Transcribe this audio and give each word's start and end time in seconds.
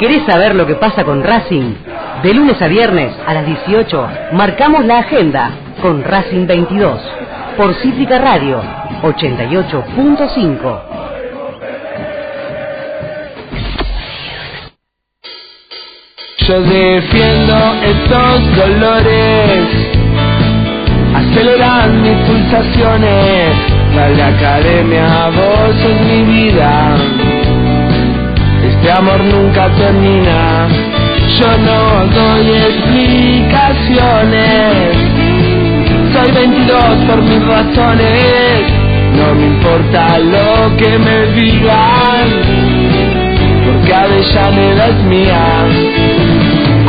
¿Querés 0.00 0.24
saber 0.24 0.54
lo 0.54 0.66
que 0.66 0.76
pasa 0.76 1.04
con 1.04 1.22
Racing? 1.22 1.74
De 2.22 2.32
lunes 2.32 2.62
a 2.62 2.66
viernes 2.66 3.12
a 3.26 3.34
las 3.34 3.44
18 3.44 4.08
marcamos 4.32 4.86
la 4.86 5.00
agenda 5.00 5.50
con 5.82 6.02
Racing 6.02 6.46
22 6.46 6.98
por 7.58 7.74
Cítrica 7.74 8.18
Radio 8.18 8.62
88.5. 9.02 10.80
Yo 16.48 16.60
defiendo 16.62 17.74
estos 17.82 18.56
dolores, 18.56 19.68
aceleran 21.14 22.00
mis 22.00 22.16
pulsaciones. 22.26 23.54
Dale 23.94 24.22
academia, 24.22 25.28
vos 25.34 25.76
sos 25.82 26.00
mi 26.00 26.22
vida. 26.22 26.96
Este 28.68 28.90
amor 28.90 29.22
nunca 29.24 29.68
termina. 29.76 30.66
Yo 31.38 31.58
no 31.58 32.06
doy 32.06 32.50
explicaciones. 32.50 34.96
Soy 36.12 36.30
22 36.32 37.04
por 37.06 37.22
mis 37.22 37.46
razones. 37.46 38.62
No 39.16 39.34
me 39.34 39.46
importa 39.46 40.18
lo 40.18 40.76
que 40.76 40.98
me 40.98 41.26
digan. 41.38 42.26
Porque 43.64 43.94
Avellaneda 43.94 44.86
es 44.88 45.02
mía. 45.04 45.64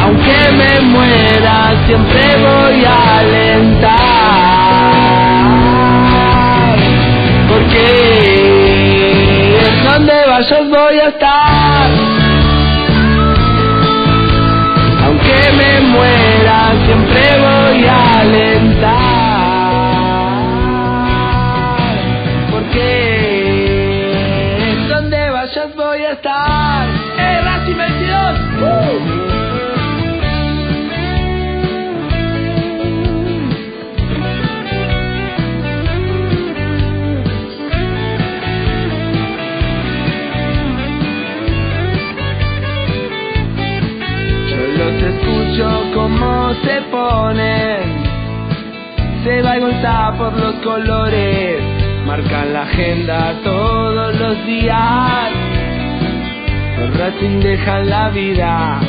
Aunque 0.04 0.40
me 0.60 0.72
muera, 0.82 1.74
siempre 1.86 2.22
voy 2.38 2.84
a 2.86 3.20
alentar. 3.20 4.37
Vayas 10.38 10.70
voy 10.70 11.00
a 11.00 11.08
estar. 11.08 11.90
Aunque 15.06 15.52
me 15.54 15.80
muera, 15.82 16.74
siempre 16.86 17.37
Se 49.24 49.42
va 49.42 49.58
Gonzá 49.60 50.14
por 50.18 50.38
los 50.38 50.56
colores. 50.56 51.62
Marcan 52.06 52.52
la 52.54 52.64
agenda 52.64 53.34
todos 53.44 54.14
los 54.16 54.46
días. 54.46 55.32
Los 56.80 56.98
Racing 56.98 57.40
dejan 57.40 57.90
la 57.90 58.10
vida. 58.10 58.82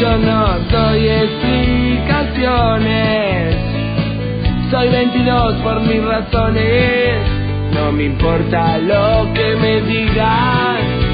Yo 0.00 0.18
no 0.18 0.58
doy 0.70 1.08
explicaciones. 1.08 3.56
Soy 4.70 4.88
22 4.88 5.54
por 5.62 5.80
mis 5.82 6.02
razones. 6.04 7.18
No 7.72 7.92
me 7.92 8.04
importa 8.04 8.78
lo 8.78 9.32
que 9.32 9.54
me 9.56 9.80
digan 9.80 11.04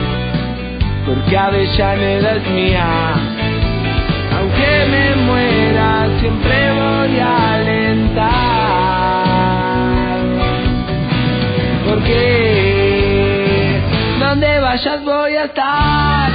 porque 1.06 1.36
Avellaneda 1.36 2.36
es 2.36 2.50
mía. 2.50 3.14
Aunque 4.36 4.86
me 4.90 5.16
muera, 5.26 5.69
siempre 6.20 6.72
voy 6.72 7.18
a 7.18 7.54
alentar. 7.54 8.30
Porque 11.86 13.80
donde 14.20 14.60
vayas 14.60 15.04
voy 15.04 15.36
a 15.36 15.44
estar. 15.44 16.30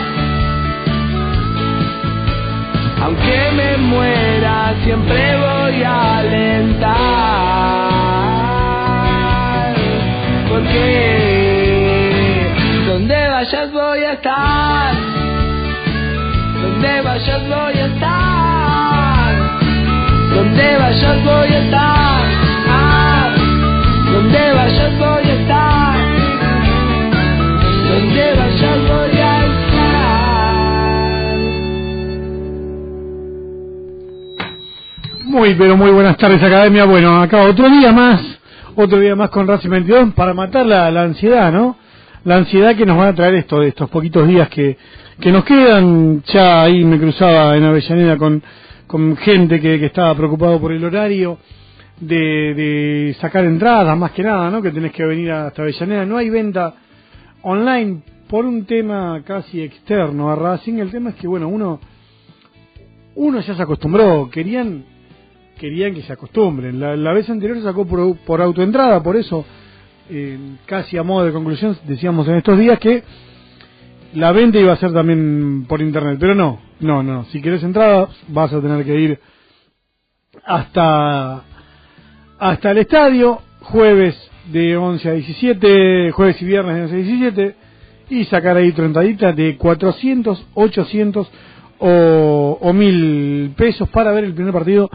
Aunque 3.04 3.52
me 3.56 3.78
muera, 3.78 4.74
siempre 4.84 5.38
voy 5.38 5.84
a 5.84 6.18
alentar. 6.18 6.96
Porque 10.50 10.86
donde 12.88 13.30
vayas 13.30 13.72
voy 13.72 14.04
a 14.04 14.14
estar. 14.14 14.94
Donde 16.62 17.02
vayas 17.02 17.48
voy 17.48 17.80
a 17.80 17.86
estar. 17.86 18.25
Donde 20.56 20.78
vayas 20.78 21.24
voy 21.26 21.50
a 21.50 21.60
estar. 21.66 22.26
Ah, 22.70 23.36
donde 24.14 24.54
vayas 24.54 24.98
voy 24.98 25.30
a 25.30 25.34
estar. 25.34 25.98
Donde 27.90 28.36
vayas 28.36 28.80
voy 28.88 29.18
a 29.20 29.46
estar. 29.48 30.56
Muy, 35.26 35.56
pero 35.56 35.76
muy 35.76 35.92
buenas 35.92 36.16
tardes, 36.16 36.42
Academia. 36.42 36.86
Bueno, 36.86 37.22
acá 37.22 37.44
otro 37.44 37.70
día 37.70 37.92
más, 37.92 38.22
otro 38.78 39.02
día 39.02 39.14
más 39.18 39.32
con 39.32 39.50
Racing 39.50 39.70
22 39.70 40.14
para 40.14 40.34
matar 40.34 40.66
la, 40.66 40.88
ansiedad, 40.88 41.52
¿no? 41.52 41.76
La 42.24 42.38
ansiedad 42.38 42.78
que 42.78 42.86
nos 42.86 42.98
van 42.98 43.10
a 43.10 43.14
traer 43.14 43.36
esto, 43.36 43.62
estos 43.62 43.90
poquitos 43.90 44.26
días 44.26 44.48
que, 44.48 44.78
que 45.20 45.34
nos 45.34 45.44
quedan. 45.44 46.24
Ya 46.28 46.64
ahí 46.64 46.86
me 46.86 46.98
cruzaba 46.98 47.58
en 47.58 47.66
Avellaneda 47.66 48.16
con, 48.16 48.42
con 48.88 49.16
gente 49.18 49.60
que, 49.60 49.80
que 49.80 49.86
estaba 49.88 50.16
preocupado 50.16 50.60
por 50.60 50.72
el 50.72 50.84
horario 50.84 51.38
de, 52.00 52.54
de 52.54 53.16
sacar 53.20 53.46
entradas, 53.46 53.98
más 53.98 54.12
que 54.12 54.24
nada, 54.24 54.50
¿no? 54.50 54.62
Que 54.62 54.72
tenés 54.72 54.92
que 54.92 55.06
venir 55.06 55.32
hasta 55.32 55.62
Avellaneda. 55.62 56.06
No 56.06 56.18
hay 56.18 56.30
venta 56.30 56.76
online 57.42 58.02
por 58.28 58.46
un 58.46 58.66
tema 58.66 59.22
casi 59.26 59.62
externo 59.62 60.30
a 60.30 60.36
Racing. 60.36 60.76
El 60.76 60.92
tema 60.92 61.12
es 61.12 61.16
que, 61.16 61.28
bueno, 61.28 61.48
uno, 61.48 61.80
uno 63.16 63.40
ya 63.40 63.56
se 63.56 63.62
acostumbró. 63.62 64.30
Querían 64.30 64.84
querían 65.58 65.94
que 65.94 66.02
se 66.02 66.14
acostumbren. 66.14 66.80
La, 66.80 66.96
la 66.96 67.14
vez 67.14 67.30
anterior 67.30 67.62
sacó 67.64 67.86
por, 67.86 68.18
por 68.18 68.42
autoentrada, 68.42 69.02
por 69.02 69.16
eso, 69.16 69.46
eh, 70.10 70.38
casi 70.66 70.98
a 70.98 71.04
modo 71.04 71.26
de 71.26 71.32
conclusión, 71.32 71.78
decíamos 71.88 72.28
en 72.28 72.36
estos 72.36 72.60
días 72.60 72.80
que 72.80 73.04
la 74.16 74.32
venta 74.32 74.60
iba 74.60 74.74
a 74.74 74.78
ser 74.78 74.94
también 74.94 75.66
por 75.68 75.82
internet, 75.82 76.18
pero 76.20 76.34
no, 76.34 76.60
no, 76.80 77.04
no. 77.04 77.26
Si 77.26 77.42
querés 77.42 77.64
entrada, 77.64 78.08
vas 78.30 78.52
a 78.52 78.62
tener 78.62 78.86
que 78.86 79.00
ir 79.00 79.20
hasta, 80.46 81.44
hasta 82.40 82.72
el 82.72 82.78
estadio, 82.80 83.42
jueves 83.62 84.16
de 84.52 84.78
11 84.78 85.10
a 85.10 85.14
17, 85.14 86.12
jueves 86.12 86.42
y 86.42 86.46
viernes 86.46 86.76
de 86.76 86.84
11 86.84 86.94
a 86.94 86.98
17, 86.98 87.56
y 88.10 88.24
sacar 88.26 88.58
ahí 88.58 88.72
tu 88.72 88.84
entradita 88.84 89.34
de 89.34 89.58
400, 89.58 90.48
800 90.54 91.28
o, 91.80 92.58
o 92.62 92.74
1000 92.74 93.54
pesos 93.58 93.90
para 93.90 94.12
ver 94.12 94.24
el 94.24 94.34
primer 94.34 94.54
partido 94.54 94.90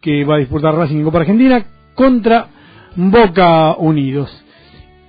que 0.00 0.24
va 0.24 0.36
a 0.36 0.38
disputar 0.38 0.74
Racing 0.74 1.02
Copa 1.04 1.20
Argentina 1.20 1.64
contra 1.94 2.48
Boca 2.96 3.76
Unidos. 3.78 4.44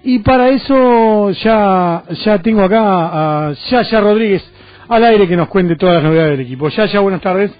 Y 0.03 0.19
para 0.19 0.49
eso 0.49 1.31
ya, 1.31 2.03
ya 2.25 2.41
tengo 2.41 2.63
acá 2.63 3.47
a 3.49 3.53
Yaya 3.69 4.01
Rodríguez 4.01 4.53
al 4.87 5.03
aire 5.03 5.27
que 5.27 5.35
nos 5.35 5.49
cuente 5.49 5.75
todas 5.75 5.95
las 5.95 6.03
novedades 6.03 6.31
del 6.31 6.45
equipo. 6.47 6.69
Yaya, 6.69 6.99
buenas 7.01 7.21
tardes. 7.21 7.51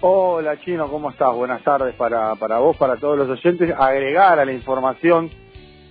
Hola 0.00 0.58
Chino, 0.60 0.88
¿cómo 0.88 1.10
estás? 1.10 1.34
Buenas 1.34 1.62
tardes 1.62 1.94
para, 1.94 2.34
para 2.36 2.58
vos, 2.58 2.76
para 2.76 2.96
todos 2.96 3.18
los 3.18 3.28
oyentes. 3.28 3.72
Agregar 3.76 4.38
a 4.38 4.44
la 4.44 4.52
información 4.52 5.30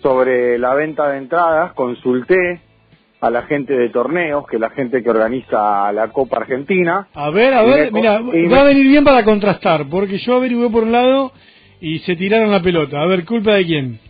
sobre 0.01 0.57
la 0.57 0.73
venta 0.75 1.09
de 1.09 1.17
entradas, 1.17 1.73
consulté 1.73 2.61
a 3.19 3.29
la 3.29 3.43
gente 3.43 3.73
de 3.73 3.89
torneos, 3.89 4.45
que 4.47 4.57
es 4.57 4.61
la 4.61 4.69
gente 4.69 5.01
que 5.01 5.09
organiza 5.09 5.91
la 5.91 6.09
Copa 6.09 6.37
Argentina. 6.37 7.07
A 7.13 7.29
ver, 7.31 7.53
a 7.53 7.63
ver, 7.63 7.91
mira, 7.91 8.21
va 8.21 8.61
a 8.61 8.63
venir 8.63 8.87
bien 8.87 9.03
para 9.03 9.23
contrastar, 9.23 9.85
porque 9.89 10.19
yo 10.19 10.35
averigué 10.35 10.69
por 10.69 10.83
un 10.83 10.91
lado 10.91 11.31
y 11.81 11.99
se 11.99 12.15
tiraron 12.15 12.51
la 12.51 12.61
pelota. 12.61 13.01
A 13.01 13.07
ver, 13.07 13.25
¿culpa 13.25 13.53
de 13.55 13.65
quién? 13.65 14.06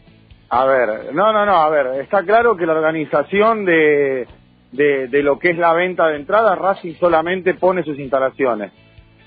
A 0.50 0.66
ver, 0.66 1.14
no, 1.14 1.34
no, 1.34 1.46
no, 1.46 1.58
a 1.58 1.70
ver, 1.70 2.02
está 2.02 2.24
claro 2.24 2.56
que 2.56 2.66
la 2.66 2.74
organización 2.74 3.66
de, 3.66 4.26
de, 4.72 5.24
lo 5.24 5.38
que 5.40 5.50
es 5.50 5.58
la 5.58 5.74
venta 5.74 6.08
de 6.08 6.16
entradas, 6.16 6.58
Racing 6.58 6.94
solamente 6.94 7.54
pone 7.56 7.84
sus 7.84 8.00
instalaciones, 8.00 8.72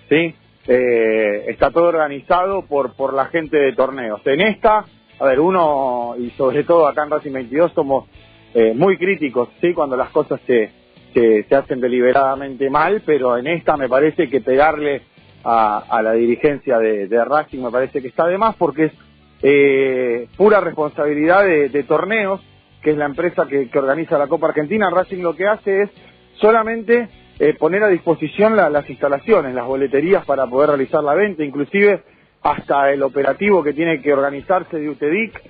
¿sí? 0.09 0.35
Eh, 0.67 1.45
está 1.49 1.71
todo 1.71 1.85
organizado 1.85 2.63
por, 2.63 2.95
por 2.95 3.13
la 3.13 3.27
gente 3.27 3.59
de 3.59 3.75
torneos. 3.75 4.23
En 4.25 4.41
esta, 4.41 4.87
a 5.19 5.25
ver, 5.27 5.41
uno, 5.41 6.15
y 6.19 6.31
sobre 6.31 6.65
todo 6.65 6.89
acá 6.89 7.05
en 7.05 7.11
Racing 7.11 7.33
22, 7.33 7.73
somos 7.73 8.09
eh, 8.55 8.73
muy 8.75 8.97
críticos, 8.97 9.51
¿sí? 9.61 9.75
Cuando 9.75 9.97
las 9.97 10.09
cosas 10.11 10.41
se, 10.47 10.73
se, 11.13 11.43
se 11.43 11.55
hacen 11.55 11.83
deliberadamente 11.83 12.71
mal, 12.71 13.03
pero 13.05 13.37
en 13.37 13.47
esta 13.47 13.77
me 13.77 13.91
parece 13.91 14.31
que 14.31 14.41
pegarle 14.41 15.03
a, 15.45 15.85
a 15.87 16.03
la 16.03 16.13
dirigencia 16.13 16.79
de, 16.79 17.09
de 17.09 17.25
Racing 17.25 17.63
me 17.63 17.71
parece 17.71 18.01
que 18.01 18.09
está 18.09 18.27
de 18.27 18.39
más 18.39 18.57
porque 18.57 18.87
es 18.87 18.93
eh, 19.43 20.29
pura 20.37 20.61
responsabilidad 20.61 21.45
de, 21.45 21.85
torneos, 21.85 22.41
que 22.83 22.91
es 22.91 22.97
la 22.97 23.07
empresa 23.07 23.47
que, 23.47 23.69
organiza 23.75 24.19
la 24.19 24.27
Copa 24.27 24.49
Argentina. 24.49 24.91
Racing 24.91 25.23
lo 25.23 25.35
que 25.35 25.47
hace 25.47 25.83
es 25.83 25.91
solamente 26.35 27.09
eh, 27.39 27.55
poner 27.55 27.83
a 27.83 27.89
disposición 27.89 28.57
las 28.57 28.89
instalaciones, 28.89 29.55
las 29.55 29.67
boleterías 29.67 30.25
para 30.25 30.47
poder 30.47 30.71
realizar 30.71 31.03
la 31.03 31.15
venta, 31.15 31.45
inclusive 31.45 32.03
hasta 32.43 32.91
el 32.91 33.03
operativo 33.03 33.63
que 33.63 33.73
tiene 33.73 34.01
que 34.01 34.13
organizarse 34.13 34.79
de 34.79 34.89
UTEDIC 34.89 35.43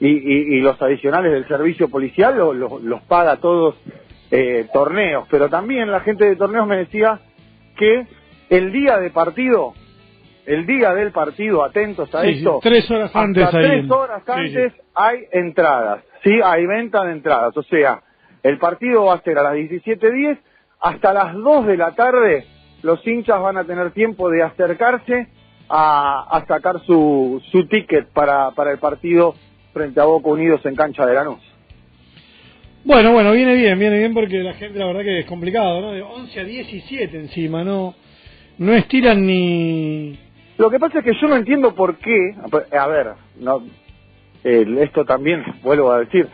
y, 0.00 0.60
los 0.60 0.80
adicionales 0.80 1.32
del 1.32 1.48
servicio 1.48 1.88
policial 1.88 2.36
los 2.36 3.02
paga 3.02 3.36
todos 3.36 3.74
eh, 4.30 4.66
torneos. 4.72 5.26
Pero 5.30 5.48
también 5.48 5.90
la 5.90 6.00
gente 6.00 6.24
de 6.24 6.36
torneos 6.36 6.66
me 6.66 6.76
decía 6.76 7.20
que 7.76 8.06
el 8.50 8.72
día 8.72 8.98
de 8.98 9.10
partido, 9.10 9.74
el 10.48 10.64
día 10.64 10.94
del 10.94 11.12
partido, 11.12 11.62
atentos 11.62 12.12
a 12.14 12.24
esto, 12.24 12.58
tres 12.62 12.90
horas 12.90 13.14
antes, 13.14 13.50
tres 13.50 13.90
horas 13.90 14.22
antes 14.26 14.72
hay 14.94 15.18
entradas, 15.30 16.02
sí, 16.24 16.40
hay 16.42 16.64
venta 16.64 17.04
de 17.04 17.12
entradas. 17.12 17.54
O 17.54 17.62
sea, 17.64 18.00
el 18.42 18.56
partido 18.58 19.04
va 19.04 19.14
a 19.14 19.20
ser 19.20 19.38
a 19.38 19.42
las 19.42 19.54
17.10 19.54 20.38
hasta 20.80 21.12
las 21.12 21.34
2 21.34 21.66
de 21.66 21.76
la 21.76 21.94
tarde. 21.94 22.46
Los 22.82 23.06
hinchas 23.06 23.42
van 23.42 23.58
a 23.58 23.64
tener 23.64 23.90
tiempo 23.90 24.30
de 24.30 24.42
acercarse 24.42 25.28
a, 25.68 26.42
sacar 26.48 26.80
su, 26.86 27.42
su 27.52 27.66
ticket 27.66 28.08
para, 28.08 28.52
para 28.52 28.72
el 28.72 28.78
partido 28.78 29.34
frente 29.74 30.00
a 30.00 30.04
Boca 30.04 30.30
Unidos 30.30 30.64
en 30.64 30.74
cancha 30.74 31.04
de 31.04 31.14
Lanús. 31.14 31.40
Bueno, 32.84 33.12
bueno, 33.12 33.32
viene 33.32 33.54
bien, 33.54 33.78
viene 33.78 33.98
bien 33.98 34.14
porque 34.14 34.38
la 34.38 34.54
gente 34.54 34.78
la 34.78 34.86
verdad 34.86 35.02
que 35.02 35.18
es 35.18 35.26
complicado, 35.26 35.82
¿no? 35.82 35.92
De 35.92 36.00
11 36.00 36.40
a 36.40 36.44
17 36.44 37.18
encima, 37.18 37.62
no 37.64 37.94
no 38.58 38.74
estiran 38.74 39.24
ni... 39.24 40.18
Lo 40.58 40.70
que 40.70 40.80
pasa 40.80 40.98
es 40.98 41.04
que 41.04 41.14
yo 41.14 41.28
no 41.28 41.36
entiendo 41.36 41.72
por 41.74 41.96
qué, 41.96 42.34
a 42.76 42.86
ver, 42.88 43.12
no, 43.38 43.62
esto 44.42 45.04
también, 45.04 45.44
vuelvo 45.62 45.92
a 45.92 46.00
decir, 46.00 46.28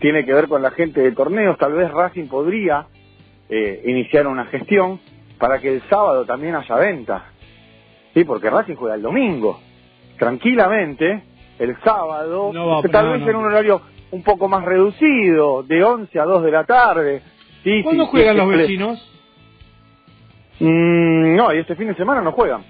tiene 0.00 0.24
que 0.24 0.34
ver 0.34 0.48
con 0.48 0.60
la 0.60 0.70
gente 0.70 1.00
de 1.00 1.12
torneos, 1.12 1.56
tal 1.56 1.72
vez 1.72 1.90
Racing 1.90 2.26
podría 2.28 2.86
eh, 3.48 3.82
iniciar 3.86 4.26
una 4.26 4.44
gestión 4.46 5.00
para 5.38 5.58
que 5.60 5.72
el 5.72 5.82
sábado 5.88 6.26
también 6.26 6.56
haya 6.56 6.76
venta, 6.76 7.24
¿sí? 8.12 8.24
Porque 8.24 8.50
Racing 8.50 8.74
juega 8.74 8.96
el 8.96 9.02
domingo, 9.02 9.58
tranquilamente, 10.18 11.22
el 11.58 11.74
sábado, 11.82 12.52
tal 12.92 13.12
vez 13.12 13.26
en 13.26 13.36
un 13.36 13.46
horario 13.46 13.80
un 14.10 14.22
poco 14.22 14.46
más 14.46 14.62
reducido, 14.62 15.62
de 15.62 15.82
11 15.82 16.20
a 16.20 16.24
2 16.24 16.42
de 16.42 16.50
la 16.50 16.64
tarde. 16.64 17.22
Sí, 17.64 17.82
¿Cuándo 17.82 18.06
juegan 18.06 18.36
los 18.36 18.48
vecinos? 18.48 19.10
Mm, 20.58 21.34
no, 21.34 21.54
y 21.54 21.58
este 21.58 21.76
fin 21.76 21.88
de 21.88 21.94
semana 21.94 22.20
no 22.20 22.32
juegan. 22.32 22.62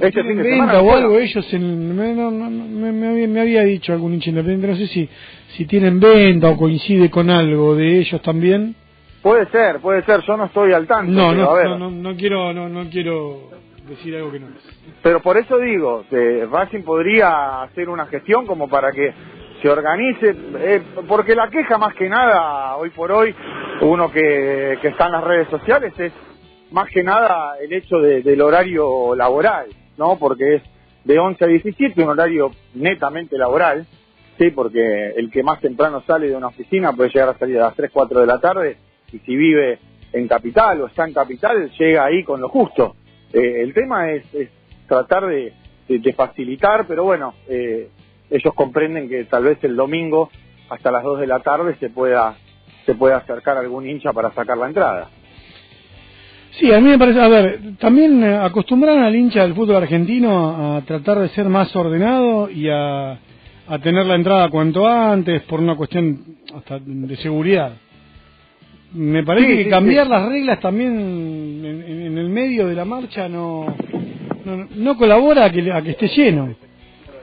Este 0.00 0.22
fin 0.22 0.36
de 0.36 0.44
semana 0.44 0.80
o 0.80 0.92
algo 0.92 1.18
ellos 1.18 1.52
en, 1.52 1.96
me, 1.96 2.14
no, 2.14 2.30
me, 2.30 3.40
había, 3.40 3.62
dicho 3.64 3.92
algún 3.92 4.14
hincha 4.14 4.30
independiente 4.30 4.66
no 4.68 4.76
sé 4.76 4.86
si 4.86 5.08
si 5.56 5.66
tienen 5.66 6.00
venta 6.00 6.48
o 6.48 6.56
coincide 6.56 7.10
con 7.10 7.28
algo 7.30 7.74
de 7.74 7.98
ellos 7.98 8.20
también. 8.22 8.74
Puede 9.22 9.48
ser 9.50 9.80
puede 9.80 10.02
ser 10.04 10.20
yo 10.22 10.36
no 10.36 10.46
estoy 10.46 10.72
al 10.72 10.86
tanto 10.86 11.12
no 11.12 11.34
no, 11.34 11.78
no, 11.78 11.90
no 11.90 12.16
quiero 12.16 12.52
no, 12.52 12.68
no 12.68 12.88
quiero 12.90 13.50
decir 13.88 14.16
algo 14.16 14.32
que 14.32 14.40
no. 14.40 14.48
Es 14.48 14.82
pero 15.02 15.20
por 15.20 15.36
eso 15.36 15.58
digo 15.58 16.04
que 16.08 16.46
Racing 16.50 16.82
podría 16.82 17.62
hacer 17.62 17.88
una 17.88 18.06
gestión 18.06 18.46
como 18.46 18.68
para 18.68 18.92
que 18.92 19.12
se 19.60 19.68
organice, 19.68 20.34
eh, 20.58 20.82
porque 21.08 21.34
la 21.34 21.48
queja 21.48 21.78
más 21.78 21.94
que 21.94 22.08
nada, 22.08 22.76
hoy 22.76 22.90
por 22.90 23.12
hoy, 23.12 23.34
uno 23.82 24.10
que, 24.10 24.78
que 24.80 24.88
está 24.88 25.06
en 25.06 25.12
las 25.12 25.24
redes 25.24 25.48
sociales, 25.48 25.92
es 25.98 26.12
más 26.70 26.88
que 26.88 27.04
nada 27.04 27.54
el 27.60 27.72
hecho 27.72 27.98
del 27.98 28.40
horario 28.40 29.14
laboral, 29.14 29.66
¿no? 29.96 30.18
Porque 30.18 30.56
es 30.56 30.62
de 31.04 31.18
11 31.18 31.44
a 31.44 31.48
17, 31.48 32.02
un 32.02 32.10
horario 32.10 32.50
netamente 32.74 33.36
laboral, 33.36 33.86
¿sí? 34.38 34.50
Porque 34.50 35.12
el 35.16 35.30
que 35.30 35.42
más 35.42 35.60
temprano 35.60 36.02
sale 36.06 36.28
de 36.28 36.36
una 36.36 36.48
oficina 36.48 36.92
puede 36.92 37.10
llegar 37.10 37.30
a 37.30 37.38
salir 37.38 37.58
a 37.58 37.66
las 37.66 37.76
3, 37.76 37.90
4 37.92 38.20
de 38.20 38.26
la 38.26 38.40
tarde, 38.40 38.76
y 39.12 39.18
si 39.18 39.36
vive 39.36 39.78
en 40.12 40.28
capital 40.28 40.80
o 40.80 40.86
está 40.86 41.06
en 41.06 41.14
capital, 41.14 41.70
llega 41.78 42.04
ahí 42.04 42.22
con 42.22 42.40
lo 42.40 42.48
justo. 42.48 42.96
Eh, 43.32 43.62
el 43.62 43.72
tema 43.72 44.10
es, 44.10 44.24
tratar 44.86 45.26
de, 45.26 45.52
de, 45.88 46.12
facilitar, 46.12 46.86
pero 46.86 47.04
bueno, 47.04 47.34
eh, 47.48 47.88
ellos 48.30 48.54
comprenden 48.54 49.08
que 49.08 49.24
tal 49.24 49.44
vez 49.44 49.62
el 49.64 49.74
domingo 49.74 50.30
hasta 50.68 50.90
las 50.90 51.02
2 51.02 51.20
de 51.20 51.26
la 51.26 51.40
tarde 51.40 51.76
se 51.80 51.90
pueda 51.90 52.36
se 52.86 52.94
pueda 52.94 53.18
acercar 53.18 53.56
algún 53.56 53.88
hincha 53.88 54.12
para 54.12 54.32
sacar 54.32 54.58
la 54.58 54.66
entrada. 54.66 55.08
Sí, 56.52 56.72
a 56.72 56.80
mí 56.80 56.90
me 56.90 56.98
parece, 56.98 57.20
a 57.20 57.28
ver, 57.28 57.60
también 57.78 58.22
eh, 58.22 58.36
acostumbran 58.36 58.98
al 58.98 59.16
hincha 59.16 59.42
del 59.42 59.54
fútbol 59.54 59.76
argentino 59.76 60.76
a 60.76 60.82
tratar 60.82 61.18
de 61.18 61.28
ser 61.30 61.48
más 61.48 61.74
ordenado 61.74 62.50
y 62.50 62.68
a, 62.68 63.12
a 63.12 63.78
tener 63.82 64.04
la 64.04 64.16
entrada 64.16 64.50
cuanto 64.50 64.86
antes 64.86 65.42
por 65.42 65.60
una 65.60 65.76
cuestión 65.76 66.18
hasta 66.54 66.78
de 66.78 67.16
seguridad. 67.16 67.72
Me 68.92 69.24
parece 69.24 69.56
que 69.56 69.70
cambiar 69.70 70.06
las 70.06 70.28
reglas 70.28 70.60
también 70.60 70.92
en, 71.64 72.18
el 72.18 72.28
medio 72.28 72.66
de 72.66 72.74
la 72.74 72.84
marcha 72.84 73.26
no, 73.26 73.74
no, 74.44 74.68
no 74.76 74.96
colabora 74.98 75.46
a 75.46 75.50
que, 75.50 75.72
a 75.72 75.80
que 75.80 75.92
esté 75.92 76.08
lleno. 76.08 76.54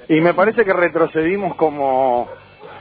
Y 0.08 0.20
me 0.22 0.34
parece 0.34 0.66
que 0.66 0.74
retrocedimos 0.74 1.56
como, 1.56 2.28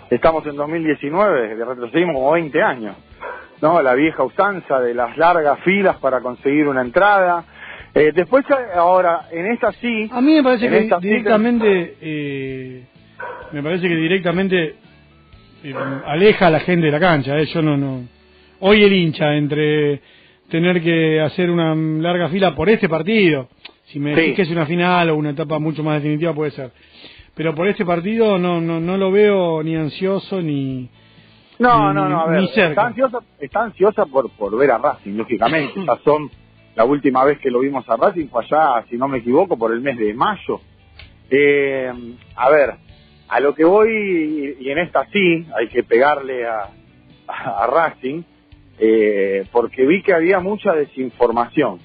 estamos 0.09 0.47
en 0.47 0.57
2019, 0.57 1.57
que 1.57 1.65
retrocedimos 1.67 2.15
como 2.15 2.33
20 2.33 2.63
años, 2.63 2.97
¿no? 3.61 3.83
La 3.83 3.95
vieja 3.95 4.23
usanza 4.23 4.81
de 4.81 4.95
las 4.95 5.17
largas 5.17 5.61
filas 5.61 5.97
para 5.97 6.21
conseguir 6.21 6.69
una 6.69 6.83
entrada. 6.83 7.45
Eh, 7.95 8.13
después, 8.15 8.45
ahora, 8.75 9.29
en 9.31 9.47
esta 9.53 9.73
sí... 9.73 10.09
A 10.13 10.21
mí 10.21 10.35
me 10.35 10.43
parece 10.43 10.69
que 10.69 10.99
directamente, 11.01 11.97
eh, 12.01 12.85
me 13.53 13.63
parece 13.63 13.89
que 13.89 13.97
directamente 13.97 14.75
eh, 15.65 15.75
aleja 16.07 16.47
a 16.47 16.51
la 16.51 16.61
gente 16.61 16.87
de 16.87 16.93
la 16.93 17.01
cancha, 17.01 17.39
eh. 17.39 17.47
yo 17.47 17.63
no, 17.63 17.77
no... 17.77 18.03
Hoy 18.61 18.83
el 18.83 18.93
hincha 18.93 19.35
entre 19.35 20.01
tener 20.51 20.83
que 20.83 21.21
hacer 21.21 21.51
una 21.51 21.75
larga 21.75 22.29
fila 22.29 22.55
por 22.55 22.69
este 22.69 22.89
partido, 22.89 23.49
si 23.87 23.99
me 23.99 24.15
decís 24.15 24.35
que 24.35 24.43
es 24.43 24.51
una 24.51 24.67
final 24.67 25.11
o 25.11 25.17
una 25.17 25.31
etapa 25.31 25.59
mucho 25.59 25.83
más 25.83 26.03
definitiva 26.03 26.35
puede 26.35 26.51
ser 26.51 26.71
pero 27.39 27.55
por 27.55 27.69
este 27.69 27.87
partido 27.87 28.37
no 28.37 28.61
no 28.61 28.81
no 28.81 28.97
lo 28.97 29.13
veo 29.13 29.63
ni 29.63 29.77
ansioso 29.77 30.43
ni 30.43 30.91
no 31.59 31.93
no 31.93 32.09
no 32.09 32.21
a 32.23 32.27
ver, 32.27 32.45
está 32.45 32.87
ansiosa 32.87 33.19
está 33.41 33.63
ansiosa 33.65 34.07
por 34.07 34.31
por 34.31 34.57
ver 34.57 34.71
a 34.71 34.79
Racing 34.79 35.17
lógicamente. 35.17 35.75
Ya 35.87 35.97
son 36.05 36.31
la 36.75 36.85
última 36.85 37.25
vez 37.25 37.39
que 37.39 37.51
lo 37.51 37.61
vimos 37.61 37.89
a 37.89 37.97
Racing 37.97 38.29
fue 38.29 38.45
allá 38.45 38.85
si 38.89 38.97
no 38.97 39.09
me 39.09 39.19
equivoco 39.19 39.57
por 39.59 39.73
el 39.73 39.81
mes 39.81 39.99
de 39.99 40.15
mayo. 40.15 40.61
Eh, 41.31 41.93
a 42.37 42.51
ver 42.51 42.75
a 43.29 43.41
lo 43.41 43.55
que 43.55 43.65
voy 43.65 44.57
y, 44.59 44.71
en 44.71 44.79
esta 44.79 45.07
sí 45.13 45.47
hay 45.55 45.69
que 45.69 45.83
pegarle 45.83 46.47
a, 46.47 46.71
a, 47.27 47.67
Racing 47.67 48.23
eh, 48.79 49.45
porque 49.53 49.85
vi 49.85 50.03
que 50.03 50.15
había 50.15 50.41
mucha 50.41 50.73
desinformación 50.73 51.81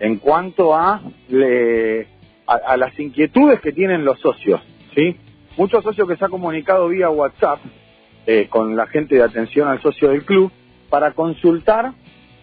en 0.00 0.16
cuanto 0.16 0.74
a, 0.74 1.00
le, 1.28 2.08
a 2.46 2.76
las 2.76 2.98
inquietudes 2.98 3.60
que 3.60 3.70
tienen 3.70 4.04
los 4.04 4.18
socios 4.18 4.60
¿sí? 4.94 5.16
Muchos 5.56 5.82
socios 5.84 6.08
que 6.08 6.16
se 6.16 6.24
ha 6.24 6.28
comunicado 6.28 6.88
vía 6.88 7.10
WhatsApp 7.10 7.60
eh, 8.32 8.46
con 8.48 8.76
la 8.76 8.86
gente 8.86 9.16
de 9.16 9.24
atención 9.24 9.66
al 9.66 9.82
socio 9.82 10.10
del 10.10 10.24
club 10.24 10.52
para 10.88 11.14
consultar, 11.14 11.94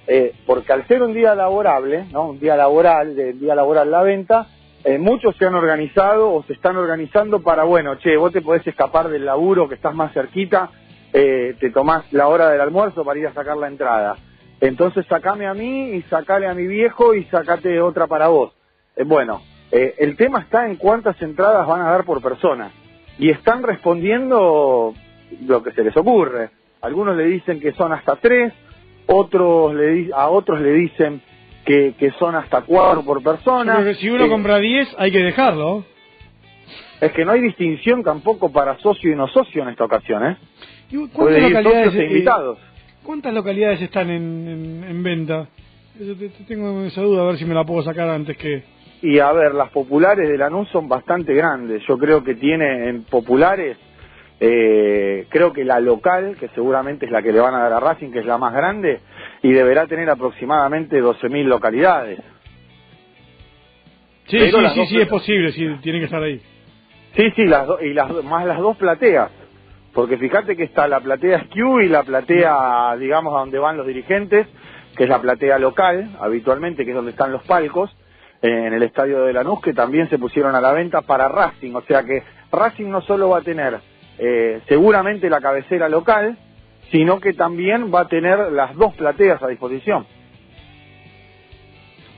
eh, 0.06 0.34
porque 0.46 0.74
al 0.74 0.86
ser 0.86 1.02
un 1.02 1.14
día 1.14 1.34
laborable, 1.34 2.04
¿no? 2.12 2.32
Un 2.32 2.40
día 2.42 2.58
laboral, 2.58 3.16
del 3.16 3.40
día 3.40 3.56
laboral 3.56 3.90
la 3.90 4.02
venta, 4.02 4.48
eh, 4.84 4.98
muchos 4.98 5.38
se 5.38 5.46
han 5.46 5.56
organizado 5.56 6.34
o 6.34 6.44
se 6.44 6.52
están 6.52 6.76
organizando 6.76 7.42
para, 7.42 7.64
bueno, 7.64 7.96
che, 8.00 8.18
vos 8.18 8.34
te 8.34 8.42
podés 8.42 8.68
escapar 8.68 9.08
del 9.08 9.24
laburo 9.24 9.70
que 9.70 9.76
estás 9.76 9.96
más 9.96 10.12
cerquita, 10.12 10.72
te 11.14 11.72
tomás 11.74 12.12
la 12.12 12.28
hora 12.28 12.50
del 12.50 12.60
almuerzo 12.60 13.06
para 13.06 13.20
ir 13.20 13.28
a 13.28 13.34
sacar 13.34 13.56
la 13.56 13.68
entrada. 13.68 14.18
Entonces 14.60 15.06
sacame 15.08 15.48
a 15.48 15.54
mí 15.54 15.92
y 15.92 16.02
sacale 16.04 16.48
a 16.48 16.54
mi 16.54 16.68
viejo 16.68 17.16
y 17.16 17.24
sacate 17.26 17.80
otra 17.80 18.08
para 18.08 18.28
vos. 18.28 18.54
bueno, 19.06 19.42
eh, 19.72 19.96
el 20.00 20.16
tema 20.18 20.40
está 20.40 20.68
en 20.68 20.76
cuántas 20.76 21.22
entradas 21.22 21.66
van 21.66 21.82
a 21.82 21.92
dar 21.92 22.04
por 22.04 22.22
persona. 22.22 22.72
Y 23.18 23.30
están 23.32 23.64
respondiendo 23.64 24.94
lo 25.46 25.64
que 25.64 25.72
se 25.72 25.84
les 25.84 25.96
ocurre. 25.96 26.50
Algunos 26.82 27.16
le 27.18 27.26
dicen 27.26 27.60
que 27.60 27.74
son 27.74 27.92
hasta 27.92 28.16
tres, 28.18 28.54
otros 29.08 29.74
le 29.74 30.10
a 30.14 30.30
otros 30.30 30.62
le 30.62 30.72
dicen 30.74 31.22
que, 31.66 31.96
que 31.98 32.12
son 32.12 32.36
hasta 32.36 32.62
cuatro 32.62 33.04
por 33.04 33.22
persona. 33.24 33.94
si 33.96 34.10
uno 34.10 34.26
eh, 34.26 34.30
compra 34.30 34.58
diez, 34.60 34.88
hay 34.98 35.12
que 35.12 35.20
dejarlo. 35.20 35.84
Es 37.02 37.12
que 37.12 37.26
no 37.26 37.34
hay 37.34 37.42
distinción 37.42 38.04
tampoco 38.04 38.52
para 38.52 38.78
socio 38.80 39.12
y 39.12 39.16
no 39.16 39.28
socio 39.28 39.64
en 39.64 39.70
esta 39.70 39.86
ocasión, 39.86 40.26
¿eh? 40.26 40.38
¿Cuántas 41.14 41.42
localidades, 41.44 41.96
e 41.96 42.06
invitados. 42.06 42.58
¿Cuántas 43.04 43.34
localidades 43.34 43.82
están 43.82 44.10
en, 44.10 44.84
en, 44.88 45.04
venta? 45.04 45.48
tengo 46.48 46.84
esa 46.84 47.02
duda, 47.02 47.24
a 47.24 47.26
ver 47.26 47.38
si 47.38 47.46
me 47.46 47.54
la 47.54 47.66
puedo 47.66 47.84
sacar 47.84 48.10
antes 48.10 48.38
que... 48.38 48.64
Y 49.02 49.20
a 49.20 49.32
ver, 49.32 49.54
las 49.54 49.70
populares 49.70 50.28
de 50.28 50.38
Lanús 50.38 50.70
son 50.70 50.88
bastante 50.88 51.34
grandes. 51.34 51.84
Yo 51.88 51.98
creo 51.98 52.24
que 52.24 52.36
tiene 52.36 52.90
en 52.90 53.04
populares, 53.04 53.78
eh, 54.40 55.26
creo 55.30 55.52
que 55.52 55.64
la 55.64 55.80
local, 55.80 56.36
que 56.40 56.48
seguramente 56.50 57.06
es 57.06 57.12
la 57.12 57.22
que 57.22 57.32
le 57.32 57.40
van 57.40 57.56
a 57.56 57.60
dar 57.60 57.74
a 57.74 57.80
Racing, 57.80 58.12
que 58.12 58.20
es 58.20 58.26
la 58.26 58.38
más 58.38 58.54
grande, 58.54 59.00
y 59.42 59.52
deberá 59.52 59.88
tener 59.88 60.10
aproximadamente 60.10 61.02
12.000 61.02 61.44
localidades. 61.46 62.20
Sí, 64.28 64.40
sí, 64.40 64.52
sí, 64.74 64.86
sí, 64.88 65.02
es 65.02 65.08
posible, 65.08 65.52
sí, 65.54 65.68
tiene 65.82 66.00
que 66.00 66.06
estar 66.06 66.22
ahí. 66.22 66.42
Sí, 67.16 67.32
sí, 67.36 67.46
las 67.46 67.68
y 67.82 67.94
las, 67.94 68.12
más 68.26 68.46
las 68.46 68.60
dos 68.60 68.78
plateas. 68.78 69.32
Porque 69.94 70.18
fíjate 70.18 70.56
que 70.56 70.64
está 70.64 70.88
la 70.88 71.00
platea 71.00 71.46
Skew 71.46 71.80
y 71.80 71.88
la 71.88 72.04
platea, 72.04 72.96
digamos, 73.00 73.34
a 73.34 73.40
donde 73.40 73.58
van 73.58 73.78
los 73.78 73.88
dirigentes, 73.88 74.46
que 74.96 75.04
es 75.04 75.10
la 75.10 75.20
platea 75.20 75.58
local, 75.58 76.16
habitualmente, 76.20 76.84
que 76.84 76.92
es 76.92 76.96
donde 76.96 77.12
están 77.12 77.32
los 77.32 77.44
palcos, 77.44 77.96
en 78.42 78.74
el 78.74 78.84
estadio 78.84 79.24
de 79.24 79.34
Lanús, 79.34 79.62
que 79.62 79.74
también 79.74 80.10
se 80.10 80.20
pusieron 80.20 80.54
a 80.54 80.62
la 80.62 80.74
venta 80.74 81.02
para 81.02 81.28
Racing. 81.28 81.74
O 81.74 81.82
sea 81.82 82.04
que 82.04 82.22
Racing 82.52 82.90
no 82.90 83.02
solo 83.02 83.30
va 83.30 83.40
a 83.40 83.42
tener 83.42 83.80
eh, 84.20 84.62
seguramente 84.68 85.30
la 85.30 85.42
cabecera 85.42 85.90
local, 85.90 86.38
sino 86.92 87.20
que 87.20 87.34
también 87.34 87.94
va 87.94 88.02
a 88.02 88.08
tener 88.08 88.52
las 88.52 88.76
dos 88.76 88.94
plateas 88.96 89.42
a 89.42 89.48
disposición. 89.48 90.06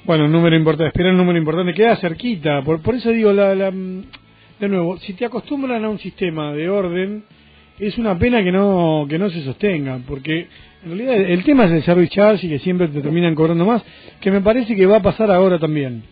Bueno, 0.05 0.25
un 0.25 0.31
número 0.31 0.55
importante, 0.55 0.87
espera 0.87 1.09
un 1.11 1.17
número 1.17 1.37
importante, 1.37 1.73
queda 1.73 1.95
cerquita, 1.97 2.61
por, 2.63 2.81
por 2.81 2.95
eso 2.95 3.11
digo, 3.11 3.31
la, 3.31 3.53
la, 3.53 3.69
de 3.71 4.67
nuevo, 4.67 4.97
si 4.97 5.13
te 5.13 5.25
acostumbran 5.25 5.83
a 5.83 5.89
un 5.89 5.99
sistema 5.99 6.53
de 6.53 6.69
orden, 6.69 7.23
es 7.77 7.97
una 7.97 8.17
pena 8.17 8.43
que 8.43 8.51
no 8.51 9.05
que 9.07 9.17
no 9.17 9.29
se 9.29 9.41
sostenga, 9.43 9.99
porque 10.07 10.47
en 10.83 10.89
realidad 10.97 11.15
el 11.15 11.43
tema 11.43 11.65
es 11.65 11.71
el 11.71 11.83
service 11.83 12.13
charge 12.13 12.47
y 12.47 12.49
que 12.49 12.59
siempre 12.59 12.87
te 12.87 13.01
terminan 13.01 13.35
cobrando 13.35 13.65
más, 13.65 13.83
que 14.19 14.31
me 14.31 14.41
parece 14.41 14.75
que 14.75 14.85
va 14.85 14.97
a 14.97 15.01
pasar 15.01 15.31
ahora 15.31 15.59
también. 15.59 16.03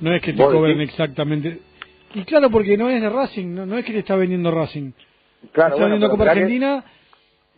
No 0.00 0.14
es 0.14 0.20
que 0.20 0.32
te 0.32 0.42
cobren 0.42 0.80
exactamente. 0.80 1.60
Y 2.14 2.24
claro, 2.24 2.50
porque 2.50 2.76
no 2.76 2.88
es 2.90 3.00
de 3.00 3.08
Racing, 3.08 3.54
no, 3.54 3.66
no 3.66 3.78
es 3.78 3.84
que 3.84 3.92
te 3.92 3.98
está 4.00 4.16
vendiendo 4.16 4.50
Racing. 4.50 4.92
Claro, 5.52 5.74
está 5.74 5.82
bueno, 5.84 5.94
vendiendo 5.94 6.10
Copa 6.10 6.22
mirá 6.24 6.34
que- 6.34 6.40
Argentina 6.40 6.84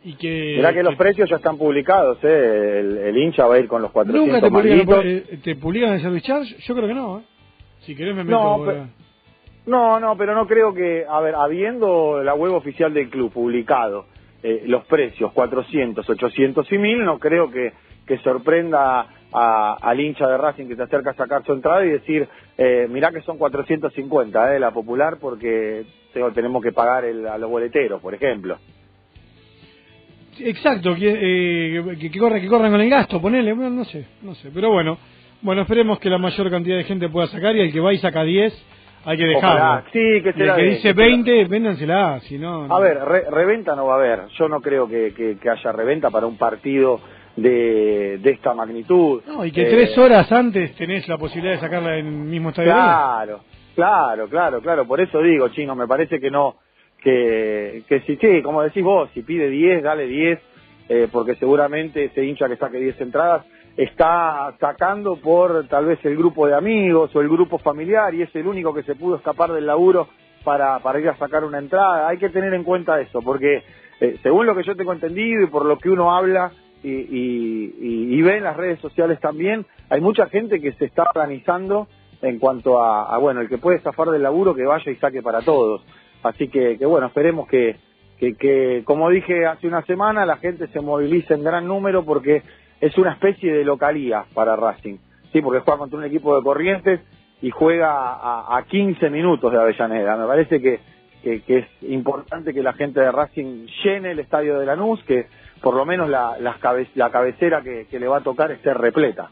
y 0.05 0.15
que... 0.15 0.55
Mirá 0.57 0.73
que 0.73 0.83
los 0.83 0.97
precios 0.97 1.29
ya 1.31 1.37
están 1.37 1.57
publicados, 1.59 2.19
¿eh? 2.23 2.81
el, 2.81 2.99
el 2.99 3.17
hincha 3.19 3.47
va 3.47 3.55
a 3.57 3.59
ir 3.59 3.67
con 3.69 3.83
los 3.83 3.91
400 3.91 4.27
¿Nunca 4.27 4.47
te 4.47 4.51
publican, 4.53 4.87
malditos. 4.97 5.43
te 5.43 5.57
publican 5.57 5.93
el 5.95 6.01
service 6.03 6.27
charge? 6.27 6.57
Yo 6.59 6.75
creo 6.75 6.89
que 6.89 6.95
no, 6.95 7.19
¿eh? 7.19 7.23
Si 7.81 7.95
querés 7.97 8.15
me 8.15 8.25
meto... 8.25 8.37
No, 8.37 8.43
ahora. 8.43 8.73
pero- 8.73 8.89
No, 9.67 9.99
no, 10.01 10.17
pero 10.17 10.35
no 10.35 10.47
creo 10.47 10.75
que, 10.75 11.05
a 11.09 11.21
ver, 11.21 11.35
habiendo 11.35 12.23
la 12.23 12.35
web 12.35 12.53
oficial 12.53 12.93
del 12.93 13.09
club 13.11 13.33
publicado 13.33 14.07
eh, 14.43 14.63
los 14.67 14.85
precios 14.85 15.33
400, 15.33 16.07
800 16.09 16.71
y 16.71 16.77
1000, 16.79 17.05
no 17.05 17.19
creo 17.19 17.51
que, 17.51 17.73
que 18.07 18.19
sorprenda 18.19 19.07
a- 19.35 19.77
al 19.83 19.99
hincha 20.01 20.27
de 20.29 20.39
Racing 20.39 20.67
que 20.69 20.77
se 20.77 20.83
acerca 20.85 21.11
a 21.11 21.15
sacar 21.15 21.45
su 21.45 21.53
entrada 21.53 21.85
y 21.85 21.91
decir, 21.91 22.29
eh, 22.57 22.87
mirá 22.89 23.11
que 23.11 23.21
son 23.23 23.37
450, 23.37 24.55
eh, 24.55 24.61
la 24.61 24.71
popular, 24.71 25.17
porque 25.21 25.85
tengo- 26.13 26.33
tenemos 26.33 26.63
que 26.63 26.71
pagar 26.73 27.05
el- 27.05 27.27
a 27.27 27.37
los 27.37 27.51
boleteros, 27.51 28.01
por 28.01 28.15
ejemplo. 28.15 28.57
Exacto, 30.39 30.95
que, 30.97 31.09
eh, 31.79 31.97
que, 32.01 32.11
que 32.11 32.19
corran, 32.19 32.41
que 32.41 32.49
corran 32.49 32.71
con 32.73 32.81
el 32.81 32.91
gasto, 32.91 33.21
ponele, 33.21 33.53
bueno, 33.53 33.71
no 33.71 33.85
sé, 33.85 34.05
no 34.23 34.35
sé, 34.35 34.51
pero 34.53 34.71
bueno, 34.71 34.99
bueno, 35.43 35.63
esperemos 35.63 35.99
que 36.01 36.11
la 36.11 36.19
mayor 36.19 36.51
cantidad 36.51 36.77
de 36.77 36.85
gente 36.85 37.09
pueda 37.09 37.29
sacar 37.29 37.55
y 37.55 37.61
el 37.61 37.73
que 37.73 37.79
va 37.81 37.93
y 37.93 37.99
saca 37.99 38.25
10, 38.25 38.53
hay 39.05 39.17
que 39.17 39.27
dejarlo. 39.27 39.49
Ojalá. 39.63 39.85
Sí, 39.93 39.99
que 40.23 40.33
Y 40.35 40.43
el 40.43 40.55
que 40.55 40.63
de- 40.63 40.63
dice 40.71 40.77
que 40.77 40.95
será- 40.95 40.95
20, 40.95 41.45
véndansela, 41.45 42.21
si 42.21 42.39
no... 42.39 42.67
no. 42.67 42.75
A 42.75 42.81
ver, 42.81 42.99
re- 43.05 43.31
reventa 43.31 43.77
no 43.77 43.87
va 43.87 43.95
a 43.95 43.99
haber. 43.99 44.27
Yo 44.39 44.49
no 44.49 44.61
creo 44.61 44.89
que, 44.89 45.13
que- 45.15 45.37
que 45.39 45.51
haya 45.51 45.73
reventa 45.73 46.11
para 46.11 46.27
un 46.27 46.37
partido 46.39 47.01
de, 47.37 48.19
de 48.19 48.31
esta 48.31 48.55
magnitud. 48.55 49.23
No, 49.27 49.45
y 49.45 49.53
que 49.53 49.63
Eh, 49.63 49.71
tres 49.71 49.99
horas 49.99 50.31
antes 50.31 50.75
tenés 50.77 51.07
la 51.09 51.19
posibilidad 51.19 51.55
de 51.55 51.61
sacarla 51.61 51.99
en 51.99 52.07
el 52.07 52.13
mismo 52.13 52.51
estadio. 52.51 52.73
Claro, 52.73 53.41
claro, 53.75 54.29
claro, 54.29 54.61
claro. 54.61 54.87
Por 54.87 55.01
eso 55.01 55.21
digo, 55.21 55.49
chino, 55.49 55.75
me 55.75 55.87
parece 55.87 56.21
que 56.21 56.31
no, 56.31 56.57
que, 57.03 57.83
que 57.89 58.01
si, 58.01 58.17
sí, 58.17 58.43
como 58.43 58.63
decís 58.63 58.83
vos, 58.83 59.11
si 59.15 59.23
pide 59.23 59.49
10, 59.49 59.83
dale 59.83 60.07
10, 60.07 60.39
eh, 60.89 61.09
porque 61.11 61.35
seguramente 61.37 62.05
ese 62.05 62.25
hincha 62.25 62.49
que 62.49 62.57
saque 62.57 62.79
10 62.79 63.01
entradas 63.01 63.45
está 63.77 64.55
sacando 64.61 65.17
por 65.17 65.67
tal 65.67 65.87
vez 65.87 65.99
el 66.05 66.17
grupo 66.17 66.47
de 66.47 66.55
amigos 66.55 67.15
o 67.17 67.21
el 67.21 67.29
grupo 67.29 67.59
familiar 67.59 68.15
y 68.15 68.23
es 68.23 68.35
el 68.37 68.47
único 68.47 68.73
que 68.73 68.85
se 68.85 68.95
pudo 68.95 69.17
escapar 69.17 69.53
del 69.53 69.67
laburo 69.67 70.09
para, 70.45 70.79
para 70.79 71.01
ir 71.01 71.09
a 71.09 71.17
sacar 71.17 71.45
una 71.45 71.59
entrada. 71.59 72.07
Hay 72.09 72.19
que 72.19 72.29
tener 72.29 72.55
en 72.55 72.63
cuenta 72.63 73.01
eso, 73.01 73.21
porque 73.23 73.65
eh, 74.01 74.17
según 74.23 74.47
lo 74.47 74.55
que 74.55 74.63
yo 74.63 74.77
tengo 74.77 74.93
entendido 74.93 75.43
y 75.43 75.47
por 75.49 75.65
lo 75.65 75.79
que 75.79 75.91
uno 75.91 76.15
habla 76.15 76.53
y, 76.85 78.15
y, 78.17 78.23
ve 78.23 78.37
en 78.37 78.45
las 78.45 78.57
redes 78.57 78.79
sociales 78.81 79.19
también, 79.21 79.65
hay 79.89 80.01
mucha 80.01 80.27
gente 80.27 80.61
que 80.61 80.73
se 80.73 80.85
está 80.85 81.05
organizando 81.05 81.89
en 82.21 82.39
cuanto 82.39 82.83
a, 82.83 83.15
a, 83.15 83.19
bueno, 83.19 83.41
el 83.41 83.49
que 83.49 83.59
puede 83.59 83.81
zafar 83.81 84.09
del 84.09 84.23
laburo 84.23 84.55
que 84.55 84.65
vaya 84.65 84.91
y 84.91 84.97
saque 84.97 85.23
para 85.23 85.41
todos. 85.41 85.83
Así 86.23 86.49
que, 86.49 86.79
que 86.79 86.87
bueno, 86.87 87.07
esperemos 87.07 87.49
que, 87.49 87.77
que, 88.19 88.35
que, 88.35 88.83
como 88.85 89.11
dije 89.11 89.47
hace 89.47 89.67
una 89.67 89.83
semana, 89.83 90.27
la 90.27 90.37
gente 90.37 90.67
se 90.69 90.81
movilice 90.81 91.35
en 91.35 91.45
gran 91.45 91.67
número 91.67 92.05
porque 92.05 92.43
es 92.81 92.97
una 92.99 93.13
especie 93.13 93.53
de 93.53 93.65
localía 93.65 94.25
para 94.35 94.57
Racing. 94.57 94.97
Sí, 95.33 95.41
porque 95.41 95.61
juega 95.61 95.79
contra 95.79 95.99
un 95.99 96.05
equipo 96.05 96.37
de 96.37 96.43
Corrientes 96.43 97.01
y 97.43 97.51
juega 97.51 97.91
a, 97.91 98.57
a 98.57 98.63
15 98.65 99.11
minutos 99.11 99.53
de 99.53 99.59
Avellaneda. 99.59 100.17
Me 100.17 100.27
parece 100.27 100.61
que, 100.61 100.81
que, 101.23 101.43
que 101.43 101.59
es 101.59 101.67
importante 101.83 102.55
que 102.55 102.63
la 102.63 102.75
gente 102.75 103.01
de 103.01 103.11
Racing 103.11 103.67
llene 103.83 104.13
el 104.13 104.19
estadio 104.19 104.59
de 104.59 104.67
Lanús, 104.67 105.03
que 105.05 105.27
por 105.63 105.75
lo 105.75 105.85
menos 105.85 106.09
la, 106.09 106.37
las 106.41 106.59
cabe- 106.59 106.89
la 106.95 107.11
cabecera 107.11 107.63
que, 107.63 107.87
que 107.91 107.99
le 107.99 108.07
va 108.09 108.19
a 108.19 108.23
tocar 108.23 108.51
esté 108.53 108.73
repleta. 108.75 109.31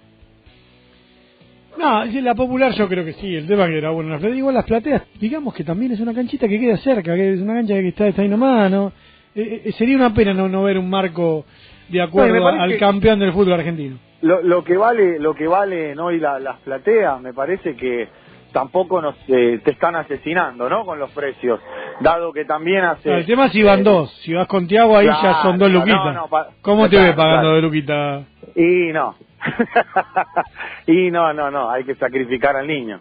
No, 1.78 2.04
la 2.04 2.34
popular 2.34 2.72
yo 2.72 2.86
creo 2.88 3.04
que 3.04 3.14
sí, 3.14 3.34
el 3.34 3.46
tema 3.46 3.66
que 3.66 3.78
era 3.78 3.90
bueno. 3.90 4.16
Igual 4.28 4.54
las 4.54 4.66
plateas, 4.66 5.02
digamos 5.18 5.54
que 5.54 5.64
también 5.64 5.92
es 5.92 6.00
una 6.00 6.12
canchita 6.12 6.46
que 6.46 6.60
queda 6.60 6.76
cerca, 6.76 7.14
que 7.14 7.32
es 7.32 7.40
una 7.40 7.54
cancha 7.54 7.74
que 7.74 7.88
está, 7.88 8.06
está 8.08 8.22
ahí 8.22 8.28
nomás, 8.28 8.70
¿no? 8.70 8.92
Eh, 9.34 9.62
eh, 9.64 9.72
sería 9.72 9.96
una 9.96 10.12
pena 10.12 10.34
no, 10.34 10.48
no 10.48 10.62
ver 10.64 10.76
un 10.78 10.90
marco 10.90 11.46
de 11.88 12.02
acuerdo 12.02 12.38
No, 12.40 12.46
al 12.62 12.78
campeón 12.78 13.18
del 13.18 13.32
fútbol 13.32 13.54
argentino. 13.54 13.98
Lo, 14.20 14.42
lo 14.42 14.62
que 14.62 14.76
vale, 14.76 15.18
lo 15.18 15.34
que 15.34 15.48
valen 15.48 15.98
hoy 15.98 16.20
la- 16.20 16.38
las 16.38 16.58
plateas, 16.60 17.20
me 17.22 17.32
parece 17.32 17.74
que 17.74 18.06
tampoco 18.52 19.00
nos 19.00 19.16
eh, 19.28 19.58
te 19.64 19.70
están 19.72 19.96
asesinando, 19.96 20.68
¿no? 20.68 20.84
Con 20.84 20.98
los 20.98 21.10
precios, 21.12 21.58
dado 22.00 22.32
que 22.32 22.44
también 22.44 22.84
hace. 22.84 23.12
El 23.12 23.26
tema 23.26 23.46
es 23.46 23.52
si 23.52 23.62
van 23.62 23.80
eh, 23.80 23.82
dos, 23.84 24.10
si 24.22 24.32
vas 24.32 24.46
con 24.46 24.66
Tiago 24.66 24.96
ahí 24.96 25.06
ya 25.06 25.42
son 25.42 25.58
dos 25.58 25.70
no, 25.70 25.78
luquitas. 25.78 26.14
no, 26.14 26.28
pa- 26.28 26.48
¿Cómo 26.62 26.88
te 26.88 26.96
ves 26.96 27.14
pagando 27.14 27.54
de 27.54 27.62
luquita? 27.62 28.22
Y 28.54 28.92
no. 28.92 29.14
y 30.86 31.10
no, 31.10 31.32
no, 31.32 31.50
no, 31.50 31.70
hay 31.70 31.84
que 31.84 31.94
sacrificar 31.96 32.56
al 32.56 32.66
niño. 32.66 33.00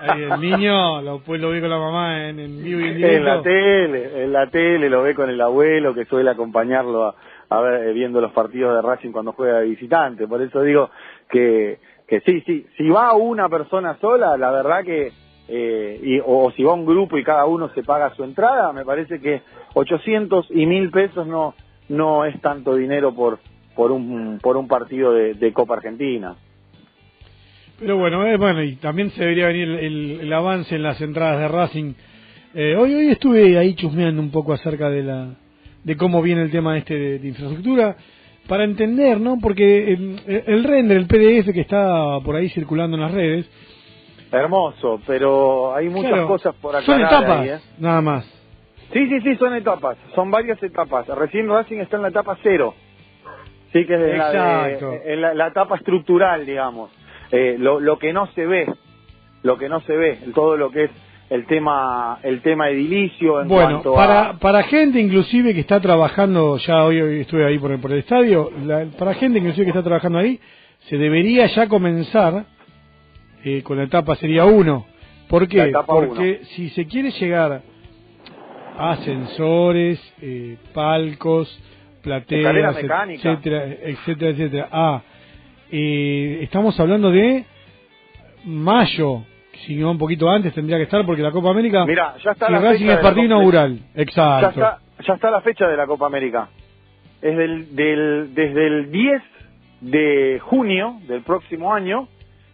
Ahí 0.00 0.22
el 0.22 0.40
niño, 0.40 1.02
lo, 1.02 1.18
pues 1.20 1.40
lo 1.40 1.50
ve 1.50 1.60
con 1.60 1.70
la 1.70 1.78
mamá 1.78 2.28
en, 2.28 2.38
en 2.38 2.62
vivo 2.62 2.80
y 2.80 2.84
en 2.84 3.04
en 3.04 3.24
la 3.24 3.42
tele, 3.42 4.22
en 4.24 4.32
la 4.32 4.46
tele 4.48 4.88
lo 4.88 5.02
ve 5.02 5.14
con 5.14 5.28
el 5.28 5.40
abuelo 5.40 5.92
que 5.92 6.04
suele 6.04 6.30
acompañarlo 6.30 7.04
a, 7.06 7.14
a 7.50 7.60
ver, 7.60 7.88
eh, 7.88 7.92
viendo 7.92 8.20
los 8.20 8.30
partidos 8.32 8.76
de 8.76 8.82
Racing 8.88 9.10
cuando 9.10 9.32
juega 9.32 9.58
de 9.58 9.66
visitante. 9.66 10.28
Por 10.28 10.40
eso 10.40 10.62
digo 10.62 10.90
que, 11.28 11.78
que 12.06 12.20
sí, 12.20 12.42
sí, 12.46 12.64
si 12.76 12.88
va 12.88 13.14
una 13.14 13.48
persona 13.48 13.96
sola, 14.00 14.36
la 14.36 14.52
verdad 14.52 14.84
que, 14.84 15.12
eh, 15.48 16.00
y, 16.02 16.18
o, 16.24 16.50
si 16.56 16.62
va 16.64 16.74
un 16.74 16.86
grupo 16.86 17.16
y 17.18 17.24
cada 17.24 17.46
uno 17.46 17.68
se 17.74 17.82
paga 17.82 18.14
su 18.14 18.24
entrada, 18.24 18.72
me 18.72 18.84
parece 18.84 19.20
que 19.20 19.42
800 19.74 20.46
y 20.50 20.66
1000 20.66 20.90
pesos 20.90 21.26
no, 21.26 21.54
no 21.88 22.24
es 22.24 22.40
tanto 22.40 22.74
dinero 22.74 23.14
por, 23.14 23.38
por 23.74 23.92
un, 23.92 24.38
por 24.42 24.56
un 24.56 24.66
partido 24.68 25.12
de, 25.12 25.52
Copa 25.52 25.74
Argentina. 25.74 26.34
Pero 27.78 27.98
bueno, 27.98 28.26
eh, 28.26 28.36
bueno, 28.36 28.62
y 28.62 28.76
también 28.76 29.10
se 29.10 29.20
debería 29.20 29.48
venir 29.48 29.68
el, 29.68 29.78
el- 29.78 30.20
el 30.22 30.32
avance 30.32 30.74
en 30.74 30.82
las 30.82 31.00
entradas 31.00 31.38
de 31.40 31.48
Racing. 31.48 31.92
Eh, 32.54 32.74
hoy 32.74 32.94
hoy 32.94 33.08
estuve 33.08 33.58
ahí 33.58 33.74
chusmeando 33.74 34.22
un 34.22 34.30
poco 34.30 34.54
acerca 34.54 34.88
de 34.88 35.02
la 35.02 35.28
de 35.84 35.96
cómo 35.96 36.22
viene 36.22 36.42
el 36.42 36.50
tema 36.50 36.76
este 36.78 36.94
de, 36.98 37.18
de 37.18 37.28
infraestructura 37.28 37.96
para 38.48 38.64
entender, 38.64 39.20
¿no? 39.20 39.38
Porque 39.40 39.92
el, 39.92 40.20
el 40.26 40.64
render, 40.64 40.96
el 40.96 41.06
PDF 41.06 41.52
que 41.52 41.60
está 41.60 42.18
por 42.24 42.34
ahí 42.34 42.48
circulando 42.48 42.96
en 42.96 43.02
las 43.02 43.12
redes, 43.12 43.46
Hermoso, 44.32 45.00
pero 45.06 45.74
hay 45.74 45.88
muchas 45.88 46.10
claro, 46.10 46.26
cosas 46.26 46.54
por 46.56 46.72
son 46.82 46.94
aclarar 47.02 47.22
etapas, 47.22 47.40
ahí, 47.40 47.48
¿eh? 47.48 47.58
nada 47.78 48.00
más. 48.00 48.24
Sí, 48.92 49.06
sí, 49.08 49.20
sí, 49.20 49.36
son 49.36 49.54
etapas, 49.54 49.96
son 50.14 50.30
varias 50.30 50.62
etapas. 50.62 51.06
Recién 51.08 51.48
Racing 51.48 51.78
está 51.78 51.96
en 51.96 52.02
la 52.02 52.08
etapa 52.08 52.36
cero, 52.42 52.74
sí 53.72 53.84
que 53.86 53.94
es 53.94 54.00
en 54.12 54.18
la, 54.18 54.30
de- 54.30 55.02
en 55.12 55.20
la, 55.20 55.34
la 55.34 55.46
etapa 55.48 55.76
estructural, 55.76 56.44
digamos. 56.46 56.90
Eh, 57.30 57.56
lo, 57.58 57.80
lo 57.80 57.98
que 57.98 58.12
no 58.12 58.26
se 58.28 58.46
ve, 58.46 58.66
lo 59.42 59.58
que 59.58 59.68
no 59.68 59.80
se 59.80 59.96
ve, 59.96 60.18
todo 60.34 60.56
lo 60.56 60.70
que 60.70 60.84
es 60.84 60.90
el 61.30 61.44
tema, 61.46 62.18
el 62.22 62.40
tema 62.42 62.68
edilicio 62.70 63.40
en 63.42 63.48
Bueno, 63.48 63.82
cuanto 63.82 63.94
para, 63.94 64.28
a... 64.30 64.38
para 64.38 64.62
gente 64.64 65.00
inclusive 65.00 65.54
que 65.54 65.60
está 65.60 65.80
trabajando, 65.80 66.56
ya 66.58 66.84
hoy, 66.84 67.00
hoy 67.00 67.20
estuve 67.20 67.44
ahí 67.44 67.58
por 67.58 67.72
el, 67.72 67.80
por 67.80 67.90
el 67.92 67.98
estadio, 67.98 68.50
la- 68.64 68.86
para 68.98 69.14
gente 69.14 69.38
inclusive 69.40 69.64
que 69.66 69.70
está 69.70 69.82
trabajando 69.82 70.18
ahí, 70.18 70.38
se 70.88 70.96
debería 70.96 71.46
ya 71.46 71.66
comenzar 71.68 72.44
eh, 73.46 73.62
con 73.62 73.76
la 73.76 73.84
etapa 73.84 74.16
sería 74.16 74.44
1. 74.44 74.86
¿Por 75.28 75.46
qué? 75.46 75.72
Porque 75.86 76.40
si 76.56 76.68
se 76.70 76.84
quiere 76.86 77.12
llegar 77.12 77.62
a 78.76 78.90
ascensores, 78.90 80.00
eh, 80.20 80.56
palcos, 80.74 81.48
plateas, 82.02 82.76
etcétera, 83.12 83.64
etcétera, 83.82 84.30
etcétera, 84.30 84.68
a, 84.72 85.02
eh, 85.70 86.40
estamos 86.42 86.78
hablando 86.80 87.12
de 87.12 87.44
mayo, 88.44 89.22
si 89.64 89.76
no 89.76 89.92
un 89.92 89.98
poquito 89.98 90.28
antes 90.28 90.52
tendría 90.52 90.76
que 90.78 90.84
estar 90.84 91.06
porque 91.06 91.22
la 91.22 91.30
Copa 91.30 91.50
América 91.50 91.86
Mira, 91.86 92.16
ya 92.24 92.32
está 92.32 92.50
la 92.50 92.58
Racing 92.58 92.78
fecha 92.78 92.84
es 92.84 92.88
de 92.88 92.94
la 92.96 93.00
partido 93.02 93.26
inaugural, 93.26 93.78
Ya 93.94 94.02
exacto. 94.02 94.48
está, 94.48 94.78
ya 95.06 95.14
está 95.14 95.30
la 95.30 95.40
fecha 95.42 95.68
de 95.68 95.76
la 95.76 95.86
Copa 95.86 96.06
América. 96.06 96.48
Es 97.22 97.36
del, 97.36 97.76
del, 97.76 98.34
desde 98.34 98.66
el 98.66 98.90
10 98.90 99.22
de 99.82 100.40
junio 100.42 101.00
del 101.06 101.22
próximo 101.22 101.72
año, 101.72 102.08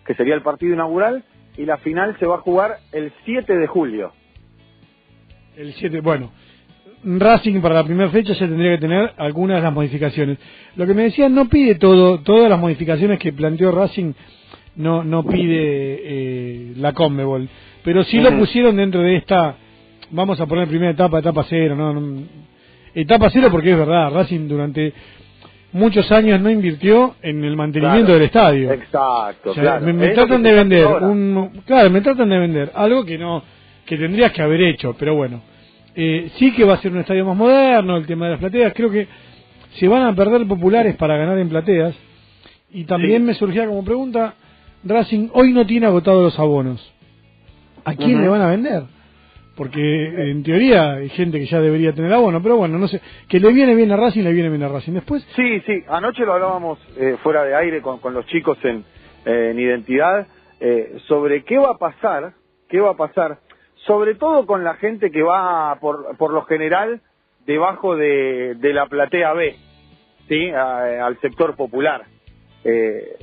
que 0.06 0.14
sería 0.14 0.34
el 0.34 0.42
partido 0.42 0.74
inaugural, 0.74 1.24
y 1.56 1.64
la 1.64 1.76
final 1.78 2.16
se 2.18 2.26
va 2.26 2.36
a 2.36 2.38
jugar 2.38 2.78
el 2.92 3.12
7 3.24 3.56
de 3.56 3.66
julio. 3.66 4.12
El 5.56 5.74
7, 5.74 6.00
bueno, 6.00 6.30
Racing 7.04 7.60
para 7.60 7.74
la 7.74 7.84
primera 7.84 8.10
fecha 8.10 8.32
ya 8.32 8.46
tendría 8.46 8.76
que 8.76 8.80
tener 8.80 9.12
algunas 9.18 9.58
de 9.58 9.62
las 9.62 9.72
modificaciones. 9.72 10.38
Lo 10.76 10.86
que 10.86 10.94
me 10.94 11.04
decían, 11.04 11.34
no 11.34 11.48
pide 11.48 11.74
todo, 11.74 12.20
todas 12.20 12.48
las 12.48 12.58
modificaciones 12.58 13.18
que 13.18 13.32
planteó 13.32 13.70
Racing, 13.72 14.12
no, 14.76 15.04
no 15.04 15.24
pide 15.24 16.00
eh, 16.02 16.72
la 16.76 16.92
Conmebol, 16.92 17.48
pero 17.84 18.04
sí 18.04 18.20
lo 18.20 18.36
pusieron 18.38 18.76
dentro 18.76 19.02
de 19.02 19.16
esta, 19.16 19.56
vamos 20.10 20.40
a 20.40 20.46
poner 20.46 20.68
primera 20.68 20.92
etapa, 20.92 21.18
etapa 21.18 21.44
cero, 21.48 21.76
no, 21.76 21.92
no 21.92 22.22
etapa 22.94 23.30
cero 23.30 23.48
porque 23.50 23.72
es 23.72 23.78
verdad, 23.78 24.12
Racing 24.12 24.48
durante 24.48 24.92
muchos 25.72 26.10
años 26.12 26.40
no 26.40 26.50
invirtió 26.50 27.16
en 27.22 27.44
el 27.44 27.56
mantenimiento 27.56 28.12
del 28.12 28.22
estadio. 28.22 28.72
Exacto, 28.72 29.54
Me, 29.80 30.08
tratan 30.10 30.42
de 30.42 30.52
vender 30.52 30.86
un, 30.86 31.62
claro, 31.66 31.90
me 31.90 32.00
tratan 32.00 32.28
de 32.28 32.38
vender 32.38 32.72
algo 32.74 33.04
que 33.04 33.18
no, 33.18 33.42
que 33.86 33.96
tendrías 33.96 34.32
que 34.32 34.42
haber 34.42 34.60
hecho, 34.62 34.94
pero 34.98 35.14
bueno, 35.14 35.42
eh, 35.94 36.30
sí 36.36 36.52
que 36.52 36.64
va 36.64 36.74
a 36.74 36.78
ser 36.78 36.92
un 36.92 37.00
estadio 37.00 37.24
más 37.24 37.36
moderno, 37.36 37.96
el 37.96 38.06
tema 38.06 38.26
de 38.26 38.32
las 38.32 38.40
plateas, 38.40 38.72
creo 38.74 38.90
que 38.90 39.08
se 39.78 39.88
van 39.88 40.02
a 40.02 40.14
perder 40.14 40.46
populares 40.46 40.96
para 40.96 41.16
ganar 41.16 41.38
en 41.38 41.48
plateas. 41.48 41.94
Y 42.70 42.84
también 42.84 43.24
me 43.24 43.34
surgía 43.34 43.66
como 43.66 43.84
pregunta, 43.84 44.34
Racing 44.84 45.28
hoy 45.32 45.52
no 45.52 45.66
tiene 45.66 45.86
agotados 45.86 46.22
los 46.22 46.38
abonos. 46.38 46.92
¿A 47.84 47.94
quién 47.94 48.22
le 48.22 48.28
van 48.28 48.40
a 48.40 48.46
vender? 48.46 48.84
Porque 49.62 50.30
en 50.32 50.42
teoría 50.42 50.94
hay 50.94 51.08
gente 51.10 51.38
que 51.38 51.46
ya 51.46 51.60
debería 51.60 51.92
tener 51.92 52.12
abono, 52.12 52.42
pero 52.42 52.56
bueno, 52.56 52.78
no 52.78 52.88
sé, 52.88 53.00
que 53.28 53.38
le 53.38 53.52
viene 53.52 53.76
bien 53.76 53.92
a 53.92 53.96
Racing, 53.96 54.24
le 54.24 54.32
viene 54.32 54.48
bien 54.48 54.64
a 54.64 54.68
Racing. 54.68 54.94
Después... 54.94 55.24
Sí, 55.36 55.60
sí, 55.60 55.84
anoche 55.86 56.24
lo 56.24 56.32
hablábamos 56.32 56.80
eh, 56.98 57.16
fuera 57.22 57.44
de 57.44 57.54
aire 57.54 57.80
con, 57.80 58.00
con 58.00 58.12
los 58.12 58.26
chicos 58.26 58.58
en, 58.64 58.84
eh, 59.24 59.50
en 59.52 59.60
identidad, 59.60 60.26
eh, 60.58 60.96
sobre 61.06 61.44
qué 61.44 61.58
va 61.58 61.70
a 61.70 61.78
pasar, 61.78 62.32
qué 62.68 62.80
va 62.80 62.90
a 62.90 62.96
pasar, 62.96 63.38
sobre 63.86 64.16
todo 64.16 64.46
con 64.46 64.64
la 64.64 64.74
gente 64.74 65.12
que 65.12 65.22
va 65.22 65.78
por, 65.80 66.16
por 66.16 66.32
lo 66.32 66.42
general 66.42 67.00
debajo 67.46 67.94
de, 67.94 68.56
de 68.56 68.72
la 68.72 68.86
platea 68.86 69.32
B, 69.32 69.54
¿sí? 70.28 70.50
al 70.50 71.20
sector 71.20 71.54
popular. 71.54 72.02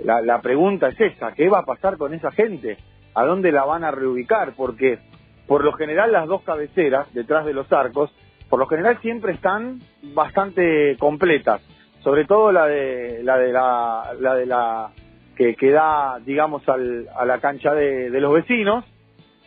la, 0.05 0.21
la 0.21 0.39
pregunta 0.39 0.87
es 0.87 1.01
esa, 1.01 1.33
¿qué 1.33 1.49
va 1.49 1.59
a 1.59 1.65
pasar 1.65 1.97
con 1.97 2.13
esa 2.13 2.31
gente? 2.31 2.77
¿A 3.13 3.25
dónde 3.25 3.51
la 3.51 3.65
van 3.65 3.83
a 3.83 3.91
reubicar? 3.91 4.53
Porque 4.55 5.08
por 5.49 5.63
lo 5.63 5.73
general 5.73 6.11
las 6.11 6.27
dos 6.27 6.43
cabeceras 6.43 7.11
detrás 7.11 7.43
de 7.43 7.53
los 7.53 7.73
arcos, 7.73 8.11
por 8.49 8.59
lo 8.59 8.67
general 8.67 8.99
siempre 9.01 9.33
están 9.33 9.79
bastante 10.13 10.95
completas, 10.99 11.59
sobre 12.03 12.25
todo 12.25 12.51
la 12.51 12.67
de 12.67 13.23
la 13.23 13.37
de 13.39 13.51
la, 13.51 14.13
la 14.19 14.35
de 14.35 14.45
la 14.45 14.91
que, 15.35 15.71
da, 15.71 16.19
digamos, 16.23 16.67
al, 16.69 17.07
a 17.17 17.25
la 17.25 17.39
cancha 17.39 17.73
de, 17.73 18.11
los 18.11 18.31
vecinos, 18.31 18.85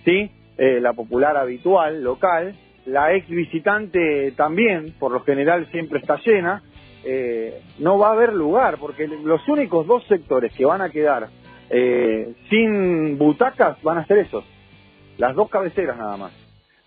sí, 0.04 0.28
eh, 0.58 0.80
la 0.80 0.92
popular 0.92 1.36
habitual 1.36 2.02
local, 2.02 2.56
la 2.86 3.14
ex 3.14 3.28
visitante 3.28 4.32
también, 4.32 4.94
por 4.98 5.12
lo 5.12 5.20
general 5.20 5.70
siempre 5.70 6.00
está 6.00 6.16
llena, 6.16 6.62
eh, 7.04 7.60
no 7.78 7.96
va 7.98 8.08
a 8.08 8.12
haber 8.12 8.32
lugar 8.32 8.78
porque 8.80 9.06
los 9.06 9.46
únicos 9.48 9.86
dos 9.86 10.04
sectores 10.08 10.52
que 10.54 10.64
van 10.64 10.80
a 10.80 10.90
quedar 10.90 11.28
eh, 11.70 12.32
sin 12.50 13.18
butacas 13.18 13.80
van 13.82 13.98
a 13.98 14.06
ser 14.06 14.18
esos 14.18 14.44
las 15.22 15.36
dos 15.36 15.48
cabeceras 15.48 15.96
nada 15.96 16.16
más. 16.16 16.32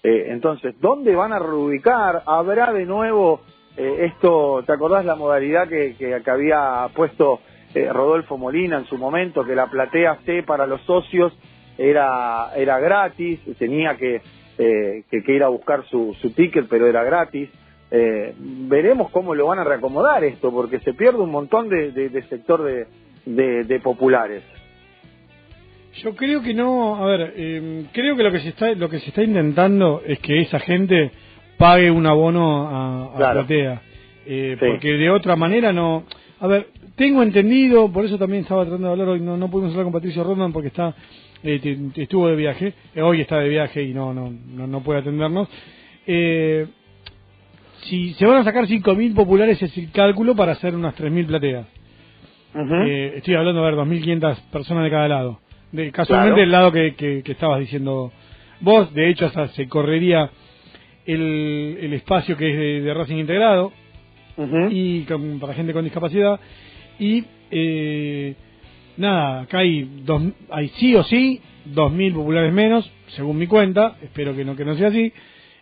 Eh, 0.04 0.26
entonces, 0.28 0.76
¿dónde 0.82 1.16
van 1.16 1.32
a 1.32 1.40
reubicar? 1.40 2.22
¿Habrá 2.26 2.74
de 2.74 2.86
nuevo 2.86 3.40
eh, 3.78 4.08
esto, 4.08 4.62
¿te 4.66 4.74
acordás 4.74 5.06
la 5.06 5.16
modalidad 5.16 5.70
que, 5.70 5.96
que, 5.96 6.22
había 6.30 6.86
puesto 6.94 7.40
eh, 7.74 7.88
Rodolfo 7.94 8.38
Molina 8.38 8.78
en 8.78 8.86
su 8.88 8.98
momento, 8.98 9.46
que 9.46 9.56
la 9.56 9.68
platea 9.68 10.18
C 10.26 10.44
para 10.44 10.68
los 10.68 10.82
socios 10.82 11.32
era, 11.78 12.52
era 12.58 12.78
gratis, 12.80 13.40
tenía 13.58 13.96
que, 13.96 14.22
que, 14.58 15.34
ir 15.34 15.44
a 15.44 15.48
buscar 15.48 15.86
su, 15.86 16.14
su 16.22 16.34
ticket, 16.34 16.68
pero 16.70 16.88
era 16.88 17.04
gratis? 17.04 17.50
veremos 17.90 19.12
cómo 19.12 19.34
lo 19.34 19.48
van 19.48 19.60
a 19.60 19.64
reacomodar 19.64 20.26
esto, 20.26 20.52
porque 20.52 20.80
se 20.80 20.94
pierde 20.94 21.20
un 21.20 21.32
montón 21.32 21.70
de, 21.70 21.92
de, 21.92 22.22
sector 22.24 22.62
de, 22.64 23.64
de 23.64 23.80
populares. 23.80 24.44
Yo 26.04 26.14
creo 26.14 26.42
que 26.42 26.54
no, 26.54 26.96
a 26.96 27.06
ver, 27.06 27.34
eh, 27.38 27.86
creo 27.94 28.18
que 28.18 28.24
lo 28.24 28.32
que 28.32 28.40
se 28.42 28.50
está 28.50 28.74
lo 28.74 28.90
que 28.90 29.00
se 29.00 29.10
está 29.10 29.24
intentando 29.24 30.02
es 30.06 30.20
que 30.20 30.42
esa 30.42 30.60
gente 30.60 31.12
pague 31.58 31.90
un 31.90 32.06
abono 32.06 32.68
a, 32.68 33.06
a 33.06 33.34
platea, 33.34 33.82
eh, 34.26 34.58
porque 34.60 34.92
de 34.92 35.10
otra 35.10 35.38
manera 35.38 35.72
no. 35.72 36.04
A 36.42 36.48
ver, 36.48 36.68
tengo 36.98 37.24
entendido, 37.24 37.90
por 37.90 38.04
eso 38.04 38.18
también 38.18 38.44
estaba 38.44 38.64
tratando 38.64 38.88
de 38.88 38.92
hablar 38.92 39.08
hoy, 39.08 39.22
no, 39.22 39.38
no 39.38 39.50
pudimos 39.50 39.72
hablar 39.72 39.86
con 39.86 39.94
Patricio 39.94 40.24
Rodman 40.24 40.52
porque 40.52 40.68
está 40.68 40.94
eh, 41.44 41.90
estuvo 41.96 42.28
de 42.28 42.36
viaje, 42.36 42.74
hoy 42.98 43.22
está 43.22 43.40
de 43.40 43.48
viaje 43.48 43.82
y 43.82 43.94
no 43.94 44.14
no 44.14 44.32
no, 44.68 44.84
puede 44.84 45.00
atendernos. 45.00 45.48
si 47.84 48.14
se 48.16 48.26
van 48.26 48.40
a 48.40 48.44
sacar 48.44 48.68
5.000 48.68 49.16
populares 49.16 49.62
es 49.62 49.78
el 49.78 49.92
cálculo 49.92 50.36
para 50.36 50.52
hacer 50.54 50.76
unas 50.76 50.94
3.000 50.98 51.26
plateas. 51.26 51.68
estoy 53.16 53.36
hablando 53.36 53.64
de 53.64 53.72
ver 53.72 53.80
2.500 53.80 54.52
personas 54.52 54.84
de 54.84 54.90
cada 54.90 55.08
lado. 55.08 55.45
De, 55.76 55.92
casualmente 55.92 56.44
el 56.44 56.52
lado 56.52 56.72
que, 56.72 56.96
que, 56.96 57.24
estabas 57.32 57.60
diciendo 57.60 58.12
vos, 58.62 58.94
de 58.94 59.10
hecho 59.10 59.26
hasta 59.26 59.50
se 59.50 59.68
correría 59.68 60.30
el, 61.06 61.78
el 61.82 61.94
espacio 61.94 62.38
que 62.38 62.50
es 62.78 62.84
de, 62.84 62.94
Racing 62.94 63.18
integrado 63.18 63.72
y 64.70 65.02
para 65.40 65.54
gente 65.54 65.74
con 65.74 65.84
discapacidad 65.84 66.40
y 67.00 67.24
eh, 67.52 68.36
nada, 68.98 69.42
acá 69.42 69.60
hay, 69.60 70.02
dos, 70.04 70.24
hay 70.50 70.70
sí 70.70 70.96
o 70.96 71.04
sí 71.04 71.42
2.000 71.74 72.14
populares 72.14 72.54
menos, 72.54 72.90
según 73.08 73.38
mi 73.38 73.48
cuenta, 73.48 73.98
espero 74.02 74.36
que 74.36 74.46
no, 74.46 74.56
que 74.56 74.66
no 74.66 74.76
sea 74.76 74.90
así, 74.90 75.12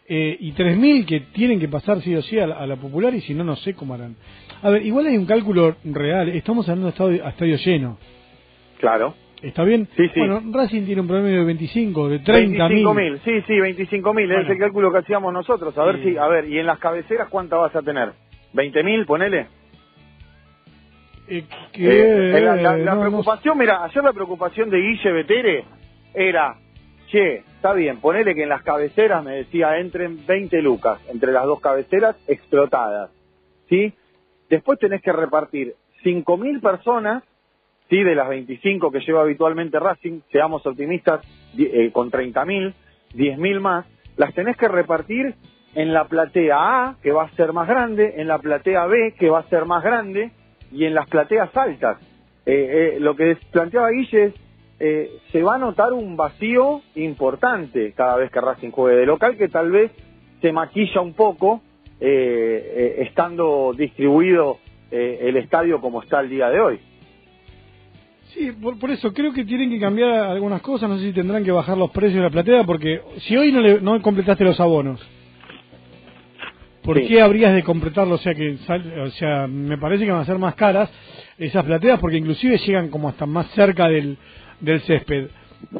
eh, 0.07 0.37
y 0.39 0.51
3.000 0.51 1.05
que 1.05 1.19
tienen 1.33 1.59
que 1.59 1.67
pasar 1.67 2.01
sí 2.01 2.13
o 2.15 2.21
sí 2.21 2.37
a 2.39 2.47
la, 2.47 2.75
popular 2.75 3.13
y 3.15 3.21
si 3.21 3.33
no, 3.33 3.43
no 3.43 3.55
sé 3.57 3.73
cómo 3.73 3.93
harán. 3.93 4.15
A 4.61 4.69
ver, 4.69 4.85
igual 4.85 5.07
hay 5.07 5.17
un 5.17 5.25
cálculo 5.25 5.77
real, 5.83 6.29
estamos 6.29 6.67
hablando 6.67 6.87
de 6.87 6.91
estadio, 6.91 7.25
a 7.25 7.29
estadio 7.29 7.57
lleno. 7.57 7.97
Claro. 8.79 9.15
¿Está 9.43 9.65
bien? 9.65 9.89
Sí, 9.97 10.07
sí. 10.13 10.19
Bueno, 10.21 10.41
Racing 10.53 10.85
tiene 10.85 11.01
un 11.01 11.07
promedio 11.07 11.39
de 11.39 11.45
25, 11.45 12.07
de 12.07 12.19
30 12.19 12.69
mil. 12.69 12.87
mil, 12.95 13.19
sí, 13.25 13.41
sí, 13.45 13.59
25 13.59 14.13
mil, 14.13 14.31
es 14.31 14.49
el 14.49 14.57
cálculo 14.57 14.89
que 14.89 14.99
hacíamos 14.99 15.33
nosotros. 15.33 15.77
A 15.77 15.83
ver 15.83 16.01
si, 16.01 16.15
a 16.15 16.27
ver, 16.27 16.47
¿y 16.47 16.59
en 16.59 16.65
las 16.65 16.79
cabeceras 16.79 17.27
cuánta 17.29 17.57
vas 17.57 17.75
a 17.75 17.81
tener? 17.81 18.13
¿20 18.53 18.83
mil, 18.85 19.05
ponele? 19.05 19.47
Eh, 21.27 21.43
eh, 21.73 22.41
la, 22.41 22.99
preocupación, 22.99 23.57
mira, 23.57 23.83
ayer 23.83 24.01
la 24.01 24.13
preocupación 24.13 24.69
de 24.69 24.77
Guille 24.77 25.11
Betere 25.11 25.65
era, 26.13 26.55
che, 27.07 27.37
está 27.37 27.73
bien, 27.73 27.99
ponele 27.99 28.33
que 28.35 28.43
en 28.43 28.49
las 28.49 28.63
cabeceras, 28.63 29.25
me 29.25 29.31
decía, 29.33 29.77
entren 29.77 30.25
20 30.25 30.61
lucas, 30.61 31.01
entre 31.09 31.33
las 31.33 31.43
dos 31.43 31.59
cabeceras 31.59 32.15
explotadas, 32.29 33.11
¿sí? 33.67 33.93
Después 34.49 34.79
tenés 34.79 35.01
que 35.01 35.11
repartir 35.11 35.75
5 36.03 36.37
mil 36.37 36.61
personas 36.61 37.23
sí, 37.93 38.03
de 38.03 38.15
las 38.15 38.27
25 38.27 38.91
que 38.91 39.01
lleva 39.01 39.21
habitualmente 39.21 39.79
Racing, 39.79 40.21
seamos 40.31 40.65
optimistas, 40.65 41.21
eh, 41.55 41.91
con 41.93 42.09
30.000, 42.09 42.73
10.000 43.13 43.59
más, 43.59 43.85
las 44.17 44.33
tenés 44.33 44.57
que 44.57 44.67
repartir 44.67 45.35
en 45.75 45.93
la 45.93 46.05
platea 46.05 46.55
A, 46.57 46.95
que 47.03 47.11
va 47.11 47.25
a 47.25 47.35
ser 47.35 47.53
más 47.53 47.67
grande, 47.67 48.15
en 48.17 48.27
la 48.27 48.39
platea 48.39 48.87
B, 48.87 49.13
que 49.19 49.29
va 49.29 49.39
a 49.39 49.49
ser 49.49 49.65
más 49.65 49.83
grande, 49.83 50.31
y 50.71 50.85
en 50.85 50.95
las 50.95 51.07
plateas 51.07 51.55
altas. 51.55 51.99
Eh, 52.47 52.95
eh, 52.95 52.99
lo 52.99 53.15
que 53.15 53.37
planteaba 53.51 53.91
Guille 53.91 54.33
es, 54.79 55.09
se 55.31 55.43
va 55.43 55.55
a 55.55 55.59
notar 55.59 55.93
un 55.93 56.17
vacío 56.17 56.81
importante 56.95 57.93
cada 57.95 58.17
vez 58.17 58.31
que 58.31 58.41
Racing 58.41 58.71
juegue 58.71 58.97
de 58.97 59.05
local, 59.05 59.37
que 59.37 59.49
tal 59.49 59.69
vez 59.69 59.91
se 60.41 60.51
maquilla 60.51 60.99
un 60.99 61.13
poco, 61.13 61.61
estando 61.99 63.71
distribuido 63.77 64.57
el 64.91 65.37
estadio 65.37 65.79
como 65.79 66.01
está 66.01 66.19
el 66.19 66.29
día 66.29 66.49
de 66.49 66.59
hoy. 66.59 66.79
Sí, 68.33 68.51
por, 68.51 68.89
eso 68.89 69.13
creo 69.13 69.31
que 69.31 69.45
tienen 69.45 69.69
que 69.69 69.79
cambiar 69.79 70.09
algunas 70.09 70.61
cosas. 70.61 70.89
No 70.89 70.97
sé 70.97 71.05
si 71.05 71.13
tendrán 71.13 71.43
que 71.43 71.51
bajar 71.51 71.77
los 71.77 71.91
precios 71.91 72.15
de 72.15 72.21
la 72.21 72.29
platea, 72.31 72.63
porque 72.63 72.99
si 73.19 73.37
hoy 73.37 73.51
no, 73.51 73.61
le, 73.61 73.79
no 73.79 74.01
completaste 74.01 74.43
los 74.43 74.59
abonos, 74.59 74.99
¿por 76.81 76.99
qué 77.05 77.21
habrías 77.21 77.53
de 77.53 77.61
completarlo? 77.61 78.15
O 78.15 78.17
sea, 78.17 78.33
que 78.33 78.57
o 79.03 79.11
sea, 79.11 79.45
me 79.47 79.77
parece 79.77 80.05
que 80.05 80.11
van 80.11 80.21
a 80.21 80.25
ser 80.25 80.39
más 80.39 80.55
caras 80.55 80.89
esas 81.37 81.63
plateas, 81.63 81.99
porque 81.99 82.17
inclusive 82.17 82.57
llegan 82.57 82.89
como 82.89 83.07
hasta 83.07 83.27
más 83.27 83.47
cerca 83.51 83.87
del, 83.87 84.17
del 84.59 84.81
césped. 84.81 85.27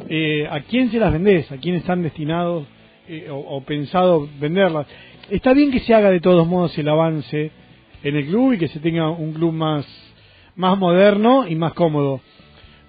Eh, 0.08 0.46
¿A 0.48 0.60
quién 0.60 0.92
se 0.92 1.00
las 1.00 1.12
vendés? 1.12 1.50
¿A 1.50 1.56
quién 1.56 1.74
están 1.74 2.02
destinados 2.02 2.66
eh, 3.08 3.28
o, 3.30 3.36
o 3.36 3.64
pensado 3.64 4.28
venderlas? 4.38 4.86
Está 5.28 5.54
bien 5.54 5.72
que 5.72 5.80
se 5.80 5.92
haga 5.92 6.10
de 6.10 6.20
todos 6.20 6.46
modos 6.46 6.78
el 6.78 6.88
avance 6.88 7.50
en 8.04 8.16
el 8.16 8.26
club 8.26 8.52
y 8.52 8.58
que 8.58 8.68
se 8.68 8.78
tenga 8.78 9.10
un 9.10 9.32
club 9.32 9.52
más 9.52 9.86
más 10.56 10.78
moderno 10.78 11.48
y 11.48 11.56
más 11.56 11.72
cómodo 11.72 12.20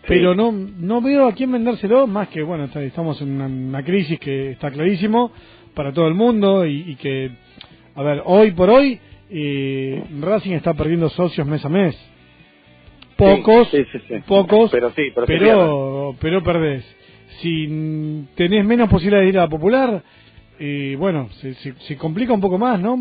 pero 0.07 0.35
no 0.35 0.51
no 0.51 1.01
veo 1.01 1.27
a 1.27 1.33
quién 1.33 1.51
vendérselo 1.51 2.07
más 2.07 2.29
que 2.29 2.43
bueno 2.43 2.65
estamos 2.65 3.21
en 3.21 3.41
una, 3.41 3.83
crisis 3.83 4.19
que 4.19 4.51
está 4.51 4.71
clarísimo 4.71 5.31
para 5.73 5.91
todo 5.93 6.07
el 6.07 6.13
mundo 6.13 6.65
y, 6.65 6.95
que 6.95 7.31
a 7.95 8.03
ver 8.03 8.21
hoy 8.25 8.51
por 8.51 8.69
hoy 8.69 8.99
eh, 9.29 10.03
Racing 10.21 10.53
está 10.53 10.73
perdiendo 10.73 11.09
socios 11.09 11.47
mes 11.47 11.63
a 11.65 11.69
mes. 11.69 11.95
Pocos 13.17 13.69
pocos 14.27 14.71
pero 14.71 14.91
sí 14.91 15.03
pero 15.13 16.15
pero, 16.19 16.43
perdés. 16.43 16.85
Si 17.41 18.25
tenés 18.35 18.65
menos 18.65 18.89
posibilidades 18.89 19.25
de 19.25 19.29
ir 19.29 19.39
a 19.39 19.43
la 19.43 19.49
popular 19.49 20.03
y 20.59 20.95
bueno, 20.95 21.29
se, 21.41 21.53
se, 21.53 21.97
complica 21.97 22.31
un 22.31 22.39
poco 22.39 22.57
más, 22.57 22.79
¿no? 22.79 22.97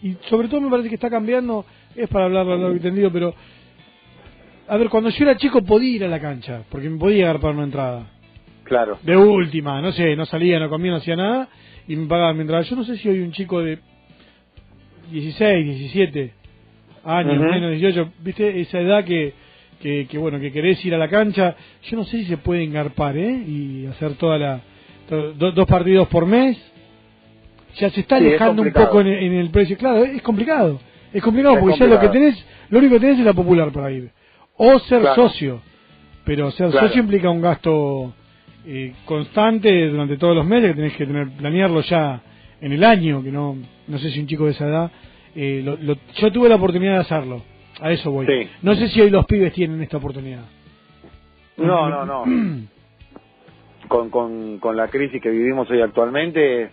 Y 0.00 0.16
sobre 0.28 0.48
todo 0.48 0.60
me 0.60 0.70
parece 0.70 0.88
que 0.88 0.94
está 0.94 1.10
cambiando, 1.10 1.64
es 1.96 2.08
para 2.08 2.26
hablar 2.26 2.46
lo 2.46 2.70
entendido, 2.70 3.10
pero 3.10 3.34
a 4.66 4.76
ver, 4.76 4.88
cuando 4.88 5.10
yo 5.10 5.24
era 5.24 5.36
chico 5.36 5.62
podía 5.62 5.96
ir 5.96 6.04
a 6.04 6.08
la 6.08 6.20
cancha, 6.20 6.62
porque 6.70 6.88
me 6.88 6.98
podía 6.98 7.24
agarrar 7.24 7.40
para 7.40 7.54
una 7.54 7.64
entrada. 7.64 8.06
Claro. 8.64 8.98
De 9.02 9.16
última, 9.16 9.80
no 9.82 9.92
sé, 9.92 10.16
no 10.16 10.24
salía, 10.26 10.58
no 10.58 10.70
comía, 10.70 10.92
no 10.92 10.96
hacía 10.98 11.16
nada, 11.16 11.48
y 11.86 11.96
me 11.96 12.06
pagaban 12.06 12.36
mi 12.36 12.42
entrada. 12.42 12.62
Yo 12.62 12.76
no 12.76 12.84
sé 12.84 12.96
si 12.96 13.08
hoy 13.08 13.20
un 13.20 13.32
chico 13.32 13.60
de 13.60 13.78
16, 15.10 15.66
17 15.66 16.32
años, 17.04 17.38
menos 17.38 17.70
18, 17.72 18.12
viste, 18.20 18.60
esa 18.60 18.80
edad 18.80 19.04
que, 19.04 19.34
que, 19.80 20.06
que, 20.06 20.16
bueno, 20.16 20.40
que 20.40 20.50
querés 20.50 20.82
ir 20.84 20.94
a 20.94 20.98
la 20.98 21.08
cancha, 21.08 21.54
yo 21.82 21.96
no 21.98 22.04
sé 22.04 22.18
si 22.18 22.24
se 22.24 22.38
puede 22.38 22.64
engarpar, 22.64 23.16
¿eh? 23.18 23.44
Y 23.46 23.86
hacer 23.86 24.14
toda 24.14 24.38
la, 24.38 24.60
dos 25.36 25.66
partidos 25.68 26.08
por 26.08 26.26
mes, 26.26 26.58
ya 27.76 27.90
se 27.90 28.00
está 28.00 28.16
alejando 28.16 28.62
un 28.62 28.72
poco 28.72 29.00
en, 29.00 29.08
el 29.08 29.50
precio. 29.50 29.76
Claro, 29.76 30.04
es 30.04 30.22
complicado. 30.22 30.80
Es 31.12 31.22
complicado 31.22 31.60
porque 31.60 31.78
ya 31.78 31.86
lo 31.86 32.00
que 32.00 32.08
tenés, 32.08 32.44
lo 32.70 32.78
único 32.78 32.94
que 32.94 33.00
tenés 33.00 33.18
es 33.18 33.24
la 33.24 33.34
popular 33.34 33.70
para 33.70 33.90
ir. 33.90 34.10
O 34.56 34.78
ser 34.80 35.02
socio. 35.14 35.60
Pero 36.24 36.50
ser 36.52 36.72
socio 36.72 37.00
implica 37.00 37.30
un 37.30 37.40
gasto 37.40 38.14
eh, 38.66 38.94
constante 39.04 39.88
durante 39.88 40.16
todos 40.16 40.34
los 40.36 40.46
meses 40.46 40.70
que 40.70 40.76
tenés 40.76 40.96
que 40.96 41.06
tener 41.06 41.28
planearlo 41.30 41.80
ya 41.82 42.22
en 42.60 42.72
el 42.72 42.82
año, 42.82 43.22
que 43.22 43.30
no 43.30 43.56
no 43.86 43.98
sé 43.98 44.10
si 44.10 44.20
un 44.20 44.26
chico 44.26 44.46
de 44.46 44.52
esa 44.52 44.66
edad. 44.66 44.90
Eh, 45.34 45.62
lo, 45.64 45.96
yo 46.14 46.32
tuve 46.32 46.48
la 46.48 46.56
oportunidad 46.56 46.94
de 46.94 47.00
hacerlo. 47.00 47.42
A 47.80 47.90
eso 47.90 48.10
voy. 48.10 48.26
No 48.62 48.74
sé 48.74 48.88
si 48.88 49.00
hoy 49.00 49.10
los 49.10 49.26
pibes 49.26 49.52
tienen 49.52 49.82
esta 49.82 49.96
oportunidad. 49.96 50.44
No, 51.56 51.88
no, 51.90 52.04
no. 52.06 52.24
con, 53.88 54.10
con, 54.10 54.58
con 54.58 54.76
la 54.76 54.88
crisis 54.88 55.20
que 55.20 55.30
vivimos 55.30 55.68
hoy 55.70 55.80
actualmente 55.80 56.70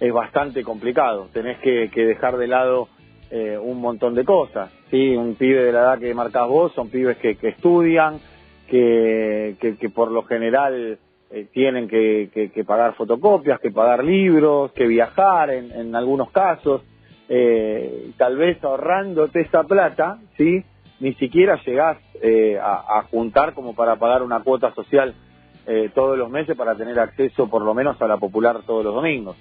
es 0.00 0.12
bastante 0.12 0.62
complicado. 0.62 1.28
Tenés 1.32 1.58
que, 1.58 1.90
que 1.92 2.06
dejar 2.06 2.36
de 2.36 2.46
lado 2.46 2.88
eh, 3.30 3.58
un 3.60 3.80
montón 3.80 4.14
de 4.14 4.24
cosas. 4.24 4.70
¿Sí? 4.90 5.16
Un 5.16 5.34
pibe 5.34 5.64
de 5.64 5.72
la 5.72 5.80
edad 5.80 5.98
que 5.98 6.14
marcas 6.14 6.48
vos 6.48 6.72
son 6.74 6.88
pibes 6.88 7.16
que, 7.18 7.36
que 7.36 7.48
estudian, 7.48 8.20
que, 8.68 9.56
que, 9.60 9.88
por 9.90 10.10
lo 10.10 10.22
general 10.24 10.98
eh, 11.30 11.46
tienen 11.52 11.88
que, 11.88 12.30
que, 12.52 12.64
pagar 12.64 12.94
fotocopias, 12.94 13.60
que 13.60 13.70
pagar 13.70 14.02
libros, 14.04 14.72
que 14.72 14.86
viajar 14.86 15.50
en, 15.50 15.72
en 15.72 15.94
algunos 15.94 16.30
casos. 16.30 16.82
Eh, 17.28 18.10
tal 18.16 18.36
vez 18.36 18.62
ahorrándote 18.62 19.40
esa 19.40 19.64
plata, 19.64 20.18
¿sí? 20.36 20.62
ni 21.00 21.14
siquiera 21.14 21.60
llegás 21.64 21.98
eh, 22.22 22.58
a, 22.60 22.98
a 22.98 23.02
juntar 23.02 23.52
como 23.54 23.74
para 23.74 23.96
pagar 23.96 24.22
una 24.22 24.40
cuota 24.40 24.72
social 24.74 25.14
eh, 25.66 25.90
todos 25.94 26.16
los 26.16 26.30
meses 26.30 26.56
para 26.56 26.76
tener 26.76 26.98
acceso 27.00 27.48
por 27.48 27.62
lo 27.62 27.74
menos 27.74 28.00
a 28.00 28.06
la 28.06 28.16
popular 28.18 28.60
todos 28.64 28.84
los 28.84 28.94
domingos. 28.94 29.36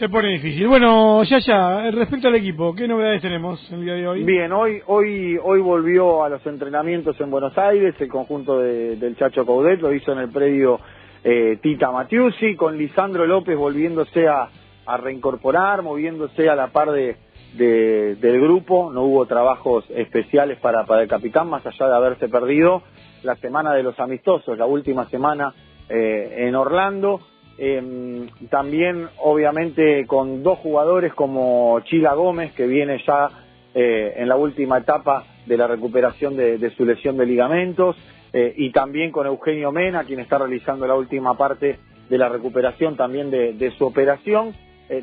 Se 0.00 0.08
pone 0.08 0.28
difícil. 0.30 0.66
Bueno, 0.66 1.22
ya 1.24 1.40
ya, 1.40 1.90
respecto 1.90 2.28
al 2.28 2.34
equipo, 2.36 2.74
¿qué 2.74 2.88
novedades 2.88 3.20
tenemos 3.20 3.60
el 3.70 3.84
día 3.84 3.92
de 3.92 4.08
hoy? 4.08 4.24
Bien, 4.24 4.50
hoy 4.50 4.80
hoy 4.86 5.36
hoy 5.36 5.60
volvió 5.60 6.24
a 6.24 6.30
los 6.30 6.46
entrenamientos 6.46 7.20
en 7.20 7.30
Buenos 7.30 7.58
Aires 7.58 7.94
el 7.98 8.08
conjunto 8.08 8.60
del 8.60 9.14
Chacho 9.18 9.44
Caudet, 9.44 9.78
lo 9.78 9.92
hizo 9.92 10.12
en 10.12 10.20
el 10.20 10.30
predio 10.30 10.80
eh, 11.22 11.58
Tita 11.60 11.90
Matiusi, 11.90 12.56
con 12.56 12.78
Lisandro 12.78 13.26
López 13.26 13.58
volviéndose 13.58 14.26
a, 14.26 14.48
reincorporar, 14.96 15.82
moviéndose 15.82 16.48
a 16.48 16.54
la 16.54 16.68
par 16.68 16.92
de, 16.92 17.18
del 17.52 18.40
grupo, 18.40 18.90
no 18.90 19.02
hubo 19.02 19.26
trabajos 19.26 19.84
especiales 19.90 20.58
para, 20.60 20.86
para 20.86 21.02
el 21.02 21.08
capitán, 21.08 21.50
más 21.50 21.66
allá 21.66 21.88
de 21.88 21.94
haberse 21.94 22.30
perdido 22.30 22.84
la 23.22 23.36
semana 23.36 23.74
de 23.74 23.82
los 23.82 24.00
amistosos, 24.00 24.56
la 24.56 24.64
última 24.64 25.10
semana 25.10 25.52
eh, 25.90 26.46
en 26.48 26.54
Orlando. 26.54 27.20
Em, 27.62 28.26
también, 28.48 29.06
obviamente, 29.18 30.06
con 30.06 30.42
dos 30.42 30.58
jugadores 30.60 31.12
como 31.12 31.78
Chila 31.80 32.14
Gómez, 32.14 32.54
que 32.54 32.66
viene 32.66 33.02
ya 33.06 33.28
eh, 33.74 34.14
en 34.16 34.30
la 34.30 34.36
última 34.36 34.78
etapa 34.78 35.24
de 35.44 35.58
la 35.58 35.66
recuperación 35.66 36.38
de, 36.38 36.70
su 36.74 36.86
lesión 36.86 37.18
de 37.18 37.26
ligamentos, 37.26 37.96
eh, 38.32 38.54
y 38.56 38.70
también 38.70 39.12
con 39.12 39.26
Eugenio 39.26 39.72
Mena, 39.72 40.04
quien 40.04 40.20
está 40.20 40.38
realizando 40.38 40.86
la 40.86 40.94
última 40.94 41.36
parte 41.36 41.78
de 42.08 42.16
la 42.16 42.30
recuperación 42.30 42.96
también 42.96 43.30
de, 43.30 43.72
su 43.76 43.84
operación, 43.84 44.54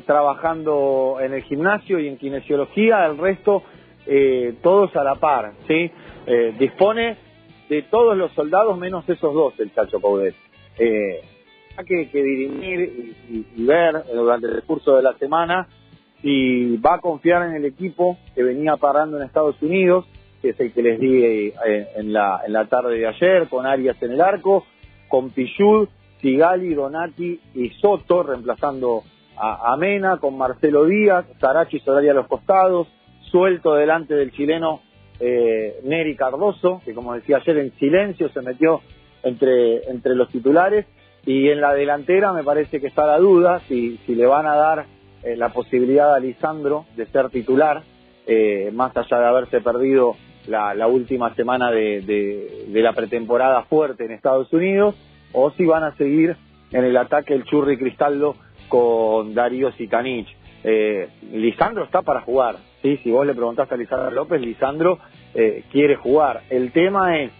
trabajando 0.04 1.18
en 1.22 1.34
el 1.34 1.42
gimnasio 1.44 2.00
y 2.00 2.08
en 2.08 2.18
kinesiología, 2.18 3.06
el 3.06 3.16
resto 3.16 3.62
todos 4.60 4.94
a 4.96 5.04
la 5.04 5.14
par, 5.14 5.52
¿sí? 5.66 5.90
dispone 6.58 7.16
de 7.70 7.82
todos 7.82 8.16
los 8.16 8.32
soldados 8.32 8.76
menos 8.76 9.08
esos 9.08 9.32
dos, 9.32 9.54
el 9.58 9.72
Chacho 9.72 10.00
Paudet. 10.00 10.34
Eh, 10.78 11.20
que, 11.84 12.08
dirimir 12.12 13.14
y, 13.28 13.64
ver 13.64 14.04
durante 14.12 14.46
el 14.46 14.62
curso 14.62 14.96
de 14.96 15.02
la 15.02 15.14
semana 15.14 15.68
si 16.22 16.76
va 16.78 16.94
a 16.94 17.00
confiar 17.00 17.48
en 17.48 17.54
el 17.54 17.64
equipo 17.64 18.18
que 18.34 18.42
venía 18.42 18.76
parando 18.76 19.16
en 19.16 19.24
Estados 19.24 19.60
Unidos, 19.62 20.04
que 20.42 20.50
es 20.50 20.60
el 20.60 20.72
que 20.72 20.82
les 20.82 20.98
di 20.98 21.22
eh, 21.24 21.54
en, 21.96 22.12
la, 22.12 22.40
en 22.44 22.52
la 22.52 22.66
tarde 22.66 22.98
de 22.98 23.06
ayer, 23.06 23.48
con 23.48 23.66
Arias 23.66 23.96
en 24.02 24.12
el 24.12 24.20
arco, 24.20 24.64
con 25.08 25.30
Pichud, 25.30 25.88
Sigali, 26.20 26.74
Donati 26.74 27.40
y 27.54 27.70
Soto, 27.80 28.24
reemplazando 28.24 29.04
a, 29.40 29.76
Mena, 29.76 30.18
con 30.18 30.36
Marcelo 30.36 30.84
Díaz, 30.84 31.24
Sarachi 31.40 31.78
Solari 31.80 32.08
a 32.08 32.14
los 32.14 32.26
costados, 32.26 32.88
suelto 33.30 33.74
delante 33.74 34.14
del 34.14 34.32
chileno 34.32 34.80
eh, 35.20 35.80
Neri 35.84 36.16
Cardoso, 36.16 36.82
que 36.84 36.92
como 36.92 37.14
decía 37.14 37.36
ayer 37.36 37.58
en 37.58 37.72
silencio 37.78 38.30
se 38.30 38.42
metió 38.42 38.80
entre, 39.22 39.88
entre 39.90 40.16
los 40.16 40.28
titulares, 40.30 40.86
y 41.28 41.50
en 41.50 41.60
la 41.60 41.74
delantera 41.74 42.32
me 42.32 42.42
parece 42.42 42.80
que 42.80 42.86
está 42.86 43.06
la 43.06 43.18
duda 43.18 43.60
si, 43.68 43.98
si 44.06 44.14
le 44.14 44.24
van 44.24 44.46
a 44.46 44.56
dar 44.56 44.86
eh, 45.22 45.36
la 45.36 45.50
posibilidad 45.50 46.14
a 46.14 46.20
Lisandro 46.20 46.86
de 46.96 47.04
ser 47.04 47.28
titular, 47.28 47.82
eh, 48.26 48.70
más 48.72 48.96
allá 48.96 49.18
de 49.18 49.26
haberse 49.26 49.60
perdido 49.60 50.16
la, 50.46 50.74
la 50.74 50.86
última 50.86 51.34
semana 51.34 51.70
de, 51.70 52.00
de, 52.00 52.80
la 52.80 52.94
pretemporada 52.94 53.64
fuerte 53.64 54.06
en 54.06 54.12
Estados 54.12 54.50
Unidos, 54.54 54.94
o 55.34 55.50
si 55.50 55.66
van 55.66 55.84
a 55.84 55.94
seguir 55.96 56.34
en 56.72 56.84
el 56.84 56.96
ataque 56.96 57.34
el 57.34 57.44
Churri 57.44 57.76
Cristaldo 57.76 58.34
con 58.68 59.34
Darío 59.34 59.70
Sitanich. 59.72 60.34
Eh, 60.64 61.10
Lisandro 61.30 61.84
está 61.84 62.00
para 62.00 62.22
jugar, 62.22 62.56
¿sí? 62.80 62.96
Si 63.04 63.10
vos 63.10 63.26
le 63.26 63.34
preguntaste 63.34 63.74
a 63.74 63.76
Lisandro 63.76 64.10
López, 64.12 64.40
Lisandro 64.40 64.98
eh, 65.34 65.64
quiere 65.70 65.96
jugar. 65.96 66.44
El 66.48 66.72
tema 66.72 67.18
es 67.18 67.32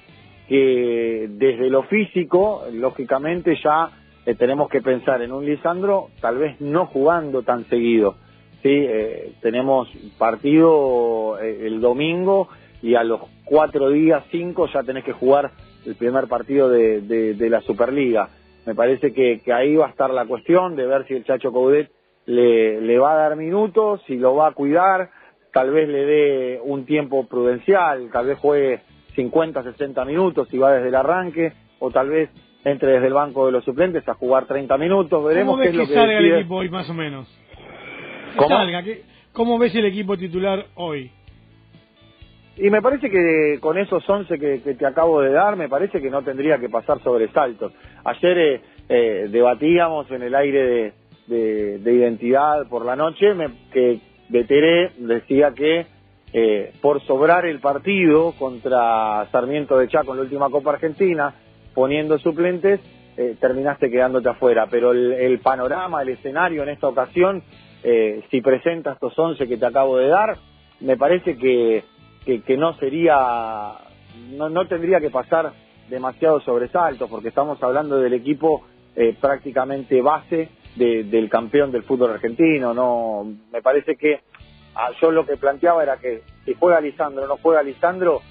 que 0.48 1.26
desde 1.30 1.68
lo 1.68 1.82
físico, 1.84 2.64
lógicamente 2.72 3.56
ya 3.62 3.90
eh, 4.24 4.34
tenemos 4.34 4.68
que 4.70 4.80
pensar 4.80 5.22
en 5.22 5.32
un 5.32 5.44
Lisandro 5.44 6.08
tal 6.20 6.38
vez 6.38 6.60
no 6.60 6.86
jugando 6.86 7.42
tan 7.42 7.64
seguido. 7.66 8.14
Sí, 8.62 8.70
eh, 8.70 9.32
tenemos 9.40 9.88
partido 10.18 11.38
el 11.38 11.80
domingo 11.80 12.48
y 12.82 12.94
a 12.94 13.04
los 13.04 13.20
cuatro 13.44 13.90
días, 13.90 14.24
cinco, 14.30 14.66
ya 14.72 14.82
tenés 14.82 15.04
que 15.04 15.12
jugar 15.12 15.50
el 15.86 15.94
primer 15.96 16.26
partido 16.28 16.68
de, 16.68 17.00
de, 17.00 17.50
la 17.50 17.60
Superliga. 17.60 18.28
Me 18.66 18.74
parece 18.74 19.12
que, 19.12 19.40
que, 19.44 19.52
ahí 19.52 19.76
va 19.76 19.86
a 19.86 19.90
estar 19.90 20.10
la 20.10 20.26
cuestión 20.26 20.76
de 20.76 20.86
ver 20.86 21.06
si 21.06 21.14
el 21.14 21.24
Chacho 21.24 21.52
Coudet 21.52 21.90
le, 22.26 22.80
le 22.80 22.98
va 22.98 23.12
a 23.12 23.28
dar 23.28 23.36
minutos, 23.36 24.02
si 24.06 24.16
lo 24.16 24.34
va 24.34 24.48
a 24.48 24.52
cuidar, 24.52 25.10
tal 25.52 25.70
vez 25.70 25.88
le 25.88 26.04
dé 26.04 26.60
un 26.62 26.84
tiempo 26.84 27.26
prudencial, 27.26 28.10
tal 28.12 28.26
vez 28.26 28.38
juegue 28.38 28.80
50, 29.18 29.64
60 29.64 30.04
minutos 30.04 30.46
y 30.52 30.58
va 30.58 30.74
desde 30.74 30.88
el 30.88 30.94
arranque, 30.94 31.52
o 31.80 31.90
tal 31.90 32.08
vez 32.08 32.30
entre 32.64 32.92
desde 32.92 33.08
el 33.08 33.14
banco 33.14 33.46
de 33.46 33.52
los 33.52 33.64
suplentes 33.64 34.08
a 34.08 34.14
jugar 34.14 34.46
30 34.46 34.78
minutos, 34.78 35.24
veremos 35.24 35.54
¿Cómo 35.54 35.62
qué 35.62 35.70
es 35.70 35.74
lo 35.74 35.86
que, 35.88 35.94
salga 35.94 36.18
el 36.18 36.34
equipo 36.34 36.56
hoy 36.56 36.68
más 36.68 36.88
o 36.88 36.94
menos? 36.94 37.26
¿Cómo? 39.32 39.58
ves 39.58 39.74
el 39.74 39.86
equipo 39.86 40.16
titular 40.16 40.66
hoy? 40.76 41.10
Y 42.58 42.70
me 42.70 42.80
parece 42.80 43.10
que 43.10 43.58
con 43.60 43.76
esos 43.76 44.08
11 44.08 44.38
que, 44.38 44.74
te 44.74 44.86
acabo 44.86 45.20
de 45.20 45.32
dar, 45.32 45.56
me 45.56 45.68
parece 45.68 46.00
que 46.00 46.10
no 46.10 46.22
tendría 46.22 46.58
que 46.58 46.68
pasar 46.68 47.02
sobresaltos. 47.02 47.72
Ayer 48.04 48.38
eh, 48.38 48.60
eh, 48.88 49.28
debatíamos 49.30 50.08
en 50.12 50.22
el 50.22 50.34
aire 50.34 50.92
de, 51.26 51.78
de, 51.78 51.92
identidad 51.92 52.68
por 52.68 52.84
la 52.84 52.94
noche 52.94 53.34
me, 53.34 53.48
que 53.72 54.00
de 54.28 54.44
Teré 54.44 54.92
decía 54.98 55.52
que 55.54 55.86
eh, 56.32 56.74
por 56.82 57.00
sobrar 57.02 57.46
el 57.46 57.58
partido 57.58 58.32
contra 58.38 59.26
Sarmiento 59.32 59.78
de 59.78 59.88
Chaco 59.88 60.10
en 60.12 60.18
la 60.18 60.22
última 60.24 60.50
Copa 60.50 60.72
Argentina, 60.72 61.34
poniendo 61.74 62.18
suplentes, 62.18 62.80
eh, 63.16 63.36
terminaste 63.40 63.90
quedándote 63.90 64.28
afuera. 64.28 64.66
Pero 64.70 64.92
el, 64.92 65.38
panorama, 65.40 66.02
el 66.02 66.10
escenario 66.10 66.62
en 66.62 66.68
esta 66.68 66.88
ocasión, 66.88 67.42
eh, 67.82 68.22
si 68.30 68.42
presenta 68.42 68.92
estos 68.92 69.18
11 69.18 69.48
que 69.48 69.56
te 69.56 69.66
acabo 69.66 69.96
de 69.96 70.08
dar, 70.08 70.36
me 70.80 70.96
parece 70.98 71.38
que, 71.38 71.84
que, 72.24 72.56
no 72.58 72.74
sería, 72.74 73.72
no, 74.32 74.50
no 74.50 74.66
tendría 74.68 75.00
que 75.00 75.10
pasar 75.10 75.52
demasiado 75.88 76.40
sobresaltos, 76.40 77.08
porque 77.08 77.28
estamos 77.28 77.62
hablando 77.62 77.98
del 77.98 78.12
equipo 78.12 78.66
prácticamente 79.20 80.02
base 80.02 80.48
del 80.74 81.28
campeón 81.30 81.70
del 81.70 81.84
fútbol 81.84 82.10
argentino. 82.10 82.74
No, 82.74 83.24
me 83.52 83.62
parece 83.62 83.96
que 83.96 84.20
ah, 84.78 84.90
yo 85.00 85.10
lo 85.10 85.26
que 85.26 85.36
planteaba 85.36 85.82
era 85.82 85.96
que 85.98 86.22
si 86.44 86.54
juega 86.54 86.80
Lisandro 86.80 87.24
o 87.24 87.26
no 87.26 87.36
juega 87.36 87.62
Lisandro, 87.62 88.22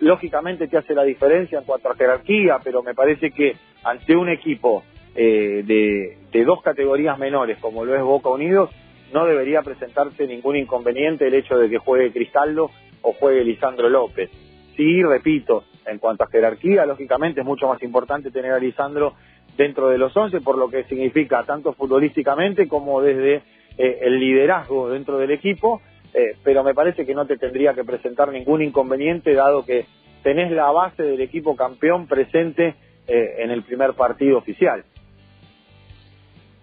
lógicamente 0.00 0.68
te 0.68 0.76
hace 0.76 0.94
la 0.94 1.02
diferencia 1.02 1.58
en 1.58 1.64
cuanto 1.64 1.90
a 1.90 1.96
jerarquía, 1.96 2.58
pero 2.62 2.82
me 2.82 2.94
parece 2.94 3.30
que 3.30 3.56
ante 3.82 4.14
un 4.14 4.28
equipo 4.28 4.84
eh, 5.14 5.62
de, 5.64 6.18
de 6.30 6.44
dos 6.44 6.62
categorías 6.62 7.18
menores, 7.18 7.58
como 7.58 7.84
lo 7.84 7.96
es 7.96 8.02
Boca 8.02 8.28
Unidos, 8.28 8.70
no 9.12 9.24
debería 9.24 9.62
presentarse 9.62 10.26
ningún 10.26 10.56
inconveniente 10.56 11.26
el 11.26 11.34
hecho 11.34 11.56
de 11.56 11.70
que 11.70 11.78
juegue 11.78 12.12
Cristaldo 12.12 12.70
o 13.02 13.12
juegue 13.12 13.44
Lisandro 13.44 13.88
López. 13.88 14.30
Sí, 14.76 15.02
repito, 15.02 15.64
en 15.86 15.98
cuanto 15.98 16.24
a 16.24 16.28
jerarquía, 16.28 16.84
lógicamente 16.84 17.40
es 17.40 17.46
mucho 17.46 17.68
más 17.68 17.82
importante 17.82 18.30
tener 18.30 18.52
a 18.52 18.58
Lisandro 18.58 19.14
dentro 19.56 19.88
de 19.88 19.96
los 19.96 20.14
11 20.14 20.40
por 20.42 20.58
lo 20.58 20.68
que 20.68 20.84
significa 20.84 21.44
tanto 21.44 21.72
futbolísticamente 21.72 22.68
como 22.68 23.00
desde 23.00 23.42
eh, 23.78 23.98
el 24.02 24.18
liderazgo 24.18 24.90
dentro 24.90 25.18
del 25.18 25.30
equipo, 25.30 25.82
eh, 26.14 26.36
pero 26.42 26.64
me 26.64 26.74
parece 26.74 27.04
que 27.04 27.14
no 27.14 27.26
te 27.26 27.36
tendría 27.36 27.74
que 27.74 27.84
presentar 27.84 28.32
ningún 28.32 28.62
inconveniente 28.62 29.34
dado 29.34 29.64
que 29.64 29.86
tenés 30.22 30.50
la 30.50 30.70
base 30.70 31.02
del 31.02 31.20
equipo 31.20 31.54
campeón 31.56 32.06
presente 32.06 32.74
eh, 33.06 33.34
en 33.38 33.50
el 33.50 33.62
primer 33.62 33.92
partido 33.94 34.38
oficial. 34.38 34.84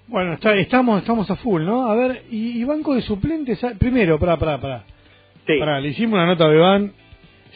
Bueno, 0.08 0.34
está, 0.34 0.56
estamos 0.56 1.02
estamos 1.02 1.30
a 1.32 1.36
full, 1.38 1.63
¿no? 1.63 1.89
A 1.89 1.95
ver, 1.95 2.23
y, 2.30 2.62
y 2.62 2.63
banco 2.65 2.93
de 2.93 3.02
suplentes, 3.02 3.63
ah, 3.63 3.73
primero, 3.78 4.19
para, 4.19 4.38
para, 4.38 4.60
para. 4.60 4.84
Sí. 5.47 5.60
Pará, 5.60 5.80
le 5.80 5.89
hicimos 5.89 6.15
una 6.15 6.26
nota 6.26 6.45
a 6.45 6.49
Bebán, 6.49 6.93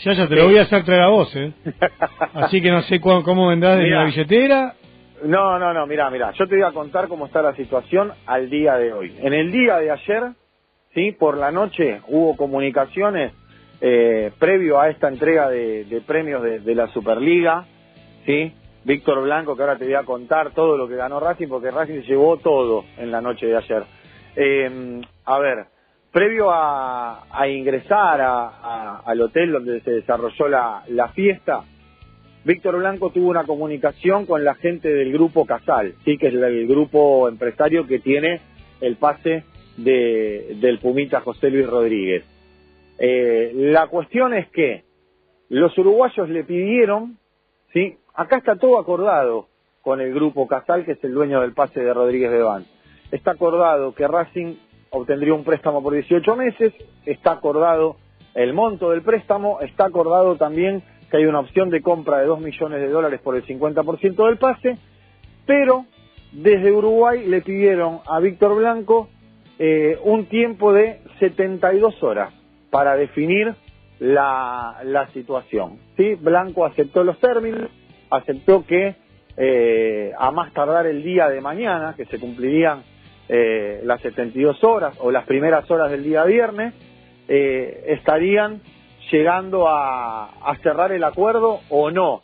ya 0.03 0.13
ya 0.13 0.27
te 0.27 0.35
lo 0.35 0.45
voy 0.45 0.57
a 0.57 0.63
hacer 0.63 0.83
traer 0.83 1.01
a 1.01 1.09
vos, 1.09 1.35
¿eh? 1.35 1.51
Así 2.33 2.61
que 2.61 2.71
no 2.71 2.83
sé 2.83 3.01
cómo 3.01 3.47
vendrás 3.47 3.77
de 3.79 3.89
la 3.89 4.05
billetera. 4.05 4.75
No, 5.23 5.57
no, 5.57 5.73
no, 5.73 5.87
mira, 5.87 6.09
mira, 6.09 6.31
yo 6.31 6.47
te 6.47 6.55
voy 6.55 6.63
a 6.63 6.71
contar 6.71 7.07
cómo 7.07 7.25
está 7.25 7.41
la 7.41 7.55
situación 7.55 8.11
al 8.25 8.49
día 8.49 8.75
de 8.75 8.93
hoy. 8.93 9.15
En 9.19 9.33
el 9.33 9.51
día 9.51 9.77
de 9.77 9.91
ayer, 9.91 10.23
sí, 10.93 11.11
por 11.11 11.37
la 11.37 11.51
noche 11.51 12.01
hubo 12.07 12.37
comunicaciones 12.37 13.33
eh, 13.81 14.31
previo 14.39 14.79
a 14.79 14.89
esta 14.89 15.07
entrega 15.07 15.49
de, 15.49 16.01
premios 16.05 16.43
de, 16.43 16.59
de 16.59 16.75
la 16.75 16.87
Superliga, 16.89 17.65
sí. 18.25 18.53
Víctor 18.83 19.21
Blanco, 19.23 19.55
que 19.55 19.63
ahora 19.63 19.77
te 19.77 19.83
voy 19.83 19.95
a 19.95 20.03
contar 20.03 20.51
todo 20.51 20.77
lo 20.77 20.87
que 20.87 20.95
ganó 20.95 21.19
Racing, 21.19 21.47
porque 21.49 21.71
Racing 21.71 22.01
llevó 22.03 22.37
todo 22.37 22.85
en 22.97 23.11
la 23.11 23.19
noche 23.19 23.45
de 23.47 23.57
ayer. 23.57 23.83
Eh, 24.35 25.01
a 25.25 25.39
ver, 25.39 25.65
previo 26.11 26.49
a, 26.51 27.23
a 27.29 27.47
ingresar 27.49 28.21
a- 28.21 29.01
al 29.05 29.19
hotel 29.21 29.51
donde 29.51 29.81
se 29.81 29.91
desarrolló 29.91 30.47
la, 30.47 30.83
la 30.87 31.09
fiesta, 31.09 31.63
Víctor 32.47 32.77
Blanco 32.77 33.09
tuvo 33.09 33.27
una 33.27 33.43
comunicación 33.43 34.25
con 34.25 34.45
la 34.45 34.55
gente 34.55 34.87
del 34.87 35.11
grupo 35.11 35.45
Casal, 35.45 35.95
sí, 36.05 36.17
que 36.17 36.27
es 36.27 36.33
el 36.33 36.65
grupo 36.65 37.27
empresario 37.27 37.85
que 37.85 37.99
tiene 37.99 38.39
el 38.79 38.95
pase 38.95 39.43
de, 39.75 40.55
del 40.61 40.79
Pumita 40.79 41.19
José 41.19 41.49
Luis 41.49 41.67
Rodríguez. 41.67 42.23
Eh, 42.99 43.51
la 43.53 43.87
cuestión 43.87 44.33
es 44.33 44.47
que 44.51 44.85
los 45.49 45.77
uruguayos 45.77 46.29
le 46.29 46.45
pidieron, 46.45 47.17
sí, 47.73 47.97
acá 48.13 48.37
está 48.37 48.55
todo 48.55 48.79
acordado 48.79 49.49
con 49.81 49.99
el 49.99 50.13
grupo 50.13 50.47
Casal, 50.47 50.85
que 50.85 50.93
es 50.93 51.03
el 51.03 51.13
dueño 51.13 51.41
del 51.41 51.51
pase 51.51 51.81
de 51.81 51.93
Rodríguez 51.93 52.31
Bebán. 52.31 52.63
Está 53.11 53.31
acordado 53.31 53.93
que 53.93 54.07
Racing 54.07 54.55
obtendría 54.91 55.33
un 55.33 55.43
préstamo 55.43 55.83
por 55.83 55.93
18 55.93 56.35
meses, 56.37 56.73
está 57.05 57.33
acordado 57.33 57.97
el 58.35 58.53
monto 58.53 58.91
del 58.91 59.01
préstamo, 59.01 59.59
está 59.59 59.83
acordado 59.83 60.37
también 60.37 60.81
que 61.09 61.17
hay 61.17 61.25
una 61.25 61.39
opción 61.39 61.69
de 61.69 61.81
compra 61.81 62.19
de 62.19 62.25
2 62.25 62.39
millones 62.39 62.79
de 62.79 62.89
dólares 62.89 63.21
por 63.23 63.35
el 63.35 63.45
50% 63.45 64.25
del 64.25 64.37
pase, 64.37 64.77
pero 65.45 65.85
desde 66.31 66.71
Uruguay 66.71 67.25
le 67.25 67.41
pidieron 67.41 67.99
a 68.05 68.19
Víctor 68.19 68.55
Blanco 68.55 69.09
eh, 69.59 69.97
un 70.03 70.25
tiempo 70.25 70.73
de 70.73 70.99
72 71.19 72.03
horas 72.03 72.33
para 72.69 72.95
definir 72.95 73.55
la, 73.99 74.81
la 74.83 75.07
situación. 75.13 75.79
¿sí? 75.95 76.15
Blanco 76.15 76.65
aceptó 76.65 77.03
los 77.03 77.17
términos, 77.19 77.69
aceptó 78.09 78.65
que 78.65 78.95
eh, 79.39 80.11
a 80.17 80.31
más 80.31 80.51
tardar 80.53 80.87
el 80.87 81.03
día 81.03 81.29
de 81.29 81.41
mañana, 81.41 81.93
que 81.95 82.05
se 82.05 82.19
cumplirían 82.19 82.83
eh, 83.29 83.81
las 83.83 84.01
72 84.01 84.63
horas 84.63 84.95
o 84.99 85.11
las 85.11 85.25
primeras 85.25 85.69
horas 85.69 85.91
del 85.91 86.03
día 86.03 86.23
viernes, 86.23 86.73
eh, 87.27 87.85
estarían 87.87 88.61
llegando 89.11 89.67
a, 89.67 90.29
cerrar 90.61 90.91
el 90.91 91.03
acuerdo 91.03 91.61
o 91.69 91.91
no. 91.91 92.23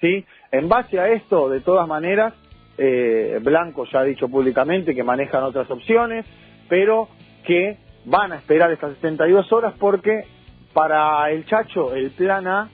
¿sí? 0.00 0.24
En 0.52 0.68
base 0.68 0.98
a 0.98 1.08
esto, 1.08 1.48
de 1.48 1.60
todas 1.60 1.86
maneras, 1.86 2.34
eh, 2.78 3.38
Blanco 3.42 3.84
ya 3.86 4.00
ha 4.00 4.04
dicho 4.04 4.28
públicamente 4.28 4.94
que 4.94 5.02
manejan 5.02 5.42
otras 5.42 5.70
opciones, 5.70 6.24
pero 6.68 7.08
que 7.44 7.76
van 8.04 8.32
a 8.32 8.36
esperar 8.36 8.70
estas 8.72 8.94
72 8.96 9.52
horas 9.52 9.74
porque 9.78 10.24
para 10.72 11.30
el 11.30 11.46
Chacho 11.46 11.94
el 11.94 12.10
plan 12.10 12.46
A 12.46 12.70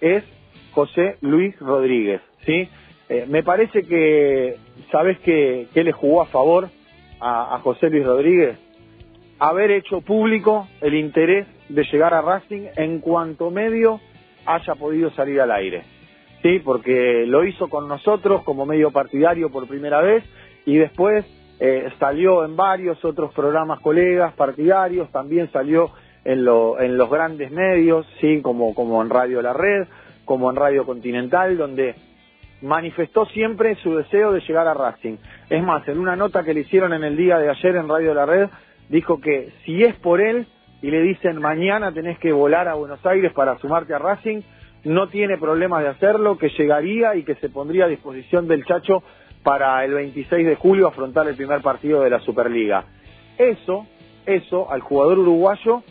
es 0.00 0.24
José 0.72 1.16
Luis 1.20 1.58
Rodríguez. 1.60 2.20
¿sí? 2.44 2.68
Eh, 3.08 3.26
me 3.28 3.42
parece 3.42 3.82
que, 3.82 4.56
¿sabes 4.90 5.18
qué, 5.20 5.68
qué 5.72 5.84
le 5.84 5.92
jugó 5.92 6.22
a 6.22 6.26
favor 6.26 6.68
a 7.20 7.58
José 7.62 7.88
Luis 7.88 8.04
Rodríguez? 8.04 8.58
Haber 9.46 9.70
hecho 9.72 10.00
público 10.00 10.68
el 10.80 10.94
interés 10.94 11.46
de 11.68 11.84
llegar 11.84 12.14
a 12.14 12.22
Racing 12.22 12.66
en 12.76 13.00
cuanto 13.00 13.50
medio 13.50 14.00
haya 14.46 14.74
podido 14.74 15.10
salir 15.10 15.40
al 15.40 15.50
aire. 15.50 15.82
Sí, 16.42 16.60
porque 16.64 17.24
lo 17.26 17.44
hizo 17.44 17.68
con 17.68 17.86
nosotros 17.88 18.42
como 18.44 18.64
medio 18.64 18.90
partidario 18.90 19.50
por 19.50 19.66
primera 19.66 20.00
vez 20.00 20.24
y 20.64 20.76
después 20.76 21.24
eh, 21.60 21.88
salió 21.98 22.44
en 22.44 22.56
varios 22.56 23.04
otros 23.04 23.32
programas 23.34 23.80
colegas 23.80 24.32
partidarios, 24.34 25.10
también 25.12 25.50
salió 25.52 25.90
en, 26.24 26.44
lo- 26.44 26.80
en 26.80 26.96
los 26.96 27.10
grandes 27.10 27.50
medios, 27.50 28.06
sí, 28.20 28.40
como, 28.42 28.74
como 28.74 29.02
en 29.02 29.10
Radio 29.10 29.42
La 29.42 29.52
Red, 29.52 29.86
como 30.24 30.48
en 30.50 30.56
Radio 30.56 30.86
Continental, 30.86 31.56
donde 31.58 31.94
manifestó 32.62 33.26
siempre 33.26 33.74
su 33.76 33.94
deseo 33.96 34.32
de 34.32 34.40
llegar 34.40 34.66
a 34.68 34.74
Racing. 34.74 35.16
Es 35.50 35.62
más, 35.62 35.86
en 35.88 35.98
una 35.98 36.16
nota 36.16 36.42
que 36.44 36.54
le 36.54 36.60
hicieron 36.60 36.92
en 36.94 37.04
el 37.04 37.16
día 37.16 37.38
de 37.38 37.50
ayer 37.50 37.76
en 37.76 37.88
Radio 37.88 38.14
La 38.14 38.24
Red, 38.26 38.48
dijo 38.88 39.20
que 39.20 39.52
si 39.64 39.84
es 39.84 39.94
por 39.96 40.20
él 40.20 40.46
y 40.82 40.90
le 40.90 41.00
dicen 41.02 41.40
mañana 41.40 41.92
tenés 41.92 42.18
que 42.18 42.32
volar 42.32 42.68
a 42.68 42.74
Buenos 42.74 43.04
Aires 43.06 43.32
para 43.32 43.58
sumarte 43.58 43.94
a 43.94 43.98
Racing, 43.98 44.42
no 44.84 45.08
tiene 45.08 45.38
problemas 45.38 45.82
de 45.82 45.88
hacerlo, 45.88 46.36
que 46.36 46.50
llegaría 46.50 47.16
y 47.16 47.24
que 47.24 47.36
se 47.36 47.48
pondría 47.48 47.86
a 47.86 47.88
disposición 47.88 48.46
del 48.46 48.64
Chacho 48.64 49.02
para 49.42 49.84
el 49.84 49.94
26 49.94 50.46
de 50.46 50.56
julio 50.56 50.88
afrontar 50.88 51.26
el 51.28 51.36
primer 51.36 51.62
partido 51.62 52.02
de 52.02 52.10
la 52.10 52.20
Superliga. 52.20 52.84
Eso, 53.38 53.86
eso 54.26 54.70
al 54.70 54.80
jugador 54.80 55.18
uruguayo 55.18 55.82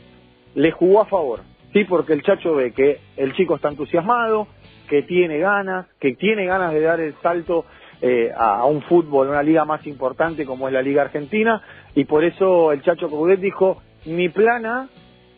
le 0.56 0.72
jugó 0.72 1.02
a 1.02 1.06
favor, 1.06 1.40
sí, 1.72 1.84
porque 1.86 2.14
el 2.14 2.22
Chacho 2.22 2.56
ve 2.56 2.72
que 2.72 3.00
el 3.18 3.34
chico 3.34 3.56
está 3.56 3.70
entusiasmado, 3.70 4.48
que 4.88 5.02
tiene 5.02 5.40
ganas, 5.40 5.88
que 6.00 6.14
tiene 6.16 6.46
ganas 6.46 6.74
de 6.74 6.82
dar 6.82 7.00
el 7.00 7.16
salto 7.22 7.66
eh, 8.02 8.32
a, 8.36 8.66
un 8.66 8.82
fútbol, 8.84 9.30
una 9.30 9.44
liga 9.44 9.66
más 9.66 9.86
importante 9.88 10.46
como 10.46 10.68
es 10.68 10.74
la 10.74 10.82
Liga 10.82 11.04
Argentina, 11.04 11.62
y 11.96 12.06
por 12.06 12.24
eso 12.24 12.72
el 12.72 12.82
Chacho 12.82 13.10
Coudet 13.10 13.40
dijo, 13.40 13.82
mi 14.06 14.30
plana, 14.30 14.90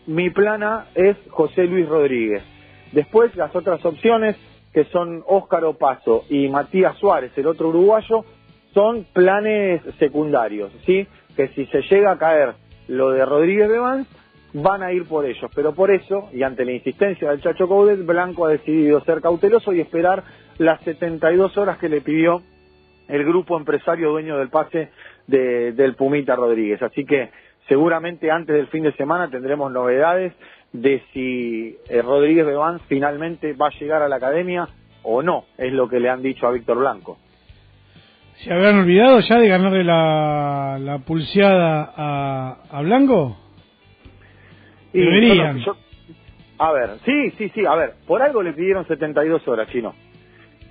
mi 0.08 0.30
plana 0.30 0.88
es 0.96 1.18
José 1.30 1.66
Luis 1.66 1.88
Rodríguez. 1.88 2.44
Después 2.92 3.36
las 3.36 3.56
otras 3.56 3.84
opciones, 3.86 4.36
que 4.74 4.86
son 4.86 5.24
Óscar 5.28 5.64
Opaso 5.66 6.26
y 6.30 6.48
Matías 6.50 6.98
Suárez, 6.98 7.32
el 7.38 7.48
otro 7.48 7.70
uruguayo, 7.70 8.26
son 8.74 9.06
planes 9.14 9.82
secundarios, 10.00 10.72
¿sí? 10.86 11.08
Que 11.36 11.48
si 11.50 11.66
se 11.68 11.82
llega 11.82 12.12
a 12.12 12.18
caer 12.18 12.56
lo 12.88 13.12
de 13.12 13.26
Rodríguez 13.26 13.70
Bevans, 13.70 14.08
van 14.54 14.84
a 14.84 14.92
ir 14.92 15.06
por 15.06 15.26
ellos. 15.26 15.52
Pero 15.54 15.74
por 15.74 15.92
eso, 15.92 16.30
y 16.34 16.44
ante 16.44 16.66
la 16.66 16.72
insistencia 16.72 17.30
del 17.30 17.42
Chacho 17.42 17.68
Coudet, 17.68 18.06
Blanco 18.06 18.46
ha 18.46 18.50
decidido 18.50 19.02
ser 19.02 19.22
cauteloso 19.22 19.74
y 19.74 19.82
esperar 19.82 20.24
las 20.58 20.82
72 20.82 21.58
horas 21.58 21.78
que 21.78 21.90
le 21.90 22.02
pidió 22.02 22.42
el 23.08 23.24
grupo 23.26 23.58
empresario 23.58 24.10
dueño 24.12 24.38
del 24.38 24.50
pase 24.50 24.90
de- 25.28 25.72
del 25.74 25.96
Pumita 25.96 26.36
Rodríguez. 26.36 26.82
Así 26.82 27.06
que 27.06 27.30
seguramente 27.68 28.32
antes 28.32 28.56
del 28.56 28.68
fin 28.68 28.84
de 28.84 28.94
semana 28.94 29.30
tendremos 29.30 29.72
novedades 29.72 30.34
de 30.74 31.02
si 31.14 31.78
eh, 31.90 32.02
Rodríguez 32.02 32.46
Bebán 32.46 32.80
finalmente 32.88 33.54
va 33.54 33.68
a 33.68 33.80
llegar 33.80 34.02
a 34.02 34.10
la 34.10 34.16
academia 34.18 34.68
o 35.04 35.22
no, 35.22 35.46
es 35.58 35.72
lo 35.72 35.88
que 35.88 36.00
le 36.00 36.10
han 36.10 36.22
dicho 36.24 36.48
a 36.48 36.52
Víctor 36.52 36.80
Blanco. 36.80 37.18
¿Se 38.44 38.52
habrán 38.52 38.80
olvidado 38.80 39.20
ya 39.22 39.38
de 39.40 39.48
ganarle 39.48 39.84
la, 39.84 40.78
la 40.82 41.00
pulseada 41.00 41.94
a, 41.96 42.58
a 42.70 42.82
Blanco? 42.82 43.38
Y 44.94 45.00
Deberían. 45.00 45.58
yo- 45.60 45.78
a 46.58 46.72
ver, 46.72 46.90
sí, 47.06 47.32
sí, 47.38 47.50
sí, 47.50 47.66
a 47.66 47.76
ver, 47.76 47.94
por 48.08 48.22
algo 48.22 48.42
le 48.42 48.54
pidieron 48.54 48.86
72 48.88 49.46
horas, 49.48 49.68
chino. 49.70 49.94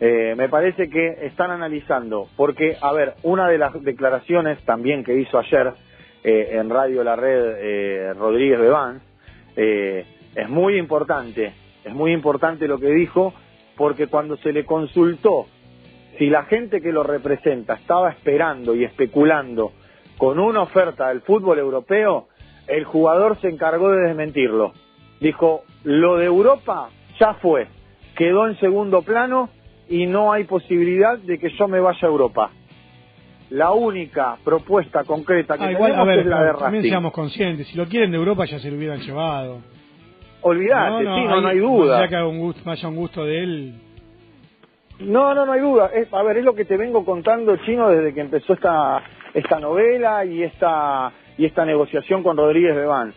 Eh, 0.01 0.35
me 0.37 0.49
parece 0.49 0.91
que 0.91 1.19
están 1.23 1.51
analizando, 1.51 2.29
porque, 2.37 2.77
a 2.81 2.93
ver, 2.93 3.15
una 3.23 3.49
de 3.49 3.59
las 3.59 3.81
declaraciones 3.83 4.59
también 4.65 5.05
que 5.05 5.15
hizo 5.15 5.39
ayer 5.39 5.73
eh, 6.25 6.57
en 6.59 6.69
Radio 6.69 7.05
La 7.05 7.17
Red 7.17 7.57
eh, 7.59 8.15
Rodríguez 8.15 8.59
Bebán, 8.59 9.01
eh, 9.57 10.05
es 10.35 10.49
muy 10.49 10.77
importante, 10.79 11.53
es 11.85 11.95
muy 11.95 12.13
importante 12.13 12.67
lo 12.67 12.79
que 12.79 12.91
dijo, 12.91 13.33
porque 13.77 14.09
cuando 14.09 14.37
se 14.39 14.53
le 14.53 14.65
consultó 14.65 15.47
si 16.19 16.31
la 16.31 16.45
gente 16.45 16.81
que 16.81 16.93
lo 16.93 17.03
representa 17.03 17.75
estaba 17.75 18.11
esperando 18.11 18.75
y 18.75 18.85
especulando 18.85 19.73
con 20.17 20.39
una 20.39 20.63
oferta 20.63 21.09
del 21.09 21.23
fútbol 21.23 21.59
europeo, 21.59 22.29
el 22.69 22.85
jugador 22.85 23.41
se 23.41 23.49
encargó 23.49 23.91
de 23.91 24.09
desmentirlo. 24.09 24.73
Dijo, 25.21 25.65
lo 25.83 26.17
de 26.17 26.27
Europa 26.27 26.91
ya 27.19 27.35
fue, 27.35 27.67
quedó 28.17 28.47
en 28.47 28.59
segundo 28.59 29.03
plano 29.03 29.51
y 29.89 30.07
no 30.07 30.33
hay 30.33 30.45
posibilidad 30.45 31.19
de 31.19 31.39
que 31.39 31.51
yo 31.51 31.69
me 31.69 31.81
vaya 31.81 31.99
a 32.03 32.07
Europa. 32.11 32.51
la 33.51 33.73
única 33.73 34.37
propuesta 34.43 35.05
concreta 35.05 35.57
que 35.59 35.65
Ah, 35.65 35.73
igual, 35.73 35.93
tenemos 35.93 36.09
a 36.09 36.11
ver, 36.11 36.19
es 36.21 36.27
la 36.27 36.43
de 36.43 36.53
también 36.55 36.73
Racing. 36.83 36.89
seamos 36.91 37.13
conscientes. 37.13 37.67
Si 37.69 37.77
lo 37.77 37.87
quieren 37.87 38.11
de 38.11 38.17
Europa 38.17 38.47
ya 38.47 38.59
se 38.59 38.71
lo 38.71 38.77
hubieran 38.79 39.01
llevado. 39.01 39.61
Olvídate, 40.41 40.99
sí, 41.05 41.25
no, 41.25 41.41
no 41.41 41.49
hay 41.49 41.59
duda. 41.59 42.01
Ya 42.01 42.09
que 42.09 42.17
haga 42.17 42.27
un 42.27 42.39
gusto, 42.41 42.69
haya 42.71 42.89
un 42.89 42.97
gusto 42.97 43.25
de 43.25 43.39
él. 43.43 43.75
No, 45.01 45.35
no, 45.35 45.47
no 45.47 45.53
hay 45.53 45.61
duda. 45.61 45.91
Es, 45.95 46.13
a 46.13 46.23
ver, 46.23 46.39
es 46.39 46.45
lo 46.45 46.55
que 46.55 46.65
te 46.65 46.77
vengo 46.77 47.05
contando, 47.05 47.57
Chino, 47.59 47.91
desde 47.91 48.13
que 48.15 48.21
empezó 48.21 48.53
esta, 48.55 49.03
esta 49.35 49.59
novela 49.61 50.25
y 50.25 50.43
esta, 50.43 51.13
y 51.39 51.45
esta 51.47 51.65
negociación 51.65 52.23
con 52.23 52.37
Rodríguez 52.37 52.75
Bebán. 52.75 53.13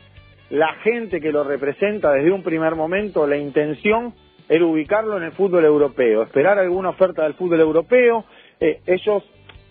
La 0.49 0.73
gente 0.83 1.19
que 1.19 1.31
lo 1.31 1.43
representa 1.43 2.11
desde 2.13 2.31
un 2.31 2.43
primer 2.43 2.75
momento, 2.75 3.27
la 3.27 3.37
intención 3.37 4.13
era 4.49 4.65
ubicarlo 4.65 5.17
en 5.17 5.23
el 5.23 5.31
fútbol 5.33 5.65
europeo, 5.65 6.23
esperar 6.23 6.57
alguna 6.59 6.89
oferta 6.89 7.23
del 7.23 7.33
fútbol 7.33 7.59
europeo. 7.59 8.25
Eh, 8.59 8.81
ellos 8.85 9.23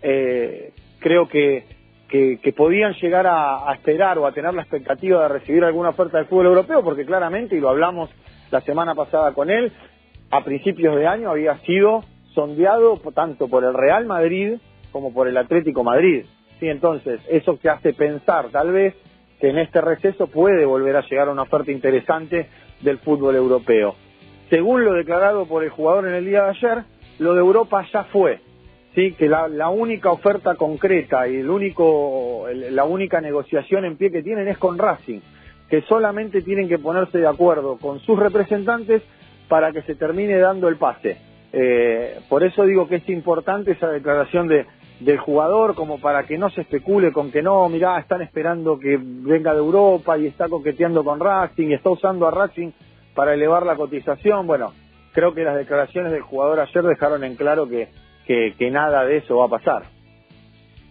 eh, 0.02 0.72
creo 1.00 1.28
que, 1.28 1.64
que, 2.08 2.38
que 2.42 2.52
podían 2.52 2.92
llegar 2.94 3.26
a, 3.26 3.72
esperar 3.74 4.18
o 4.18 4.26
a 4.26 4.32
tener 4.32 4.54
la 4.54 4.62
expectativa 4.62 5.22
de 5.22 5.28
recibir 5.28 5.64
alguna 5.64 5.90
oferta 5.90 6.18
del 6.18 6.26
fútbol 6.26 6.46
europeo, 6.46 6.82
porque 6.82 7.06
claramente, 7.06 7.56
y 7.56 7.60
lo 7.60 7.70
hablamos 7.70 8.10
la 8.50 8.60
semana 8.60 8.94
pasada 8.94 9.32
con 9.32 9.50
él, 9.50 9.72
a 10.30 10.44
principios 10.44 10.96
de 10.96 11.06
año 11.06 11.30
había 11.30 11.56
sido 11.58 12.04
sondeado 12.34 13.00
tanto 13.14 13.48
por 13.48 13.64
el 13.64 13.74
Real 13.74 14.04
Madrid 14.06 14.58
como 14.92 15.12
por 15.12 15.28
el 15.28 15.36
Atlético 15.36 15.84
Madrid. 15.84 16.24
Sí, 16.60 16.68
entonces, 16.68 17.20
eso 17.28 17.56
te 17.60 17.68
hace 17.68 17.92
pensar 17.92 18.48
tal 18.50 18.72
vez 18.72 18.94
que 19.40 19.50
en 19.50 19.58
este 19.58 19.80
receso 19.80 20.26
puede 20.26 20.64
volver 20.64 20.96
a 20.96 21.02
llegar 21.02 21.28
una 21.28 21.42
oferta 21.42 21.70
interesante 21.70 22.48
del 22.80 22.98
fútbol 22.98 23.36
europeo. 23.36 23.94
Según 24.50 24.85
lo 24.85 24.92
declarado 24.92 25.46
por 25.46 25.64
el 25.64 25.70
jugador 25.70 26.06
en 26.09 26.14
el 26.14 26.24
día 26.24 26.44
de 26.44 26.50
ayer, 26.50 26.85
lo 27.18 27.35
de 27.35 27.40
Europa 27.40 27.85
ya 27.92 28.04
fue. 28.04 28.40
Sí, 28.94 29.12
que 29.12 29.28
la, 29.28 29.68
única 29.68 30.11
oferta 30.11 30.54
concreta 30.54 31.28
y 31.28 31.37
el 31.37 31.50
único, 31.50 32.48
el- 32.48 32.74
la 32.74 32.85
única 32.85 33.20
negociación 33.20 33.85
en 33.85 33.96
pie 33.96 34.11
que 34.11 34.22
tienen 34.22 34.48
es 34.48 34.56
con 34.56 34.78
Racing, 34.78 35.20
que 35.68 35.82
solamente 35.82 36.40
tienen 36.42 36.68
que 36.68 36.78
ponerse 36.78 37.18
de 37.18 37.26
acuerdo 37.26 37.76
con 37.76 38.00
sus 38.00 38.18
representantes 38.18 39.02
para 39.48 39.72
que 39.72 39.82
se 39.82 39.96
termine 39.96 40.38
dando 40.38 40.68
el 40.68 40.76
pase. 40.76 41.18
Eh, 41.52 42.20
por 42.28 42.42
eso 42.42 42.64
digo 42.64 42.88
que 42.88 42.96
es 42.96 43.09
importante 43.11 43.72
esa 43.72 43.88
declaración 43.90 44.48
de, 44.48 44.64
del 45.00 45.18
jugador, 45.18 45.74
como 45.74 46.00
para 46.00 46.24
que 46.24 46.38
no 46.38 46.48
se 46.50 46.62
especule 46.62 47.12
con 47.12 47.30
que 47.30 47.42
no, 47.42 47.68
mirá, 47.68 47.98
están 47.98 48.22
esperando 48.22 48.78
que 48.78 48.98
venga 49.00 49.52
de 49.52 49.59
Europa 49.59 50.16
y 50.16 50.26
está 50.26 50.48
coqueteando 50.48 51.04
con 51.04 51.20
Racing 51.20 51.68
y 51.68 51.74
está 51.74 51.90
usando 51.90 52.26
a 52.26 52.30
Racing 52.30 52.70
para 53.16 53.35
elevar 53.35 53.66
la 53.66 53.74
cotización. 53.74 54.46
Bueno, 54.46 54.72
creo 55.12 55.35
que 55.35 55.42
las 55.42 55.57
declaraciones 55.57 56.12
del 56.12 56.20
jugador 56.20 56.61
ayer 56.61 56.85
dejaron 56.85 57.24
en 57.24 57.35
claro 57.35 57.68
que, 57.68 57.88
que, 58.26 58.70
nada 58.70 59.05
de 59.05 59.16
eso 59.16 59.38
va 59.38 59.46
a 59.46 59.48
pasar. 59.48 59.83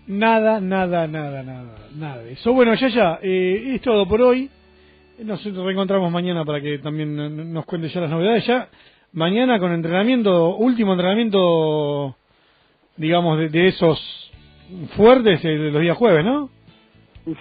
Nada, 0.08 0.60
nada, 0.60 1.08
nada, 1.08 1.44
nada, 1.44 1.76
nada 1.96 2.24
de 2.24 2.34
eso. 2.34 2.52
Bueno, 2.52 2.74
ya, 2.74 2.90
ya, 2.90 3.20
eh, 3.22 3.76
es 3.76 3.82
todo 3.82 4.06
por 4.08 4.22
hoy. 4.22 4.50
Nos 5.24 5.42
reencontramos 5.46 6.12
mañana 6.12 6.44
para 6.44 6.60
que 6.60 6.80
también 6.80 7.54
nos 7.54 7.66
cuente 7.66 7.88
ya 7.88 8.02
las 8.02 8.10
novedades. 8.10 8.46
Ya 8.46 8.68
mañana 9.14 9.60
con 9.60 9.72
entrenamiento, 9.72 10.58
último 10.58 10.92
entrenamiento, 10.92 12.18
digamos, 12.98 13.38
de, 13.40 13.50
de 13.50 13.68
esos 13.68 14.32
fuertes 14.98 15.44
eh, 15.46 15.48
de 15.48 15.72
los 15.72 15.82
días 15.82 15.98
jueves, 15.98 16.26
¿no? 16.26 16.50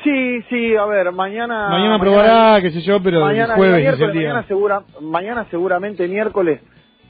Sí, 0.02 0.42
sí, 0.48 0.74
a 0.76 0.86
ver, 0.86 1.12
mañana... 1.12 1.68
mañana 1.68 1.98
probará, 1.98 2.60
qué 2.62 2.70
sé 2.70 2.80
yo, 2.80 3.02
pero 3.02 3.18
el 3.18 3.24
mañana, 3.24 3.54
jueves 3.56 3.86
es 3.86 4.00
el 4.00 4.12
día. 4.12 4.28
mañana, 4.28 4.46
segura, 4.48 4.82
mañana 5.00 5.46
seguramente 5.50 6.08
miércoles 6.08 6.60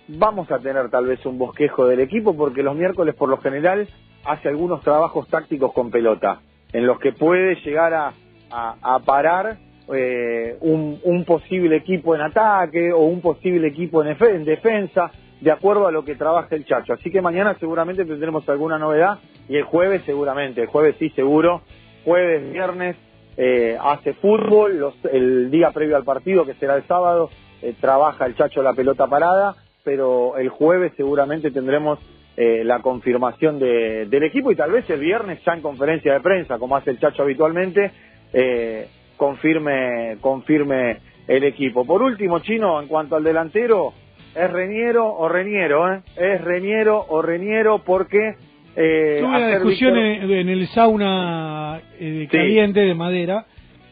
vamos 0.08 0.50
a 0.50 0.58
tener 0.58 0.90
tal 0.90 1.06
vez 1.06 1.24
un 1.24 1.38
bosquejo 1.38 1.86
del 1.86 2.00
equipo 2.00 2.36
porque 2.36 2.62
los 2.62 2.74
miércoles 2.76 3.14
por 3.14 3.28
lo 3.28 3.38
general 3.38 3.86
hace 4.24 4.48
algunos 4.48 4.80
trabajos 4.82 5.28
tácticos 5.28 5.72
con 5.72 5.90
pelota 5.90 6.40
en 6.72 6.86
los 6.86 6.98
que 6.98 7.12
puede 7.12 7.54
llegar 7.64 7.94
a, 7.94 8.12
a- 8.50 8.74
a 8.82 8.98
parar 8.98 9.56
eh, 9.94 10.56
un, 10.60 10.98
un 11.04 11.24
posible 11.24 11.76
equipo 11.76 12.14
en 12.16 12.22
ataque 12.22 12.92
o 12.92 13.00
un 13.04 13.20
posible 13.20 13.68
equipo 13.68 14.02
en, 14.02 14.16
en 14.20 14.44
defensa 14.44 15.10
de 15.40 15.50
acuerdo 15.50 15.86
a 15.86 15.92
lo 15.92 16.04
que 16.04 16.14
trabaja 16.16 16.54
el 16.56 16.64
Chacho. 16.64 16.94
Así 16.94 17.10
que 17.10 17.20
mañana 17.20 17.54
seguramente 17.60 18.04
tendremos 18.04 18.48
alguna 18.48 18.78
novedad 18.78 19.18
y 19.48 19.56
el 19.56 19.62
jueves 19.64 20.02
seguramente, 20.06 20.62
el 20.62 20.68
jueves 20.68 20.96
sí 20.98 21.10
seguro, 21.10 21.62
jueves, 22.04 22.52
viernes 22.52 22.96
eh, 23.36 23.76
hace 23.82 24.12
fútbol, 24.14 24.78
los- 24.78 25.04
el 25.12 25.50
día 25.50 25.70
previo 25.72 25.96
al 25.96 26.04
partido, 26.04 26.44
que 26.46 26.54
será 26.54 26.76
el 26.76 26.84
sábado, 26.86 27.30
eh, 27.62 27.74
trabaja 27.80 28.26
el 28.26 28.36
Chacho 28.36 28.62
la 28.62 28.74
pelota 28.74 29.06
parada, 29.08 29.56
pero 29.82 30.36
el 30.36 30.48
jueves 30.50 30.92
seguramente 30.96 31.50
tendremos 31.50 31.98
eh, 32.36 32.64
la 32.64 32.80
confirmación 32.80 33.60
de- 33.60 34.06
del 34.06 34.24
equipo 34.24 34.50
y 34.50 34.56
tal 34.56 34.72
vez 34.72 34.88
el 34.90 34.98
viernes 34.98 35.38
ya 35.44 35.52
en 35.54 35.62
conferencia 35.62 36.12
de 36.14 36.20
prensa, 36.20 36.58
como 36.58 36.76
hace 36.76 36.90
el 36.90 36.98
Chacho 36.98 37.22
habitualmente, 37.22 37.92
eh, 38.32 38.88
confirme, 39.16 40.16
confirme 40.20 40.98
el 41.28 41.44
equipo. 41.44 41.84
Por 41.84 42.02
último, 42.02 42.40
Chino, 42.40 42.80
en 42.82 42.88
cuanto 42.88 43.14
al 43.16 43.22
delantero, 43.22 43.92
¿es 44.34 44.50
Reñero 44.52 45.06
o 45.14 45.28
Reñero? 45.28 45.92
Eh? 45.94 46.00
¿Es 46.16 46.40
Reñero 46.40 47.04
o 47.08 47.22
Reñero? 47.22 47.78
Porque... 47.84 48.34
Eh, 48.76 49.18
Tuve 49.20 49.28
una 49.28 49.48
discusión 49.48 49.94
Víctor- 49.94 50.24
en, 50.24 50.30
en 50.32 50.48
el 50.48 50.66
sauna 50.68 51.80
eh, 51.98 52.26
Sí. 52.30 52.36
caliente 52.36 52.80
de 52.80 52.94
madera. 52.94 53.46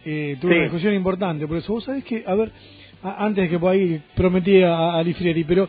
Eh, 0.04 0.36
tuve 0.40 0.50
Sí. 0.52 0.56
una 0.56 0.62
discusión 0.64 0.94
importante. 0.94 1.46
Por 1.46 1.58
eso, 1.58 1.72
vos 1.74 1.84
sabés 1.84 2.02
que, 2.04 2.24
a 2.26 2.34
ver, 2.34 2.50
a- 3.02 3.24
antes 3.24 3.44
de 3.44 3.50
que 3.50 3.58
por 3.58 3.70
ahí 3.72 4.00
prometí 4.16 4.62
a, 4.62 4.94
a 4.94 5.02
Lifrieri, 5.02 5.44
pero, 5.44 5.68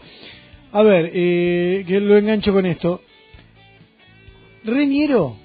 a 0.71 0.82
ver, 0.84 1.12
eh, 1.13 1.84
que 1.88 1.99
lo 1.99 2.17
engancho 2.17 2.52
con 2.54 2.65
esto. 2.65 3.02
Reñero, 4.63 5.36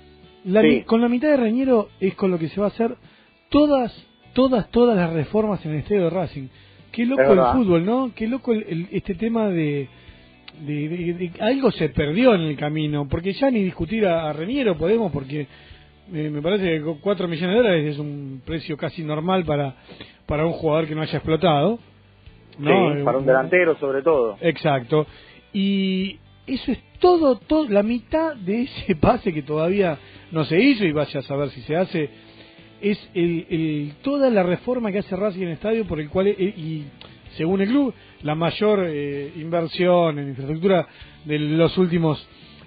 la 0.44 0.62
Sí. 0.62 0.82
con 0.86 1.00
la 1.00 1.08
mitad 1.08 1.28
de 1.28 1.36
Reñero 1.36 1.88
es 2.00 2.14
con 2.14 2.30
lo 2.30 2.38
que 2.38 2.48
se 2.48 2.60
va 2.60 2.66
a 2.66 2.70
hacer 2.70 2.94
todas, 3.48 3.92
todas, 4.32 4.70
todas 4.70 4.96
las 4.96 5.12
reformas 5.12 5.64
en 5.66 5.72
el 5.72 5.78
estadio 5.78 6.04
de 6.04 6.10
Racing. 6.10 6.48
Qué 6.92 7.04
loco 7.04 7.22
el 7.32 7.40
fútbol, 7.52 7.84
¿no? 7.84 8.12
Qué 8.14 8.26
loco 8.28 8.52
el- 8.52 8.64
el- 8.68 8.86
este 8.92 9.14
tema 9.14 9.48
de, 9.48 9.88
de, 10.60 10.88
de- 10.88 11.14
de- 11.14 11.32
algo 11.40 11.70
se 11.70 11.88
perdió 11.90 12.34
en 12.34 12.42
el 12.42 12.56
camino, 12.56 13.08
porque 13.08 13.32
ya 13.32 13.50
ni 13.50 13.62
discutir 13.62 14.06
a, 14.06 14.28
a 14.30 14.32
Reñero 14.32 14.76
podemos, 14.76 15.10
porque 15.12 15.46
eh, 16.12 16.30
me 16.30 16.40
parece 16.42 16.64
que 16.64 16.80
con 16.82 16.98
4 16.98 17.28
millones 17.28 17.50
de 17.50 17.56
dólares 17.62 17.84
es 17.94 17.98
un 17.98 18.42
precio 18.44 18.76
casi 18.76 19.02
normal 19.04 19.44
para, 19.44 19.74
para 20.26 20.46
un 20.46 20.52
jugador 20.52 20.86
que 20.86 20.94
no 20.94 21.02
haya 21.02 21.18
explotado. 21.18 21.78
¿no? 22.58 22.92
Sí, 22.94 23.00
Eh, 23.00 23.04
para 23.04 23.18
un 23.18 23.26
delantero 23.26 23.76
sobre 23.78 24.02
todo. 24.02 24.36
Exacto. 24.40 25.06
Y 25.52 26.18
eso 26.46 26.72
es 26.72 26.78
todo, 26.98 27.36
todo, 27.38 27.68
la 27.68 27.82
mitad 27.82 28.34
de 28.36 28.62
ese 28.62 28.96
pase 29.00 29.32
que 29.32 29.42
todavía 29.42 29.98
no 30.32 30.44
se 30.44 30.58
hizo 30.60 30.84
y 30.84 30.92
vaya 30.92 31.20
a 31.20 31.22
saber 31.22 31.50
si 31.50 31.60
se 31.62 31.76
hace, 31.76 32.10
es 32.80 32.98
el, 33.14 33.46
el- 33.50 33.92
toda 34.02 34.30
la 34.30 34.42
reforma 34.42 34.90
que 34.92 34.98
hace 34.98 35.14
Racing 35.16 35.42
en 35.42 35.48
el 35.48 35.54
estadio 35.54 35.84
por 35.86 36.00
el 36.00 36.08
cual, 36.08 36.28
eh, 36.28 36.34
y 36.56 36.84
según 37.36 37.60
el 37.62 37.68
club, 37.68 37.94
la 38.22 38.34
mayor 38.34 38.84
eh, 38.88 39.32
inversión 39.36 40.18
en 40.18 40.28
infraestructura 40.28 40.86
de 41.24 41.38
los 41.38 41.76
últimos 41.78 42.26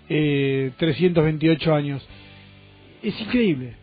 eh, 0.09 0.71
328 0.77 1.73
años. 1.73 2.07
Es 3.03 3.19
increíble. 3.21 3.73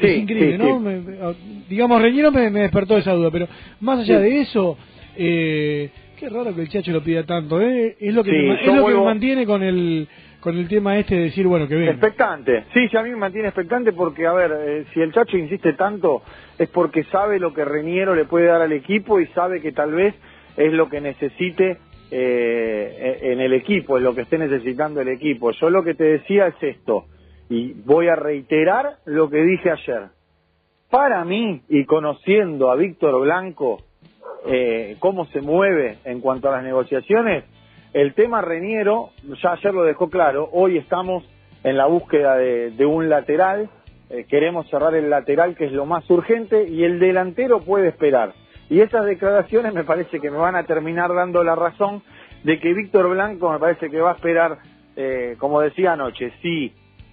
Sí, 0.00 0.06
es 0.06 0.18
increíble, 0.18 0.52
sí, 0.52 0.58
¿no? 0.58 0.78
sí. 0.78 0.84
Me- 0.84 1.34
digamos, 1.68 2.02
Reñero 2.02 2.32
me, 2.32 2.50
me 2.50 2.60
despertó 2.60 2.96
esa 2.98 3.12
duda, 3.12 3.30
pero 3.30 3.48
más 3.80 4.00
allá 4.00 4.18
de 4.18 4.40
eso, 4.40 4.76
eh, 5.16 5.90
qué 6.18 6.28
raro 6.28 6.54
que 6.54 6.62
el 6.62 6.68
Chacho 6.68 6.90
lo 6.92 7.02
pida 7.02 7.24
tanto, 7.24 7.60
¿eh? 7.60 7.96
Es 8.00 8.12
lo 8.12 8.24
que, 8.24 8.32
me, 8.32 8.54
es 8.60 8.66
lo 8.66 8.86
que 8.86 8.94
me 8.94 9.04
mantiene 9.04 9.46
con 9.46 9.62
el 9.62 10.08
con 10.44 10.58
el 10.58 10.68
tema 10.68 10.98
este 10.98 11.14
de 11.14 11.22
decir, 11.22 11.46
bueno, 11.46 11.66
que 11.66 11.74
venga. 11.74 11.92
Expectante. 11.92 12.64
Sí, 12.74 12.86
sí, 12.88 12.96
a 12.98 13.02
mí 13.02 13.08
me 13.08 13.16
mantiene 13.16 13.48
expectante 13.48 13.94
porque, 13.94 14.26
a 14.26 14.34
ver, 14.34 14.52
eh, 14.54 14.84
si 14.92 15.00
el 15.00 15.10
Chacho 15.10 15.38
insiste 15.38 15.72
tanto 15.72 16.20
es 16.58 16.68
porque 16.68 17.02
sabe 17.04 17.38
lo 17.38 17.54
que 17.54 17.64
Reñero 17.64 18.14
le 18.14 18.26
puede 18.26 18.48
dar 18.48 18.60
al 18.60 18.72
equipo 18.72 19.18
y 19.20 19.26
sabe 19.28 19.62
que 19.62 19.72
tal 19.72 19.94
vez 19.94 20.14
es 20.58 20.70
lo 20.74 20.90
que 20.90 21.00
necesite 21.00 21.78
eh, 22.10 23.20
en 23.22 23.40
el 23.40 23.54
equipo, 23.54 23.96
es 23.96 24.02
lo 24.02 24.14
que 24.14 24.20
esté 24.20 24.36
necesitando 24.36 25.00
el 25.00 25.08
equipo. 25.08 25.50
Yo 25.52 25.70
lo 25.70 25.82
que 25.82 25.94
te 25.94 26.04
decía 26.04 26.48
es 26.48 26.62
esto, 26.62 27.06
y 27.48 27.72
voy 27.72 28.08
a 28.08 28.14
reiterar 28.14 28.98
lo 29.06 29.30
que 29.30 29.42
dije 29.42 29.70
ayer. 29.70 30.08
Para 30.90 31.24
mí, 31.24 31.62
y 31.70 31.86
conociendo 31.86 32.70
a 32.70 32.76
Víctor 32.76 33.18
Blanco, 33.22 33.78
eh, 34.46 34.96
cómo 34.98 35.24
se 35.24 35.40
mueve 35.40 36.00
en 36.04 36.20
cuanto 36.20 36.50
a 36.50 36.56
las 36.56 36.64
negociaciones, 36.64 37.44
el 37.94 38.12
tema 38.14 38.42
Reñero, 38.42 39.10
ya 39.42 39.52
ayer 39.52 39.72
lo 39.72 39.84
dejó 39.84 40.10
claro, 40.10 40.48
hoy 40.52 40.76
estamos 40.76 41.24
en 41.62 41.76
la 41.78 41.86
búsqueda 41.86 42.36
de, 42.36 42.84
un 42.84 43.08
lateral, 43.08 43.70
eh, 44.10 44.26
queremos 44.28 44.68
cerrar 44.68 44.94
el 44.94 45.08
lateral 45.08 45.56
que 45.56 45.64
es 45.64 45.72
lo 45.72 45.86
más 45.86 46.08
urgente 46.10 46.68
y 46.68 46.84
el 46.84 46.98
delantero 46.98 47.60
puede 47.60 47.88
esperar. 47.88 48.34
Y 48.68 48.80
esas 48.80 49.04
declaraciones 49.06 49.72
me 49.72 49.84
parece 49.84 50.20
que 50.20 50.30
me 50.30 50.36
van 50.38 50.56
a 50.56 50.64
terminar 50.64 51.14
dando 51.14 51.42
la 51.44 51.54
razón 51.54 52.02
de 52.42 52.58
que 52.60 52.74
Víctor 52.74 53.08
Blanco 53.08 53.50
me 53.50 53.58
parece 53.58 53.88
que 53.88 54.00
va 54.00 54.10
a 54.12 54.14
esperar, 54.14 54.58
eh, 54.96 55.36
como 55.38 55.60
decía 55.62 55.92
anoche, 55.92 56.32
si 56.42 56.72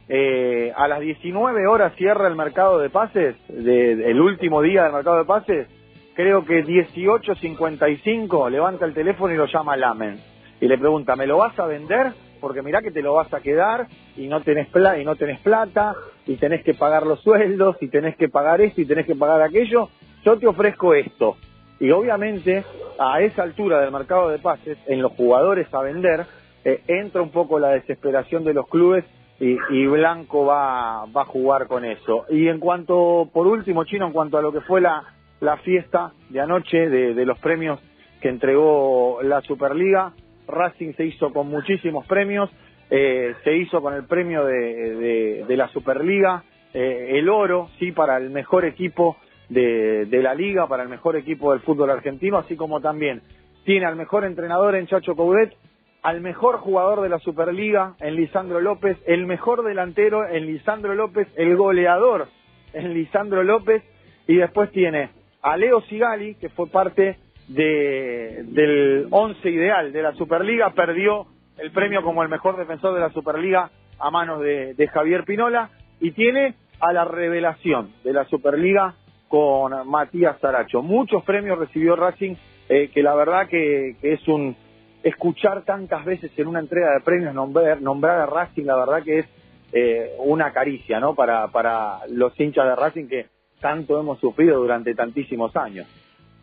eh, 0.09 0.73
a 0.75 0.87
las 0.89 0.99
19 0.99 1.67
horas 1.67 1.93
cierra 1.95 2.27
el 2.27 2.35
mercado 2.35 2.79
de 2.79 2.89
pases, 2.89 3.35
de- 3.47 4.09
el 4.11 4.19
último 4.19 4.61
día 4.61 4.83
del 4.83 4.93
mercado 4.93 5.19
de 5.19 5.25
pases, 5.25 5.67
creo 6.15 6.43
que 6.43 6.63
18.55 6.65 8.49
levanta 8.49 8.85
el 8.85 8.93
teléfono 8.93 9.33
y 9.33 9.37
lo 9.37 9.45
llama 9.45 9.77
Lamen. 9.77 10.17
Y 10.61 10.67
le 10.67 10.77
pregunta, 10.77 11.15
¿me 11.15 11.27
lo 11.27 11.37
vas 11.37 11.57
a 11.59 11.65
vender? 11.65 12.13
Porque 12.39 12.61
mirá 12.61 12.81
que 12.81 12.91
te 12.91 13.01
lo 13.01 13.15
vas 13.15 13.33
a 13.33 13.41
quedar 13.41 13.87
y 14.15 14.27
no 14.27 14.41
tenés 14.41 14.67
plata 14.67 14.99
y 14.99 15.03
no 15.03 15.15
tenés 15.15 15.39
plata 15.39 15.95
y 16.27 16.35
tenés 16.35 16.63
que 16.63 16.75
pagar 16.75 17.05
los 17.05 17.19
sueldos 17.21 17.77
y 17.81 17.87
tenés 17.87 18.15
que 18.15 18.29
pagar 18.29 18.61
esto 18.61 18.79
y 18.79 18.85
tenés 18.85 19.07
que 19.07 19.15
pagar 19.15 19.41
aquello, 19.41 19.89
yo 20.23 20.37
te 20.37 20.47
ofrezco 20.47 20.93
esto. 20.93 21.35
Y 21.79 21.89
obviamente 21.89 22.63
a 22.99 23.21
esa 23.21 23.41
altura 23.41 23.81
del 23.81 23.91
mercado 23.91 24.29
de 24.29 24.37
pases, 24.37 24.77
en 24.85 25.01
los 25.01 25.13
jugadores 25.13 25.67
a 25.73 25.81
vender, 25.81 26.27
eh, 26.63 26.83
entra 26.87 27.23
un 27.23 27.31
poco 27.31 27.57
la 27.57 27.69
desesperación 27.69 28.43
de 28.43 28.53
los 28.53 28.67
clubes 28.67 29.03
y, 29.39 29.57
y, 29.71 29.87
Blanco 29.87 30.45
va, 30.45 31.05
va 31.05 31.23
a 31.23 31.25
jugar 31.25 31.65
con 31.65 31.83
eso. 31.83 32.25
Y 32.29 32.47
en 32.47 32.59
cuanto, 32.59 33.27
por 33.33 33.47
último, 33.47 33.83
Chino, 33.85 34.05
en 34.05 34.13
cuanto 34.13 34.37
a 34.37 34.43
lo 34.43 34.51
que 34.51 34.61
fue 34.61 34.79
la, 34.79 35.03
la 35.39 35.57
fiesta 35.57 36.11
de 36.29 36.39
anoche 36.39 36.87
de, 36.87 37.15
de 37.15 37.25
los 37.25 37.39
premios 37.39 37.79
que 38.21 38.29
entregó 38.29 39.19
la 39.23 39.41
Superliga, 39.41 40.13
Racing 40.51 40.93
se 40.93 41.05
hizo 41.05 41.31
con 41.33 41.47
muchísimos 41.47 42.05
premios, 42.05 42.49
eh, 42.89 43.33
se 43.43 43.55
hizo 43.55 43.81
con 43.81 43.93
el 43.93 44.05
premio 44.05 44.45
de, 44.45 45.45
la 45.49 45.67
Superliga, 45.69 46.43
eh, 46.73 47.11
el 47.13 47.29
oro, 47.29 47.69
sí, 47.79 47.91
para 47.91 48.17
el 48.17 48.29
mejor 48.29 48.65
equipo 48.65 49.17
de, 49.49 50.05
de, 50.05 50.21
la 50.21 50.33
liga, 50.33 50.67
para 50.67 50.83
el 50.83 50.89
mejor 50.89 51.15
equipo 51.15 51.51
del 51.51 51.61
fútbol 51.61 51.89
argentino, 51.89 52.37
así 52.37 52.55
como 52.55 52.81
también 52.81 53.21
tiene 53.65 53.85
al 53.85 53.95
mejor 53.95 54.25
entrenador 54.25 54.75
en 54.75 54.87
Chacho 54.87 55.15
Coudet, 55.15 55.53
al 56.01 56.21
mejor 56.21 56.57
jugador 56.57 57.01
de 57.01 57.09
la 57.09 57.19
Superliga 57.19 57.95
en 57.99 58.15
Lisandro 58.15 58.59
López, 58.59 58.97
el 59.05 59.27
mejor 59.27 59.63
delantero 59.63 60.27
en 60.27 60.47
Lisandro 60.47 60.95
López, 60.95 61.27
el 61.35 61.55
goleador 61.55 62.27
en 62.73 62.93
Lisandro 62.93 63.43
López, 63.43 63.83
y 64.27 64.37
después 64.37 64.71
tiene 64.71 65.09
a 65.41 65.57
Leo 65.57 65.81
Sigali, 65.81 66.35
que 66.35 66.49
fue 66.49 66.67
parte 66.67 67.17
de, 67.47 68.43
del 68.47 69.07
once 69.09 69.49
ideal 69.49 69.91
de 69.91 70.01
la 70.01 70.13
Superliga, 70.13 70.71
perdió 70.71 71.27
el 71.57 71.71
premio 71.71 72.01
como 72.01 72.23
el 72.23 72.29
mejor 72.29 72.57
defensor 72.57 72.93
de 72.93 73.01
la 73.01 73.09
Superliga 73.11 73.69
a 73.99 74.09
manos 74.09 74.41
de, 74.41 74.89
Javier 74.91 75.23
Pinola 75.23 75.69
y 75.99 76.11
tiene 76.11 76.55
a 76.79 76.91
la 76.91 77.05
revelación 77.05 77.91
de 78.03 78.13
la 78.13 78.25
Superliga 78.25 78.95
con 79.27 79.87
Matías 79.87 80.39
Saracho. 80.39 80.81
Muchos 80.81 81.23
premios 81.23 81.59
recibió 81.59 81.95
Racing, 81.95 82.35
eh, 82.67 82.89
que 82.93 83.03
la 83.03 83.13
verdad 83.13 83.47
que, 83.47 83.95
es 84.01 84.27
un 84.27 84.55
escuchar 85.03 85.63
tantas 85.63 86.03
veces 86.05 86.31
en 86.37 86.47
una 86.47 86.59
entrega 86.59 86.93
de 86.93 87.01
premios 87.01 87.33
nombrar, 87.33 87.81
nombrar 87.81 88.21
a 88.21 88.25
Racing, 88.25 88.65
la 88.65 88.77
verdad 88.77 89.03
que 89.03 89.19
es 89.19 89.25
eh, 89.71 90.15
una 90.19 90.51
caricia, 90.51 90.99
¿no? 90.99 91.15
Para, 91.15 91.47
para 91.47 91.99
los 92.09 92.37
hinchas 92.39 92.65
de 92.65 92.75
Racing 92.75 93.07
que 93.07 93.27
tanto 93.59 93.99
hemos 93.99 94.19
sufrido 94.19 94.59
durante 94.59 94.93
tantísimos 94.95 95.55
años. 95.55 95.87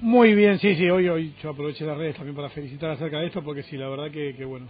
Muy 0.00 0.34
bien, 0.34 0.60
sí, 0.60 0.76
sí, 0.76 0.88
hoy, 0.88 1.08
hoy 1.08 1.34
yo 1.42 1.50
aproveché 1.50 1.84
las 1.84 1.98
redes 1.98 2.14
también 2.14 2.36
para 2.36 2.48
felicitar 2.50 2.90
acerca 2.90 3.18
de 3.18 3.26
esto, 3.26 3.42
porque 3.42 3.64
sí, 3.64 3.76
la 3.76 3.88
verdad 3.88 4.12
que, 4.12 4.32
que 4.36 4.44
bueno, 4.44 4.68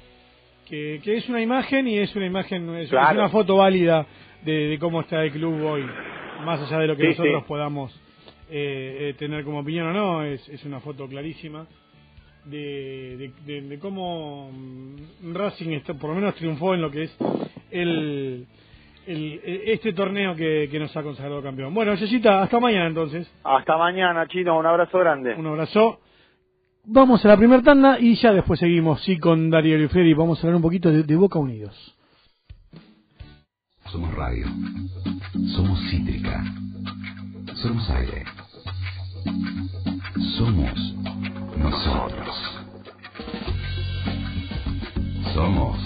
que, 0.66 1.01
que, 1.05 1.18
es 1.18 1.29
una 1.29 1.43
imagen 1.43 1.87
y 1.87 1.99
es 1.99 2.16
una 2.16 2.24
imagen, 2.24 2.74
es, 2.76 2.91
una 2.91 3.29
foto 3.29 3.57
válida 3.57 4.07
de, 4.43 4.79
cómo 4.81 5.03
está 5.03 5.22
el 5.22 5.33
club 5.33 5.62
hoy, 5.64 5.85
más 6.45 6.61
allá 6.62 6.79
de 6.79 6.87
lo 6.87 6.97
que 6.97 7.09
nosotros 7.09 7.45
podamos 7.45 7.95
eh, 8.49 9.11
eh, 9.11 9.14
tener 9.18 9.45
como 9.45 9.61
opinión 9.61 9.89
o 9.89 9.93
no, 9.93 10.24
es, 10.24 10.49
es 10.49 10.64
una 10.64 10.81
foto 10.81 11.07
clarísima 11.07 11.66
de, 12.47 13.31
de, 13.45 13.79
cómo 13.79 14.51
mm, 14.51 15.35
Racing 15.35 15.72
está, 15.72 15.93
por 15.93 16.09
lo 16.09 16.16
menos 16.16 16.37
triunfó 16.37 16.72
en 16.72 16.81
lo 16.81 16.91
que 16.91 17.03
es 17.03 17.16
el, 17.70 18.47
el 19.09 19.40
este 19.44 19.92
torneo 19.92 20.34
que, 20.34 20.68
que, 20.70 20.78
nos 20.78 20.94
ha 20.96 21.02
consagrado 21.02 21.42
campeón. 21.42 21.72
Bueno, 21.72 21.94
Yesita, 21.94 22.42
hasta 22.42 22.61
mañana 22.61 22.86
entonces. 22.86 23.30
Hasta 23.42 23.76
mañana, 23.76 24.26
Chino, 24.28 24.59
un 24.59 24.66
abrazo 24.66 24.98
grande. 24.98 25.34
Un 25.34 25.46
abrazo. 25.46 26.00
Vamos 26.90 27.22
a 27.24 27.28
la 27.28 27.36
primera 27.36 27.62
tanda 27.62 27.98
y 28.00 28.16
ya 28.16 28.32
después 28.32 28.59
seguimos, 28.59 29.02
sí, 29.02 29.18
con 29.18 29.50
Darío 29.50 29.78
y 29.78 29.88
Freddy. 29.88 30.14
Vamos 30.14 30.38
a 30.38 30.42
hablar 30.42 30.56
un 30.56 30.62
poquito 30.62 30.90
de, 30.90 31.16
Boca 31.16 31.38
Unidos. 31.38 31.94
Somos 33.86 34.14
radio. 34.14 34.46
Somos 35.54 35.78
cítrica. 35.90 36.42
Somos 37.56 37.90
aire. 37.90 38.24
Somos 40.38 40.94
nosotros. 41.59 42.59
Somos 45.34 45.78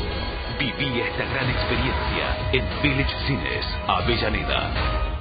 Viví 0.58 0.98
esta 0.98 1.24
gran 1.26 1.50
experiencia 1.50 2.38
en 2.52 2.82
Village 2.82 3.14
Cines 3.26 3.66
Avellaneda. 3.86 5.13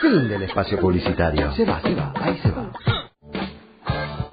Fin 0.00 0.28
del 0.28 0.44
espacio 0.44 0.78
publicitario. 0.78 1.50
Se 1.54 1.64
va, 1.64 1.80
se 1.80 1.96
va, 1.96 2.12
ahí 2.14 2.38
se 2.40 2.52
va. 2.52 2.70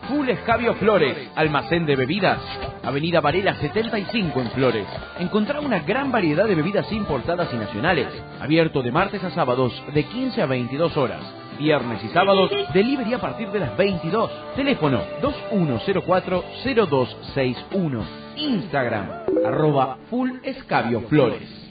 Full 0.08 0.30
Escabio 0.30 0.76
Flores, 0.76 1.18
almacén 1.36 1.88
de 1.88 1.96
bebidas. 1.96 2.38
Avenida 2.84 3.22
Varela 3.22 3.56
75 3.56 4.40
en 4.40 4.52
Flores. 4.52 4.86
Encontrá 5.18 5.62
una 5.62 5.80
gran 5.80 6.12
variedad 6.12 6.46
de 6.46 6.54
bebidas 6.54 6.92
importadas 6.92 7.52
y 7.52 7.58
nacionales. 7.58 8.10
Abierto 8.40 8.84
de 8.84 8.92
martes 8.92 9.24
a 9.24 9.32
sábados 9.32 9.74
de 9.96 10.04
15 10.04 10.44
a 10.44 10.46
22 10.46 10.96
horas. 10.96 11.24
Viernes 11.58 12.04
y 12.04 12.10
sábados, 12.10 12.52
delivery 12.72 13.16
a 13.16 13.20
partir 13.20 13.50
de 13.50 13.62
las 13.62 13.76
22. 13.76 14.30
Teléfono 14.56 15.02
2104-0261. 15.24 18.04
Instagram, 18.36 19.25
arroba 19.44 19.98
Full 20.10 20.40
Escabio 20.44 21.02
Flores. 21.02 21.66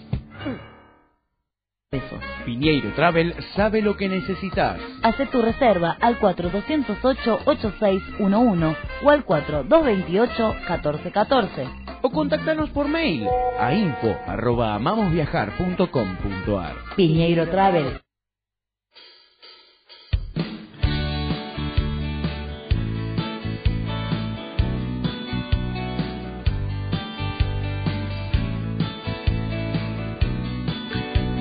Piñeiro 2.44 2.90
Travel 2.94 3.34
sabe 3.54 3.80
lo 3.80 3.96
que 3.96 4.08
necesitas. 4.08 4.80
Hace 5.02 5.26
tu 5.26 5.40
reserva 5.42 5.96
al 6.00 6.18
4208-8611 6.18 8.76
o 9.02 9.10
al 9.10 9.24
4228-1414. 9.24 12.00
O 12.02 12.10
contactanos 12.10 12.70
por 12.70 12.88
mail 12.88 13.28
a 13.58 13.72
info 13.72 14.16
arroba 14.26 14.74
amamosviajar.com.ar. 14.74 16.74
Piñeiro 16.96 17.48
Travel. 17.48 18.03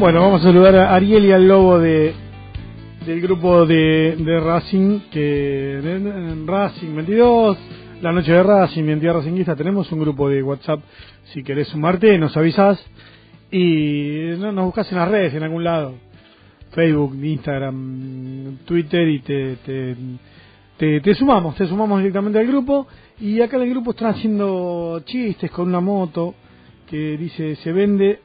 Bueno, 0.03 0.19
vamos 0.19 0.41
a 0.41 0.43
saludar 0.43 0.75
a 0.75 0.93
Ariel 0.93 1.23
y 1.23 1.31
al 1.31 1.47
Lobo 1.47 1.79
de 1.79 2.13
del 3.05 3.21
grupo 3.21 3.65
de, 3.65 4.17
de 4.19 4.39
Racing, 4.41 4.99
que 5.09 5.79
Racing 6.45 6.93
22, 6.93 7.57
la 8.01 8.11
noche 8.11 8.33
de 8.33 8.43
Racing, 8.43 8.83
mi 8.83 8.91
entidad 8.91 9.13
racinguista, 9.13 9.55
tenemos 9.55 9.89
un 9.93 10.01
grupo 10.01 10.27
de 10.27 10.43
WhatsApp, 10.43 10.81
si 11.31 11.41
querés 11.41 11.69
sumarte, 11.69 12.17
nos 12.17 12.35
avisas 12.35 12.85
y 13.49 14.31
no, 14.39 14.51
nos 14.51 14.65
buscas 14.65 14.91
en 14.91 14.97
las 14.97 15.07
redes, 15.07 15.35
en 15.35 15.43
algún 15.43 15.63
lado, 15.63 15.93
Facebook, 16.71 17.15
Instagram, 17.23 18.57
Twitter 18.65 19.07
y 19.07 19.19
te, 19.19 19.55
te, 19.65 19.95
te, 20.75 20.99
te 20.99 21.15
sumamos, 21.15 21.55
te 21.55 21.65
sumamos 21.65 21.99
directamente 21.99 22.39
al 22.39 22.47
grupo. 22.47 22.87
Y 23.21 23.39
acá 23.39 23.55
en 23.55 23.63
el 23.63 23.69
grupo 23.69 23.91
están 23.91 24.09
haciendo 24.09 25.01
chistes 25.05 25.49
con 25.49 25.69
una 25.69 25.79
moto 25.79 26.35
que 26.89 27.15
dice 27.15 27.55
se 27.55 27.71
vende 27.71 28.19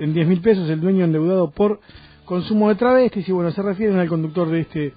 en 0.00 0.12
10 0.14 0.26
mil 0.26 0.40
pesos 0.40 0.68
el 0.68 0.80
dueño 0.80 1.04
endeudado 1.04 1.50
por 1.50 1.80
consumo 2.24 2.68
de 2.68 2.74
travestis 2.74 3.28
y 3.28 3.32
bueno, 3.32 3.50
se 3.52 3.62
refieren 3.62 3.98
al 3.98 4.08
conductor 4.08 4.48
de 4.50 4.60
este 4.60 4.92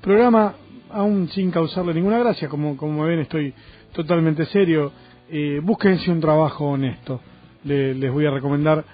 programa, 0.00 0.54
aún 0.90 1.28
sin 1.28 1.50
causarle 1.50 1.94
ninguna 1.94 2.18
gracia, 2.18 2.48
como, 2.48 2.76
como 2.76 3.04
ven 3.04 3.20
estoy 3.20 3.52
totalmente 3.92 4.44
serio, 4.46 4.92
eh, 5.30 5.60
búsquense 5.62 6.10
un 6.10 6.20
trabajo 6.20 6.66
honesto, 6.66 7.20
Le- 7.64 7.94
les 7.94 8.12
voy 8.12 8.26
a 8.26 8.30
recomendar. 8.30 8.84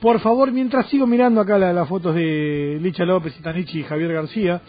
Por 0.00 0.20
favor, 0.20 0.50
mientras 0.52 0.86
sigo 0.88 1.06
mirando 1.06 1.40
acá 1.40 1.58
la- 1.58 1.72
las 1.72 1.88
fotos 1.88 2.14
de 2.14 2.78
Licha 2.82 3.04
López, 3.04 3.38
Itanichi 3.38 3.80
y 3.80 3.82
Javier 3.84 4.12
García, 4.12 4.60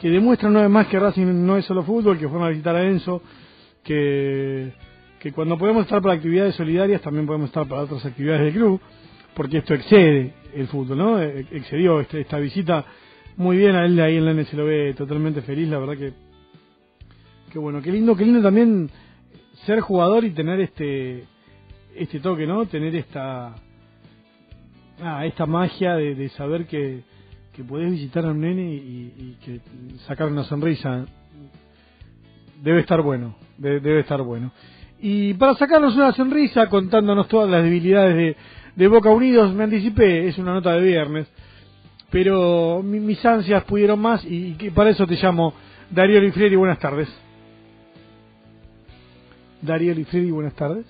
que 0.00 0.08
demuestran 0.10 0.52
una 0.52 0.62
vez 0.62 0.70
más 0.70 0.86
que 0.88 0.98
Racing 0.98 1.26
no 1.46 1.56
es 1.56 1.64
solo 1.64 1.82
fútbol, 1.82 2.18
que 2.18 2.28
fueron 2.28 2.46
a 2.46 2.50
visitar 2.50 2.74
a 2.76 2.82
Enzo, 2.84 3.22
que, 3.82 4.72
que 5.20 5.32
cuando 5.32 5.56
podemos 5.58 5.82
estar 5.84 6.00
para 6.02 6.14
actividades 6.14 6.54
solidarias 6.54 7.00
también 7.02 7.26
podemos 7.26 7.48
estar 7.48 7.66
para 7.66 7.82
otras 7.82 8.04
actividades 8.04 8.42
del 8.42 8.52
club, 8.54 8.80
porque 9.34 9.58
esto 9.58 9.74
excede 9.74 10.34
el 10.54 10.68
fútbol, 10.68 10.98
¿no? 10.98 11.22
Eh, 11.22 11.46
Excedió 11.50 12.00
este- 12.00 12.20
esta 12.20 12.38
visita 12.38 12.84
muy 13.36 13.56
bien 13.56 13.74
a 13.74 13.84
él 13.84 13.98
ahí 14.00 14.16
en 14.16 14.24
la 14.24 14.30
N 14.30 14.44
se 14.44 14.56
lo 14.56 14.64
ve 14.64 14.94
totalmente 14.94 15.42
feliz, 15.42 15.68
la 15.68 15.78
verdad 15.78 15.96
que 15.96 16.12
qué 17.52 17.58
bueno, 17.58 17.82
qué 17.82 17.90
lindo, 17.92 18.16
qué 18.16 18.24
lindo 18.24 18.42
también 18.42 18.88
ser 19.66 19.80
jugador 19.80 20.24
y 20.24 20.30
tener 20.30 20.60
este 20.60 21.24
este 21.96 22.20
toque, 22.20 22.46
¿no? 22.46 22.66
Tener 22.66 22.94
esta 22.96 23.54
ah, 25.02 25.26
esta 25.26 25.46
magia 25.46 25.94
de, 25.96 26.14
de 26.14 26.28
saber 26.30 26.66
que, 26.66 27.02
que 27.52 27.64
podés 27.64 27.90
visitar 27.90 28.24
a 28.24 28.30
un 28.30 28.40
nene 28.40 28.72
y, 28.74 29.12
y 29.16 29.36
que 29.44 29.60
sacar 30.06 30.28
una 30.28 30.44
sonrisa 30.44 31.06
debe 32.62 32.80
estar 32.80 33.02
bueno, 33.02 33.36
de- 33.58 33.80
debe 33.80 34.00
estar 34.00 34.22
bueno. 34.22 34.52
Y 35.00 35.34
para 35.34 35.54
sacarnos 35.54 35.94
una 35.96 36.12
sonrisa 36.12 36.68
contándonos 36.68 37.28
todas 37.28 37.50
las 37.50 37.62
debilidades 37.62 38.16
de, 38.16 38.36
de 38.76 38.88
Boca 38.88 39.10
Unidos, 39.10 39.52
me 39.54 39.64
anticipé, 39.64 40.28
es 40.28 40.38
una 40.38 40.54
nota 40.54 40.72
de 40.74 40.82
viernes, 40.82 41.26
pero 42.10 42.82
mi- 42.82 43.00
mis 43.00 43.24
ansias 43.24 43.64
pudieron 43.64 44.00
más 44.00 44.24
y, 44.24 44.54
para 44.74 44.90
eso 44.90 45.06
te 45.06 45.14
llamo 45.16 45.54
Darío 45.90 46.20
Lifreri, 46.20 46.56
buenas 46.56 46.78
tardes. 46.78 47.08
Darío 49.62 49.94
Lifreri, 49.94 50.30
buenas 50.30 50.54
tardes. 50.54 50.84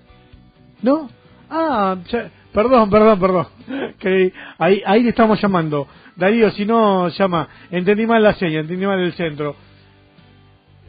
¿No? 0.82 1.08
Ah, 1.50 1.96
perdón, 2.52 2.90
perdón, 2.90 3.20
perdón. 3.20 3.46
Ahí, 4.58 4.82
ahí 4.84 5.02
le 5.02 5.10
estamos 5.10 5.40
llamando. 5.40 5.86
Darío, 6.16 6.50
si 6.52 6.64
no, 6.66 7.08
llama. 7.08 7.48
Entendí 7.70 8.06
mal 8.06 8.22
la 8.22 8.34
seña, 8.34 8.60
entendí 8.60 8.86
mal 8.86 9.00
el 9.00 9.12
centro. 9.14 9.56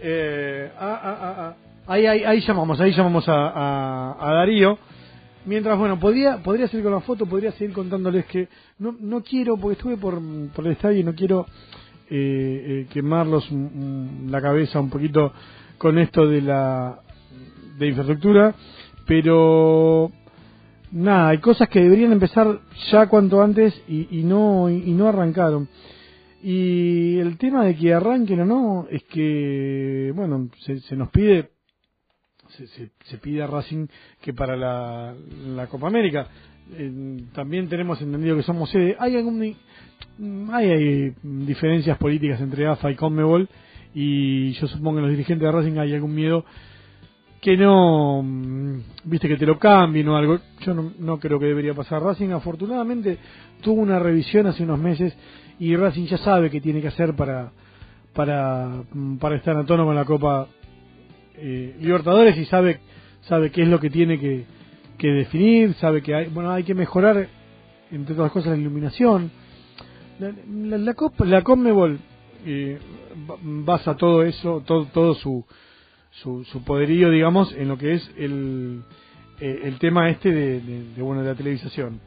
Eh, 0.02 0.72
ah, 0.80 1.00
ah, 1.04 1.18
ah, 1.22 1.36
ah. 1.38 1.56
Ahí, 1.88 2.06
ahí, 2.08 2.24
ahí 2.24 2.41
llamamos, 2.41 2.80
ahí 2.82 2.91
llamamos 2.91 3.28
a, 3.30 3.34
a, 3.50 4.18
a 4.20 4.34
Darío. 4.34 4.78
Mientras, 5.46 5.78
bueno, 5.78 6.00
podría, 6.00 6.38
podría 6.38 6.68
seguir 6.68 6.84
con 6.84 6.93
la 6.93 7.02
foto, 7.02 7.28
podría 7.28 7.52
seguir 7.52 7.74
contándoles 7.74 8.26
que 8.26 8.48
no, 8.80 8.96
no 9.00 9.22
quiero, 9.22 9.58
porque 9.58 9.74
estuve 9.74 9.98
por, 9.98 10.20
por 10.56 10.66
el 10.66 10.72
estadio 10.72 11.00
y 11.00 11.04
no 11.04 11.14
quiero 11.14 11.46
eh, 12.10 12.66
eh, 12.68 12.88
quemarlos 12.91 13.52
mm, 13.52 13.56
mm, 13.56 14.30
la 14.32 14.41
cabeza 14.41 14.80
un 14.80 14.89
poquito 14.89 15.34
con 15.78 16.00
esto 16.00 16.28
de 16.28 16.41
la 16.41 17.00
de 17.78 17.88
infraestructura, 17.88 18.56
pero 19.06 20.12
nada, 20.91 21.30
hay 21.30 21.39
cosas 21.39 21.70
que 21.70 21.82
deberían 21.82 22.12
empezar 22.12 22.62
ya 22.91 23.08
cuanto 23.08 23.41
antes 23.41 23.74
y, 23.88 24.20
y 24.20 24.24
no 24.24 24.70
y, 24.70 24.91
no 24.91 25.08
arrancaron. 25.08 25.68
Y 26.41 27.18
el 27.18 27.38
tema 27.38 27.66
de 27.66 27.76
que 27.76 27.93
arranquen 27.93 28.41
o 28.41 28.46
no 28.46 28.88
es 28.89 29.04
que, 29.06 30.12
bueno, 30.16 30.50
se, 30.60 30.80
se 30.80 30.96
nos 30.96 31.10
pide 31.10 31.55
se, 32.56 32.89
se, 33.03 33.18
pide 33.18 33.43
a 33.43 33.47
Racing 33.47 33.88
que 34.22 34.34
para 34.34 34.56
la, 34.56 35.68
Copa 35.68 35.88
América 35.88 36.28
eh, 36.74 37.18
también 37.34 37.68
tenemos 37.70 38.01
entendido 38.01 38.36
que 38.36 38.43
somos 38.43 38.70
sede. 38.70 38.95
Hay 38.99 39.16
algún 39.16 39.41
hay, 40.51 40.70
hay 40.70 41.14
diferencias 41.24 41.97
políticas 41.97 42.41
entre 42.41 42.68
AFA 42.68 42.91
y 42.91 42.95
Conmebol 42.95 43.49
y 43.93 44.51
yo 44.53 44.68
supongo 44.68 44.97
que 44.97 45.01
los 45.01 45.12
dirigentes 45.12 45.45
de 45.45 45.51
Racing 45.51 45.78
hay 45.78 45.93
algún 45.93 46.16
miedo 46.16 46.45
que 47.41 47.56
no 47.58 48.24
mm, 48.24 48.80
viste 49.03 49.28
que 49.28 49.38
te 49.38 49.45
lo 49.45 49.60
cambien 49.60 50.08
o 50.10 50.18
algo. 50.18 50.39
Yo 50.62 50.74
no, 50.74 50.91
no 50.97 51.20
creo 51.20 51.39
que 51.39 51.45
debería 51.45 51.74
pasar. 51.74 52.01
Racing 52.01 52.30
afortunadamente 52.30 53.18
tuvo 53.62 53.82
una 53.82 53.99
revisión 53.99 54.47
hace 54.47 54.64
unos 54.64 54.80
meses 54.80 55.16
y 55.60 55.76
Racing 55.76 56.06
ya 56.06 56.18
sabe 56.18 56.49
qué 56.49 56.60
tiene 56.60 56.82
que 56.82 56.88
hacer 56.88 57.16
para 57.16 57.51
para 58.14 58.84
mm, 58.91 59.18
para 59.18 59.36
estar 59.36 59.56
a 59.58 59.66
tono 59.66 59.86
con 59.86 59.95
la 59.95 60.06
Copa 60.06 60.47
eh, 61.38 61.76
Libertadores 61.80 62.38
y 62.38 62.46
sabe 62.46 62.80
sabe 63.22 63.52
qué 63.52 63.64
es 63.64 63.68
lo 63.68 63.80
que 63.80 63.90
tiene 63.90 64.20
que, 64.20 64.46
que 64.98 65.08
definir, 65.08 65.74
sabe 65.76 66.02
que 66.02 66.14
hay, 66.14 66.28
bueno, 66.28 66.52
hay 66.52 66.64
que 66.64 66.76
mejorar 66.76 67.28
entre 67.92 68.14
otras 68.14 68.32
cosas 68.32 68.52
la 68.52 68.58
iluminación. 68.58 69.32
La, 70.20 70.32
la, 70.50 70.78
la 70.78 70.94
Copa, 70.94 71.26
la 71.26 71.42
Conmebol 71.42 72.00
eh, 72.46 72.78
ba- 73.28 73.38
basa 73.42 73.98
todo 73.98 74.24
eso, 74.24 74.62
todo, 74.66 74.86
todo 74.86 75.16
su, 75.16 75.44
su, 76.12 76.44
su 76.46 76.64
poderío, 76.64 77.10
digamos, 77.10 77.54
en 77.56 77.68
lo 77.68 77.78
que 77.78 77.94
es 77.96 78.12
el, 78.18 78.82
eh, 79.40 79.62
el 79.64 79.80
tema 79.80 80.10
este 80.10 80.32
de, 80.32 80.62
bueno 81.02 81.22
de 81.24 81.30
la 81.30 81.36
televisación. 81.36 82.00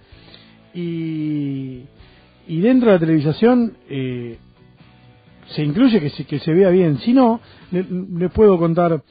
Y, 0.74 1.82
y 2.46 2.60
dentro 2.60 2.88
de 2.90 2.94
la 2.94 3.00
televisación 3.00 3.76
eh, 3.88 4.38
se 5.50 5.62
incluye 5.64 6.00
que 6.00 6.10
se, 6.10 6.24
que 6.24 6.38
se 6.40 6.52
vea 6.52 6.70
bien. 6.70 6.98
Si 6.98 7.12
no, 7.12 7.40
le, 7.70 7.84
puedo 8.30 8.58
contar 8.58 9.02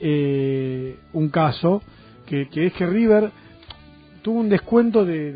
eh, 0.00 0.96
un 1.12 1.28
caso, 1.30 1.82
que, 2.26 2.48
que 2.48 2.66
es 2.66 2.72
que 2.74 2.86
River 2.86 3.30
tuvo 4.22 4.40
un 4.40 4.48
descuento 4.48 5.04
de, 5.04 5.32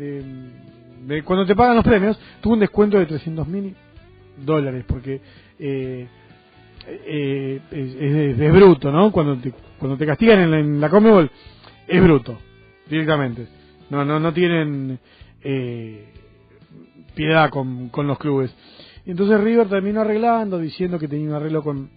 de, 1.07 1.23
cuando 1.23 1.45
te 1.45 1.55
pagan 1.55 1.75
los 1.75 1.85
premios, 1.85 2.19
tuvo 2.41 2.53
un 2.53 2.59
descuento 2.59 2.97
de 2.99 3.05
300 3.05 3.47
mil 3.47 3.75
dólares, 4.45 4.85
porque 4.87 5.21
eh, 5.59 6.07
eh, 6.87 7.61
es, 7.71 7.95
es- 7.95 8.39
es 8.39 8.53
bruto, 8.53 8.91
¿no? 8.91 9.11
Cuando 9.11 9.37
te, 9.37 9.53
cuando 9.79 9.97
te 9.97 10.05
castigan 10.05 10.39
en 10.39 10.51
la, 10.51 10.59
en 10.59 10.81
la 10.81 10.89
Conmebol, 10.89 11.29
es 11.87 12.01
bruto, 12.03 12.37
directamente. 12.89 13.47
No, 13.89 14.03
no, 14.05 14.19
no 14.19 14.33
tienen 14.33 14.99
eh, 15.43 16.05
piedad 17.15 17.49
con, 17.49 17.89
con 17.89 18.07
los 18.07 18.17
clubes. 18.19 18.53
Y 19.07 19.11
entonces 19.11 19.39
River 19.39 19.69
terminó 19.69 20.01
arreglando, 20.01 20.59
diciendo 20.59 20.99
que 20.99 21.07
tenía 21.07 21.29
un 21.29 21.35
arreglo 21.35 21.63
con, 21.63 21.89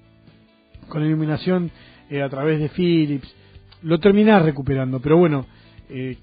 con 0.89 1.05
iluminación 1.05 1.69
eh, 2.09 2.23
a 2.23 2.29
través 2.29 2.61
de 2.61 2.69
Philips. 2.69 3.35
Lo 3.83 3.99
terminás 3.99 4.45
recuperando, 4.45 5.01
pero 5.01 5.17
bueno, 5.17 5.45
eh, 5.89 6.17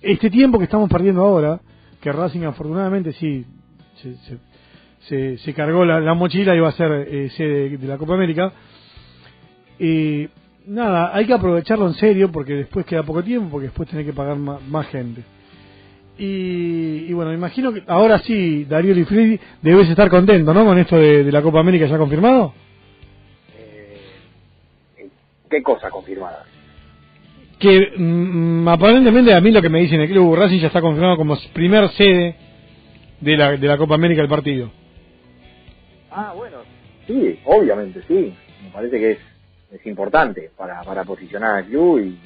este 0.00 0.30
tiempo 0.30 0.56
que 0.56 0.64
estamos 0.64 0.88
perdiendo 0.88 1.20
ahora, 1.20 1.60
que 2.00 2.10
Racing 2.10 2.44
afortunadamente 2.44 3.12
sí 3.12 3.44
se, 5.06 5.36
se, 5.36 5.52
cargó 5.52 5.84
la, 5.84 6.00
la 6.00 6.14
mochila 6.14 6.56
y 6.56 6.60
va 6.60 6.70
a 6.70 6.72
ser 6.72 6.90
eh, 7.10 7.28
sede 7.36 7.76
de 7.76 7.86
la 7.86 7.98
Copa 7.98 8.14
América, 8.14 8.54
nada, 10.66 11.14
hay 11.14 11.26
que 11.26 11.34
aprovecharlo 11.34 11.88
en 11.88 11.94
serio 11.94 12.32
porque 12.32 12.54
después 12.54 12.86
queda 12.86 13.02
poco 13.02 13.22
tiempo, 13.22 13.50
porque 13.50 13.66
después 13.66 13.86
tenés 13.86 14.06
que 14.06 14.14
pagar 14.14 14.38
más, 14.38 14.86
gente. 14.86 15.24
Y, 16.18 17.06
y 17.08 17.12
bueno, 17.12 17.30
me 17.30 17.36
imagino 17.36 17.72
que 17.72 17.82
ahora 17.86 18.18
sí, 18.20 18.64
Darío 18.64 18.94
Lifredi, 18.94 19.40
debes 19.62 19.88
estar 19.88 20.08
contento, 20.10 20.52
¿no? 20.52 20.64
Con 20.64 20.78
esto 20.78 20.96
de, 20.96 21.24
de 21.24 21.32
la 21.32 21.42
Copa 21.42 21.60
América 21.60 21.86
ya 21.86 21.98
confirmado. 21.98 22.54
¿Qué 25.52 25.62
cosa 25.62 25.90
confirmada? 25.90 26.44
Que 27.58 27.92
mm, 27.96 28.66
aparentemente 28.68 29.34
a 29.34 29.40
mí 29.40 29.50
lo 29.50 29.60
que 29.60 29.68
me 29.68 29.80
dicen 29.80 30.00
el 30.00 30.08
club 30.08 30.34
Racing 30.34 30.60
ya 30.60 30.68
está 30.68 30.80
confirmado 30.80 31.16
como 31.16 31.36
primer 31.52 31.88
sede 31.90 32.36
de 33.20 33.36
la, 33.36 33.56
de 33.56 33.68
la 33.68 33.76
Copa 33.76 33.94
América 33.94 34.22
el 34.22 34.28
partido. 34.28 34.70
Ah, 36.10 36.32
bueno, 36.34 36.58
sí, 37.06 37.38
obviamente, 37.44 38.02
sí. 38.08 38.34
Me 38.64 38.70
parece 38.70 38.98
que 38.98 39.10
es, 39.12 39.18
es 39.72 39.86
importante 39.86 40.50
para, 40.56 40.82
para 40.82 41.04
posicionar 41.04 41.56
al 41.56 41.64
club 41.66 41.98
y, 42.00 42.18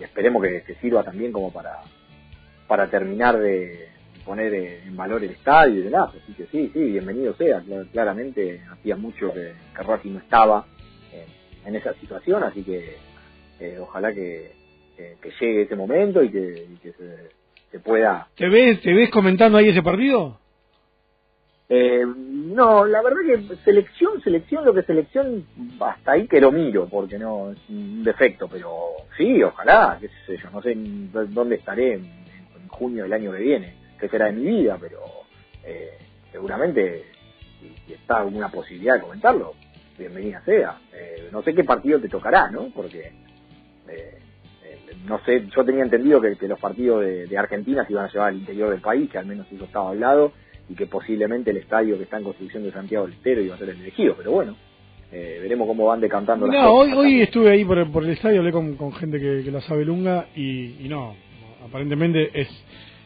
y 0.00 0.04
esperemos 0.04 0.42
que, 0.42 0.62
que 0.62 0.74
sirva 0.76 1.02
también 1.02 1.32
como 1.32 1.52
para, 1.52 1.80
para 2.66 2.88
terminar 2.90 3.38
de 3.38 3.88
poner 4.24 4.54
en 4.54 4.96
valor 4.96 5.22
el 5.24 5.30
estadio 5.30 5.80
y 5.80 5.82
demás. 5.84 6.10
Así 6.22 6.32
que 6.34 6.46
sí, 6.46 6.70
sí, 6.72 6.80
bienvenido 6.92 7.34
sea. 7.34 7.60
Cla- 7.62 7.86
Claramente 7.90 8.62
hacía 8.70 8.96
mucho 8.96 9.32
que, 9.32 9.52
que 9.76 9.82
Racing 9.82 10.12
no 10.12 10.18
estaba 10.20 10.64
en, 11.12 11.68
en 11.68 11.76
esa 11.76 11.92
situación, 11.94 12.42
así 12.44 12.62
que 12.62 12.96
eh, 13.60 13.78
ojalá 13.80 14.12
que, 14.12 14.52
que, 14.96 15.16
que 15.20 15.30
llegue 15.40 15.62
ese 15.62 15.76
momento 15.76 16.22
y 16.22 16.30
que, 16.30 16.66
y 16.72 16.76
que 16.76 16.92
se, 16.92 17.30
se 17.70 17.80
pueda 17.80 18.28
¿Te 18.36 18.48
ves, 18.48 18.80
¿Te 18.80 18.92
ves 18.92 19.10
comentando 19.10 19.58
ahí 19.58 19.68
ese 19.68 19.82
partido? 19.82 20.38
Eh, 21.68 22.04
no, 22.06 22.84
la 22.84 23.00
verdad 23.02 23.20
que 23.24 23.56
selección, 23.64 24.20
selección, 24.22 24.64
lo 24.64 24.74
que 24.74 24.82
selección, 24.82 25.46
hasta 25.80 26.12
ahí 26.12 26.26
que 26.28 26.40
lo 26.40 26.52
miro, 26.52 26.86
porque 26.86 27.18
no 27.18 27.52
es 27.52 27.58
un 27.70 28.04
defecto, 28.04 28.46
pero 28.46 28.70
sí, 29.16 29.42
ojalá, 29.42 29.96
qué 30.00 30.08
sé 30.26 30.36
yo, 30.36 30.50
no 30.50 30.60
sé 30.60 30.74
dónde 30.76 31.56
estaré 31.56 31.98
junio 32.72 33.04
del 33.04 33.12
año 33.12 33.32
que 33.32 33.38
viene, 33.38 33.74
qué 34.00 34.08
será 34.08 34.26
de 34.26 34.32
mi 34.32 34.44
vida, 34.44 34.76
pero 34.80 34.98
eh, 35.64 35.90
seguramente 36.32 37.04
si, 37.86 37.92
está 37.92 38.18
alguna 38.18 38.48
posibilidad 38.50 38.94
de 38.94 39.00
comentarlo, 39.02 39.54
bienvenida 39.98 40.42
sea. 40.44 40.78
Eh, 40.92 41.28
no 41.30 41.42
sé 41.42 41.54
qué 41.54 41.64
partido 41.64 42.00
te 42.00 42.08
tocará, 42.08 42.50
¿no? 42.50 42.70
Porque 42.74 43.12
eh, 43.88 44.18
eh, 44.64 44.78
no 45.06 45.20
sé, 45.24 45.46
yo 45.54 45.64
tenía 45.64 45.82
entendido 45.84 46.20
que, 46.20 46.36
que 46.36 46.48
los 46.48 46.58
partidos 46.58 47.02
de, 47.04 47.26
de 47.26 47.38
Argentina 47.38 47.84
se 47.86 47.92
iban 47.92 48.06
a 48.06 48.12
llevar 48.12 48.28
al 48.28 48.36
interior 48.38 48.70
del 48.70 48.80
país, 48.80 49.10
que 49.10 49.18
al 49.18 49.26
menos 49.26 49.46
eso 49.52 49.64
estaba 49.64 49.90
hablado, 49.90 50.32
y 50.68 50.74
que 50.74 50.86
posiblemente 50.86 51.50
el 51.50 51.58
estadio 51.58 51.96
que 51.98 52.04
está 52.04 52.18
en 52.18 52.24
construcción 52.24 52.62
de 52.62 52.72
Santiago 52.72 53.04
del 53.06 53.14
Estero 53.14 53.40
iba 53.42 53.54
a 53.54 53.58
ser 53.58 53.68
el 53.70 53.80
elegido, 53.80 54.14
pero 54.16 54.32
bueno, 54.32 54.56
eh, 55.10 55.38
veremos 55.42 55.66
cómo 55.66 55.86
van 55.86 56.00
decantando 56.00 56.46
las 56.46 56.54
No, 56.56 56.72
hoy, 56.72 56.88
cosas. 56.90 57.04
hoy 57.04 57.20
estuve 57.20 57.50
ahí 57.50 57.64
por, 57.64 57.90
por 57.92 58.04
el 58.04 58.10
estadio, 58.10 58.38
hablé 58.38 58.52
con, 58.52 58.76
con 58.76 58.92
gente 58.94 59.20
que, 59.20 59.42
que 59.44 59.50
la 59.50 59.60
sabe 59.60 59.84
lunga 59.84 60.28
y, 60.34 60.84
y 60.86 60.88
no, 60.88 61.14
aparentemente 61.64 62.30
es, 62.34 62.48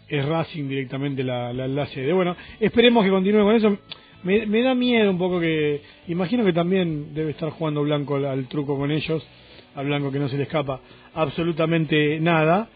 es 0.09 0.25
Racing 0.25 0.69
directamente 0.69 1.23
la, 1.23 1.53
la, 1.53 1.67
la 1.69 1.87
sede. 1.87 2.13
Bueno, 2.13 2.37
esperemos 2.61 3.05
que 3.05 3.11
continúe 3.11 3.43
con 3.43 3.55
eso. 3.55 3.79
Me, 4.23 4.47
me 4.47 4.63
da 4.63 4.75
miedo 4.75 5.11
un 5.11 5.19
poco 5.19 5.41
que, 5.41 5.83
imagino 6.09 6.45
que 6.45 6.53
también 6.53 7.15
debe 7.15 7.31
estar 7.31 7.51
jugando 7.51 7.83
Blanco 7.83 8.17
al, 8.17 8.49
truco 8.49 8.77
con 8.77 8.91
ellos, 8.91 9.27
a 9.75 9.83
Blanco 9.83 10.11
que 10.11 10.19
no 10.19 10.29
se 10.29 10.37
le 10.37 10.45
escapa 10.45 10.81
absolutamente 11.15 12.19
nada. 12.21 12.69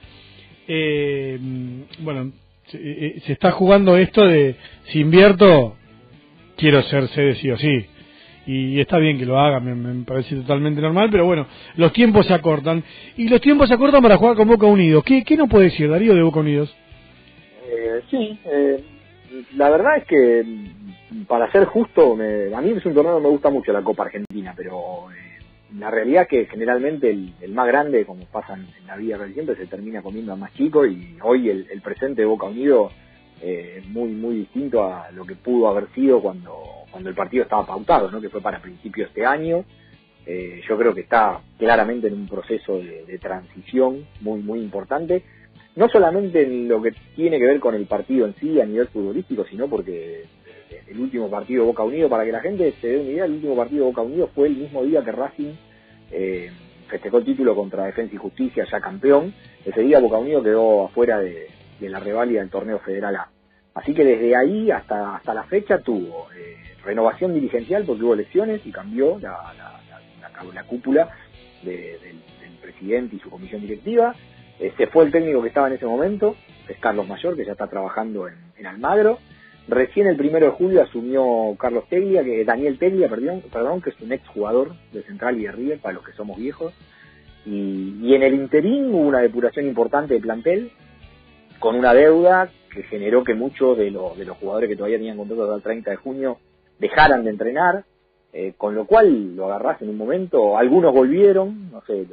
Eh, 0.69 1.39
bueno, 2.01 2.33
se, 2.67 2.79
eh, 2.79 3.21
se 3.27 3.33
está 3.33 3.51
jugando 3.53 3.97
esto 3.97 4.25
de 4.25 4.55
si 4.85 5.01
invierto, 5.01 5.77
quiero 6.57 6.83
ser 6.83 7.09
sede 7.09 7.35
sí 7.37 7.51
o 7.51 7.57
sí 7.57 7.87
y 8.47 8.81
está 8.81 8.99
bien 8.99 9.19
que 9.19 9.27
lo 9.27 9.39
haga, 9.39 9.61
me, 9.61 10.05
parece 10.05 10.37
totalmente 10.37 10.81
normal, 10.81 11.09
pero 11.11 11.27
bueno, 11.27 11.47
los 11.77 11.93
tiempos 11.93 12.27
se 12.27 12.35
acortan 12.35 12.83
y 13.17 13.29
los 13.29 13.41
tiempos 13.41 13.69
se 13.69 13.75
acortan 13.75 14.03
para 14.03 14.17
jugar 14.17 14.37
con 14.37 14.49
Boca 14.49 14.67
Unidos. 14.67 15.05
¿Qué, 15.05 15.23
qué 15.25 15.37
nos 15.37 15.49
puede 15.49 15.67
decir 15.67 15.91
Darío 15.91 16.15
de 16.15 16.23
Boca 16.23 16.41
Unidos? 16.41 16.75
Eh, 17.69 18.01
sí, 18.11 18.39
eh, 18.47 18.85
la 19.57 19.71
verdad 19.71 19.99
es 19.99 20.05
que 20.05 20.43
mm, 20.45 21.25
para 21.25 21.51
ser 21.53 21.67
justo, 21.67 22.17
me- 22.17 22.55
a 22.55 22.61
mí 22.61 22.71
es 22.71 22.85
un 22.85 22.95
torneo 22.95 23.17
que 23.19 23.23
me 23.23 23.29
gusta 23.29 23.51
mucho 23.51 23.73
la 23.73 23.83
Copa 23.83 24.05
Argentina, 24.05 24.55
pero 24.57 25.11
eh, 25.13 25.43
la 25.79 25.91
realidad 25.91 26.23
es 26.23 26.29
que 26.29 26.47
generalmente 26.47 27.11
el, 27.11 27.53
más 27.53 27.67
grande, 27.67 28.05
como 28.05 28.25
pasa 28.25 28.55
en, 28.55 28.67
la 28.87 28.97
vida 28.97 29.19
siempre, 29.33 29.55
se 29.57 29.67
termina 29.67 30.03
comiendo 30.03 30.33
al 30.33 30.39
más 30.39 30.53
chico 30.55 30.85
y 30.87 31.17
hoy 31.23 31.49
el, 31.49 31.67
el 31.71 31.81
presente 31.81 32.23
de 32.23 32.27
Boca 32.27 32.47
Unidos 32.47 32.93
eh, 33.43 33.77
es 33.79 33.89
muy 33.89 34.11
muy 34.11 34.37
distinto 34.37 34.83
a 34.85 35.11
lo 35.13 35.25
que 35.25 35.37
pudo 35.37 35.69
haber 35.69 35.89
sido 35.95 36.21
cuando 36.21 36.80
cuando 36.91 37.09
el 37.09 37.15
partido 37.15 37.45
estaba 37.45 37.67
pautado, 37.67 38.11
¿no? 38.11 38.21
que 38.21 38.29
fue 38.29 38.41
para 38.41 38.61
principios 38.61 39.09
de 39.09 39.21
este 39.21 39.27
año. 39.27 39.65
Eh, 40.27 40.61
yo 40.69 40.77
creo 40.77 40.95
que 40.95 41.01
está 41.03 41.41
claramente 41.59 42.09
en 42.09 42.15
un 42.15 42.29
proceso 42.29 42.79
de, 42.79 43.19
transición 43.19 44.07
muy 44.21 44.41
muy 44.43 44.61
importante 44.61 45.25
no 45.77 45.89
solamente 45.89 46.43
en 46.43 46.69
lo 46.69 46.83
que 46.83 46.93
tiene 47.15 47.39
que 47.39 47.47
ver 47.47 47.61
con 47.61 47.75
el 47.75 47.87
partido 47.87 48.27
en 48.27 48.35
sí 48.37 48.61
a 48.61 48.67
nivel 48.67 48.89
futbolístico, 48.89 49.45
sino 49.47 49.69
porque 49.69 50.25
eh, 50.71 50.83
el 50.89 51.01
último 51.01 51.31
partido 51.31 51.65
Boca 51.65 51.83
Unido, 51.83 52.09
para 52.09 52.25
que 52.25 52.33
la 52.33 52.41
gente 52.41 52.75
se 52.81 52.89
dé 52.89 52.99
una 52.99 53.11
idea, 53.11 53.25
el 53.25 53.33
último 53.33 53.57
partido 53.57 53.87
Boca 53.87 54.03
Unido 54.03 54.29
fue 54.35 54.49
el 54.49 54.57
mismo 54.57 54.83
día 54.85 55.05
que 55.05 55.13
Racing 55.13 55.55
eh, 56.11 56.51
festejó 56.89 57.19
el 57.19 57.25
título 57.25 57.55
contra 57.55 57.85
Defensa 57.85 58.15
y 58.15 58.19
Justicia, 58.19 58.67
ya 58.71 58.81
campeón. 58.81 59.33
Ese 59.65 59.81
día 59.83 60.01
Boca 60.01 60.19
Unido 60.19 60.43
quedó 60.43 60.87
afuera 60.87 61.19
de, 61.19 61.49
la 61.81 62.01
reválida 62.01 62.41
del 62.41 62.51
torneo 62.51 62.79
federal 62.81 63.17
A. 63.17 63.31
Así 63.75 63.95
que 63.95 64.05
desde 64.05 64.37
ahí 64.37 64.71
hasta, 64.71 65.17
hasta 65.17 65.33
la 65.33 65.45
fecha 65.45 65.79
tuvo 65.79 66.27
eh, 66.37 66.57
renovación 66.85 67.35
dirigencial 67.35 67.85
porque 67.85 68.03
hubo 68.05 68.15
elecciones 68.15 68.61
y 68.65 68.73
cambió 68.73 69.19
la, 69.21 69.53
la, 69.57 69.81
la- 69.91 70.29
la- 70.45 70.53
la 70.55 70.65
cúpula 70.65 71.11
de- 71.63 71.99
del, 71.99 72.21
presidente 72.63 73.17
y 73.17 73.21
su 73.21 73.31
comisión 73.31 73.63
directiva. 73.63 74.15
Eh, 74.59 74.73
se 74.77 74.87
fue 74.87 75.05
el 75.05 75.11
técnico 75.13 75.41
que 75.43 75.49
estaba 75.49 75.67
en 75.69 75.75
ese 75.75 75.87
momento, 75.87 76.37
es 76.69 76.77
Carlos 76.79 77.09
Mayor, 77.09 77.35
que 77.37 77.45
ya 77.45 77.53
está 77.53 77.67
trabajando 77.69 78.29
en, 78.29 78.35
en 78.59 78.67
Almagro. 78.67 79.19
Recién 79.67 80.07
el 80.07 80.17
primero 80.17 80.47
de 80.47 80.53
julio 80.53 80.83
asumió 80.83 81.57
Carlos 81.59 81.85
Teglia, 81.89 82.23
que 82.23 82.45
Daniel 82.45 82.79
Teglia, 82.79 83.09
perdón, 83.09 83.43
perdón, 83.53 83.81
que 83.83 83.91
es 83.91 84.01
un 84.01 84.13
ex 84.13 84.27
jugador 84.29 84.75
de 84.93 85.03
Central 85.05 85.39
y 85.41 85.45
de 85.45 85.53
River, 85.53 85.79
para 85.81 85.95
los 85.95 86.05
que 86.05 86.13
somos 86.13 86.37
viejos. 86.39 86.73
Y, 87.47 87.97
y 88.03 88.15
en 88.15 88.23
el 88.23 88.35
interín 88.35 88.89
hubo 88.95 88.99
una 89.09 89.21
depuración 89.21 89.67
importante 89.67 90.15
de 90.15 90.21
plantel, 90.21 90.71
con 91.59 91.77
una 91.77 91.95
deuda 91.95 92.51
que 92.73 92.83
generó 92.85 93.25
que 93.25 93.35
muchos 93.35 93.77
de, 93.79 93.91
los 93.91 94.17
de 94.19 94.25
los 94.27 94.37
jugadores 94.37 94.69
que 94.69 94.77
todavía 94.77 94.99
tenían 94.99 95.17
contrato 95.17 95.45
hasta 95.45 95.57
el 95.57 95.63
30 95.63 95.91
de 95.91 95.97
junio 95.97 96.39
dejaran 96.81 97.23
de 97.25 97.31
entrenar, 97.31 97.85
eh, 98.33 98.55
con 98.57 98.75
lo 98.75 98.87
cual 98.87 99.37
lo 99.37 99.47
agarrás 99.47 99.81
en 99.83 99.91
un 99.91 99.97
momento, 99.97 100.57
algunos 100.57 100.93
volvieron, 100.95 101.71
no 101.71 101.83
sé, 101.87 102.07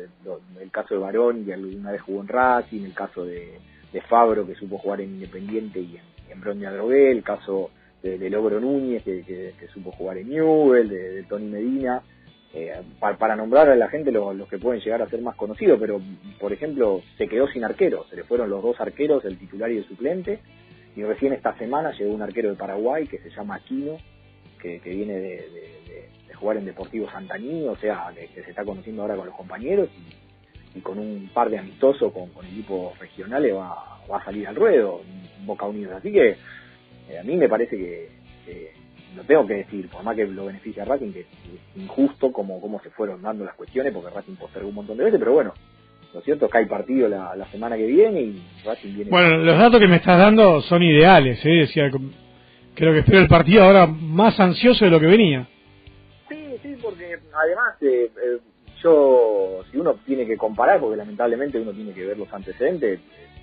el 0.62 0.72
caso 0.72 0.96
de 0.96 1.00
Barón, 1.00 1.46
que 1.46 1.54
alguna 1.54 1.92
vez 1.92 2.02
jugó 2.02 2.22
en 2.22 2.28
Racing, 2.28 2.84
el 2.86 2.94
caso 2.94 3.24
de, 3.26 3.60
Fabro, 4.10 4.46
que 4.46 4.54
supo 4.56 4.78
jugar 4.78 5.02
en 5.02 5.16
Independiente 5.16 5.80
y 5.80 5.98
en, 5.98 6.32
en 6.32 6.40
Brown 6.42 6.60
de 6.60 6.68
Adrogué, 6.68 7.12
el 7.12 7.24
caso 7.24 7.72
de, 8.04 8.18
de 8.20 8.30
Logro 8.30 8.60
Núñez, 8.60 9.04
que, 9.04 9.24
que- 9.24 9.54
supo 9.70 9.92
jugar 9.92 10.18
en 10.20 10.30
Newell, 10.30 10.88
de, 10.88 11.24
Tony 11.24 11.48
Medina, 11.48 12.04
eh, 12.54 12.74
pa- 13.00 13.18
para, 13.18 13.36
nombrar 13.36 13.70
a 13.70 13.76
la 13.76 13.88
gente 13.90 14.12
los, 14.12 14.36
los 14.36 14.48
que 14.48 14.60
pueden 14.60 14.82
llegar 14.82 15.02
a 15.02 15.10
ser 15.10 15.22
más 15.22 15.36
conocidos, 15.36 15.80
pero 15.80 16.00
por 16.40 16.54
ejemplo 16.54 17.02
se 17.18 17.28
quedó 17.28 17.48
sin 17.48 17.64
arquero, 17.64 18.06
se 18.10 18.16
le 18.16 18.24
fueron 18.24 18.50
los 18.52 18.62
dos 18.62 18.80
arqueros, 18.80 19.26
el 19.26 19.38
titular 19.40 19.72
y 19.72 19.78
el 19.78 19.88
suplente, 19.88 20.40
y 20.96 21.04
recién 21.04 21.34
esta 21.34 21.58
semana 21.58 21.92
llegó 21.92 22.14
un 22.14 22.22
arquero 22.22 22.50
de 22.50 22.56
Paraguay 22.56 23.08
que 23.08 23.18
se 23.20 23.30
llama 23.32 23.56
Aquino, 23.56 23.98
que, 24.62 24.80
que 24.80 24.90
viene 24.90 25.14
de, 25.14 25.22
de- 25.30 25.78
jugar 26.38 26.58
en 26.58 26.66
Deportivo 26.66 27.10
Santaní, 27.10 27.64
o 27.68 27.76
sea, 27.78 28.12
que, 28.16 28.28
que 28.28 28.44
se 28.44 28.52
está 28.52 28.64
conociendo 28.64 29.02
ahora 29.02 29.16
con 29.16 29.26
los 29.26 29.36
compañeros 29.36 29.90
y, 30.76 30.78
con 30.82 31.00
un 31.00 31.30
par 31.34 31.50
de 31.50 31.58
amistosos 31.58 32.14
con, 32.14 32.30
equipos 32.46 32.98
regionales 33.00 33.56
va, 33.56 33.74
a 34.14 34.24
salir 34.24 34.48
al 34.48 34.56
ruedo, 34.56 35.02
Boca 35.46 35.66
Unidos. 35.66 35.96
Así 35.98 36.12
que 36.12 36.36
eh, 37.10 37.20
a 37.20 37.24
mí 37.24 37.36
me 37.36 37.50
parece 37.50 37.76
que, 37.76 38.10
que- 38.46 38.72
lo 39.16 39.24
tengo 39.24 39.48
que 39.48 39.56
decir, 39.56 39.90
por 39.90 40.04
más 40.04 40.16
que 40.16 40.28
lo 40.28 40.46
beneficia 40.46 40.84
a 40.84 40.86
Racing, 40.86 41.12
que 41.12 41.22
es 41.22 41.28
injusto 41.76 42.32
como, 42.32 42.62
cómo 42.62 42.80
se 42.82 42.92
fueron 42.92 43.24
dando 43.24 43.44
las 43.44 43.56
cuestiones, 43.56 43.92
porque 43.92 44.14
Racing 44.14 44.36
postergó 44.36 44.70
un 44.70 44.76
montón 44.76 44.98
de 44.98 45.06
veces, 45.06 45.18
pero 45.20 45.34
bueno, 45.34 45.54
lo 46.14 46.22
cierto 46.22 46.46
es 46.46 46.52
que 46.52 46.58
hay 46.60 46.66
partido 46.66 47.10
la, 47.10 47.36
la 47.36 47.48
semana 47.48 47.76
que 47.78 47.88
viene 47.88 48.22
y 48.22 48.44
Racing 48.64 48.94
viene... 48.96 49.10
Bueno, 49.10 49.38
los 49.38 49.58
datos 49.58 49.80
que 49.80 49.88
me 49.88 49.96
estás 49.96 50.20
dando 50.20 50.62
son 50.62 50.84
ideales, 50.84 51.44
¿eh? 51.44 51.50
Decía, 51.50 51.90
creo 52.78 52.94
que 52.94 53.00
espero 53.00 53.20
el 53.20 53.28
partido 53.28 53.64
ahora 53.64 53.88
más 53.88 54.40
ansioso 54.40 54.86
de 54.86 54.92
lo 54.92 55.00
que 55.00 55.08
venía. 55.08 55.48
Sí, 56.30 56.36
sí, 56.62 56.76
porque 56.82 57.18
además 57.34 57.76
eh, 57.82 58.10
eh, 58.24 58.38
yo, 58.84 59.64
si 59.72 59.78
uno 59.78 59.96
tiene 60.06 60.26
que 60.26 60.38
comparar, 60.38 60.80
porque 60.80 60.96
lamentablemente 60.98 61.60
uno 61.60 61.72
tiene 61.74 61.94
que 61.94 62.06
ver 62.06 62.18
los 62.18 62.32
antecedentes, 62.32 63.00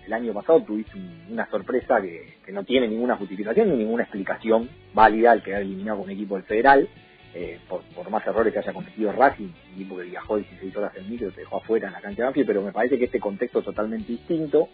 el 0.07 0.13
año 0.13 0.33
pasado 0.35 0.61
tuviste 0.63 0.97
un- 0.97 1.27
una 1.33 1.49
sorpresa 1.51 2.01
que, 2.01 2.35
que 2.45 2.53
no 2.53 2.63
tiene 2.65 2.87
ninguna 2.89 3.17
justificación 3.17 3.71
ni 3.71 3.77
ninguna 3.79 4.03
explicación 4.05 4.69
válida 4.93 5.33
al 5.33 5.43
quedar 5.43 5.63
eliminado 5.63 6.01
con 6.01 6.11
equipo 6.11 6.35
del 6.37 6.45
Federal, 6.45 6.89
eh, 7.35 7.59
por, 7.69 7.83
por 7.95 8.09
más 8.11 8.25
errores 8.27 8.53
que 8.53 8.59
haya 8.61 8.73
cometido 8.73 9.11
Racing, 9.13 9.49
un 9.49 9.75
equipo 9.75 9.97
que 9.97 10.05
viajó 10.05 10.37
16 10.37 10.77
horas 10.77 10.93
en 10.97 11.11
micro 11.11 11.31
te 11.33 11.41
dejó 11.41 11.57
afuera 11.57 11.89
en 11.89 11.95
la 11.95 12.01
cancha 12.01 12.19
de 12.23 12.25
Banfield, 12.27 12.47
pero 12.47 12.63
me 12.63 12.71
parece 12.73 12.99
que 12.99 13.07
este 13.07 13.19
contexto 13.19 13.59
es 13.61 13.65
totalmente 13.65 14.13
distinto, 14.13 14.69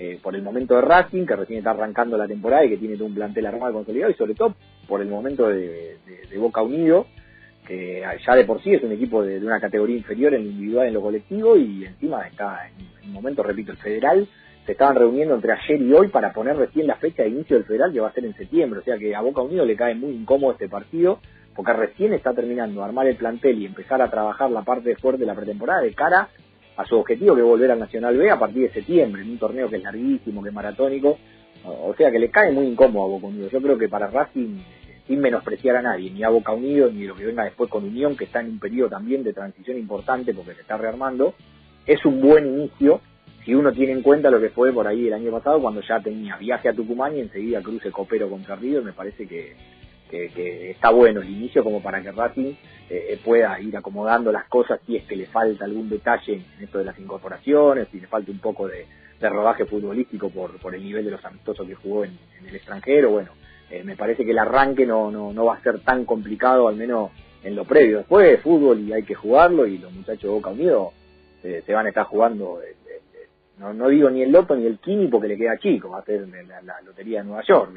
eh, 0.00 0.16
por 0.22 0.36
el 0.36 0.42
momento 0.42 0.76
de 0.76 0.82
Racing, 0.82 1.26
que 1.26 1.34
recién 1.34 1.58
está 1.58 1.70
arrancando 1.70 2.16
la 2.16 2.28
temporada 2.28 2.64
y 2.64 2.68
que 2.68 2.76
tiene 2.76 3.02
un 3.02 3.16
plantel 3.16 3.46
armado 3.46 3.72
consolidado, 3.72 4.12
y 4.12 4.14
sobre 4.14 4.34
todo 4.34 4.54
por 4.86 5.02
el 5.02 5.08
momento 5.08 5.48
de, 5.48 5.96
Boca 6.38 6.62
Unido, 6.62 7.06
que 7.66 8.04
ya 8.24 8.36
de 8.36 8.44
por 8.44 8.62
sí 8.62 8.72
es 8.72 8.82
un 8.84 8.92
equipo 8.92 9.24
de, 9.24 9.44
una 9.44 9.58
categoría 9.58 9.96
inferior 9.96 10.34
en 10.34 10.44
lo 10.44 10.50
individual 10.50 10.86
y 10.86 10.88
en 10.88 10.94
lo 10.94 11.02
colectivo, 11.02 11.56
y 11.56 11.84
encima 11.84 12.28
está 12.28 12.68
en, 12.68 13.08
un 13.08 13.12
momento, 13.12 13.42
repito, 13.42 13.72
el 13.72 13.78
federal, 13.78 14.28
se 14.64 14.72
estaban 14.72 14.94
reuniendo 14.94 15.34
entre 15.34 15.52
ayer 15.52 15.82
y 15.82 15.92
hoy 15.92 16.08
para 16.08 16.32
poner 16.32 16.56
recién 16.56 16.86
la 16.86 16.94
fecha 16.94 17.24
de 17.24 17.30
inicio 17.30 17.56
del 17.56 17.66
federal, 17.66 17.92
que 17.92 17.98
va 17.98 18.08
a 18.08 18.12
ser 18.12 18.24
en 18.24 18.36
septiembre, 18.36 18.78
o 18.78 18.84
sea 18.84 18.98
que 18.98 19.16
a 19.16 19.20
Boca 19.20 19.42
Unido 19.42 19.64
le 19.64 19.74
cae 19.74 19.96
muy 19.96 20.12
incómodo 20.12 20.52
este 20.52 20.68
partido, 20.68 21.18
porque 21.56 21.72
recién 21.72 22.12
está 22.12 22.32
terminando 22.34 22.84
armar 22.84 23.08
el 23.08 23.16
plantel 23.16 23.58
y 23.58 23.66
empezar 23.66 24.00
a 24.00 24.10
trabajar 24.10 24.48
la 24.48 24.62
parte 24.62 24.94
fuerte 24.94 25.22
de 25.22 25.26
la 25.26 25.34
pretemporada 25.34 25.80
de 25.80 25.92
cara 25.92 26.28
a 26.78 26.84
su 26.84 26.96
objetivo 26.96 27.34
que 27.34 27.40
es 27.40 27.46
volver 27.46 27.72
al 27.72 27.80
Nacional 27.80 28.16
B 28.16 28.30
a 28.30 28.38
partir 28.38 28.62
de 28.62 28.72
septiembre, 28.72 29.22
en 29.22 29.30
un 29.30 29.38
torneo 29.38 29.68
que 29.68 29.76
es 29.76 29.82
larguísimo, 29.82 30.42
que 30.42 30.50
es 30.50 30.54
maratónico, 30.54 31.18
o 31.64 31.92
sea 31.96 32.10
que 32.10 32.20
le 32.20 32.30
cae 32.30 32.52
muy 32.52 32.66
incómodo 32.66 33.04
a 33.04 33.08
Boca 33.08 33.26
Unido. 33.26 33.48
Yo 33.50 33.60
creo 33.60 33.76
que 33.76 33.88
para 33.88 34.06
Racing, 34.06 34.60
sin 35.08 35.20
menospreciar 35.20 35.76
a 35.76 35.82
nadie, 35.82 36.12
ni 36.12 36.22
a 36.22 36.28
Boca 36.28 36.52
Unido, 36.52 36.88
ni 36.88 37.04
lo 37.04 37.16
que 37.16 37.26
venga 37.26 37.42
después 37.42 37.68
con 37.68 37.84
Unión, 37.84 38.16
que 38.16 38.24
está 38.24 38.40
en 38.40 38.50
un 38.50 38.58
periodo 38.60 38.90
también 38.90 39.24
de 39.24 39.32
transición 39.32 39.76
importante 39.76 40.32
porque 40.32 40.54
se 40.54 40.60
está 40.60 40.76
rearmando, 40.76 41.34
es 41.84 42.04
un 42.04 42.20
buen 42.20 42.46
inicio 42.46 43.00
si 43.44 43.54
uno 43.54 43.72
tiene 43.72 43.92
en 43.92 44.02
cuenta 44.02 44.30
lo 44.30 44.40
que 44.40 44.50
fue 44.50 44.72
por 44.72 44.86
ahí 44.86 45.08
el 45.08 45.14
año 45.14 45.32
pasado 45.32 45.60
cuando 45.60 45.80
ya 45.80 45.98
tenía 46.00 46.36
viaje 46.36 46.68
a 46.68 46.74
Tucumán 46.74 47.16
y 47.16 47.20
enseguida 47.20 47.60
cruce 47.60 47.90
copero 47.90 48.30
contra 48.30 48.54
River, 48.54 48.84
me 48.84 48.92
parece 48.92 49.26
que, 49.26 49.56
que, 50.08 50.30
que 50.30 50.70
está 50.70 50.90
bueno 50.90 51.20
el 51.20 51.28
inicio 51.28 51.62
como 51.62 51.82
para 51.82 52.02
que 52.02 52.12
Racing 52.12 52.54
eh, 52.90 53.18
pueda 53.24 53.60
ir 53.60 53.76
acomodando 53.76 54.32
las 54.32 54.44
cosas 54.44 54.80
si 54.86 54.96
es 54.96 55.04
que 55.04 55.16
le 55.16 55.26
falta 55.26 55.64
algún 55.64 55.88
detalle 55.88 56.34
en 56.34 56.64
esto 56.64 56.78
de 56.78 56.84
las 56.84 56.98
incorporaciones, 56.98 57.88
si 57.92 58.00
le 58.00 58.06
falta 58.06 58.30
un 58.30 58.38
poco 58.38 58.68
de, 58.68 58.86
rodaje 59.20 59.64
futbolístico 59.64 60.30
por, 60.30 60.58
por 60.58 60.74
el 60.74 60.82
nivel 60.82 61.04
de 61.04 61.10
los 61.10 61.24
amistosos 61.24 61.66
que 61.66 61.74
jugó 61.74 62.04
en, 62.04 62.16
el 62.46 62.54
extranjero, 62.54 63.10
bueno, 63.10 63.32
eh, 63.70 63.82
me 63.84 63.96
parece 63.96 64.24
que 64.24 64.30
el 64.30 64.38
arranque 64.38 64.86
no, 64.86 65.10
no, 65.10 65.32
no 65.32 65.44
va 65.44 65.56
a 65.56 65.62
ser 65.62 65.80
tan 65.80 66.04
complicado, 66.04 66.68
al 66.68 66.76
menos 66.76 67.10
en 67.42 67.56
lo 67.56 67.64
previo. 67.64 67.98
Después 67.98 68.26
de 68.26 68.38
fútbol 68.38 68.80
y 68.80 68.92
hay 68.92 69.02
que 69.02 69.14
jugarlo 69.14 69.66
y 69.66 69.78
los 69.78 69.92
muchachos 69.92 70.22
de 70.22 70.28
Boca 70.28 70.50
Unido 70.50 70.92
eh, 71.42 71.62
se 71.64 71.72
van 71.72 71.86
a 71.86 71.88
estar 71.90 72.04
jugando, 72.06 72.60
eh, 72.62 72.76
eh, 72.86 73.00
eh, 73.14 73.28
no, 73.58 73.72
no 73.72 73.88
digo 73.88 74.10
ni 74.10 74.22
el 74.22 74.32
Loto 74.32 74.56
ni 74.56 74.66
el 74.66 74.78
Kini 74.78 75.08
porque 75.08 75.28
le 75.28 75.36
queda 75.36 75.58
chico, 75.58 75.90
va 75.90 75.98
a 75.98 76.04
ser 76.04 76.26
la 76.28 76.80
Lotería 76.82 77.20
de 77.20 77.26
Nueva 77.26 77.42
York, 77.46 77.72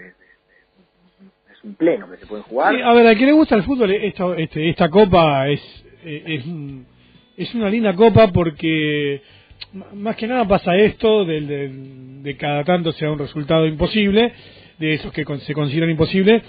pleno 1.78 2.10
que 2.10 2.18
se 2.18 2.26
pueden 2.26 2.44
jugar. 2.44 2.76
A 2.82 2.94
ver, 2.94 3.08
a 3.08 3.16
quien 3.16 3.28
le 3.28 3.34
gusta 3.34 3.56
el 3.56 3.64
fútbol, 3.64 3.92
esta, 3.92 4.36
este, 4.38 4.70
esta 4.70 4.90
copa 4.90 5.48
es, 5.50 5.62
eh, 6.04 6.24
es, 7.38 7.48
es 7.50 7.56
una 7.56 7.70
linda 7.70 7.94
copa 7.94 8.28
porque 8.32 9.22
más 9.94 10.16
que 10.16 10.28
nada 10.28 10.48
pasa 10.48 10.76
esto 10.76 11.24
del, 11.26 11.48
del- 11.48 12.24
de 12.24 12.38
cada 12.38 12.64
tanto 12.64 12.92
sea 12.94 13.12
un 13.12 13.20
resultado 13.20 13.66
imposible, 13.66 14.32
de 14.80 14.94
esos 14.94 15.12
que 15.14 15.24
se 15.40 15.54
consideran 15.54 15.90
imposibles, 15.92 16.42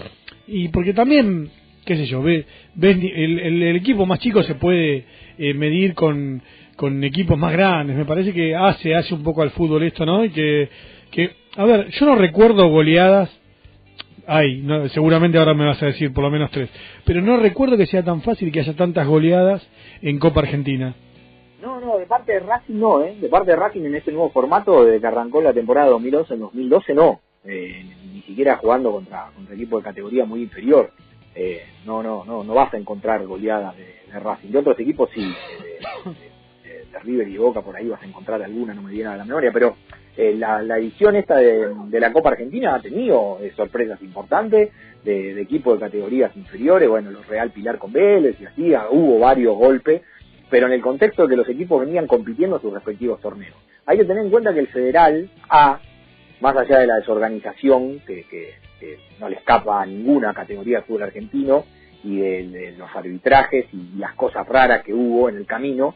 y 0.47 0.67
porque 0.69 0.93
también, 0.93 1.49
qué 1.85 1.95
sé 1.95 2.05
yo, 2.07 2.27
el, 2.27 2.45
el- 2.81 3.63
el 3.63 3.75
equipo 3.75 4.05
más 4.05 4.19
chico 4.19 4.41
se 4.43 4.55
puede 4.55 5.05
eh, 5.37 5.53
medir 5.53 5.93
con, 5.93 6.41
con 6.75 7.03
equipos 7.03 7.37
más 7.37 7.53
grandes, 7.53 7.95
me 7.95 8.05
parece 8.05 8.33
que 8.33 8.55
hace, 8.55 8.93
hace 8.95 9.13
un 9.13 9.23
poco 9.23 9.41
al 9.43 9.51
fútbol 9.51 9.83
esto, 9.83 10.05
¿no? 10.05 10.25
Y 10.25 10.29
que, 10.31 10.69
que, 11.11 11.31
a 11.55 11.65
ver, 11.65 11.89
yo 11.91 12.05
no 12.07 12.15
recuerdo 12.15 12.67
goleadas 12.69 13.29
hay, 14.27 14.61
no, 14.61 14.87
seguramente 14.89 15.37
ahora 15.37 15.53
me 15.53 15.65
vas 15.65 15.81
a 15.81 15.87
decir 15.87 16.13
por 16.13 16.23
lo 16.23 16.31
menos 16.31 16.51
tres. 16.51 16.69
Pero 17.05 17.21
no 17.21 17.37
recuerdo 17.37 17.77
que 17.77 17.85
sea 17.85 18.03
tan 18.03 18.21
fácil 18.21 18.51
que 18.51 18.59
haya 18.61 18.75
tantas 18.75 19.07
goleadas 19.07 19.67
en 20.01 20.19
Copa 20.19 20.41
Argentina. 20.41 20.95
No, 21.61 21.79
no, 21.79 21.97
de 21.97 22.05
parte 22.05 22.33
de 22.33 22.39
Racing 22.41 22.73
no, 22.79 23.03
¿eh? 23.03 23.15
De 23.21 23.29
parte 23.29 23.51
de 23.51 23.57
Racing 23.57 23.81
en 23.85 23.95
este 23.95 24.11
nuevo 24.11 24.29
formato, 24.31 24.83
desde 24.85 24.99
que 24.99 25.07
arrancó 25.07 25.41
la 25.41 25.53
temporada 25.53 25.87
2011 25.89 26.33
en 26.33 26.39
2012 26.41 26.93
no. 26.93 27.21
Eh, 27.45 27.85
ni 28.13 28.21
siquiera 28.21 28.57
jugando 28.57 28.91
contra, 28.91 29.29
contra 29.35 29.55
equipos 29.55 29.81
de 29.81 29.89
categoría 29.89 30.25
muy 30.25 30.41
inferior. 30.43 30.91
Eh, 31.35 31.61
no, 31.85 32.03
no, 32.03 32.23
no, 32.25 32.43
no 32.43 32.53
vas 32.53 32.73
a 32.73 32.77
encontrar 32.77 33.25
goleadas 33.25 33.75
de, 33.77 33.85
de 34.11 34.19
Racing. 34.19 34.49
De 34.49 34.57
otros 34.59 34.79
equipos 34.79 35.09
sí, 35.13 35.21
de, 35.21 36.69
de- 36.69 36.85
de 36.91 36.99
River 36.99 37.27
y 37.27 37.37
Boca 37.37 37.61
por 37.61 37.75
ahí 37.75 37.87
vas 37.87 38.01
a 38.01 38.05
encontrar 38.05 38.41
alguna, 38.43 38.73
no 38.73 38.81
me 38.83 38.91
viene 38.91 39.09
a 39.09 39.17
la 39.17 39.25
memoria, 39.25 39.51
pero 39.51 39.75
eh, 40.17 40.35
la, 40.37 40.61
la 40.61 40.77
edición 40.77 41.15
esta 41.15 41.37
de, 41.37 41.69
de 41.87 41.99
la 41.99 42.13
Copa 42.13 42.29
Argentina 42.29 42.75
ha 42.75 42.81
tenido 42.81 43.39
eh, 43.41 43.51
sorpresas 43.55 44.01
importantes 44.01 44.71
de, 45.03 45.33
de 45.33 45.41
equipos 45.41 45.75
de 45.79 45.85
categorías 45.85 46.35
inferiores, 46.37 46.87
bueno, 46.89 47.11
los 47.11 47.27
Real 47.27 47.51
Pilar 47.51 47.77
con 47.77 47.91
Vélez 47.91 48.35
y 48.39 48.45
así, 48.45 48.73
ah, 48.73 48.87
hubo 48.91 49.19
varios 49.19 49.55
golpes, 49.57 50.01
pero 50.49 50.67
en 50.67 50.73
el 50.73 50.81
contexto 50.81 51.23
de 51.23 51.29
que 51.29 51.35
los 51.37 51.49
equipos 51.49 51.81
venían 51.85 52.07
compitiendo 52.07 52.57
en 52.57 52.61
sus 52.61 52.73
respectivos 52.73 53.19
torneos. 53.21 53.55
Hay 53.85 53.97
que 53.97 54.05
tener 54.05 54.23
en 54.23 54.29
cuenta 54.31 54.53
que 54.53 54.59
el 54.59 54.67
Federal 54.67 55.29
A, 55.49 55.79
más 56.41 56.55
allá 56.55 56.79
de 56.79 56.87
la 56.87 56.95
desorganización 56.97 57.99
que, 58.01 58.23
que- 58.25 58.63
no 59.17 59.29
le 59.29 59.37
escapa 59.37 59.81
a 59.81 59.85
ninguna 59.85 60.33
categoría 60.33 60.79
de 60.79 60.83
fútbol 60.83 61.03
argentino 61.03 61.63
y 62.03 62.17
de 62.17 62.73
los 62.77 62.93
arbitrajes 62.93 63.65
y 63.71 63.97
las 63.97 64.13
cosas 64.15 64.45
raras 64.45 64.83
que 64.83 64.93
hubo 64.93 65.29
en 65.29 65.37
el 65.37 65.45
camino, 65.45 65.95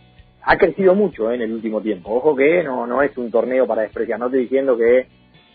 ha 0.50 0.58
crecido 0.58 0.96
mucho 0.96 1.30
eh, 1.30 1.36
en 1.36 1.42
el 1.42 1.52
último 1.52 1.82
tiempo. 1.82 2.16
Ojo 2.16 2.36
que 2.36 2.64
no, 2.64 2.88
no 2.88 3.02
es 3.02 3.16
un 3.18 3.30
torneo 3.30 3.68
para 3.68 3.82
despreciar, 3.82 4.18
no 4.18 4.28
estoy 4.28 4.44
diciendo 4.44 4.78
que 4.78 5.08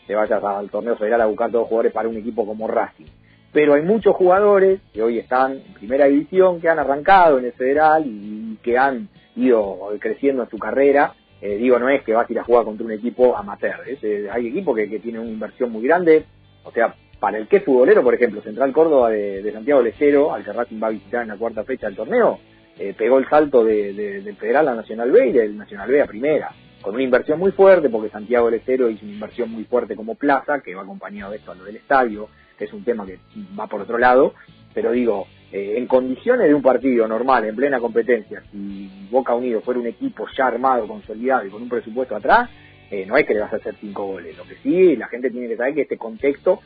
te 0.07 0.15
vayas 0.15 0.45
al 0.45 0.69
torneo 0.69 0.97
federal 0.97 1.23
a 1.23 1.27
buscar 1.27 1.51
todos 1.51 1.63
los 1.63 1.69
jugadores 1.69 1.93
para 1.93 2.09
un 2.09 2.17
equipo 2.19 2.47
como 2.47 2.69
Racing. 2.69 3.07
Pero 3.53 3.75
hay 3.75 3.83
muchos 3.83 4.15
jugadores 4.15 4.81
que 4.93 5.03
hoy 5.03 5.19
están 5.19 5.53
en 5.53 5.75
primera 5.75 6.07
división, 6.07 6.61
que 6.61 6.69
han 6.69 6.79
arrancado 6.79 7.39
en 7.39 7.47
el 7.47 7.53
federal 7.53 8.05
y 8.07 8.59
que 8.63 8.77
han 8.77 9.09
ido 9.37 9.91
creciendo 9.99 10.43
en 10.43 10.51
su 10.51 10.59
carrera. 10.59 11.15
Eh, 11.41 11.57
digo, 11.57 11.79
no 11.79 11.89
es 11.89 12.03
que 12.03 12.13
vas 12.13 12.29
a 12.29 12.33
ir 12.33 12.39
a 12.39 12.45
jugar 12.45 12.65
contra 12.65 12.85
un 12.85 12.93
equipo 12.93 13.37
amateur. 13.37 13.89
es, 13.89 14.03
eh, 14.05 14.29
hay 14.31 14.49
equipos 14.49 14.77
que, 14.77 14.89
que 14.89 15.01
tienen 15.01 15.23
una 15.23 15.31
inversión 15.31 15.71
muy 15.71 15.83
grande. 15.83 16.25
O 16.65 16.71
sea, 16.71 16.95
para 17.19 17.39
el 17.39 17.47
que 17.47 17.59
es 17.59 17.65
futbolero, 17.65 18.03
por 18.03 18.15
ejemplo, 18.15 18.43
Central 18.43 18.73
Córdoba 18.73 19.11
de, 19.11 19.53
Santiago 19.53 19.81
Lecero, 19.81 20.35
al 20.35 20.45
que 20.45 20.53
Racing 20.53 20.83
va 20.83 20.89
a 20.89 20.91
visitar 20.91 21.23
en 21.23 21.29
la 21.29 21.37
cuarta 21.37 21.65
fecha 21.65 21.87
del 21.87 21.97
torneo, 21.97 22.41
eh, 22.79 22.95
pegó 22.97 23.19
el 23.19 23.29
salto 23.29 23.65
de, 23.65 23.93
de- 23.93 24.21
del 24.23 24.37
Federal 24.37 24.69
a 24.69 24.75
Nacional 24.75 25.11
B 25.11 25.29
y 25.29 25.33
del 25.33 25.57
Nacional 25.57 25.91
B 25.91 26.01
a 26.01 26.07
Primera, 26.07 26.51
con 26.81 26.95
una 26.95 27.03
inversión 27.05 27.39
muy 27.39 27.53
fuerte, 27.53 27.89
porque 27.89 28.09
Santiago 28.11 28.47
del 28.47 28.61
Estero 28.61 28.89
hizo 28.91 29.05
una 29.05 29.15
inversión 29.15 29.51
muy 29.51 29.65
fuerte 29.65 29.95
como 29.95 30.15
plaza, 30.17 30.61
que 30.61 30.75
va 30.75 30.83
acompañado 30.83 31.31
de 31.31 31.39
esto 31.39 31.53
a 31.53 31.55
lo 31.55 31.65
del 31.65 31.77
estadio, 31.77 32.29
que 32.59 32.65
es 32.65 32.73
un 32.73 32.83
tema 32.85 33.07
que 33.07 33.19
va 33.59 33.67
por 33.69 33.81
otro 33.83 33.99
lado, 33.99 34.35
pero 34.75 34.91
digo, 34.93 35.27
eh, 35.53 35.75
en 35.77 35.87
condiciones 35.87 36.49
de 36.49 36.55
un 36.55 36.63
partido 36.63 37.07
normal, 37.07 37.45
en 37.45 37.55
plena 37.55 37.79
competencia, 37.79 38.43
si 38.51 38.91
Boca 39.11 39.35
Unido 39.35 39.61
fuera 39.61 39.79
un 39.79 39.87
equipo 39.87 40.27
ya 40.37 40.47
armado, 40.47 40.87
consolidado 40.89 41.47
y 41.47 41.51
con 41.51 41.63
un 41.63 41.69
presupuesto 41.69 42.17
atrás, 42.17 42.49
eh, 42.91 43.05
no 43.07 43.17
es 43.17 43.27
que 43.27 43.35
le 43.35 43.41
vas 43.41 43.53
a 43.53 43.57
hacer 43.57 43.75
cinco 43.81 44.05
goles, 44.07 44.37
lo 44.37 44.45
que 44.45 44.57
sí, 44.63 44.97
la 44.97 45.09
gente 45.09 45.31
tiene 45.31 45.49
que 45.49 45.57
saber 45.57 45.75
que 45.75 45.83
este 45.83 45.97
contexto 45.99 46.61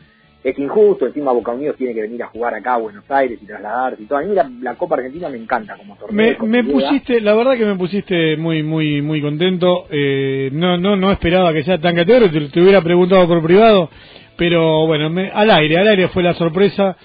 es 0.49 0.59
injusto, 0.59 1.07
encima 1.07 1.33
Boca 1.33 1.53
Unidos 1.53 1.77
tiene 1.77 1.93
que 1.95 2.03
venir 2.03 2.23
a 2.23 2.27
jugar 2.29 2.55
acá 2.55 2.75
a 2.75 2.79
Buenos 2.79 3.05
Aires 3.11 3.39
y 3.43 3.47
trasladarse 3.47 4.03
y 4.03 4.07
todo. 4.07 4.19
A 4.19 4.23
mí 4.23 4.35
la, 4.35 4.49
la 4.63 4.75
Copa 4.77 4.95
Argentina 4.97 5.29
me 5.29 5.39
encanta 5.39 5.77
como 5.77 5.97
torneo. 5.97 6.37
Me, 6.45 6.63
pusiste, 6.65 7.21
la 7.21 7.35
verdad 7.35 7.57
que 7.57 7.65
me 7.67 7.75
pusiste 7.77 8.37
muy, 8.37 8.63
muy, 8.63 9.03
muy 9.03 9.21
contento. 9.21 9.87
Eh, 9.91 10.51
no, 10.53 10.77
no, 10.79 10.95
no 10.97 11.11
esperaba 11.11 11.53
que 11.53 11.65
sea 11.65 11.79
tan 11.81 11.97
categórico. 11.97 12.33
Te, 12.33 12.49
te 12.49 12.61
hubiera 12.63 12.81
preguntado 12.81 13.27
por 13.27 13.43
privado, 13.43 13.91
pero 14.37 14.87
bueno, 14.87 15.11
me- 15.11 15.31
al 15.31 15.51
aire, 15.51 15.79
al 15.79 15.89
aire 15.89 16.09
fue 16.09 16.23
la 16.23 16.35
sorpresa. 16.35 16.97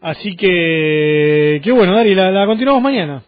Así 0.00 0.36
que, 0.36 1.60
que 1.62 1.72
bueno, 1.72 1.94
Dari, 1.94 2.14
la, 2.14 2.30
la 2.30 2.46
continuamos 2.46 2.82
mañana. 2.82 3.22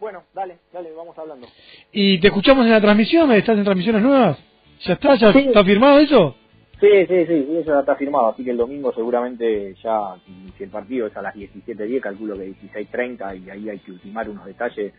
Bueno, 0.00 0.22
dale, 0.34 0.56
dale, 0.72 0.90
vamos 0.96 1.16
hablando. 1.18 1.46
Y 1.92 2.18
te 2.18 2.28
escuchamos 2.28 2.64
en 2.66 2.72
la 2.72 2.80
transmisión. 2.80 3.30
¿Estás 3.32 3.56
en 3.56 3.64
transmisiones 3.64 4.02
nuevas? 4.02 4.38
¿Ya 4.84 4.94
está? 4.94 5.14
¿Ya 5.14 5.32
Sí. 5.32 5.38
está 5.40 5.64
firmado 5.64 5.98
eso? 6.00 6.36
Sí, 6.82 7.06
sí, 7.06 7.26
sí, 7.26 7.46
eso 7.60 7.72
ya 7.72 7.80
está 7.80 7.94
firmado, 7.94 8.30
así 8.30 8.42
que 8.44 8.50
el 8.50 8.56
domingo 8.56 8.92
seguramente 8.92 9.72
ya, 9.82 10.16
si, 10.58 10.64
el 10.64 10.70
partido 10.70 11.06
es 11.06 11.16
a 11.16 11.22
las 11.22 11.34
17.10, 11.34 12.00
calculo 12.00 12.36
que 12.36 12.52
16.30 12.52 13.40
y 13.46 13.50
ahí 13.50 13.68
hay 13.70 13.78
que 13.78 13.92
ultimar 13.92 14.28
unos 14.28 14.44
detalles, 14.44 14.92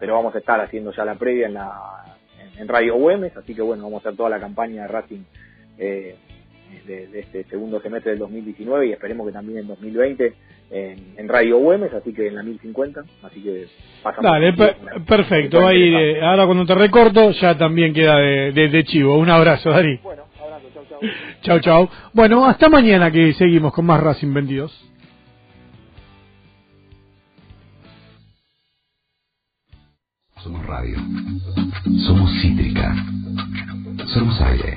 pero 0.00 0.14
vamos 0.14 0.34
a 0.34 0.38
estar 0.38 0.60
haciendo 0.60 0.92
ya 0.92 1.04
la 1.04 1.14
previa 1.14 1.46
en 1.46 1.54
la 1.54 1.70
en, 2.58 2.66
Radio 2.66 2.96
Güemes, 2.96 3.36
así 3.36 3.54
que 3.54 3.62
bueno, 3.62 3.84
vamos 3.84 4.04
a 4.04 4.08
hacer 4.08 4.16
toda 4.16 4.30
la 4.30 4.40
campaña 4.40 4.82
de 4.82 4.88
Racing 4.88 5.22
eh, 5.78 6.16
de, 6.88 7.06
de 7.06 7.20
este 7.20 7.44
segundo 7.44 7.80
semestre 7.80 8.10
del 8.10 8.18
2019 8.18 8.88
y 8.88 8.92
esperemos 8.92 9.24
que 9.26 9.32
también 9.32 9.60
en 9.60 9.68
2020 9.68 10.34
en, 10.70 11.14
en 11.18 11.28
Radio 11.28 11.58
Güemes, 11.58 11.94
así 11.94 12.12
que 12.12 12.26
en 12.26 12.34
la 12.34 12.42
1050, 12.42 13.00
así 13.22 13.40
que 13.42 13.66
pasamos. 14.02 14.30
Dale, 14.30 14.52
per- 14.54 14.76
perfecto. 15.06 15.60
Va 15.62 15.68
a 15.70 15.74
ir, 15.74 15.94
eh, 15.94 16.20
ahora 16.20 16.44
cuando 16.46 16.66
te 16.66 16.74
recorto, 16.74 17.30
ya 17.30 17.56
también 17.56 17.94
queda 17.94 18.16
de, 18.18 18.52
de- 18.52 18.68
de 18.68 18.84
chivo. 18.84 19.16
Un 19.16 19.30
abrazo, 19.30 19.70
Dari. 19.70 19.98
Bueno, 20.02 20.24
chau, 21.42 21.60
chau. 21.60 21.88
Bueno, 22.12 22.44
hasta 22.46 22.68
mañana 22.68 23.10
que 23.10 23.32
seguimos 23.34 23.72
con 23.72 23.86
más 23.86 24.00
Racing 24.00 24.32
22. 24.32 24.84
Somos 30.42 30.64
radio. 30.66 30.96
Somos 32.06 32.30
cítrica. 32.40 32.94
Somos 34.06 34.40
aire. 34.40 34.76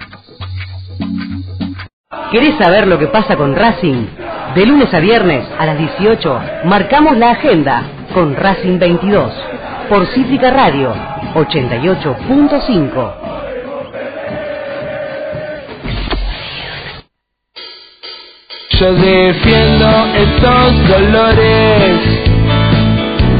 ¿Querés 2.31 2.57
saber 2.57 2.87
lo 2.87 2.97
que 2.97 3.07
pasa 3.07 3.35
con 3.35 3.55
Racing? 3.55 4.07
De 4.55 4.65
lunes 4.65 4.93
a 4.93 4.99
viernes 4.99 5.47
a 5.57 5.65
las 5.65 5.77
18 5.77 6.41
marcamos 6.65 7.17
la 7.17 7.31
agenda 7.31 7.83
con 8.13 8.35
Racing 8.35 8.79
22 8.79 9.33
por 9.87 10.05
Cítrica 10.07 10.51
Radio 10.51 10.93
88.5. 11.35 13.30
Yo 18.81 18.91
defiendo 18.93 20.07
estos 20.15 20.87
dolores, 20.87 21.99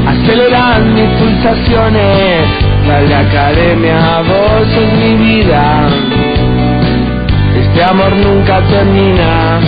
aceleran 0.06 0.94
mis 0.94 1.10
pulsaciones. 1.18 2.46
Dale 2.88 3.16
academia, 3.16 4.22
vos 4.22 4.68
sos 4.72 4.94
mi 5.00 5.16
vida. 5.16 5.90
Este 7.60 7.84
amor 7.84 8.16
nunca 8.18 8.62
termina. 8.68 9.60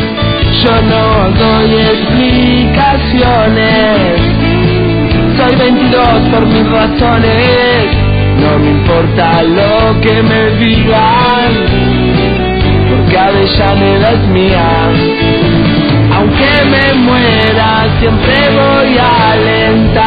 Yo 0.64 0.80
no 0.84 1.32
doy 1.40 1.74
explicaciones. 1.96 4.22
Soy 5.38 5.56
22 5.56 6.20
por 6.30 6.46
mis 6.46 6.70
razones. 6.70 7.88
No 8.40 8.60
me 8.60 8.70
importa 8.70 9.42
lo 9.42 10.00
que 10.02 10.22
me 10.22 10.52
digan, 10.52 11.52
porque 12.92 13.18
Avellaneda 13.18 14.12
es 14.12 14.28
mía. 14.28 14.92
Aunque 16.24 16.64
me 16.72 16.94
muera, 17.00 17.86
siempre 18.00 18.34
voy 18.50 18.98
a 18.98 19.32
alentar. 19.34 20.04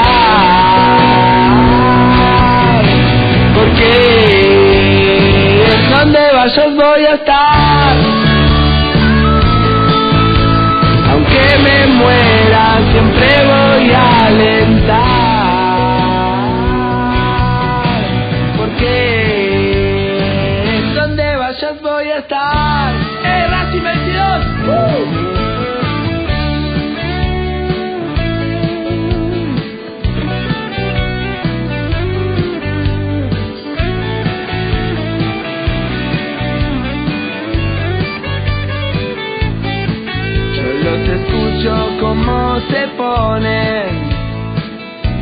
Porque 3.55 3.91
donde 5.91 6.33
vayas 6.33 6.75
voy 6.75 7.05
a 7.05 7.15
estar. 7.17 7.56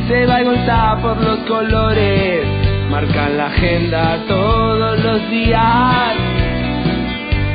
Se 0.09 0.27
va 0.27 0.43
Gonzá 0.43 0.99
por 1.03 1.21
los 1.21 1.39
colores, 1.41 2.47
marcan 2.91 3.37
la 3.37 3.47
agenda 3.47 4.17
todos 4.29 5.03
los 5.03 5.31
días. 5.31 6.15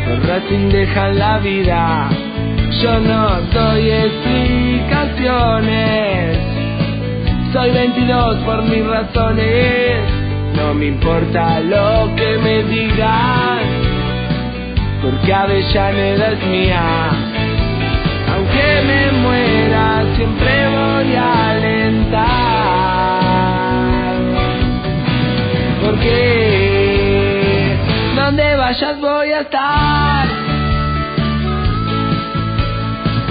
Los 0.07 0.27
Racing 0.27 0.69
dejan 0.69 1.17
la 1.19 1.37
vida, 1.39 2.09
yo 2.81 2.99
no 2.99 3.29
doy 3.53 3.91
explicaciones. 3.91 6.37
Soy 7.53 7.71
22 7.71 8.35
por 8.45 8.63
mis 8.63 8.85
razones, 8.85 10.01
no 10.55 10.73
me 10.73 10.87
importa 10.87 11.61
lo 11.61 12.13
que 12.15 12.37
me 12.39 12.63
digan, 12.63 13.59
porque 15.01 15.33
Avellaneda 15.33 16.33
es 16.33 16.43
mía. 16.45 16.81
Aunque 18.33 18.81
me 18.87 19.11
muera, 19.21 19.68
siempre 20.19 20.53
voy 20.67 21.15
a 21.15 21.49
alentar. 21.51 22.19
Porque 25.81 26.19
donde 28.17 28.47
vayas 28.57 28.99
voy 28.99 29.31
a 29.31 29.39
estar. 29.39 30.27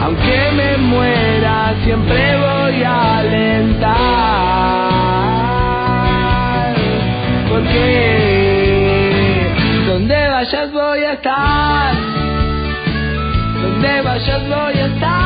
Aunque 0.02 0.38
me 0.58 0.78
muera, 0.78 1.74
siempre 1.84 2.20
voy 2.46 2.82
a 2.82 3.18
alentar. 3.18 3.88
Porque 7.50 7.86
donde 9.88 10.28
vayas 10.34 10.72
voy 10.72 11.00
a 11.04 11.12
estar. 11.12 11.94
Donde 13.62 14.00
vayas 14.00 14.42
voy 14.48 14.78
a 14.80 14.86
estar. 14.86 15.17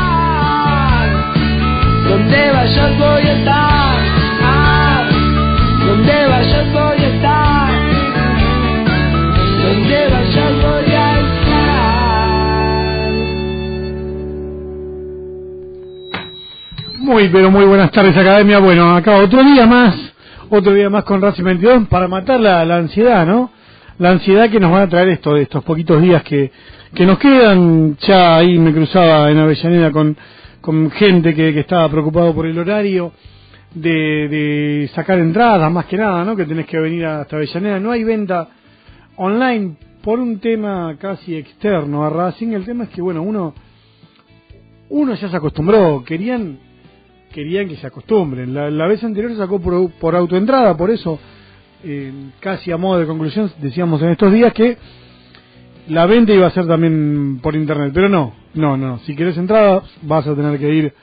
Muy, 16.96 17.28
pero 17.28 17.50
muy 17.50 17.66
buenas 17.66 17.90
tardes, 17.90 18.16
Academia. 18.16 18.58
Bueno, 18.60 18.96
acá 18.96 19.16
otro 19.18 19.44
día 19.44 19.66
más, 19.66 19.94
otro 20.48 20.72
día 20.72 20.88
más 20.88 21.04
con 21.04 21.20
Racing 21.20 21.44
22 21.44 21.88
para 21.88 22.08
matar 22.08 22.40
la, 22.40 22.64
la 22.64 22.76
ansiedad, 22.76 23.26
¿no? 23.26 23.50
La 23.98 24.10
ansiedad 24.10 24.48
que 24.48 24.58
nos 24.58 24.72
van 24.72 24.82
a 24.82 24.88
traer 24.88 25.08
esto, 25.10 25.36
estos 25.36 25.62
poquitos 25.64 26.00
días 26.00 26.22
que, 26.22 26.50
que 26.94 27.04
nos 27.04 27.18
quedan. 27.18 27.98
Ya 27.98 28.36
ahí 28.36 28.58
me 28.58 28.72
cruzaba 28.72 29.30
en 29.30 29.38
Avellaneda 29.38 29.90
con, 29.90 30.16
con 30.62 30.90
gente 30.92 31.34
que, 31.34 31.52
que 31.52 31.60
estaba 31.60 31.90
preocupado 31.90 32.34
por 32.34 32.46
el 32.46 32.58
horario 32.58 33.12
de, 33.74 33.90
de 34.28 34.90
sacar 34.94 35.18
entradas, 35.18 35.70
más 35.70 35.84
que 35.86 35.98
nada, 35.98 36.24
¿no? 36.24 36.34
Que 36.34 36.46
tenés 36.46 36.66
que 36.66 36.78
venir 36.78 37.04
hasta 37.04 37.36
Avellaneda. 37.36 37.78
No 37.78 37.90
hay 37.90 38.04
venta 38.04 38.48
online 39.16 39.76
por 40.02 40.18
un 40.18 40.38
tema 40.38 40.96
casi 40.98 41.36
externo 41.36 42.04
a 42.04 42.10
Racing. 42.10 42.52
El 42.52 42.64
tema 42.64 42.84
es 42.84 42.90
que, 42.90 43.02
bueno, 43.02 43.22
uno 43.22 43.54
uno 44.88 45.14
ya 45.14 45.28
se 45.28 45.36
acostumbró, 45.36 46.04
querían 46.04 46.58
querían 47.32 47.68
que 47.68 47.76
se 47.76 47.86
acostumbren. 47.86 48.54
La, 48.54 48.86
vez 48.86 49.02
anterior 49.02 49.34
sacó 49.36 49.58
por, 49.58 49.90
por 49.92 50.14
autoentrada, 50.14 50.76
por 50.76 50.90
eso, 50.90 51.18
eh, 51.82 52.12
casi 52.40 52.70
a 52.70 52.76
modo 52.76 53.00
de 53.00 53.06
conclusión, 53.06 53.50
decíamos 53.58 54.02
en 54.02 54.10
estos 54.10 54.32
días 54.32 54.52
que 54.52 54.76
la 55.88 56.06
venta 56.06 56.32
iba 56.32 56.46
a 56.46 56.50
ser 56.50 56.66
también 56.66 57.40
por 57.42 57.56
internet, 57.56 57.92
pero 57.94 58.08
no, 58.08 58.34
no, 58.54 58.76
no. 58.76 58.98
Si 59.00 59.16
querés 59.16 59.36
entrada, 59.36 59.82
vas 60.02 60.26
a 60.26 60.34
tener 60.34 60.58
que 60.58 60.72
ir 60.72 60.94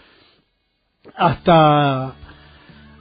hasta 1.15 2.13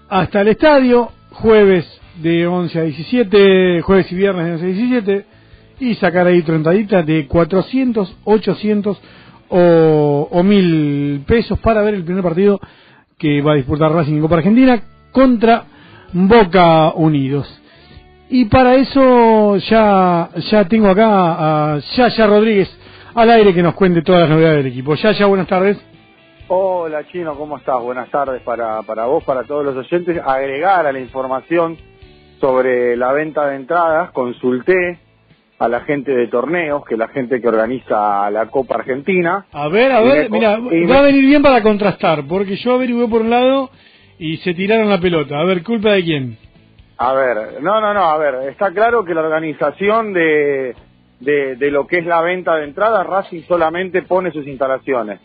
hasta 0.09 0.41
el 0.41 0.49
estadio, 0.49 1.11
jueves 1.33 1.87
de 2.23 2.47
11 2.47 2.79
a 2.79 2.83
17, 2.83 3.83
jueves 3.83 4.11
y 4.11 4.15
viernes 4.15 4.47
de 4.47 4.53
11 4.53 4.65
a 4.65 4.69
17, 4.69 5.25
y 5.81 5.95
sacar 5.97 6.27
ahí 6.27 6.43
tu 6.43 6.53
entradita 6.53 7.03
de 7.03 7.27
400, 7.27 8.17
800 8.25 8.99
o, 9.51 10.29
o 10.31 10.43
1000 10.43 11.25
pesos 11.27 11.59
para 11.61 11.83
ver 11.83 11.95
el 11.95 12.05
primer 12.05 12.23
partido 12.23 12.61
que 13.19 13.43
va 13.43 13.53
a 13.53 13.57
disputar 13.57 13.93
Racing 13.93 14.21
Copa 14.21 14.37
Argentina 14.37 14.81
contra 15.13 15.65
Boca 16.13 16.93
Unidos. 16.95 17.47
Y 18.31 18.45
para 18.47 18.75
eso 18.75 19.57
ya 19.57 20.29
ya 20.51 20.65
tengo 20.69 20.89
acá 20.89 21.75
a 21.75 21.79
Yaya 21.79 22.27
Rodríguez 22.27 22.69
al 23.15 23.31
aire 23.31 23.55
que 23.55 23.63
nos 23.63 23.75
cuente 23.75 24.03
todas 24.03 24.23
las 24.23 24.31
novedades 24.31 24.59
del 24.59 24.73
equipo. 24.73 24.95
Yaya, 24.95 25.27
buenas 25.27 25.47
tardes. 25.47 25.79
Hola 26.49 27.07
Chino, 27.09 27.37
¿cómo 27.37 27.57
estás? 27.59 27.81
Buenas 27.83 28.11
tardes 28.11 28.43
para, 28.43 28.83
para 28.83 29.07
vos, 29.07 29.25
para 29.25 29.45
todos 29.45 29.65
los 29.65 29.77
oyentes. 29.77 30.21
Agregar 30.25 30.87
a 30.87 30.93
la 30.93 31.01
información 31.01 31.77
sobre 32.41 32.97
la 32.97 33.13
venta 33.13 33.49
de 33.49 33.57
entradas, 33.57 34.11
consulté 34.13 34.99
a 35.59 35.69
la 35.69 35.81
gente 35.81 36.13
de 36.13 36.29
torneos, 36.29 36.85
que 36.85 36.95
es 36.95 36.99
la 36.99 37.09
gente 37.09 37.41
que 37.41 37.49
organiza 37.49 38.31
la 38.31 38.47
Copa 38.47 38.77
Argentina. 38.77 39.47
A 39.53 39.69
ver, 39.69 39.91
a 39.91 40.01
ver, 40.01 40.31
mira, 40.31 40.59
va 40.59 40.99
a 40.99 41.03
venir 41.03 41.25
bien 41.25 41.43
para 41.43 41.63
contrastar, 41.63 42.25
porque 42.29 42.57
yo 42.57 42.75
averigué 42.75 43.09
por 43.09 43.23
un 43.23 43.31
lado 43.31 43.71
y 44.19 44.37
se 44.39 44.55
tiraron 44.55 44.89
la 44.89 45.01
pelota. 45.01 45.41
A 45.41 45.45
ver, 45.45 45.63
¿culpa 45.63 45.93
de 45.93 46.05
quién? 46.05 46.39
A 47.01 47.13
ver, 47.13 47.63
no, 47.63 47.81
no, 47.81 47.95
no, 47.95 48.05
a 48.11 48.19
ver, 48.19 48.51
está 48.51 48.73
claro 48.73 49.05
que 49.05 49.15
la 49.15 49.21
organización 49.21 50.13
de, 50.13 50.75
de, 51.21 51.71
lo 51.71 51.87
que 51.87 51.99
es 51.99 52.07
la 52.07 52.21
venta 52.23 52.57
de 52.57 52.65
entradas, 52.65 53.07
Racing 53.07 53.43
solamente 53.43 54.03
pone 54.03 54.33
sus 54.33 54.45
instalaciones, 54.49 55.21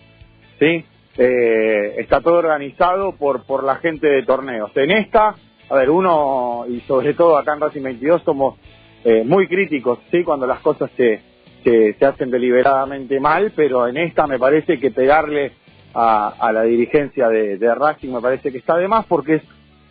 ¿sí? 0.59 0.85
Eh, 1.17 1.95
está 1.97 2.21
todo 2.21 2.35
organizado 2.35 3.13
por, 3.13 3.43
por 3.47 3.63
la 3.63 3.77
gente 3.77 4.07
de 4.07 4.21
torneos. 4.21 4.69
En 4.75 4.91
esta, 4.91 5.35
a 5.67 5.75
ver, 5.75 5.89
uno, 5.89 6.65
y 6.69 6.79
sobre 6.81 7.15
todo 7.15 7.39
acá 7.39 7.53
en 7.53 7.61
Racing 7.61 7.81
22, 7.81 8.21
somos 8.21 8.59
eh, 9.03 9.23
muy 9.25 9.47
críticos, 9.47 9.97
¿sí? 10.11 10.23
Cuando 10.23 10.45
las 10.45 10.59
cosas 10.59 10.91
se, 10.95 11.21
se, 11.63 11.93
se 11.93 12.05
hacen 12.05 12.29
deliberadamente 12.29 13.19
mal, 13.19 13.51
pero 13.55 13.87
en 13.87 13.97
esta 13.97 14.27
me 14.27 14.37
parece 14.37 14.79
que 14.79 14.91
pegarle 14.91 15.53
a, 15.95 16.35
a 16.39 16.51
la 16.51 16.61
dirigencia 16.63 17.29
de, 17.29 17.57
de 17.57 17.73
Racing 17.73 18.11
me 18.11 18.21
parece 18.21 18.51
que 18.51 18.59
está 18.59 18.77
de 18.77 18.87
más 18.87 19.07
porque 19.07 19.35
es 19.35 19.43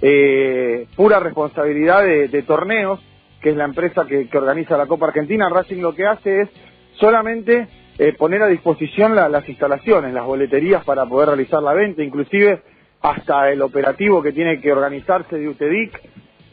eh, 0.03 0.87
pura 0.97 1.21
responsabilidad 1.21 2.03
de, 2.05 2.29
torneos, 2.43 3.01
que 3.41 3.51
es 3.51 3.57
la 3.57 3.65
empresa 3.65 4.05
que, 4.07 4.29
que 4.29 4.39
organiza 4.39 4.77
la 4.77 4.87
Copa 4.87 5.07
Argentina. 5.07 5.49
Racing 5.49 5.81
lo 5.81 5.95
que 5.95 6.07
hace 6.07 6.43
es 6.43 6.49
solamente 6.95 7.69
eh, 7.99 8.13
poner 8.19 8.43
a 8.43 8.49
disposición 8.49 9.15
la- 9.15 9.29
las 9.29 9.49
instalaciones, 9.49 10.13
las 10.13 10.25
boleterías 10.27 10.85
para 10.85 11.07
poder 11.07 11.29
realizar 11.29 11.63
la 11.63 11.73
venta, 11.73 12.03
inclusive 12.03 12.61
hasta 13.01 13.51
el 13.51 13.63
operativo 13.63 14.23
que 14.23 14.33
tiene 14.33 14.61
que 14.61 14.73
organizarse 14.73 15.39
de 15.39 15.49
UTEDIC 15.49 16.01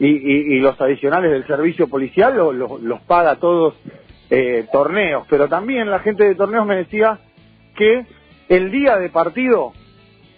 y, 0.02 0.58
los 0.60 0.80
adicionales 0.80 1.30
del 1.30 1.46
servicio 1.46 1.86
policial 1.88 2.34
lo- 2.36 2.52
lo- 2.52 2.78
los 2.78 3.00
paga 3.02 3.36
todos 3.36 3.74
eh, 4.30 4.66
torneos. 4.72 5.26
Pero 5.28 5.48
también 5.48 5.90
la 5.90 5.98
gente 6.00 6.24
de 6.24 6.34
torneos 6.36 6.64
me 6.66 6.76
decía 6.76 7.18
que 7.76 8.06
el 8.48 8.70
día 8.70 8.96
de 8.96 9.10
partido, 9.10 9.72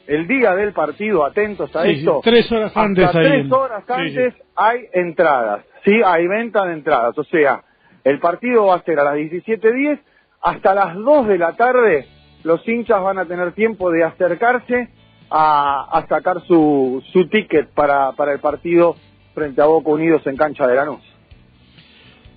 el 0.07 0.27
día 0.27 0.55
del 0.55 0.73
partido, 0.73 1.25
atentos 1.25 1.75
a 1.77 1.85
Sí, 1.85 1.91
esto, 1.99 2.21
tres 2.23 2.51
horas 2.53 2.73
antes 2.77 3.11
tres 3.13 3.45
en- 3.45 3.53
horas 3.53 3.85
sí, 3.87 3.93
antes 3.93 4.35
hay 4.57 4.81
entradas, 4.93 5.65
sí, 5.85 5.93
hay 6.05 6.27
venta 6.27 6.65
de 6.67 6.75
entradas, 6.75 7.17
o 7.19 7.25
sea, 7.25 7.63
el 8.05 8.19
partido 8.19 8.67
va 8.67 8.77
a 8.77 8.83
ser 8.83 8.99
a 8.99 9.05
las 9.05 9.15
17.10, 9.17 9.99
hasta 10.43 10.75
las 10.75 10.95
2 10.97 11.29
de 11.29 11.39
la 11.39 11.53
tarde 11.57 12.07
los 12.43 12.67
hinchas 12.67 13.01
van 13.01 13.19
a 13.19 13.25
tener 13.27 13.53
tiempo 13.53 13.91
de 13.93 14.03
acercarse 14.03 14.89
a, 15.31 15.89
a 15.99 16.07
sacar 16.09 16.43
su, 16.47 17.03
su 17.13 17.29
ticket 17.29 17.69
para, 17.75 18.13
para 18.13 18.33
el 18.33 18.41
partido 18.41 18.97
frente 19.35 19.63
a 19.63 19.67
Boca 19.67 19.91
Unidos 19.91 20.27
en 20.27 20.37
cancha 20.37 20.67
de 20.67 20.75
Lanús. 20.75 21.01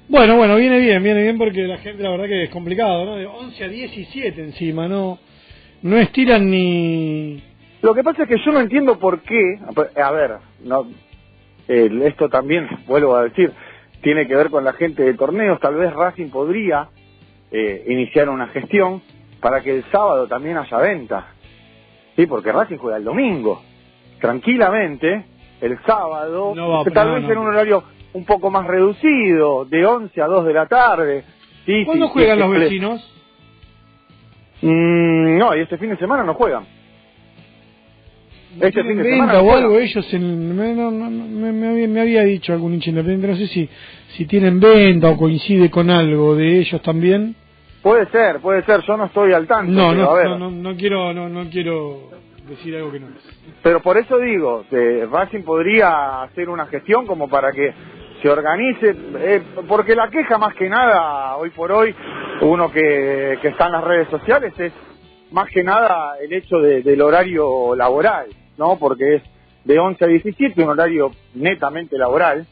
Bueno, 0.08 0.36
bueno, 0.38 0.56
viene 0.58 0.80
bien, 0.80 1.02
viene 1.02 1.24
bien 1.24 1.38
porque 1.40 1.64
la 1.64 1.80
gente, 1.80 2.04
la 2.04 2.12
verdad 2.12 2.26
que 2.28 2.44
es 2.44 2.50
complicado, 2.52 3.06
¿no? 3.06 3.16
De 3.16 3.26
11 3.26 3.64
a 3.64 3.68
17 3.68 4.42
encima, 4.44 4.88
no 4.88 5.18
no 5.82 5.98
estiran 5.98 6.50
ni... 6.50 7.44
Lo 7.86 7.94
que 7.94 8.04
pasa 8.04 8.24
es 8.24 8.30
que 8.30 8.40
yo 8.44 8.52
no 8.52 8.62
entiendo 8.62 8.98
por 8.98 9.20
qué, 9.20 9.60
a 10.02 10.12
ver, 10.12 10.38
no, 10.64 10.88
eh, 11.68 11.88
esto 12.06 12.30
también, 12.30 12.68
vuelvo 12.88 13.16
a 13.16 13.26
decir, 13.26 13.54
tiene 14.02 14.26
que 14.26 14.36
ver 14.36 14.50
con 14.50 14.64
la 14.64 14.74
gente 14.74 15.04
de 15.04 15.14
torneos, 15.14 15.60
tal 15.60 15.76
vez 15.76 15.94
Racing 15.94 16.32
podría 16.32 16.90
eh, 17.52 17.86
iniciar 17.88 18.28
una 18.30 18.48
gestión 18.48 19.04
para 19.40 19.62
que 19.62 19.70
el 19.70 19.84
sábado 19.92 20.26
también 20.26 20.58
haya 20.58 20.78
venta, 20.80 21.28
sí, 22.16 22.26
porque 22.26 22.52
Racing 22.52 22.78
juega 22.78 22.98
el 22.98 23.04
domingo, 23.04 23.62
tranquilamente, 24.20 25.24
el 25.62 25.78
sábado, 25.86 26.54
No 26.56 26.84
tal 26.86 27.14
vez 27.14 27.22
no. 27.22 27.34
en 27.34 27.38
un 27.38 27.48
horario 27.50 27.84
un 28.14 28.26
poco 28.26 28.50
más 28.50 28.66
reducido, 28.66 29.64
de 29.66 29.86
11 29.86 30.22
a 30.24 30.26
2 30.26 30.44
de 30.44 30.54
la 30.54 30.66
tarde. 30.66 31.24
Sí, 31.68 31.86
¿Cuándo 31.86 32.08
sí, 32.08 32.14
juegan 32.14 32.40
los 32.40 32.50
vecinos? 32.50 33.12
Mm, 34.64 35.38
no, 35.38 35.56
y 35.56 35.60
este 35.60 35.78
fin 35.78 35.92
de 35.92 35.98
semana 35.98 36.24
no 36.24 36.34
juegan. 36.34 36.75
Este 38.60 38.72
¿Tienen 38.72 38.88
fin 38.96 38.98
de 38.98 39.04
venta 39.04 39.26
semana 39.34 39.42
o 39.42 39.56
algo 39.56 39.80
ellos? 39.80 40.14
En, 40.14 40.56
me, 40.58 40.74
no, 40.74 40.92
no, 40.92 41.10
me, 41.10 41.52
me 41.52 41.68
había, 41.70 41.88
me 41.88 42.02
había 42.02 42.24
dicho 42.24 42.54
algún 42.54 42.74
hincha 42.74 42.90
independiente, 42.90 43.28
no 43.28 43.36
sé 43.36 43.48
si, 43.48 43.70
si 44.16 44.26
tienen 44.26 44.60
venta 44.60 45.10
o 45.10 45.18
coincide 45.18 45.70
con 45.70 45.90
algo 45.90 46.36
de 46.36 46.60
ellos 46.60 46.82
también. 46.82 47.36
Puede 47.82 48.08
ser, 48.10 48.40
puede 48.40 48.64
ser, 48.66 48.82
yo 48.82 48.98
no 48.98 49.06
estoy 49.06 49.34
al 49.34 49.46
tanto. 49.46 49.72
No, 49.72 49.94
no, 49.94 50.12
a 50.12 50.16
ver. 50.16 50.30
no, 50.40 50.50
no, 50.50 50.76
quiero, 50.76 51.14
no, 51.14 51.30
no 51.30 51.50
quiero 51.50 52.10
decir 52.50 52.76
algo 52.76 52.92
que 52.92 53.00
no 53.00 53.08
es. 53.08 53.14
Pero 53.62 53.82
por 53.82 53.98
eso 53.98 54.18
digo, 54.20 54.64
que 54.70 55.06
Racing 55.12 55.44
podría 55.44 56.24
hacer 56.24 56.50
una 56.50 56.66
gestión 56.68 57.06
como 57.06 57.28
para 57.28 57.52
que 57.52 57.74
se 58.22 58.30
organice, 58.30 58.96
eh, 59.20 59.42
porque 59.68 59.96
la 59.96 60.10
queja 60.10 60.38
más 60.38 60.56
que 60.56 60.70
nada, 60.70 61.36
hoy 61.36 61.50
por 61.52 61.72
hoy, 61.72 61.94
uno 62.42 62.72
que, 62.72 63.38
que 63.42 63.50
está 63.50 63.66
en 63.68 63.72
las 63.74 63.84
redes 63.84 64.08
sociales, 64.10 64.54
es 64.60 64.72
más 65.32 65.48
que 65.50 65.64
nada 65.64 66.14
el 66.24 66.32
hecho 66.34 66.58
de- 66.60 66.82
del 66.82 67.02
horario 67.02 67.76
laboral, 67.76 68.28
¿no? 68.58 68.78
Porque 68.78 69.16
es 69.16 69.24
de 69.64 69.80
11 69.80 70.04
a 70.06 70.08
17, 70.08 70.64
un 70.64 70.70
horario 70.70 71.12
netamente 71.34 71.98
laboral, 71.98 72.46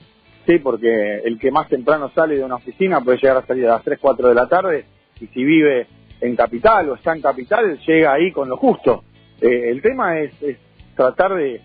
sí, 0.45 0.59
porque 0.59 1.21
el 1.23 1.39
que 1.39 1.51
más 1.51 1.69
temprano 1.69 2.11
sale 2.13 2.35
de 2.35 2.43
una 2.43 2.55
oficina 2.55 3.01
puede 3.01 3.17
llegar 3.17 3.37
a 3.37 3.45
salir 3.45 3.65
a 3.67 3.75
las 3.75 3.83
3, 3.83 3.99
4 4.01 4.29
de 4.29 4.35
la 4.35 4.47
tarde, 4.47 4.85
y 5.19 5.27
si 5.27 5.43
vive 5.43 5.87
en 6.21 6.35
capital 6.35 6.89
o 6.89 6.95
está 6.95 7.13
en 7.13 7.21
capital, 7.21 7.77
llega 7.85 8.13
ahí 8.13 8.31
con 8.31 8.49
lo 8.49 8.57
justo. 8.57 9.03
Eh, 9.41 9.69
el 9.69 9.81
tema 9.81 10.19
es, 10.19 10.41
es 10.41 10.57
tratar 10.95 11.35
de, 11.35 11.61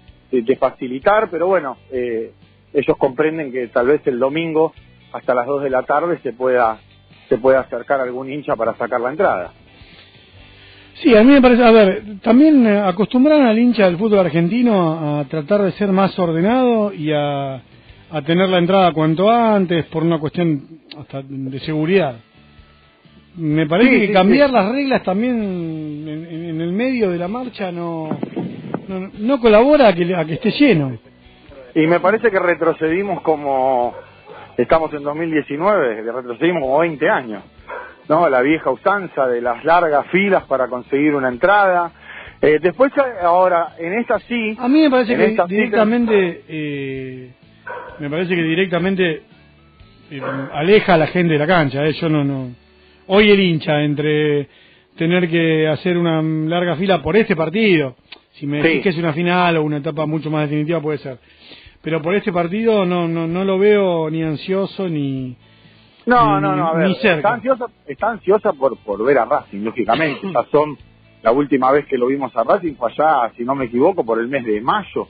facilitar, 0.58 1.28
pero 1.30 1.46
bueno, 1.46 1.78
eh, 1.90 2.32
ellos 2.72 2.96
comprenden 2.98 3.50
que 3.50 3.68
tal 3.68 3.86
vez 3.86 4.06
el 4.06 4.18
domingo 4.18 4.72
hasta 5.12 5.34
las 5.34 5.46
2 5.46 5.62
de 5.62 5.70
la 5.70 5.84
tarde 5.84 6.18
se 6.22 6.32
pueda 6.32 6.78
se 7.28 7.38
pueda 7.38 7.60
acercar 7.60 8.00
algún 8.00 8.30
hincha 8.30 8.56
para 8.56 8.74
sacar 8.74 9.00
la 9.00 9.10
entrada. 9.10 9.52
Sí, 11.02 11.14
a 11.16 11.22
mí 11.22 11.32
me 11.32 11.40
parece, 11.42 11.62
a 11.62 11.70
ver, 11.70 12.02
también 12.22 12.66
eh, 12.66 12.78
acostumbran 12.80 13.42
al 13.42 13.58
hincha 13.58 13.84
del 13.86 13.96
fútbol 13.98 14.18
argentino 14.20 15.18
a, 15.20 15.24
tratar 15.26 15.62
de 15.62 15.72
ser 15.72 15.92
más 15.92 16.18
ordenado 16.18 16.92
y 16.92 17.12
a, 17.12 17.54
a 18.10 18.22
tener 18.26 18.48
la 18.48 18.58
entrada 18.58 18.92
cuanto 18.92 19.30
antes 19.30 19.84
por 19.86 20.02
una 20.02 20.18
cuestión 20.18 20.62
hasta 20.98 21.22
de 21.22 21.60
seguridad. 21.60 22.16
Me 23.36 23.66
parece 23.66 23.90
Sí, 23.92 24.00
que 24.00 24.06
sí, 24.08 24.12
cambiar 24.12 24.48
sí. 24.48 24.54
las 24.54 24.72
reglas 24.72 25.02
también 25.04 25.40
en, 25.40 26.08
en- 26.08 26.44
en 26.50 26.60
el 26.60 26.72
medio 26.72 27.10
de 27.10 27.18
la 27.18 27.28
marcha 27.28 27.70
no, 27.70 28.18
no, 28.88 29.10
no 29.18 29.40
colabora 29.40 29.88
a 29.88 29.94
que, 29.94 30.12
a 30.16 30.24
que 30.24 30.34
esté 30.34 30.50
lleno. 30.50 30.98
Y 31.76 31.86
me 31.86 32.00
parece 32.00 32.30
que 32.32 32.38
retrocedimos 32.40 33.20
como 33.22 33.94
estamos 34.56 34.92
en 34.94 35.04
2019, 35.04 36.02
que 36.02 36.10
retrocedimos 36.10 36.62
como 36.62 36.78
20 36.80 37.08
años. 37.08 37.42
¿No? 38.08 38.28
La 38.28 38.40
vieja 38.40 38.70
usanza 38.70 39.26
de 39.26 39.40
las 39.42 39.64
largas 39.64 40.06
filas 40.06 40.44
para 40.44 40.68
conseguir 40.68 41.14
una 41.14 41.28
entrada. 41.28 41.92
Eh, 42.40 42.58
después, 42.62 42.92
ahora, 43.22 43.74
en 43.78 43.94
esta 43.98 44.18
sí. 44.20 44.56
A 44.58 44.68
mí 44.68 44.80
me 44.82 44.90
parece 44.90 45.16
que 45.16 45.44
directamente, 45.48 46.44
eh, 46.48 47.30
me 47.98 48.08
parece 48.08 48.34
que 48.34 48.42
directamente 48.42 49.22
eh, 50.10 50.22
aleja 50.52 50.94
a 50.94 50.98
la 50.98 51.08
gente 51.08 51.34
de 51.34 51.38
la 51.38 51.46
cancha. 51.46 51.84
eh, 51.86 51.92
Yo 51.92 52.08
no, 52.08 52.24
no. 52.24 52.50
Hoy 53.08 53.30
el 53.30 53.40
hincha 53.40 53.82
entre 53.82 54.48
tener 54.96 55.28
que 55.28 55.68
hacer 55.68 55.96
una 55.98 56.22
larga 56.22 56.76
fila 56.76 57.02
por 57.02 57.16
este 57.16 57.36
partido, 57.36 57.96
si 58.32 58.46
me 58.46 58.58
decís 58.58 58.72
Sí. 58.78 58.82
que 58.82 58.88
es 58.90 58.96
una 58.98 59.12
final 59.12 59.56
o 59.56 59.62
una 59.62 59.78
etapa 59.78 60.06
mucho 60.06 60.30
más 60.30 60.42
definitiva 60.48 60.80
puede 60.80 60.98
ser, 60.98 61.18
pero 61.82 62.02
por 62.02 62.14
este 62.14 62.32
partido 62.32 62.84
no, 62.84 63.06
no, 63.08 63.26
no 63.26 63.44
lo 63.44 63.58
veo 63.58 64.10
ni 64.10 64.22
ansioso 64.22 64.88
ni 64.88 65.36
No, 66.08 66.40
no, 66.40 66.56
no, 66.56 66.68
a 66.68 66.74
ver, 66.74 66.86
está 67.18 67.34
ansiosa, 67.34 67.66
está 67.86 68.10
ansiosa 68.10 68.52
por, 68.54 68.76
por 68.78 69.04
ver 69.04 69.18
a 69.18 69.24
Racing, 69.26 69.60
lógicamente. 69.62 70.20
Ya 70.32 70.44
son, 70.50 70.76
la 71.22 71.32
última 71.32 71.70
vez 71.72 71.86
que 71.86 71.98
lo 71.98 72.06
vimos 72.06 72.34
a 72.36 72.44
Racing 72.44 72.74
fue 72.74 72.90
allá, 72.92 73.30
si 73.36 73.44
no 73.44 73.54
me 73.54 73.66
equivoco, 73.66 74.04
por 74.04 74.18
el 74.20 74.28
mes 74.28 74.44
de 74.44 74.60
mayo. 74.60 75.06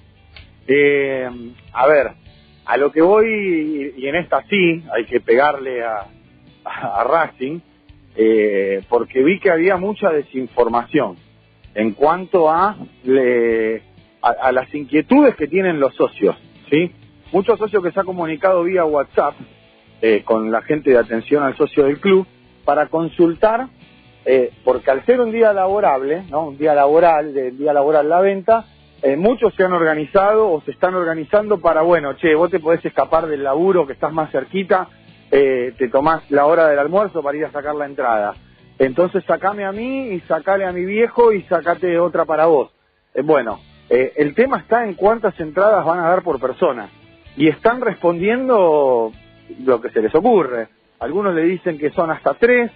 Eh, 0.66 1.28
a 1.72 1.86
ver, 1.86 2.12
a 2.66 2.76
lo 2.76 2.90
que 2.92 3.00
voy, 3.00 3.94
y 3.96 4.06
en 4.06 4.16
esta 4.16 4.42
sí, 4.48 4.82
hay 4.94 5.04
que 5.06 5.20
pegarle 5.20 5.82
a, 5.84 6.06
a, 6.64 7.04
Racing, 7.04 7.60
eh, 8.16 8.82
porque 8.88 9.22
vi 9.22 9.38
que 9.38 9.50
había 9.50 9.76
mucha 9.76 10.10
desinformación 10.10 11.16
en 11.74 11.92
cuanto 11.92 12.50
a, 12.50 12.76
le- 13.04 13.82
a, 14.20 14.30
a 14.48 14.52
las 14.52 14.74
inquietudes 14.74 15.36
que 15.36 15.46
tienen 15.46 15.78
los 15.78 15.94
socios, 15.94 16.36
¿sí? 16.70 16.90
Muchos 17.32 17.58
socios 17.58 17.82
que 17.84 17.92
se 17.92 18.00
han 18.00 18.06
comunicado 18.06 18.64
vía 18.64 18.84
WhatsApp 18.84 19.34
eh, 20.00 20.22
con 20.24 20.50
la 20.50 20.62
gente 20.62 20.90
de 20.90 20.98
atención 20.98 21.42
al 21.42 21.56
socio 21.56 21.84
del 21.84 22.00
club 22.00 22.26
para 22.64 22.86
consultar, 22.86 23.68
eh, 24.24 24.52
porque 24.64 24.90
al 24.90 25.04
ser 25.06 25.20
un 25.20 25.32
día 25.32 25.52
laborable, 25.52 26.24
¿no? 26.30 26.48
un 26.48 26.58
día 26.58 26.74
laboral, 26.74 27.32
del 27.32 27.56
día 27.56 27.72
laboral 27.72 28.08
la 28.08 28.20
venta, 28.20 28.66
eh, 29.00 29.16
muchos 29.16 29.54
se 29.54 29.64
han 29.64 29.72
organizado 29.72 30.50
o 30.50 30.60
se 30.62 30.72
están 30.72 30.94
organizando 30.94 31.58
para, 31.60 31.82
bueno, 31.82 32.14
che, 32.16 32.34
vos 32.34 32.50
te 32.50 32.58
podés 32.58 32.84
escapar 32.84 33.26
del 33.26 33.44
laburo 33.44 33.86
que 33.86 33.92
estás 33.92 34.12
más 34.12 34.30
cerquita, 34.32 34.88
eh, 35.30 35.72
te 35.78 35.88
tomás 35.88 36.28
la 36.30 36.46
hora 36.46 36.66
del 36.68 36.78
almuerzo 36.78 37.22
para 37.22 37.38
ir 37.38 37.44
a 37.44 37.52
sacar 37.52 37.74
la 37.76 37.86
entrada. 37.86 38.34
Entonces 38.78 39.24
sacame 39.24 39.64
a 39.64 39.72
mí 39.72 40.08
y 40.08 40.20
sacale 40.20 40.64
a 40.64 40.72
mi 40.72 40.84
viejo 40.84 41.32
y 41.32 41.42
sacate 41.44 41.98
otra 41.98 42.24
para 42.24 42.46
vos. 42.46 42.70
Eh, 43.14 43.22
bueno, 43.22 43.60
el 43.88 44.34
tema 44.34 44.58
está 44.58 44.84
en 44.84 44.92
cuántas 44.92 45.38
entradas 45.40 45.84
van 45.86 46.00
a 46.00 46.08
dar 46.08 46.22
por 46.22 46.38
persona. 46.38 46.90
Y 47.36 47.48
están 47.48 47.80
respondiendo 47.80 49.12
lo 49.64 49.80
que 49.80 49.90
se 49.90 50.00
les 50.02 50.14
ocurre. 50.14 50.68
Algunos 51.00 51.34
le 51.34 51.42
dicen 51.44 51.78
que 51.78 51.90
son 51.90 52.10
hasta 52.10 52.34
tres, 52.34 52.70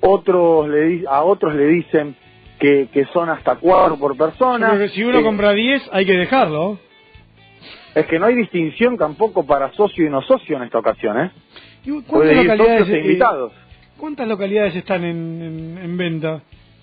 otros 0.00 0.68
le 0.68 0.80
di- 0.86 1.04
a 1.08 1.22
otros 1.22 1.54
le 1.54 1.66
dicen 1.66 2.14
que, 2.58 2.88
que 2.92 3.04
son 3.06 3.28
hasta 3.30 3.56
cuatro 3.56 3.96
por 3.98 4.12
Yo 4.16 4.24
persona. 4.26 4.78
que 4.78 4.88
si 4.90 5.02
uno 5.02 5.18
Eh, 5.18 5.22
compra 5.22 5.52
10 5.52 5.88
hay 5.92 6.06
que 6.06 6.12
dejarlo. 6.16 6.78
Es 7.94 8.06
que 8.06 8.18
no 8.18 8.26
hay 8.26 8.34
distinción 8.34 8.96
tampoco 8.96 9.44
para 9.46 9.72
socio 9.72 10.06
y 10.06 10.10
no 10.10 10.20
socio 10.22 10.56
en 10.56 10.64
esta 10.64 10.78
ocasión, 10.78 11.18
¿eh? 11.20 11.30
¿Y 11.84 11.90
¿Cuántas 11.90 12.10
Puede 12.10 12.32
ir 12.32 12.36
localidades, 12.42 12.78
socios 12.80 12.88
e 12.88 12.98
eh, 12.98 13.04
invitados. 13.04 13.52
¿Cuántas 13.96 14.28
localidades 14.28 14.76
están 14.76 15.04
en, 15.04 15.42
en, 15.42 15.78
en 15.78 15.96
venta? 15.96 16.42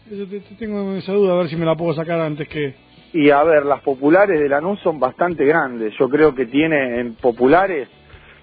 Te- 0.10 0.26
te 0.26 0.56
tengo 0.56 0.94
esa 0.94 1.12
duda, 1.14 1.34
a 1.34 1.38
ver 1.38 1.48
si 1.50 1.56
me 1.56 1.66
la 1.66 1.76
puedo 1.76 1.94
sacar 1.94 2.20
antes 2.20 2.48
que... 2.48 2.74
Y 3.14 3.30
a 3.30 3.44
ver, 3.44 3.66
las 3.66 3.82
populares 3.82 4.40
de 4.40 4.48
Lanús 4.48 4.80
son 4.80 5.00
bastante 5.00 5.44
grandes. 5.46 5.94
Yo 6.00 6.08
creo 6.10 6.34
que 6.34 6.46
tiene 6.46 7.00
en 7.02 7.16
populares, 7.16 7.90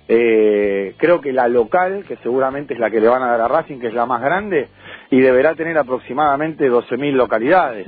eh, 0.08 0.94
creo 0.96 1.20
que 1.20 1.32
la 1.32 1.48
local, 1.48 2.04
que 2.08 2.16
seguramente 2.16 2.74
es 2.74 2.80
la 2.80 2.90
que 2.90 3.00
le 3.00 3.08
van 3.08 3.22
a 3.22 3.28
dar 3.28 3.42
a 3.42 3.48
Racing, 3.48 3.78
que 3.78 3.88
es 3.88 3.94
la 3.94 4.06
más 4.06 4.20
grande, 4.22 4.68
y 5.10 5.20
deberá 5.20 5.54
tener 5.54 5.76
aproximadamente 5.78 6.68
12.000 6.70 7.12
localidades. 7.12 7.86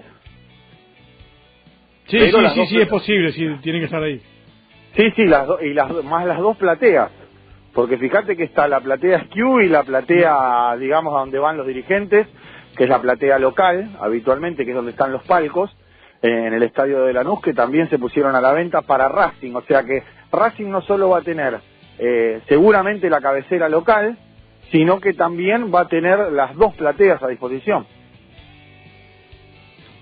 Sí, 2.07 2.19
Pero 2.19 2.39
sí, 2.41 2.49
sí, 2.55 2.61
dos 2.61 2.69
sí, 2.69 2.81
es 2.81 2.89
posible, 2.89 3.33
sí, 3.33 3.49
tiene 3.63 3.79
que 3.79 3.85
estar 3.87 4.03
ahí. 4.03 4.21
Sí, 4.97 5.11
sí, 5.15 5.25
las 5.27 5.47
do- 5.47 5.61
y 5.63 5.73
las, 5.73 5.91
más 6.05 6.27
las 6.27 6.39
dos 6.39 6.57
plateas. 6.57 7.11
Porque 7.73 7.99
fíjate 7.99 8.37
que 8.37 8.43
está 8.45 8.67
la 8.67 8.81
platea 8.81 9.27
SKU 9.27 9.61
y 9.61 9.69
la 9.69 9.85
platea, 9.85 10.77
digamos, 10.79 11.15
a 11.15 11.21
donde 11.21 11.39
van 11.39 11.57
los 11.57 11.67
dirigentes, 11.69 12.27
que 12.77 12.85
es 12.85 12.91
la 12.91 13.01
platea 13.01 13.39
local, 13.39 13.91
habitualmente, 14.01 14.65
que 14.65 14.71
es 14.73 14.77
donde 14.77 14.91
están 14.91 15.13
los 15.13 15.23
palcos, 15.23 15.71
eh, 16.21 16.29
en 16.49 16.53
el 16.53 16.65
estadio 16.65 17.05
de 17.05 17.13
Lanús, 17.13 17.41
que 17.41 17.55
también 17.55 17.89
se 17.89 17.99
pusieron 17.99 18.35
a 18.35 18.41
la 18.41 18.53
venta 18.53 18.83
para 18.83 19.09
Racing. 19.09 19.55
O 19.55 19.63
sea 19.63 19.85
que 19.85 20.03
Racing 20.33 20.67
no 20.69 20.83
solo 20.83 21.11
va 21.11 21.19
a 21.19 21.23
tener 21.23 21.61
eh, 22.01 22.41
seguramente 22.49 23.11
la 23.11 23.21
cabecera 23.21 23.69
local, 23.69 24.17
sino 24.73 25.01
que 25.01 25.13
también 25.13 25.71
va 25.73 25.83
a 25.83 25.89
tener 25.89 26.33
las 26.33 26.57
dos 26.57 26.75
plateas 26.75 27.23
a 27.23 27.29
disposición. 27.29 27.87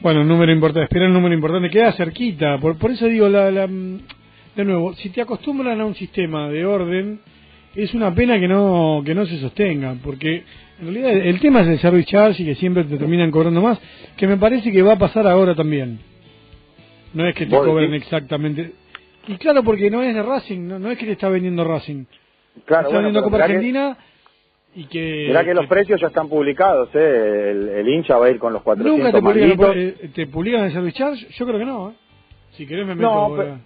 Bueno, 0.01 0.21
un 0.21 0.29
número 0.29 0.53
importante, 0.53 0.85
espera 0.85 1.07
un 1.07 1.13
número 1.13 1.35
importante, 1.35 1.71
queda 1.71 1.93
cerquita, 1.93 2.59
por, 2.59 2.79
por 2.79 2.93
eso 2.93 3.07
digo, 3.07 3.29
la, 3.29 3.51
la, 3.51 3.67
de 3.67 4.65
nuevo, 4.65 4.95
si 4.95 5.11
te 5.11 5.23
acostumbran 5.23 5.81
a 5.81 5.85
un 5.85 5.97
sistema 5.97 6.49
de 6.49 6.65
orden, 6.65 7.21
es 7.75 7.93
una 7.95 8.15
pena 8.15 8.39
que 8.39 8.47
no 8.47 9.03
que 9.05 9.15
no 9.15 9.27
se 9.27 9.39
sostenga, 9.39 9.97
porque 10.05 10.45
en 10.81 10.85
realidad 10.85 11.11
el, 11.11 11.41
tema 11.41 11.63
es 11.63 11.69
el 11.69 11.79
service 11.81 12.07
charge 12.07 12.43
y 12.43 12.47
que 12.47 12.55
siempre 12.55 12.85
te 12.85 12.97
terminan 12.97 13.33
cobrando 13.33 13.61
más, 13.61 13.81
que 14.17 14.29
me 14.29 14.37
parece 14.37 14.71
que 14.71 14.83
va 14.83 14.93
a 14.93 14.99
pasar 14.99 15.27
ahora 15.27 15.57
también. 15.57 15.99
No 17.15 17.27
es 17.27 17.35
que 17.35 17.47
te 17.47 17.57
¿Vos 17.57 17.67
cobren 17.67 17.91
decís? 17.91 18.05
exactamente. 18.05 18.73
Y 19.29 19.37
claro, 19.37 19.63
porque 19.63 19.91
no 19.91 20.03
es 20.03 20.15
de 20.15 20.23
Racing, 20.23 20.67
no, 20.67 20.79
no 20.79 20.91
es 20.91 20.99
que 20.99 21.07
te 21.07 21.13
está 21.13 21.29
vendiendo 21.29 21.63
Racing. 21.65 22.05
Claro, 22.65 22.89
está 22.89 22.97
bueno, 22.99 23.07
vendiendo 23.09 23.23
Copa 23.23 23.37
que- 23.39 23.43
Argentina 23.45 23.97
y 24.75 24.85
que... 24.87 25.25
Mirá 25.29 25.45
que 25.45 25.55
los 25.55 25.67
precios 25.67 26.01
ya 26.01 26.09
están 26.09 26.29
publicados, 26.29 26.89
¿eh? 26.95 27.51
el, 27.51 27.69
el 27.69 27.89
hincha 27.89 28.17
va 28.19 28.27
a 28.27 28.31
ir 28.31 28.39
con 28.39 28.53
los 28.53 28.63
400 28.63 28.99
¿Nunca 28.99 29.17
te 29.17 29.23
publican, 29.23 29.73
eh, 29.79 30.11
te 30.15 30.27
publican 30.27 30.65
el 30.65 30.73
service 30.73 30.97
charge? 30.99 31.27
Yo 31.31 31.47
creo 31.47 31.59
que 31.59 31.65
no, 31.65 31.91
¿eh? 31.91 31.95
Si 32.53 32.67
querés 32.67 32.87
me 32.87 32.95
meto... 32.95 33.09
No, 33.29 33.35
pero- 33.37 33.59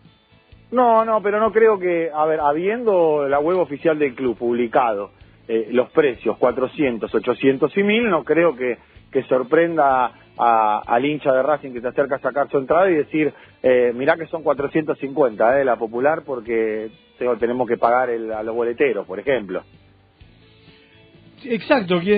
No, 0.72 1.04
no, 1.04 1.22
pero 1.22 1.38
no 1.40 1.52
creo 1.52 1.78
que, 1.78 2.10
a 2.12 2.24
ver, 2.26 2.40
habiendo 2.40 3.28
la 3.28 3.38
web 3.40 3.58
oficial 3.58 3.98
del 3.98 4.14
club 4.14 4.36
publicado 4.38 5.10
eh, 5.48 5.68
los 5.70 5.90
precios 5.90 6.36
400, 6.38 7.14
800 7.14 7.76
y 7.76 7.82
1000, 7.82 8.08
no 8.08 8.24
creo 8.24 8.56
que, 8.56 8.78
que 9.10 9.22
sorprenda 9.24 10.12
al 10.36 11.04
hincha 11.04 11.32
de 11.32 11.42
Racing 11.42 11.72
que 11.72 11.80
se 11.82 11.88
acerca 11.88 12.16
a 12.16 12.20
sacar 12.20 12.48
su 12.50 12.58
entrada 12.58 12.90
y 12.90 12.94
decir, 12.94 13.32
eh, 13.62 13.92
mirá 13.94 14.16
que 14.16 14.26
son 14.26 14.42
450 14.42 15.60
eh, 15.60 15.64
la 15.64 15.76
popular 15.76 16.22
porque 16.26 16.90
tengo- 17.18 17.36
tenemos 17.38 17.68
que 17.68 17.76
pagar 17.76 18.10
el- 18.10 18.32
a 18.32 18.42
los 18.42 18.54
boleteros, 18.54 19.06
por 19.06 19.18
ejemplo. 19.20 19.62
Exacto, 21.44 22.00
que, 22.00 22.14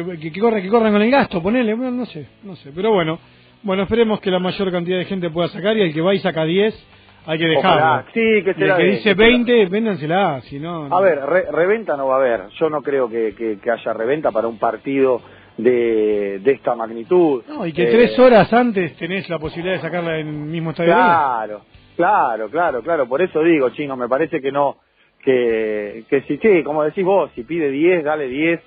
eh, 0.00 0.04
que, 0.20 0.32
que 0.32 0.40
corran, 0.40 0.60
que 0.62 0.68
corran 0.68 0.92
con 0.92 1.02
el 1.02 1.10
gasto, 1.10 1.40
ponele, 1.42 1.74
bueno, 1.74 1.92
no 1.92 2.06
sé, 2.06 2.26
no 2.42 2.56
sé, 2.56 2.70
pero 2.74 2.90
bueno, 2.92 3.18
bueno, 3.62 3.84
esperemos 3.84 4.20
que 4.20 4.30
la 4.30 4.40
mayor 4.40 4.70
cantidad 4.72 4.98
de 4.98 5.04
gente 5.04 5.30
pueda 5.30 5.48
sacar 5.48 5.76
y 5.76 5.82
el 5.82 5.94
que 5.94 6.00
va 6.00 6.12
y 6.14 6.18
saca 6.18 6.44
10, 6.44 6.74
hay 7.26 7.38
que 7.38 7.46
dejarlo. 7.46 8.04
Sí, 8.12 8.42
que 8.44 8.54
se 8.54 8.62
el 8.62 8.68
la 8.68 8.76
que 8.76 8.82
dice 8.84 8.96
que 8.96 9.02
se 9.02 9.08
la- 9.10 9.14
20, 9.26 9.66
véndansela, 9.66 10.40
si 10.42 10.58
no... 10.58 10.88
no. 10.88 10.96
A 10.96 11.00
ver, 11.00 11.20
re- 11.20 11.46
reventa 11.52 11.96
no 11.96 12.08
va 12.08 12.14
a 12.14 12.18
haber. 12.18 12.48
Yo 12.58 12.68
no 12.68 12.82
creo 12.82 13.08
que, 13.08 13.34
que- 13.36 13.58
que 13.60 13.70
haya 13.70 13.92
reventa 13.92 14.32
para 14.32 14.48
un 14.48 14.58
partido 14.58 15.20
de, 15.58 16.38
de 16.38 16.52
esta 16.52 16.74
magnitud. 16.74 17.42
No, 17.48 17.66
y 17.66 17.72
que 17.72 17.82
Eh, 17.82 17.90
tres 17.90 18.18
horas 18.18 18.50
antes 18.52 18.96
tenés 18.96 19.28
la 19.28 19.38
posibilidad 19.38 19.76
de 19.76 19.82
sacarla 19.82 20.18
en 20.18 20.28
el 20.28 20.34
mismo 20.34 20.70
estadio. 20.70 20.94
Claro, 20.94 21.60
claro, 21.96 22.48
claro, 22.48 22.82
claro. 22.82 23.08
Por 23.08 23.20
eso 23.20 23.42
digo, 23.42 23.68
chino, 23.70 23.96
me 23.96 24.08
parece 24.08 24.40
que 24.40 24.52
no, 24.52 24.76
que, 25.22 26.04
que 26.08 26.22
si, 26.22 26.38
sí, 26.38 26.62
como 26.62 26.84
decís 26.84 27.04
vos, 27.04 27.30
si 27.34 27.42
pide 27.42 27.70
10, 27.70 28.04
dale 28.04 28.28
10, 28.28 28.60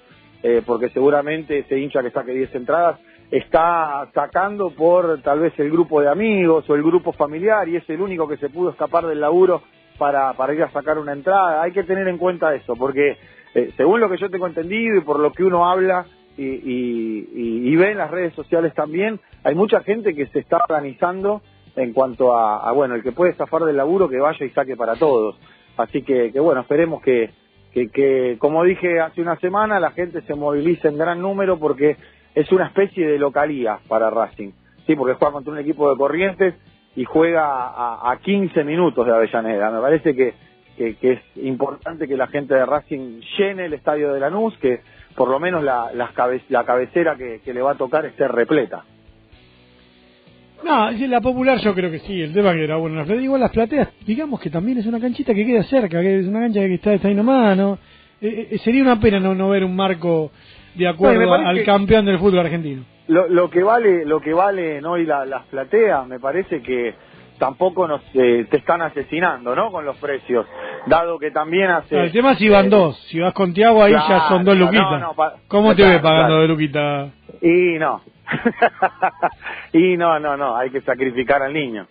eh, 0.43 0.61
porque 0.65 0.89
seguramente 0.89 1.59
ese 1.59 1.79
hincha 1.79 2.03
que 2.03 2.11
saque 2.11 2.33
10 2.33 2.53
entradas 2.55 2.99
está 3.31 4.09
sacando 4.13 4.71
por 4.71 5.21
tal 5.21 5.39
vez 5.39 5.57
el 5.57 5.71
grupo 5.71 6.01
de 6.01 6.09
amigos 6.09 6.69
o 6.69 6.75
el 6.75 6.83
grupo 6.83 7.13
familiar 7.13 7.69
y 7.69 7.77
es 7.77 7.89
el 7.89 8.01
único 8.01 8.27
que 8.27 8.35
se 8.35 8.49
pudo 8.49 8.71
escapar 8.71 9.05
del 9.07 9.21
laburo 9.21 9.61
para, 9.97 10.33
para 10.33 10.53
ir 10.53 10.61
a 10.63 10.71
sacar 10.71 10.97
una 10.97 11.13
entrada. 11.13 11.61
Hay 11.61 11.71
que 11.71 11.83
tener 11.83 12.09
en 12.09 12.17
cuenta 12.17 12.53
eso, 12.53 12.75
porque 12.75 13.15
eh, 13.55 13.71
según 13.77 14.01
lo 14.01 14.09
que 14.09 14.17
yo 14.17 14.29
tengo 14.29 14.47
entendido 14.47 14.97
y 14.97 15.01
por 15.01 15.19
lo 15.19 15.31
que 15.31 15.45
uno 15.45 15.69
habla 15.69 16.05
y, 16.43 17.69
y, 17.69 17.75
ve 17.75 17.91
en 17.91 17.97
las 17.97 18.11
redes 18.11 18.33
sociales 18.33 18.73
también, 18.73 19.19
hay 19.43 19.55
mucha 19.55 19.81
gente 19.81 20.13
que 20.15 20.27
se 20.27 20.39
está 20.39 20.57
organizando 20.57 21.41
en 21.75 21.93
cuanto 21.93 22.35
a, 22.35 22.67
a, 22.67 22.71
bueno, 22.71 22.95
el 22.95 23.03
que 23.03 23.11
puede 23.11 23.33
zafar 23.33 23.63
del 23.63 23.77
laburo 23.77 24.09
que 24.09 24.19
vaya 24.19 24.45
y 24.45 24.49
saque 24.49 24.75
para 24.75 24.95
todos. 24.95 25.37
Así 25.77 26.03
que, 26.03 26.31
que 26.31 26.39
bueno, 26.39 26.61
esperemos 26.61 27.01
que, 27.01 27.31
que, 27.73 27.89
que, 27.89 28.37
como 28.39 28.63
dije 28.63 28.99
hace 28.99 29.21
una 29.21 29.37
semana, 29.37 29.79
la 29.79 29.91
gente 29.91 30.21
se 30.21 30.35
movilice 30.35 30.87
en 30.87 30.97
gran 30.97 31.21
número 31.21 31.57
porque 31.57 31.97
es 32.35 32.51
una 32.51 32.67
especie 32.67 33.07
de 33.07 33.17
localía 33.17 33.79
para 33.87 34.09
Racing. 34.09 34.51
Sí, 34.85 34.95
porque 34.95 35.13
juega 35.13 35.33
contra 35.33 35.53
un 35.53 35.59
equipo 35.59 35.89
de 35.89 35.97
Corrientes 35.97 36.55
y 36.95 37.05
juega 37.05 37.45
a, 37.45 38.11
a 38.11 38.17
15 38.17 38.63
minutos 38.63 39.05
de 39.05 39.13
Avellaneda. 39.13 39.71
Me 39.71 39.79
parece 39.79 40.15
que, 40.15 40.33
que, 40.77 40.95
que 40.95 41.13
es 41.13 41.21
importante 41.37 42.07
que 42.07 42.17
la 42.17 42.27
gente 42.27 42.53
de 42.53 42.65
Racing 42.65 43.21
llene 43.37 43.65
el 43.65 43.73
estadio 43.73 44.13
de 44.13 44.19
Lanús, 44.19 44.57
que 44.57 44.81
por 45.15 45.29
lo 45.29 45.39
menos 45.39 45.63
la, 45.63 45.91
las 45.93 46.11
cabe- 46.11 46.41
la 46.49 46.63
cabecera 46.65 47.15
que, 47.15 47.39
que 47.43 47.53
le 47.53 47.61
va 47.61 47.71
a 47.71 47.75
tocar 47.75 48.05
esté 48.05 48.27
repleta. 48.27 48.83
No, 50.63 50.91
la 50.91 51.21
popular 51.21 51.57
yo 51.59 51.73
creo 51.73 51.89
que 51.89 51.99
sí, 51.99 52.21
el 52.21 52.33
tema 52.33 52.53
que 52.53 52.63
era 52.63 52.77
bueno. 52.77 52.97
Las 52.97 53.05
plateas, 53.07 53.23
igual 53.25 53.41
las 53.41 53.51
plateas, 53.51 53.89
digamos 54.05 54.39
que 54.39 54.49
también 54.51 54.77
es 54.77 54.85
una 54.85 54.99
canchita 54.99 55.33
que 55.33 55.45
queda 55.45 55.63
cerca, 55.63 56.01
que 56.01 56.19
es 56.19 56.27
una 56.27 56.39
cancha 56.41 56.59
que 56.59 56.75
está, 56.75 56.93
está 56.93 57.07
ahí 57.07 57.15
nomás, 57.15 57.57
¿no? 57.57 57.79
Eh, 58.21 58.49
eh, 58.51 58.57
sería 58.59 58.83
una 58.83 58.99
pena 58.99 59.19
no, 59.19 59.33
no 59.33 59.49
ver 59.49 59.63
un 59.63 59.75
marco 59.75 60.31
de 60.75 60.87
acuerdo 60.87 61.33
al 61.33 61.63
campeón 61.63 62.05
del 62.05 62.19
fútbol 62.19 62.39
argentino. 62.39 62.83
Lo, 63.07 63.27
lo 63.27 63.49
que 63.49 63.63
vale 63.63 64.05
lo 64.05 64.21
que 64.21 64.33
valen 64.33 64.85
hoy 64.85 65.05
la- 65.05 65.25
las 65.25 65.45
plateas 65.47 66.07
me 66.07 66.19
parece 66.19 66.61
que 66.61 66.93
tampoco 67.41 67.87
nos 67.87 68.01
eh, 68.13 68.45
te 68.51 68.57
están 68.57 68.83
asesinando 68.83 69.55
no 69.55 69.71
con 69.71 69.83
los 69.83 69.97
precios 69.97 70.45
dado 70.85 71.17
que 71.17 71.31
también 71.31 71.71
hace 71.71 71.95
No, 71.95 72.03
el 72.03 72.11
tema 72.11 72.33
es 72.33 72.37
si 72.37 72.47
van 72.47 72.67
eh, 72.67 72.69
dos, 72.69 72.95
si 73.09 73.19
vas 73.19 73.33
con 73.33 73.51
Tiago 73.51 73.83
ahí 73.83 73.93
ya 73.93 74.27
son 74.29 74.45
dos 74.45 74.55
no, 74.55 74.65
luquitas. 74.65 74.99
no, 75.01 75.13
pa- 75.15 75.37
¿Cómo 75.47 75.71
te 75.71 75.77
claro, 75.77 75.93
ves 75.93 76.01
pagando 76.03 76.27
claro. 76.27 76.41
de 76.43 76.47
luquita? 76.47 77.09
y 77.41 77.79
no 77.79 78.01
y 79.73 79.97
no 79.97 80.19
no 80.19 80.37
no 80.37 80.55
hay 80.55 80.69
que 80.69 80.81
sacrificar 80.81 81.41
al 81.41 81.51
niño 81.53 81.87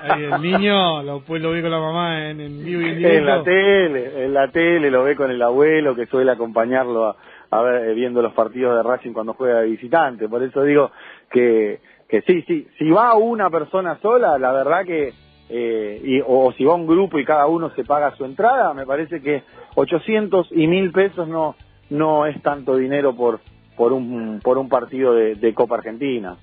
Ahí 0.00 0.24
el 0.24 0.42
niño 0.42 1.00
lo, 1.04 1.20
pues 1.20 1.40
lo 1.40 1.52
ve 1.52 1.62
con 1.62 1.70
la 1.70 1.78
mamá 1.78 2.28
en, 2.28 2.40
en 2.40 2.64
vivo 2.64 2.82
y 2.82 2.88
en 2.88 3.06
en 3.06 3.24
la 3.26 3.44
tele 3.44 4.24
en 4.24 4.34
la 4.34 4.48
tele 4.48 4.90
lo 4.90 5.04
ve 5.04 5.14
con 5.14 5.30
el 5.30 5.40
abuelo 5.40 5.94
que 5.94 6.06
suele 6.06 6.32
acompañarlo 6.32 7.06
a, 7.06 7.16
a 7.52 7.62
ver 7.62 7.90
eh, 7.90 7.94
viendo 7.94 8.20
los 8.20 8.32
partidos 8.32 8.76
de 8.76 8.82
Racing 8.82 9.12
cuando 9.12 9.34
juega 9.34 9.60
de 9.60 9.68
visitante 9.68 10.28
por 10.28 10.42
eso 10.42 10.64
digo 10.64 10.90
que 11.30 11.78
que 12.10 12.22
sí 12.22 12.42
sí 12.46 12.66
si 12.78 12.90
va 12.90 13.14
una 13.14 13.48
persona 13.50 13.98
sola 14.02 14.36
la 14.38 14.52
verdad 14.52 14.84
que 14.84 15.12
eh, 15.48 16.00
y, 16.04 16.20
o, 16.24 16.52
si 16.56 16.64
va 16.64 16.74
un 16.74 16.86
grupo 16.86 17.18
y 17.18 17.24
cada 17.24 17.46
uno 17.46 17.70
se 17.74 17.84
paga 17.84 18.14
su 18.16 18.24
entrada 18.24 18.74
me 18.74 18.84
parece 18.86 19.20
que 19.20 19.42
800 19.76 20.48
y 20.52 20.66
1000 20.66 20.92
pesos 20.92 21.28
no 21.28 21.54
no 21.90 22.26
es 22.26 22.40
tanto 22.42 22.76
dinero 22.76 23.14
por 23.16 23.40
por 23.76 23.92
un 23.92 24.40
por 24.42 24.58
un 24.58 24.68
partido 24.68 25.14
de, 25.14 25.54
Copa 25.54 25.76
Argentina 25.76 26.36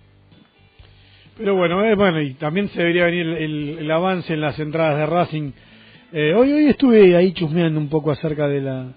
Pero 1.37 1.55
bueno, 1.55 1.83
eh, 1.83 1.95
bueno, 1.95 2.19
y 2.21 2.33
también 2.33 2.69
se 2.69 2.79
debería 2.79 3.05
venir 3.05 3.27
el, 3.27 3.77
el- 3.79 3.91
avance 3.91 4.33
en 4.33 4.41
las 4.41 4.57
entradas 4.59 4.97
de 4.97 5.05
Racing. 5.05 5.51
Eh, 6.11 6.33
hoy 6.33 6.51
hoy 6.51 6.67
estuve 6.69 7.15
ahí 7.15 7.33
chusmeando 7.33 7.79
un 7.79 7.89
poco 7.89 8.09
acerca 8.11 8.47
de 8.47 8.61
la 8.61 8.87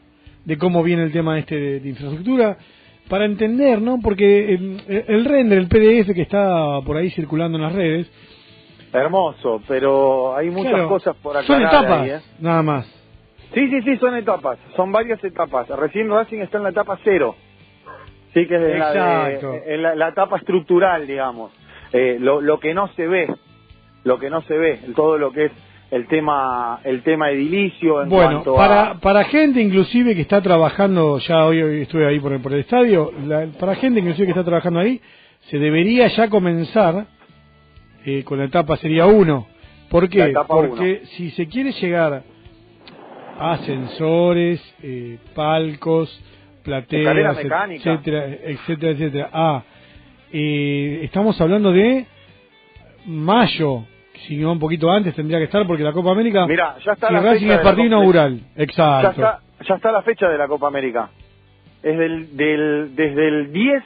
de 0.45 0.57
cómo 0.57 0.83
viene 0.83 1.03
el 1.03 1.13
tema 1.13 1.39
este 1.39 1.81
de 1.81 1.89
infraestructura 1.89 2.57
para 3.11 3.27
entender, 3.27 3.83
¿no? 3.83 3.99
Porque 4.03 4.55
el, 4.55 4.81
el 4.89 5.25
render, 5.27 5.59
el 5.59 5.69
PDF 5.69 6.15
que 6.15 6.23
está 6.23 6.81
por 6.87 6.97
ahí 6.97 7.11
circulando 7.11 7.59
en 7.59 7.65
las 7.65 7.73
redes, 7.75 8.11
hermoso 8.93 9.61
pero 9.69 10.35
hay 10.37 10.49
muchas 10.51 10.73
claro, 10.73 10.89
cosas 10.89 11.17
por 11.17 11.35
son 11.45 11.57
aclarar 11.57 11.85
etapas, 11.85 12.01
ahí, 12.03 12.11
¿eh? 12.11 12.21
nada 12.41 12.63
más. 12.63 12.87
Sí, 13.53 13.69
sí, 13.69 13.83
sí, 13.83 13.97
son 13.97 14.15
etapas, 14.17 14.59
son 14.77 14.93
varias 14.93 15.23
etapas. 15.25 15.69
Recién 15.69 16.09
Racing 16.09 16.39
está 16.39 16.59
en 16.59 16.65
la 16.65 16.71
etapa 16.71 16.99
cero. 17.03 17.35
Sí, 18.33 18.47
que 18.47 18.55
es 18.55 18.61
de 18.61 18.79
la, 18.79 18.93
de- 18.93 19.35
Exacto. 19.35 19.55
en 19.67 19.83
la, 19.83 19.95
la 19.97 20.09
etapa 20.11 20.37
estructural, 20.37 21.05
digamos. 21.07 21.51
Eh, 21.93 22.17
lo, 22.21 22.41
lo 22.41 22.61
que 22.61 22.75
no 22.75 22.87
se 22.95 23.09
ve, 23.09 23.27
lo 24.05 24.21
que 24.21 24.31
no 24.31 24.43
se 24.43 24.57
ve, 24.57 24.79
todo 24.95 25.19
lo 25.19 25.33
que 25.33 25.47
es 25.47 25.53
el 25.91 26.07
tema 26.07 26.81
el 26.85 27.03
tema 27.03 27.31
edilicio 27.31 28.03
en 28.03 28.09
Bueno, 28.09 28.31
cuanto 28.43 28.55
para, 28.55 28.91
a... 28.91 29.01
para 29.01 29.25
gente 29.25 29.61
inclusive 29.61 30.15
que 30.15 30.21
está 30.23 30.41
trabajando, 30.41 31.19
ya 31.19 31.45
hoy, 31.45 31.61
hoy 31.63 31.81
estuve 31.83 32.07
ahí 32.07 32.21
por 32.21 32.33
el, 32.33 32.41
por 32.41 32.53
el 32.53 32.61
estadio, 32.61 33.13
la- 33.27 33.47
para 33.59 33.75
gente 33.75 34.01
inclusive 34.01 34.27
que 34.27 34.31
está 34.33 34.45
trabajando 34.45 34.81
ahí, 34.81 35.01
se 35.51 35.59
debería 35.59 36.07
ya 36.09 36.29
comenzar 36.29 37.07
eh, 38.07 38.23
con 38.25 38.39
la 38.39 38.45
etapa 38.45 38.77
sería 38.77 39.07
1. 39.07 39.47
¿Por 39.91 40.09
qué? 40.09 40.33
Porque 40.47 41.03
si 41.17 41.31
se 41.33 41.49
quiere 41.49 41.73
llegar 41.73 42.23
a 43.39 43.53
ascensores, 43.53 44.61
eh, 44.83 45.19
palcos, 45.35 46.09
plateas, 46.63 47.39
etcétera, 47.75 48.27
etcétera, 48.45 48.93
etcétera. 48.93 49.31
Ah, 49.33 49.63
eh, 50.33 51.01
estamos 51.03 51.41
hablando 51.41 51.73
de 51.73 52.07
mayo, 53.07 53.85
si 54.27 54.37
no 54.37 54.53
un 54.53 54.59
poquito 54.59 54.91
antes 54.91 55.15
tendría 55.15 55.39
que 55.39 55.45
estar 55.45 55.67
porque 55.67 55.83
la 55.83 55.93
Copa 55.93 56.11
América 56.13 56.47
Mira, 56.47 56.77
ya 56.85 56.93
está 56.93 57.09
si 57.09 57.15
la 57.15 57.21
Racing 57.21 57.41
fecha 57.47 57.55
es 57.55 57.61
partido 57.61 57.87
inaugural, 57.87 58.41
Ya 58.57 58.63
exacto. 58.63 59.11
está, 59.11 59.41
ya 59.67 59.75
está 59.75 59.93
la 59.93 60.03
fecha 60.03 60.29
de 60.29 60.39
la 60.39 60.49
Copa 60.49 60.69
América. 60.69 61.11
Es 61.83 61.99
del, 61.99 62.37
del, 62.37 62.95
desde 62.95 63.29
el 63.29 63.53
10 63.53 63.83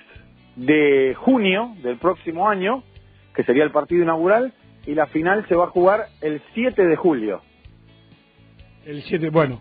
de 0.56 1.14
junio 1.16 1.74
del 1.82 1.96
próximo 1.96 2.48
año, 2.48 2.82
que 3.34 3.44
sería 3.44 3.64
el 3.64 3.70
partido 3.70 4.02
inaugural, 4.02 4.52
y 4.86 4.94
la 4.94 5.06
final 5.06 5.46
se 5.48 5.54
va 5.54 5.64
a 5.64 5.68
jugar 5.68 6.06
el 6.20 6.40
7 6.54 6.84
de 6.86 6.96
julio. 6.96 7.40
El 8.84 9.02
7, 9.02 9.30
bueno, 9.30 9.60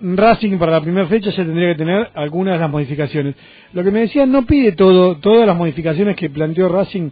Racing 0.00 0.58
para 0.58 0.72
la 0.72 0.80
primera 0.80 1.06
fecha 1.06 1.30
ya 1.30 1.44
tendría 1.44 1.68
que 1.68 1.78
tener 1.78 2.10
algunas 2.14 2.54
de 2.54 2.60
las 2.60 2.70
modificaciones. 2.70 3.34
Lo 3.72 3.84
que 3.84 3.90
me 3.90 4.00
decían, 4.00 4.30
no 4.32 4.44
pide 4.44 4.72
todo, 4.72 5.16
todas 5.18 5.46
las 5.46 5.56
modificaciones 5.56 6.16
que 6.16 6.28
planteó 6.28 6.68
Racing, 6.68 7.10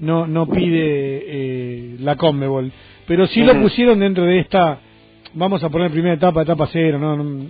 no, 0.00 0.26
no 0.26 0.46
pide 0.46 1.22
eh, 1.26 1.96
la 2.00 2.16
Conmebol, 2.16 2.70
pero 3.06 3.26
sí 3.26 3.42
lo 3.42 3.60
pusieron 3.60 3.98
dentro 4.00 4.24
de 4.24 4.40
esta, 4.40 4.78
vamos 5.34 5.62
a 5.64 5.68
poner 5.70 5.90
primera 5.90 6.14
etapa, 6.14 6.42
etapa 6.42 6.68
cero, 6.72 6.98
no, 6.98 7.16
no- 7.16 7.46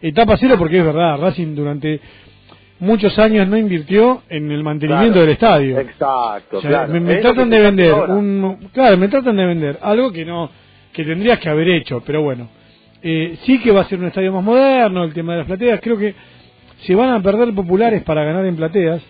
etapa 0.00 0.36
cero 0.38 0.56
porque 0.58 0.78
es 0.78 0.84
verdad, 0.84 1.18
Racing 1.20 1.54
durante 1.54 2.00
muchos 2.80 3.16
años 3.18 3.46
no 3.48 3.56
invirtió 3.56 4.22
en 4.28 4.50
el 4.50 4.62
mantenimiento 4.64 5.12
Claro. 5.14 5.20
del 5.26 5.30
estadio. 5.34 5.78
Exacto, 5.78 6.58
O 6.58 6.60
sea, 6.60 6.70
claro. 6.70 6.92
me, 6.92 7.00
me 7.00 7.16
tratan 7.16 7.48
de 7.50 7.60
vender 7.60 7.94
un 7.94 8.68
claro 8.72 8.96
me 8.96 9.06
tratan 9.08 9.36
de 9.36 9.46
vender 9.46 9.78
algo 9.82 10.10
que 10.12 10.24
no 10.24 10.50
que 10.92 11.04
tendrías 11.04 11.38
que 11.38 11.48
haber 11.48 11.68
hecho 11.68 12.02
pero 12.04 12.22
bueno. 12.22 12.48
Eh, 13.04 13.36
sí 13.44 13.60
que 13.60 13.70
va 13.72 13.80
a 13.82 13.84
ser 13.88 13.98
un 13.98 14.06
estadio 14.06 14.32
más 14.32 14.44
moderno 14.44 15.02
el 15.04 15.12
tema 15.12 15.32
de 15.32 15.38
las 15.38 15.46
plateas. 15.48 15.80
Creo 15.80 15.96
que 15.98 16.14
se 16.86 16.94
van 16.94 17.10
a 17.10 17.20
perder 17.20 17.52
populares 17.54 18.02
para 18.04 18.22
ganar 18.24 18.44
en 18.46 18.54
plateas. 18.56 19.02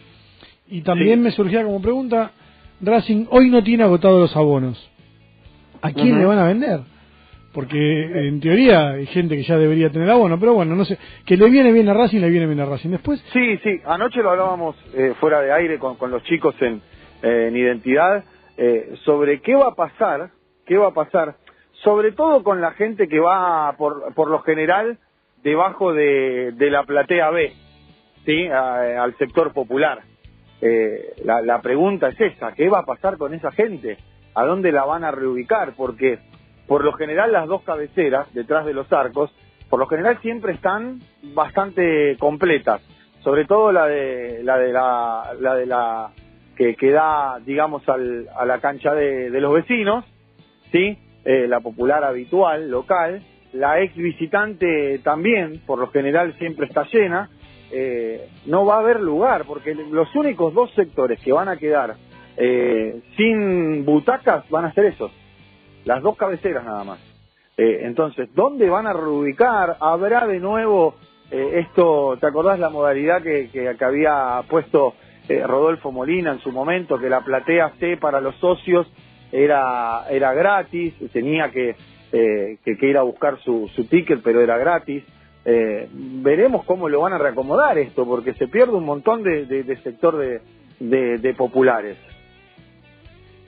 Y 0.71 0.81
también 0.83 1.21
me 1.23 1.31
surgía 1.31 1.63
como 1.63 1.81
pregunta 1.83 2.31
Racing 2.83 3.27
hoy 3.31 3.49
no 3.51 3.63
tiene 3.63 3.85
agotados 3.85 4.21
los 4.21 4.37
abonos 4.37 4.91
¿a 5.81 5.93
quién 5.93 6.19
le 6.19 6.25
van 6.27 6.39
a 6.39 6.47
vender? 6.47 6.81
porque 7.55 8.29
en 8.29 8.41
teoría 8.41 8.91
hay 8.93 9.07
gente 9.07 9.37
que 9.37 9.43
ya 9.43 9.59
debería 9.59 9.91
tener 9.91 10.09
abono 10.11 10.39
pero 10.41 10.55
bueno 10.55 10.75
no 10.75 10.85
sé 10.85 10.99
que 11.27 11.37
le 11.37 11.51
viene 11.51 11.71
bien 11.73 11.89
a 11.89 11.95
Racing 11.95 12.21
le 12.21 12.31
viene 12.31 12.47
bien 12.47 12.61
a 12.61 12.65
Racing 12.67 12.91
después 12.91 13.21
Sí, 13.33 13.59
sí, 13.63 13.81
anoche 13.85 14.23
lo 14.23 14.31
hablábamos 14.31 14.77
eh, 14.95 15.15
fuera 15.21 15.41
de 15.43 15.53
aire 15.53 15.79
con, 15.79 15.97
con 15.97 16.11
los 16.11 16.23
chicos 16.25 16.55
en, 16.61 16.81
eh, 17.23 17.47
en 17.49 17.57
identidad 17.57 18.25
eh, 18.57 18.95
sobre 19.05 19.41
qué 19.41 19.55
va 19.55 19.69
a 19.69 19.75
pasar, 19.75 20.31
qué 20.67 20.77
va 20.77 20.89
a 20.89 20.95
pasar, 20.95 21.37
sobre 21.83 22.13
todo 22.13 22.43
con 22.43 22.61
la 22.61 22.73
gente 22.73 23.09
que 23.09 23.19
va 23.19 23.75
por, 23.79 24.13
por 24.15 24.31
lo 24.31 24.41
general 24.43 24.99
debajo 25.43 25.93
de, 25.95 26.53
de 26.53 26.71
la 26.71 26.85
platea 26.85 27.31
B, 27.31 27.53
¿sí? 28.27 28.47
A- 28.49 29.03
al 29.03 29.17
sector 29.17 29.53
popular. 29.53 30.03
Eh, 30.65 31.15
la, 31.25 31.43
la 31.43 31.61
pregunta 31.61 32.09
es 32.09 32.21
esa, 32.21 32.53
¿qué 32.53 32.69
va 32.69 32.79
a 32.81 32.87
pasar 32.87 33.19
con 33.19 33.35
esa 33.35 33.51
gente? 33.51 33.99
¿A 34.35 34.45
dónde 34.45 34.71
la 34.71 34.85
van 34.85 35.03
a 35.05 35.11
reubicar? 35.11 35.73
Porque 35.77 36.21
por 36.69 36.85
lo 36.85 36.93
general 36.93 37.33
las 37.33 37.49
dos 37.49 37.63
cabeceras 37.63 38.33
detrás 38.33 38.65
de 38.65 38.73
los 38.73 38.91
arcos, 38.93 39.31
por 39.69 39.81
lo 39.81 39.87
general 39.89 40.19
siempre 40.23 40.53
están 40.53 41.01
bastante 41.35 42.17
completas, 42.19 42.81
sobre 43.25 43.45
todo 43.45 43.73
la 43.73 43.87
de 43.87 44.43
la 44.45 44.57
de 44.59 44.73
la, 44.73 45.33
la 45.41 45.55
de 45.57 45.67
la 45.67 46.11
que, 46.57 46.91
da, 46.93 47.41
digamos, 47.45 47.89
al- 47.89 48.29
a 48.37 48.45
la 48.47 48.61
cancha 48.61 48.95
de, 48.95 49.31
de 49.31 49.41
los 49.41 49.53
vecinos, 49.55 50.05
sí, 50.71 50.97
Eh, 51.25 51.47
la 51.47 51.61
popular 51.61 52.03
habitual 52.05 52.69
local, 52.69 53.23
la 53.53 53.81
ex 53.81 53.95
visitante 53.95 54.99
también, 55.05 55.61
por 55.67 55.79
lo 55.79 55.87
general 55.93 56.35
siempre 56.39 56.67
está 56.67 56.83
llena, 56.93 57.29
eh, 57.73 58.29
no 58.47 58.67
va 58.67 58.77
a 58.77 58.81
haber 58.81 59.01
lugar, 59.01 59.45
porque 59.47 59.75
los 59.75 60.15
únicos 60.15 60.53
dos 60.53 60.71
sectores 60.75 61.19
que 61.21 61.33
van 61.33 61.49
a 61.49 61.57
quedar 61.57 61.97
eh, 62.37 63.01
sin 63.17 63.85
butacas 63.85 64.49
van 64.51 64.67
a 64.67 64.73
ser 64.75 64.87
esos, 64.87 65.11
las 65.85 66.03
dos 66.03 66.17
cabeceras 66.17 66.65
nada 66.65 66.85
más. 66.85 66.99
Eh, 67.57 67.81
entonces, 67.83 68.29
¿dónde 68.35 68.69
van 68.69 68.87
a 68.87 68.93
reubicar? 68.93 69.77
¿Habrá 69.81 70.27
de 70.27 70.39
nuevo 70.39 70.95
eh, 71.31 71.61
esto, 71.61 72.17
te 72.21 72.27
acordás 72.27 72.59
la 72.59 72.69
modalidad 72.69 73.23
que, 73.23 73.49
que, 73.51 73.75
que 73.77 73.85
había 73.85 74.43
puesto 74.49 74.95
Rodolfo 75.29 75.93
Molina 75.93 76.33
en 76.33 76.41
su 76.41 76.53
momento, 76.53 76.99
que 76.99 77.09
la 77.09 77.23
platea 77.23 77.71
C 77.79 77.97
para 77.97 78.21
los 78.21 78.35
socios 78.37 78.87
era, 79.31 80.05
era 80.11 80.35
gratis, 80.35 80.93
tenía 81.11 81.51
que, 81.51 81.75
que, 82.11 82.59
que 82.63 82.87
ir 82.87 82.99
a 82.99 83.03
buscar 83.03 83.39
su, 83.39 83.71
su 83.75 83.87
ticket, 83.87 84.21
pero 84.23 84.43
era 84.43 84.59
gratis. 84.59 85.03
Eh, 85.45 85.89
veremos 85.93 86.65
cómo 86.65 86.89
lo 86.89 87.01
van 87.01 87.15
a 87.15 87.19
reacomodar 87.19 87.77
esto, 87.79 88.05
porque 88.07 88.33
se 88.35 88.47
pierde 88.49 88.75
un 88.75 88.85
montón 88.85 89.23
de, 89.25 89.45
de- 89.47 89.65
de 89.65 89.77
sector 89.79 90.17
de, 90.17 90.41
de- 90.79 91.19
de 91.19 91.35
populares. 91.35 91.97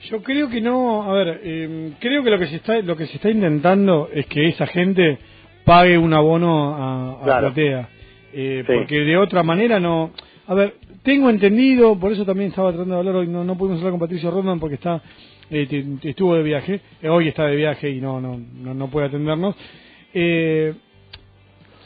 Yo 0.09 0.21
creo 0.21 0.49
que 0.49 0.61
no, 0.61 1.03
a 1.03 1.13
ver, 1.13 1.39
eh, 1.43 1.91
creo 1.99 2.23
que 2.23 2.29
lo 2.29 2.37
que 2.37 2.47
se 2.47 2.57
está 2.57 2.79
lo 2.81 2.95
que 2.95 3.07
se 3.07 3.15
está 3.15 3.29
intentando 3.29 4.09
es 4.13 4.25
que 4.27 4.49
esa 4.49 4.67
gente 4.67 5.17
pague 5.63 5.97
un 5.97 6.13
abono 6.13 6.75
a, 6.75 7.21
a 7.21 7.23
Claro. 7.23 7.47
platea, 7.53 7.89
Eh, 8.37 8.63
Sí. 8.67 8.73
porque 8.75 8.99
de 8.99 9.17
otra 9.17 9.41
manera 9.43 9.79
no. 9.79 10.11
A 10.47 10.53
ver, 10.53 10.75
tengo 11.03 11.29
entendido, 11.29 11.97
por 11.97 12.11
eso 12.11 12.25
también 12.25 12.49
estaba 12.49 12.69
tratando 12.71 12.95
de 12.95 12.99
hablar 12.99 13.15
hoy, 13.15 13.27
no, 13.27 13.43
no 13.45 13.57
pudimos 13.57 13.79
hablar 13.79 13.91
con 13.91 13.99
Patricio 14.01 14.29
Rodman 14.29 14.59
porque 14.59 14.75
está 14.75 15.01
eh, 15.49 15.85
estuvo 16.03 16.35
de 16.35 16.43
viaje, 16.43 16.81
eh, 17.01 17.07
hoy 17.09 17.29
está 17.29 17.45
de 17.45 17.55
viaje 17.55 17.89
y 17.89 18.01
no 18.01 18.19
no 18.19 18.37
no, 18.37 18.73
no 18.73 18.89
puede 18.89 19.07
atendernos. 19.07 19.55
Eh, 20.13 20.73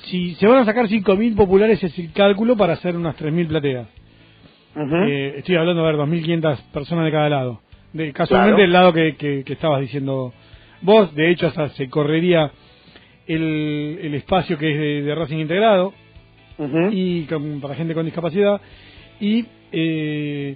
si 0.06 0.36
se 0.36 0.48
van 0.48 0.60
a 0.60 0.66
sacar 0.66 0.88
5.000 0.88 1.36
populares 1.36 1.84
es 1.84 1.98
el 2.00 2.12
cálculo 2.14 2.56
para 2.58 2.74
hacer 2.74 2.96
unas 2.96 3.16
3.000 3.18 3.48
plateas. 3.48 3.88
Eh, 5.08 5.34
estoy 5.38 5.56
hablando, 5.56 5.86
a 5.86 5.92
ver, 5.92 5.96
2.500 6.00 6.58
personas 6.72 7.06
de 7.06 7.12
cada 7.12 7.30
lado. 7.30 7.62
De, 7.94 8.14
casualmente 8.14 8.56
Claro. 8.58 8.66
el 8.66 8.72
lado 8.74 8.94
que, 8.94 9.16
que, 9.16 9.44
que 9.44 9.54
estabas 9.54 9.82
diciendo 9.82 10.32
vos, 10.82 11.14
de 11.16 11.32
hecho 11.32 11.48
hasta 11.48 11.70
se 11.70 11.90
correría 11.90 12.52
el, 13.28 14.00
el 14.02 14.14
espacio 14.16 14.58
que 14.58 14.72
es 14.72 14.78
de, 14.80 15.02
de 15.04 15.16
Racing 15.16 15.38
Integrado 15.40 15.94
y 16.92 17.24
con- 17.24 17.60
para 17.62 17.76
gente 17.76 17.94
con 17.94 18.06
discapacidad 18.06 18.62
y 19.20 19.46
eh, 19.72 20.56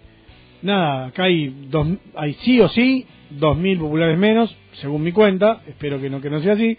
nada, 0.61 1.07
acá 1.07 1.24
hay, 1.24 1.53
dos, 1.70 1.88
hay 2.15 2.34
sí 2.41 2.60
o 2.61 2.68
sí 2.70 3.06
2.000 3.40 3.80
populares 3.80 4.18
menos, 4.18 4.56
según 4.74 5.02
mi 5.03 5.11
cuenta, 5.11 5.61
espero 5.68 5.99
que 5.99 6.10
no, 6.10 6.22
que 6.22 6.30
no 6.30 6.40
sea 6.40 6.53
así, 6.53 6.78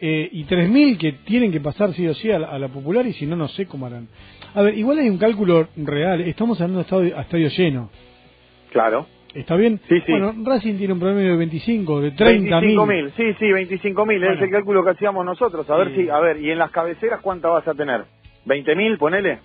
eh, 0.00 0.28
y 0.32 0.44
3.000 0.44 0.96
que 0.98 1.12
tienen 1.24 1.50
que 1.52 1.60
pasar 1.60 1.92
sí 1.94 2.06
o 2.06 2.14
sí 2.14 2.30
a 2.30 2.38
la, 2.38 2.48
a 2.48 2.58
la 2.58 2.68
popular 2.68 3.06
y 3.06 3.12
si 3.14 3.26
no, 3.26 3.36
no 3.36 3.48
sé 3.48 3.66
cómo 3.66 3.86
harán. 3.86 4.08
A 4.54 4.62
ver, 4.62 4.76
igual 4.78 4.98
hay 4.98 5.08
un 5.08 5.18
cálculo 5.18 5.68
real, 5.76 6.20
estamos 6.22 6.60
hablando 6.60 6.78
de 6.78 6.82
estadio, 6.84 7.18
a 7.18 7.22
estadio 7.22 7.48
lleno. 7.48 7.90
Claro. 8.70 9.06
¿Está 9.34 9.56
bien? 9.56 9.78
Sí, 9.88 10.00
sí. 10.06 10.10
Bueno, 10.12 10.34
Racing 10.44 10.76
tiene 10.78 10.94
un 10.94 11.00
promedio 11.00 11.32
de 11.32 11.36
25, 11.36 12.00
de 12.00 12.10
30 12.12 12.60
mil. 12.62 12.76
25.000, 12.78 13.10
sí, 13.16 13.34
sí, 13.38 13.44
25.000, 13.46 14.34
es 14.36 14.42
el 14.42 14.50
cálculo 14.50 14.82
que 14.84 14.90
hacíamos 14.90 15.24
nosotros. 15.24 15.68
A 15.68 15.76
ver 15.76 15.94
si, 15.94 16.08
a 16.08 16.18
ver, 16.18 16.40
y 16.40 16.50
en 16.50 16.58
las 16.58 16.70
cabeceras, 16.70 17.20
¿cuántas 17.20 17.50
vas 17.52 17.68
a 17.68 17.74
tener? 17.74 18.04
¿20.000, 18.46 18.96
ponele? 18.98 19.38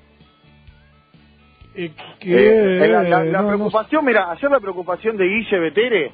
que- 1.76 1.92
Eh, 2.26 2.88
la 2.88 3.04
la- 3.04 3.24
la 3.24 3.24
no, 3.24 3.42
no 3.44 3.48
preocupación, 3.50 4.06
mira, 4.06 4.32
ayer 4.32 4.50
la 4.50 4.60
preocupación 4.60 5.18
de 5.18 5.26
Guille 5.28 5.60
Betere 5.60 6.12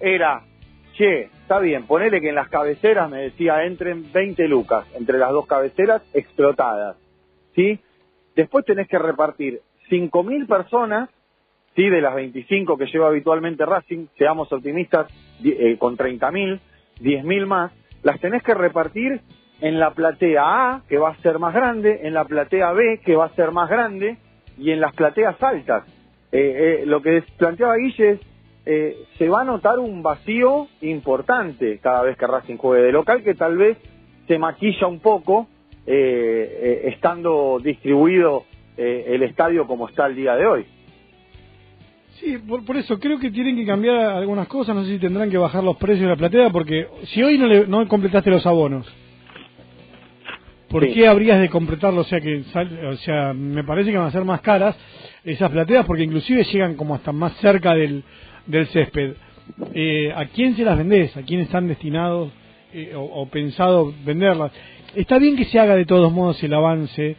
era, 0.00 0.42
che, 0.94 1.28
está 1.52 1.60
bien, 1.60 1.86
ponele 1.86 2.22
que 2.22 2.30
en 2.30 2.34
las 2.34 2.48
cabeceras, 2.48 3.10
me 3.10 3.24
decía, 3.24 3.62
entren 3.64 4.10
20 4.10 4.48
lucas, 4.48 4.86
entre 4.94 5.18
las 5.18 5.32
dos 5.32 5.46
cabeceras 5.46 6.00
explotadas, 6.14 6.96
¿sí? 7.54 7.78
Después 8.34 8.64
tenés 8.64 8.88
que 8.88 8.98
repartir 8.98 9.60
5.000 9.90 10.46
personas, 10.46 11.10
¿sí? 11.76 11.90
De 11.90 12.00
las 12.00 12.14
25 12.14 12.78
que 12.78 12.86
lleva 12.86 13.08
habitualmente 13.08 13.66
Racing, 13.66 14.06
seamos 14.16 14.50
optimistas, 14.50 15.08
di- 15.40 15.52
eh, 15.52 15.76
con 15.76 15.98
30.000, 15.98 16.58
10.000 17.00 17.44
más, 17.44 17.70
las 18.02 18.18
tenés 18.18 18.42
que 18.42 18.54
repartir 18.54 19.20
en 19.60 19.78
la 19.78 19.90
platea 19.90 20.42
A, 20.42 20.82
que 20.88 20.96
va 20.96 21.10
a 21.10 21.16
ser 21.16 21.38
más 21.38 21.52
grande, 21.52 22.00
en 22.04 22.14
la 22.14 22.24
platea 22.24 22.72
B, 22.72 23.00
que 23.04 23.14
va 23.14 23.26
a 23.26 23.34
ser 23.34 23.50
más 23.50 23.68
grande, 23.68 24.16
y 24.56 24.70
en 24.70 24.80
las 24.80 24.94
plateas 24.94 25.36
altas. 25.42 25.84
Eh, 26.32 26.80
eh, 26.80 26.86
lo 26.86 27.02
que 27.02 27.22
planteaba 27.36 27.76
Guille 27.76 28.12
es, 28.12 28.20
eh, 28.64 28.96
se 29.18 29.28
va 29.28 29.42
a 29.42 29.44
notar 29.44 29.78
un 29.78 30.02
vacío 30.02 30.68
importante 30.82 31.78
cada 31.82 32.02
vez 32.02 32.16
que 32.16 32.26
Racing 32.26 32.56
juegue 32.56 32.84
de 32.84 32.92
local, 32.92 33.22
que 33.22 33.34
tal 33.34 33.56
vez 33.56 33.76
se 34.28 34.38
maquilla 34.38 34.86
un 34.86 35.00
poco, 35.00 35.48
eh, 35.86 36.82
eh, 36.86 36.90
estando 36.94 37.58
distribuido 37.62 38.44
eh, 38.76 39.04
el 39.08 39.22
estadio 39.24 39.66
como 39.66 39.88
está 39.88 40.06
el 40.06 40.14
día 40.14 40.36
de 40.36 40.46
hoy. 40.46 40.66
Sí, 42.20 42.38
por, 42.38 42.64
por 42.64 42.76
eso 42.76 43.00
creo 43.00 43.18
que 43.18 43.30
tienen 43.32 43.56
que 43.56 43.66
cambiar 43.66 43.96
algunas 43.96 44.46
cosas. 44.46 44.76
No 44.76 44.84
sé 44.84 44.90
si 44.92 44.98
tendrán 45.00 45.28
que 45.28 45.38
bajar 45.38 45.64
los 45.64 45.76
precios 45.76 46.02
de 46.02 46.08
la 46.10 46.16
platea, 46.16 46.50
porque 46.50 46.86
si 47.06 47.20
hoy 47.22 47.36
no, 47.36 47.46
le, 47.46 47.66
no 47.66 47.86
completaste 47.88 48.30
los 48.30 48.46
abonos, 48.46 48.86
¿por 50.68 50.84
Sí. 50.84 50.92
qué 50.94 51.08
habrías 51.08 51.40
de 51.40 51.48
completarlo? 51.50 52.02
O 52.02 52.04
sea, 52.04 52.20
que 52.20 52.44
sal- 52.52 52.86
o 52.86 52.96
sea, 52.98 53.32
me 53.34 53.64
parece 53.64 53.90
que 53.90 53.98
van 53.98 54.06
a 54.06 54.12
ser 54.12 54.24
más 54.24 54.40
caras 54.40 54.76
esas 55.24 55.50
plateas, 55.50 55.84
porque 55.84 56.04
inclusive 56.04 56.44
llegan 56.44 56.76
como 56.76 56.94
hasta 56.94 57.10
más 57.12 57.32
cerca 57.38 57.74
del, 57.74 58.04
del 58.46 58.66
césped. 58.68 59.14
Eh, 59.74 60.12
¿A 60.14 60.26
quién 60.26 60.56
se 60.56 60.64
las 60.64 60.78
vendés? 60.78 61.16
¿A 61.16 61.22
quién 61.22 61.40
están 61.40 61.68
destinados 61.68 62.30
eh, 62.72 62.94
o, 62.94 63.02
o 63.02 63.26
pensado 63.28 63.92
venderlas? 64.04 64.52
Está 64.94 65.18
bien 65.18 65.36
que 65.36 65.44
se 65.46 65.58
haga 65.58 65.74
de 65.76 65.86
todos 65.86 66.12
modos 66.12 66.42
el 66.42 66.52
avance 66.54 67.16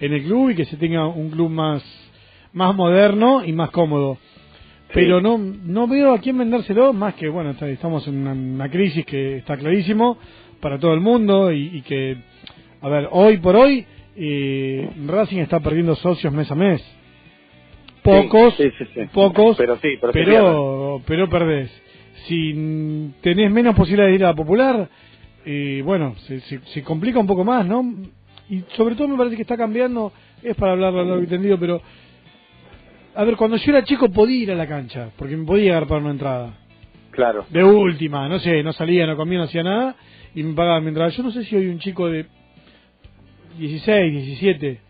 en 0.00 0.12
el 0.12 0.22
club 0.24 0.50
y 0.50 0.54
que 0.54 0.64
se 0.66 0.76
tenga 0.76 1.06
un 1.06 1.30
club 1.30 1.50
más, 1.50 1.82
más 2.52 2.74
moderno 2.74 3.44
y 3.44 3.52
más 3.52 3.70
cómodo. 3.70 4.18
Pero 4.92 5.20
no, 5.20 5.38
no 5.38 5.88
veo 5.88 6.14
a 6.14 6.18
quién 6.20 6.38
vendérselo, 6.38 6.92
más 6.92 7.14
que, 7.14 7.28
bueno, 7.28 7.50
está- 7.50 7.68
estamos 7.68 8.06
en 8.06 8.16
una, 8.18 8.32
una 8.32 8.70
crisis 8.70 9.04
que 9.04 9.38
está 9.38 9.56
clarísimo 9.56 10.18
para 10.60 10.78
todo 10.78 10.94
el 10.94 11.00
mundo 11.00 11.50
y, 11.50 11.78
y 11.78 11.82
que, 11.82 12.16
a 12.80 12.88
ver, 12.88 13.08
hoy 13.10 13.38
por 13.38 13.56
hoy, 13.56 13.84
eh, 14.16 14.88
Racing 15.06 15.38
está 15.38 15.58
perdiendo 15.60 15.96
socios 15.96 16.32
mes 16.32 16.48
a 16.50 16.54
mes. 16.54 16.80
Pocos, 18.04 18.54
Sí, 18.56 18.70
sí, 18.78 18.84
sí. 18.94 19.00
pocos, 19.12 19.56
Pero 19.56 19.76
sí, 19.78 19.96
pero 20.00 20.12
pero, 20.12 21.02
pero 21.06 21.28
perdés. 21.28 21.70
Si 22.26 23.12
tenés 23.22 23.50
menos 23.50 23.74
posibilidades 23.74 24.12
de 24.12 24.16
ir 24.16 24.24
a 24.24 24.28
la 24.28 24.34
popular, 24.34 24.88
eh, 25.46 25.82
bueno, 25.84 26.14
se, 26.26 26.40
se, 26.40 26.60
se 26.60 26.82
complica 26.82 27.18
un 27.18 27.26
poco 27.26 27.44
más, 27.44 27.66
¿no? 27.66 27.82
Y 28.50 28.62
sobre 28.76 28.94
todo 28.94 29.08
me 29.08 29.16
parece 29.16 29.36
que 29.36 29.42
está 29.42 29.56
cambiando, 29.56 30.12
es 30.42 30.54
para 30.54 30.72
hablar 30.72 30.94
a 30.94 31.02
lo 31.02 31.18
entendido, 31.18 31.58
pero 31.58 31.80
a 33.14 33.24
ver, 33.24 33.36
cuando 33.36 33.56
yo 33.56 33.70
era 33.70 33.84
chico 33.84 34.10
podía 34.10 34.42
ir 34.42 34.52
a 34.52 34.54
la 34.54 34.66
cancha, 34.66 35.10
porque 35.16 35.36
me 35.36 35.46
podía 35.46 35.76
agarrar 35.76 36.02
una 36.02 36.10
entrada. 36.10 36.54
Claro. 37.10 37.46
De 37.48 37.62
última, 37.62 38.28
no 38.28 38.38
sé, 38.38 38.62
no 38.62 38.72
salía, 38.72 39.06
no 39.06 39.16
comía, 39.16 39.38
no 39.38 39.44
hacía 39.44 39.62
nada, 39.62 39.96
y 40.34 40.42
me 40.42 40.52
pagaban 40.54 40.82
mi 40.82 40.88
entrada. 40.88 41.10
Yo 41.10 41.22
no 41.22 41.30
sé 41.30 41.44
si 41.44 41.54
hoy 41.56 41.68
un 41.68 41.78
chico 41.78 42.08
de 42.08 42.26
16, 43.58 44.12
17 44.12 44.80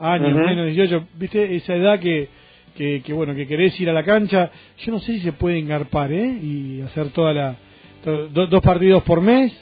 años, 0.00 0.34
menos 0.34 0.66
18, 0.66 1.06
viste, 1.14 1.54
esa 1.56 1.76
edad 1.76 2.00
que, 2.00 2.28
que, 2.76 3.02
que, 3.02 3.12
bueno, 3.12 3.34
que 3.34 3.46
querés 3.46 3.78
ir 3.80 3.90
a 3.90 3.92
la 3.92 4.02
cancha, 4.04 4.50
yo 4.78 4.92
no 4.92 4.98
sé 5.00 5.12
si 5.14 5.20
se 5.20 5.32
puede 5.32 5.58
engarpar, 5.58 6.12
¿eh? 6.12 6.38
Y 6.42 6.80
hacer 6.82 7.08
toda 7.10 7.32
la, 7.32 7.56
to- 8.04 8.28
do- 8.28 8.46
dos 8.46 8.62
partidos 8.62 9.02
por 9.02 9.20
mes. 9.20 9.52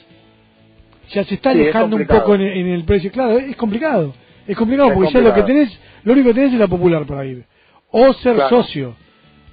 Ya 1.13 1.23
se 1.25 1.35
está 1.35 1.51
Sí, 1.51 1.59
es 1.59 1.63
alejando 1.65 1.97
un 1.97 2.07
poco 2.07 2.35
en, 2.35 2.41
el- 2.41 2.57
en 2.57 2.67
el 2.69 2.83
precio. 2.85 3.11
Claro, 3.11 3.37
es 3.37 3.55
complicado. 3.57 4.13
Es 4.47 4.55
complicado 4.57 4.89
Es 4.89 4.95
porque 4.95 5.13
ya 5.13 5.19
lo 5.21 5.33
que 5.33 5.43
tenés, 5.43 5.79
lo 6.03 6.13
único 6.13 6.29
que 6.29 6.33
tenés 6.35 6.53
es 6.53 6.59
la 6.59 6.67
popular 6.67 7.05
para 7.05 7.25
ir. 7.25 7.43
O 7.91 8.13
ser 8.13 8.35
Claro. 8.35 8.49
socio. 8.49 8.95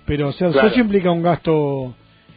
Pero 0.07 0.31
ser 0.33 0.53
Claro. 0.53 0.69
socio 0.69 0.83
implica 0.85 1.11
un 1.11 1.23
gasto 1.23 1.95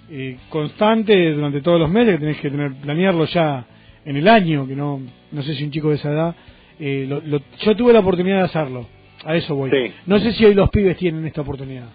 eh, 0.09 0.37
constante 0.49 1.31
durante 1.33 1.61
todos 1.61 1.79
los 1.79 1.89
meses 1.89 2.15
que 2.15 2.19
tenés 2.19 2.37
que 2.41 2.49
tener 2.49 2.73
planearlo 2.81 3.25
ya 3.25 3.65
en 4.03 4.17
el 4.17 4.27
año, 4.27 4.67
que 4.67 4.75
no 4.75 4.99
no 5.31 5.41
sé 5.43 5.53
si 5.55 5.63
un 5.63 5.71
chico 5.71 5.89
de 5.89 5.95
esa 5.95 6.11
edad 6.11 6.35
eh, 6.79 7.05
lo- 7.07 7.21
lo- 7.21 7.41
yo 7.61 7.75
tuve 7.77 7.93
la 7.93 7.99
oportunidad 7.99 8.39
de 8.39 8.43
hacerlo. 8.43 8.87
A 9.25 9.35
eso 9.35 9.55
voy. 9.55 9.69
Sí. 9.71 9.93
No 10.07 10.19
sé 10.19 10.31
si 10.33 10.45
hoy 10.45 10.53
los 10.53 10.69
pibes 10.69 10.97
tienen 10.97 11.25
esta 11.25 11.41
oportunidad. 11.41 11.87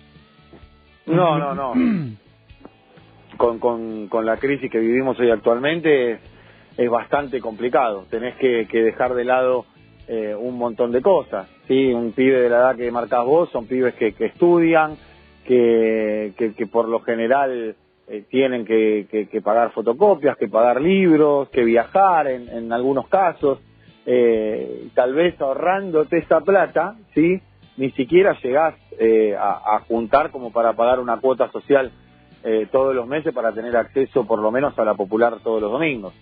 No, 1.06 1.38
no, 1.38 1.54
no. 1.54 1.72
con, 3.36 3.58
con, 3.58 4.08
con 4.08 4.24
la 4.26 4.36
crisis 4.38 4.70
que 4.70 4.78
vivimos 4.78 5.18
hoy 5.20 5.30
actualmente 5.30 6.12
es, 6.12 6.20
es 6.76 6.90
bastante 6.90 7.40
complicado. 7.40 8.06
Tenés 8.10 8.34
que, 8.36 8.66
que 8.70 8.82
dejar 8.82 9.14
de 9.14 9.24
lado 9.24 9.66
eh, 10.08 10.34
un 10.38 10.56
montón 10.56 10.92
de 10.92 11.02
cosas. 11.02 11.48
¿sí? 11.68 11.92
Un 11.92 12.12
pibe 12.12 12.40
de 12.40 12.48
la 12.50 12.56
edad 12.58 12.76
que 12.76 12.90
marcás 12.90 13.24
vos 13.24 13.50
son 13.50 13.66
pibes 13.66 13.94
que, 13.94 14.12
que 14.12 14.26
estudian, 14.26 14.96
que, 15.44 16.32
que, 16.36 16.54
que 16.54 16.66
por 16.66 16.88
lo 16.88 17.00
general 17.00 17.76
eh, 18.08 18.24
tienen 18.30 18.64
que, 18.64 19.06
que- 19.10 19.26
que 19.28 19.40
pagar 19.40 19.72
fotocopias, 19.72 20.36
que 20.36 20.48
pagar 20.48 20.80
libros, 20.80 21.48
que 21.50 21.64
viajar 21.64 22.28
en, 22.28 22.48
en 22.48 22.72
algunos 22.72 23.08
casos. 23.08 23.58
Eh, 24.08 24.88
tal 24.94 25.14
vez 25.14 25.40
ahorrándote 25.40 26.18
esa 26.18 26.40
plata, 26.40 26.94
¿sí? 27.14 27.40
ni 27.76 27.90
siquiera 27.90 28.36
llegás 28.42 28.74
eh, 28.98 29.34
a, 29.36 29.76
a 29.76 29.80
juntar 29.80 30.30
como 30.30 30.52
para 30.52 30.72
pagar 30.74 31.00
una 31.00 31.18
cuota 31.18 31.50
social 31.50 31.90
eh, 32.44 32.68
todos 32.70 32.94
los 32.94 33.06
meses 33.08 33.34
para 33.34 33.52
tener 33.52 33.76
acceso 33.76 34.24
por 34.26 34.38
lo 34.38 34.50
menos 34.52 34.78
a 34.78 34.84
la 34.84 34.94
popular 34.94 35.38
todos 35.42 35.60
los 35.60 35.72
domingos. 35.72 36.14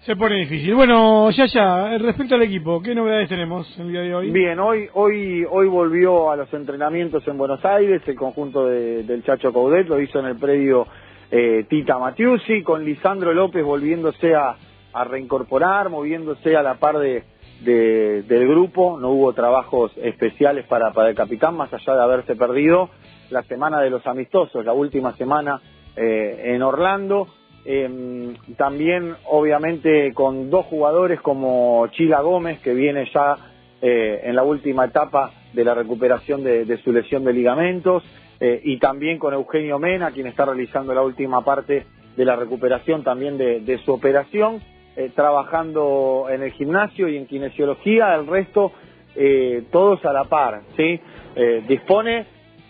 Se 0.00 0.16
pone 0.16 0.36
difícil. 0.36 0.74
Bueno, 0.74 1.30
ya 1.30 1.44
ya, 1.46 1.98
respecto 1.98 2.34
al 2.34 2.42
equipo, 2.42 2.80
¿qué 2.82 2.94
novedades 2.94 3.28
tenemos 3.28 3.66
el 3.78 3.90
día 3.92 4.00
de 4.00 4.14
hoy? 4.14 4.30
Bien, 4.30 4.58
hoy 4.58 4.88
hoy 4.94 5.44
hoy 5.50 5.68
volvió 5.68 6.30
a 6.30 6.36
los 6.36 6.52
entrenamientos 6.54 7.26
en 7.28 7.36
Buenos 7.36 7.62
Aires 7.64 8.00
el 8.06 8.14
conjunto 8.16 8.66
de- 8.66 9.02
del 9.04 9.22
Chacho 9.24 9.52
Caudet, 9.52 9.88
lo 9.88 10.00
hizo 10.00 10.18
en 10.20 10.26
el 10.26 10.36
predio 10.36 10.86
eh, 11.30 11.64
Tita 11.68 11.98
Matiusi, 11.98 12.62
con 12.62 12.84
Lisandro 12.84 13.32
López 13.34 13.62
volviéndose 13.64 14.34
a, 14.34 14.56
a 14.92 15.04
reincorporar, 15.04 15.88
moviéndose 15.88 16.56
a 16.56 16.62
la 16.62 16.74
par 16.74 16.98
de, 16.98 17.22
de- 17.62 18.22
del 18.22 18.48
grupo, 18.48 18.98
no 18.98 19.10
hubo 19.10 19.32
trabajos 19.32 19.92
especiales 19.96 20.66
para, 20.66 20.92
para 20.92 21.08
el 21.10 21.14
capitán, 21.14 21.56
más 21.56 21.72
allá 21.72 21.94
de 21.94 22.02
haberse 22.02 22.36
perdido 22.36 22.90
la 23.30 23.42
semana 23.44 23.80
de 23.80 23.90
los 23.90 24.06
amistosos, 24.06 24.64
la 24.64 24.72
última 24.72 25.16
semana 25.16 25.60
eh, 25.96 26.54
en 26.54 26.62
Orlando. 26.62 27.28
Eh, 27.64 28.34
también, 28.56 29.14
obviamente, 29.28 30.12
con 30.14 30.48
dos 30.50 30.64
jugadores 30.66 31.20
como 31.20 31.86
Chila 31.88 32.20
Gómez, 32.22 32.58
que 32.60 32.72
viene 32.74 33.08
ya 33.12 33.36
eh, 33.82 34.22
en 34.24 34.34
la 34.34 34.42
última 34.42 34.86
etapa 34.86 35.30
de 35.52 35.64
la 35.64 35.74
recuperación 35.74 36.42
de, 36.42 36.64
de 36.64 36.78
su 36.78 36.90
lesión 36.92 37.24
de 37.24 37.32
ligamentos, 37.32 38.02
eh, 38.40 38.60
y 38.64 38.78
también 38.78 39.18
con 39.18 39.34
Eugenio 39.34 39.78
Mena, 39.78 40.10
quien 40.10 40.26
está 40.26 40.46
realizando 40.46 40.94
la 40.94 41.02
última 41.02 41.44
parte 41.44 41.84
de 42.16 42.24
la 42.24 42.34
recuperación 42.36 43.04
también 43.04 43.36
de, 43.36 43.60
de 43.60 43.78
su 43.84 43.92
operación, 43.92 44.60
eh, 45.00 45.10
trabajando 45.14 46.26
en 46.30 46.42
el 46.42 46.52
gimnasio 46.52 47.08
y 47.08 47.16
en 47.16 47.26
kinesiología, 47.26 48.14
el 48.14 48.26
resto 48.26 48.72
eh, 49.14 49.64
todos 49.72 50.04
a 50.04 50.12
la 50.12 50.24
par, 50.24 50.62
¿sí? 50.76 51.00
Eh, 51.36 51.64
dispone 51.66 52.26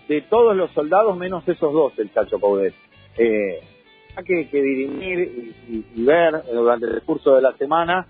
de 0.08 0.22
todos 0.22 0.56
los 0.56 0.70
soldados 0.72 1.16
menos 1.16 1.46
esos 1.48 1.72
dos, 1.72 1.92
el 1.98 2.12
Chacho 2.12 2.38
Coudet. 2.38 2.74
Eh, 3.16 3.60
hay 4.14 4.24
que, 4.24 4.62
dirimir 4.62 5.54
y 5.68 6.04
ver 6.04 6.34
eh, 6.34 6.52
durante 6.52 6.86
el 6.86 7.02
curso 7.02 7.34
de 7.34 7.42
la 7.42 7.52
semana 7.56 8.06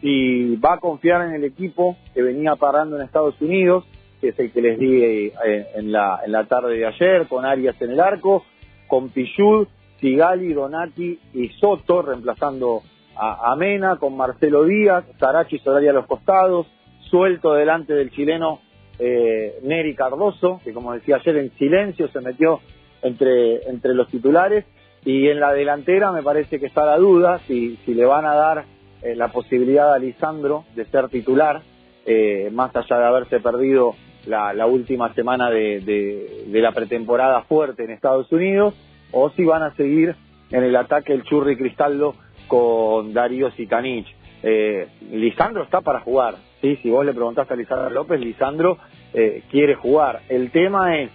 si 0.00 0.56
va 0.56 0.74
a 0.74 0.78
confiar 0.78 1.26
en 1.26 1.34
el 1.34 1.44
equipo 1.44 1.96
que 2.14 2.22
venía 2.22 2.56
parando 2.56 2.96
en 2.96 3.02
Estados 3.02 3.40
Unidos, 3.40 3.84
que 4.20 4.28
es 4.28 4.38
el 4.38 4.50
que 4.50 4.62
les 4.62 4.78
di 4.78 5.02
eh, 5.02 5.32
en, 5.74 5.92
la, 5.92 6.20
en 6.24 6.32
la 6.32 6.44
tarde 6.46 6.76
de 6.76 6.86
ayer, 6.86 7.28
con 7.28 7.44
Arias 7.44 7.80
en 7.80 7.90
el 7.90 8.00
arco, 8.00 8.44
con 8.88 9.10
Pichud, 9.10 9.68
Sigali, 10.00 10.54
Donati 10.54 11.18
y 11.34 11.48
Soto, 11.60 12.02
reemplazando 12.02 12.82
a, 13.20 13.52
a 13.52 13.56
Mena, 13.56 13.96
con 13.96 14.16
Marcelo 14.16 14.64
Díaz, 14.64 15.04
Sarachi 15.18 15.58
Solari 15.58 15.88
a 15.88 15.92
los 15.92 16.06
costados, 16.06 16.66
suelto 17.10 17.52
delante 17.54 17.92
del 17.94 18.10
chileno 18.10 18.60
eh, 18.98 19.58
Neri 19.62 19.94
Cardoso, 19.94 20.60
que 20.64 20.72
como 20.72 20.92
decía 20.92 21.16
ayer 21.16 21.36
en 21.36 21.50
silencio 21.58 22.08
se 22.08 22.20
metió 22.20 22.60
entre, 23.02 23.68
entre 23.68 23.94
los 23.94 24.08
titulares, 24.08 24.64
y 25.04 25.28
en 25.28 25.40
la 25.40 25.52
delantera 25.52 26.12
me 26.12 26.22
parece 26.22 26.60
que 26.60 26.66
está 26.66 26.84
la 26.84 26.98
duda 26.98 27.40
si, 27.46 27.76
si 27.84 27.94
le 27.94 28.04
van 28.04 28.26
a 28.26 28.34
dar 28.34 28.64
eh, 29.02 29.14
la 29.16 29.28
posibilidad 29.28 29.92
a 29.94 29.98
Lisandro 29.98 30.64
de 30.74 30.84
ser 30.86 31.08
titular, 31.08 31.62
eh, 32.06 32.50
más 32.52 32.74
allá 32.76 32.98
de 32.98 33.04
haberse 33.06 33.40
perdido 33.40 33.94
la, 34.26 34.52
la 34.52 34.66
última 34.66 35.12
semana 35.14 35.48
de- 35.50 35.80
de 35.80 36.60
la 36.60 36.72
pretemporada 36.72 37.42
fuerte 37.42 37.84
en 37.84 37.90
Estados 37.90 38.30
Unidos, 38.32 38.74
o 39.12 39.30
si 39.30 39.44
van 39.44 39.62
a 39.62 39.74
seguir 39.74 40.14
en 40.50 40.62
el 40.64 40.76
ataque 40.76 41.12
el 41.14 41.22
Churri 41.22 41.56
Cristaldo 41.56 42.14
con 42.50 43.14
Darío 43.14 43.50
Sitanich. 43.52 44.08
Eh, 44.42 44.88
Lisandro 45.12 45.62
está 45.62 45.80
para 45.82 46.00
jugar, 46.00 46.34
¿sí? 46.60 46.76
si 46.82 46.90
vos 46.90 47.06
le 47.06 47.14
preguntaste 47.14 47.54
a 47.54 47.56
Lisandro 47.56 47.90
López, 47.90 48.18
Lisandro 48.20 48.76
eh, 49.14 49.42
quiere 49.50 49.76
jugar. 49.76 50.22
El 50.28 50.50
tema 50.50 50.98
es 50.98 51.10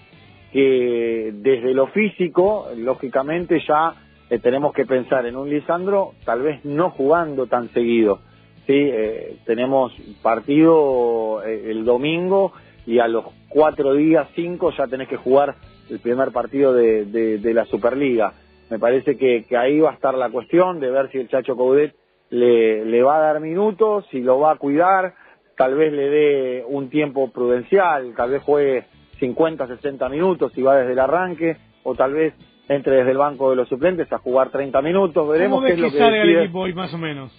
que 0.53 1.31
desde 1.33 1.73
lo 1.73 1.87
físico, 1.87 2.67
lógicamente 2.77 3.59
ya 3.67 3.93
eh, 4.29 4.39
tenemos 4.39 4.73
que 4.73 4.85
pensar 4.85 5.25
en 5.25 5.35
un 5.35 5.49
Lisandro 5.49 6.13
tal 6.23 6.41
vez 6.41 6.63
no 6.63 6.91
jugando 6.91 7.47
tan 7.47 7.69
seguido. 7.73 8.19
Sí, 8.65 8.73
eh, 8.73 9.35
tenemos 9.45 9.91
partido 10.21 11.43
eh, 11.43 11.71
el 11.71 11.83
domingo 11.83 12.53
y 12.85 12.99
a 12.99 13.07
los 13.07 13.25
cuatro 13.49 13.93
días, 13.93 14.27
cinco, 14.35 14.71
ya 14.71 14.87
tenés 14.87 15.07
que 15.09 15.17
jugar 15.17 15.55
el 15.89 15.99
primer 15.99 16.31
partido 16.31 16.73
de, 16.73 17.05
de- 17.05 17.39
de 17.39 17.53
la 17.53 17.65
Superliga. 17.65 18.33
Me 18.69 18.79
parece 18.79 19.17
que, 19.17 19.45
que 19.45 19.57
ahí 19.57 19.79
va 19.79 19.91
a 19.91 19.93
estar 19.93 20.15
la 20.15 20.29
cuestión 20.29 20.79
de 20.79 20.89
ver 20.89 21.11
si 21.11 21.19
el 21.19 21.27
Chacho 21.29 21.55
Coudet 21.55 21.93
le, 22.31 22.83
le 22.85 23.03
va 23.03 23.17
a 23.17 23.19
dar 23.19 23.39
minutos, 23.39 24.05
si 24.09 24.21
lo 24.21 24.39
va 24.39 24.51
a 24.53 24.55
cuidar, 24.57 25.13
tal 25.55 25.75
vez 25.75 25.93
le 25.93 26.09
dé 26.09 26.63
un 26.67 26.89
tiempo 26.89 27.31
prudencial, 27.31 28.13
tal 28.15 28.31
vez 28.31 28.41
juegue 28.43 28.85
50, 29.19 29.67
60 29.67 30.09
minutos 30.09 30.51
si 30.53 30.61
va 30.61 30.77
desde 30.77 30.93
el 30.93 30.99
arranque, 30.99 31.57
o 31.83 31.93
tal 31.95 32.13
vez 32.13 32.33
entre 32.67 32.95
desde 32.97 33.11
el 33.11 33.17
banco 33.17 33.51
de 33.51 33.55
los 33.57 33.69
suplentes 33.69 34.11
a 34.11 34.17
jugar 34.17 34.49
30 34.49 34.81
minutos, 34.81 35.29
veremos 35.29 35.57
¿Cómo 35.57 35.67
qué 35.67 35.73
ves 35.73 35.75
es 35.75 35.79
lo 35.81 35.87
que 35.89 35.93
que 35.93 35.99
salga 35.99 36.21
el 36.23 36.37
equipo 36.39 36.59
hoy 36.61 36.73
más 36.73 36.93
o 36.93 36.97
menos? 36.97 37.31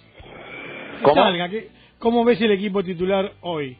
Que 0.99 1.03
¿Cómo? 1.03 1.15
salga, 1.15 1.49
que- 1.49 1.67
¿Cómo 1.99 2.23
ves 2.23 2.39
el 2.41 2.51
equipo 2.51 2.81
titular 2.83 3.31
hoy? 3.41 3.75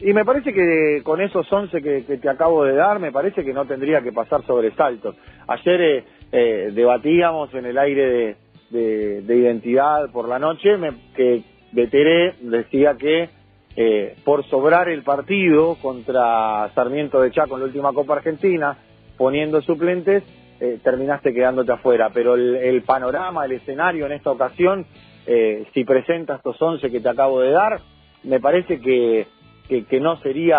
Y 0.00 0.12
me 0.12 0.24
parece 0.24 0.52
que 0.52 1.00
con 1.04 1.20
esos 1.20 1.50
11 1.50 1.80
que, 1.80 2.04
que 2.04 2.18
te 2.18 2.28
acabo 2.28 2.64
de 2.64 2.74
dar, 2.74 2.98
me 2.98 3.12
parece 3.12 3.44
que 3.44 3.52
no 3.54 3.64
tendría 3.64 4.00
que 4.02 4.12
pasar 4.12 4.44
sobresaltos. 4.44 5.16
Ayer 5.46 5.80
eh, 5.80 6.04
eh, 6.32 6.70
debatíamos 6.74 7.52
en 7.54 7.66
el 7.66 7.78
aire 7.78 8.06
de, 8.10 8.36
de- 8.70 9.22
de 9.22 9.36
identidad 9.36 10.10
por 10.12 10.28
la 10.28 10.38
noche, 10.38 10.76
me, 10.76 10.90
que 11.14 11.42
Beteré 11.72 12.34
decía 12.40 12.96
que 12.98 13.28
eh, 13.76 14.16
por 14.24 14.44
sobrar 14.46 14.88
el 14.88 15.02
partido 15.02 15.76
contra 15.80 16.70
Sarmiento 16.74 17.20
de 17.20 17.30
Chaco 17.30 17.54
en 17.54 17.60
la 17.60 17.66
última 17.66 17.92
Copa 17.92 18.14
Argentina, 18.16 18.76
poniendo 19.16 19.62
suplentes, 19.62 20.22
eh, 20.60 20.78
terminaste 20.82 21.32
quedándote 21.32 21.72
afuera. 21.72 22.10
Pero 22.12 22.34
el, 22.34 22.56
el 22.56 22.82
panorama, 22.82 23.44
el 23.44 23.52
escenario 23.52 24.06
en 24.06 24.12
esta 24.12 24.30
ocasión, 24.30 24.86
eh, 25.26 25.64
si 25.72 25.84
presenta 25.84 26.36
estos 26.36 26.60
11 26.60 26.90
que 26.90 27.00
te 27.00 27.08
acabo 27.08 27.40
de 27.40 27.50
dar, 27.50 27.80
me 28.24 28.40
parece 28.40 28.80
que, 28.80 29.26
que, 29.68 29.84
que 29.84 30.00
no 30.00 30.16
sería, 30.18 30.58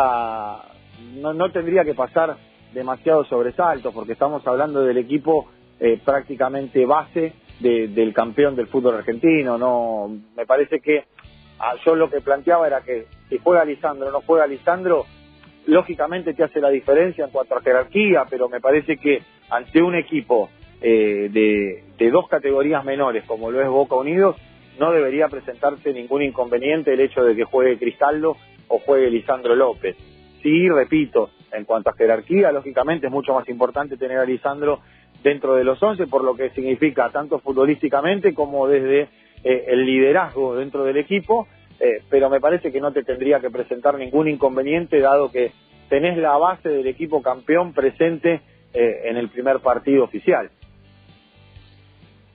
no, 1.15 1.33
no 1.33 1.51
tendría 1.51 1.83
que 1.83 1.93
pasar 1.93 2.37
demasiado 2.73 3.23
sobresaltos, 3.25 3.93
porque 3.93 4.13
estamos 4.13 4.45
hablando 4.47 4.81
del 4.83 4.97
equipo 4.97 5.47
eh, 5.79 5.99
prácticamente 6.03 6.85
base 6.85 7.33
de- 7.59 7.87
del 7.89 8.13
campeón 8.13 8.55
del 8.55 8.67
fútbol 8.67 8.95
argentino. 8.95 9.57
No, 9.57 10.09
me 10.35 10.45
parece 10.45 10.79
que 10.79 11.05
ah, 11.59 11.75
yo 11.85 11.95
lo 11.95 12.09
que 12.09 12.21
planteaba 12.21 12.67
era 12.67 12.81
que 12.81 13.05
si 13.29 13.37
juega 13.37 13.63
Lisandro 13.65 14.07
o 14.09 14.11
no 14.11 14.21
juega 14.21 14.47
Lisandro, 14.47 15.05
lógicamente 15.67 16.33
te 16.33 16.43
hace 16.43 16.59
la 16.59 16.69
diferencia 16.69 17.25
en 17.25 17.31
cuanto 17.31 17.55
a 17.57 17.61
jerarquía, 17.61 18.25
pero 18.29 18.49
me 18.49 18.59
parece 18.59 18.97
que 18.97 19.21
ante 19.49 19.81
un 19.81 19.95
equipo 19.95 20.49
eh, 20.81 21.29
de, 21.31 21.83
de 21.97 22.11
dos 22.11 22.27
categorías 22.27 22.83
menores 22.83 23.23
como 23.25 23.51
lo 23.51 23.61
es 23.61 23.67
Boca 23.69 23.95
Unidos, 23.95 24.35
no 24.79 24.91
debería 24.91 25.29
presentarse 25.29 25.93
ningún 25.93 26.21
inconveniente 26.21 26.93
el 26.93 26.99
hecho 26.99 27.23
de 27.23 27.35
que 27.35 27.45
juegue 27.45 27.77
Cristaldo 27.79 28.35
o 28.67 28.79
juegue 28.79 29.09
Lisandro 29.09 29.55
López. 29.55 29.95
Sí, 30.41 30.69
repito, 30.69 31.31
en 31.51 31.65
cuanto 31.65 31.89
a 31.89 31.93
jerarquía, 31.93 32.51
lógicamente 32.51 33.07
es 33.07 33.11
mucho 33.11 33.33
más 33.33 33.47
importante 33.49 33.97
tener 33.97 34.19
a 34.19 34.25
Lisandro 34.25 34.81
dentro 35.23 35.55
de 35.55 35.63
los 35.63 35.81
11 35.81 36.07
por 36.07 36.23
lo 36.23 36.35
que 36.35 36.51
significa 36.51 37.09
tanto 37.09 37.39
futbolísticamente 37.39 38.33
como 38.33 38.67
desde 38.67 39.09
eh, 39.43 39.65
el 39.67 39.85
liderazgo 39.85 40.55
dentro 40.55 40.83
del 40.83 40.97
equipo, 40.97 41.47
eh, 41.79 42.03
pero 42.09 42.29
me 42.29 42.39
parece 42.39 42.71
que 42.71 42.79
no 42.79 42.91
te 42.91 43.03
tendría 43.03 43.39
que 43.39 43.49
presentar 43.49 43.97
ningún 43.97 44.27
inconveniente 44.27 44.99
dado 44.99 45.31
que 45.31 45.51
tenés 45.89 46.17
la 46.17 46.37
base 46.37 46.69
del 46.69 46.87
equipo 46.87 47.21
campeón 47.21 47.73
presente 47.73 48.41
eh, 48.73 49.01
en 49.05 49.17
el 49.17 49.29
primer 49.29 49.59
partido 49.59 50.03
oficial. 50.03 50.49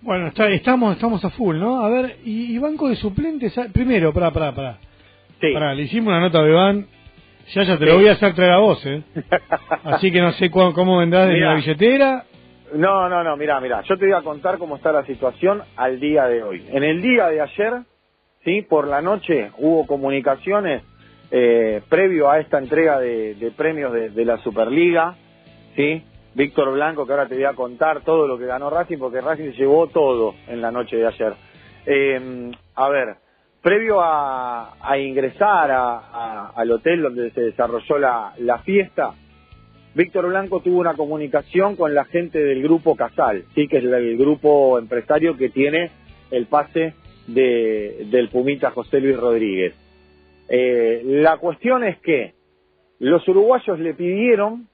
Bueno, 0.03 0.29
está, 0.29 0.49
estamos 0.49 0.95
estamos 0.95 1.25
a 1.25 1.31
full, 1.31 1.59
¿no? 1.59 1.85
A 1.85 1.91
ver, 1.91 2.17
y, 2.25 2.55
y 2.55 2.59
banco 2.59 2.89
de 2.89 2.97
suplentes, 2.97 3.57
ah, 3.59 3.67
primero, 3.73 4.13
pará, 4.13 4.33
pará, 4.33 4.55
pará. 4.55 4.79
Sí. 5.41 5.53
Pará, 5.53 5.75
le 5.75 5.83
hicimos 5.83 6.09
una 6.09 6.21
nota 6.21 6.39
a 6.39 6.43
Bebán, 6.43 6.87
ya 7.55 7.63
ya 7.63 7.79
te 7.79 7.87
lo 7.87 7.95
voy 7.97 8.09
a 8.09 8.13
hacer 8.13 8.35
traer 8.35 8.53
a 8.53 8.59
vos, 8.59 8.85
¿eh? 8.87 9.03
Así 9.85 10.13
que 10.13 10.21
no 10.21 10.33
sé 10.33 10.51
cu- 10.51 10.73
cómo 10.75 10.99
vendrás 10.99 11.29
de 11.29 11.39
la 11.39 11.55
billetera. 11.55 12.25
No, 12.75 13.09
no, 13.09 13.25
no, 13.25 13.37
mira, 13.37 13.59
mira, 13.61 13.83
yo 13.83 13.97
te 13.97 14.07
voy 14.07 14.15
a 14.15 14.23
contar 14.23 14.59
cómo 14.59 14.77
está 14.77 14.93
la 14.93 15.05
situación 15.05 15.63
al 15.77 15.99
día 15.99 16.27
de 16.27 16.43
hoy. 16.43 16.65
En 16.71 16.85
el 16.85 17.03
día 17.03 17.27
de 17.29 17.41
ayer, 17.41 17.73
sí, 18.45 18.63
por 18.63 18.87
la 18.87 19.03
noche 19.03 19.51
hubo 19.59 19.87
comunicaciones 19.87 20.83
eh, 21.33 21.81
previo 21.89 22.31
a 22.31 22.39
esta 22.39 22.59
entrega 22.59 22.99
de, 23.01 23.35
de 23.35 23.51
premios 23.53 23.93
de, 23.93 24.11
de 24.11 24.25
la 24.25 24.39
Superliga, 24.39 25.17
sí. 25.77 26.05
Víctor 26.33 26.73
Blanco, 26.73 27.07
que 27.07 27.13
ahora 27.13 27.27
te 27.27 27.35
voy 27.35 27.43
a 27.45 27.55
contar 27.55 28.03
todo 28.03 28.29
lo 28.29 28.39
que 28.39 28.47
ganó 28.47 28.71
Racing, 28.71 28.99
porque 28.99 29.21
Racing 29.21 29.51
se 29.51 29.57
llevó 29.59 29.89
todo 29.89 30.35
en 30.47 30.61
la 30.61 30.71
noche 30.71 30.97
de 30.97 31.07
ayer. 31.09 31.33
Eh, 31.87 32.51
a 32.77 32.89
ver, 32.89 33.17
previo 33.63 34.01
a, 34.01 34.75
ingresar 34.99 35.71
a- 35.71 36.53
al 36.55 36.71
hotel 36.71 37.03
donde 37.03 37.31
se 37.33 37.41
desarrolló 37.43 37.99
la, 37.99 38.33
la 38.39 38.59
fiesta, 38.59 39.13
Víctor 39.95 40.29
Blanco 40.29 40.61
tuvo 40.61 40.79
una 40.79 40.95
comunicación 40.95 41.75
con 41.77 41.95
la 41.95 42.05
gente 42.05 42.39
del 42.39 42.63
grupo 42.63 42.95
Casal, 42.97 43.45
sí, 43.55 43.67
que 43.69 43.79
es 43.79 43.85
el, 43.85 43.93
el 43.95 44.17
grupo 44.17 44.79
empresario 44.79 45.37
que 45.37 45.49
tiene 45.51 45.91
el 46.31 46.47
pase 46.47 46.95
de, 47.27 48.07
del 48.11 48.29
Pumita 48.29 48.71
José 48.71 49.01
Luis 49.01 49.19
Rodríguez. 49.19 49.75
Eh, 50.49 51.03
la 51.05 51.39
cuestión 51.39 51.85
es 51.85 51.99
que 51.99 52.35
los 53.01 53.27
uruguayos 53.29 53.79
le 53.81 53.95
pidieron, 53.95 54.69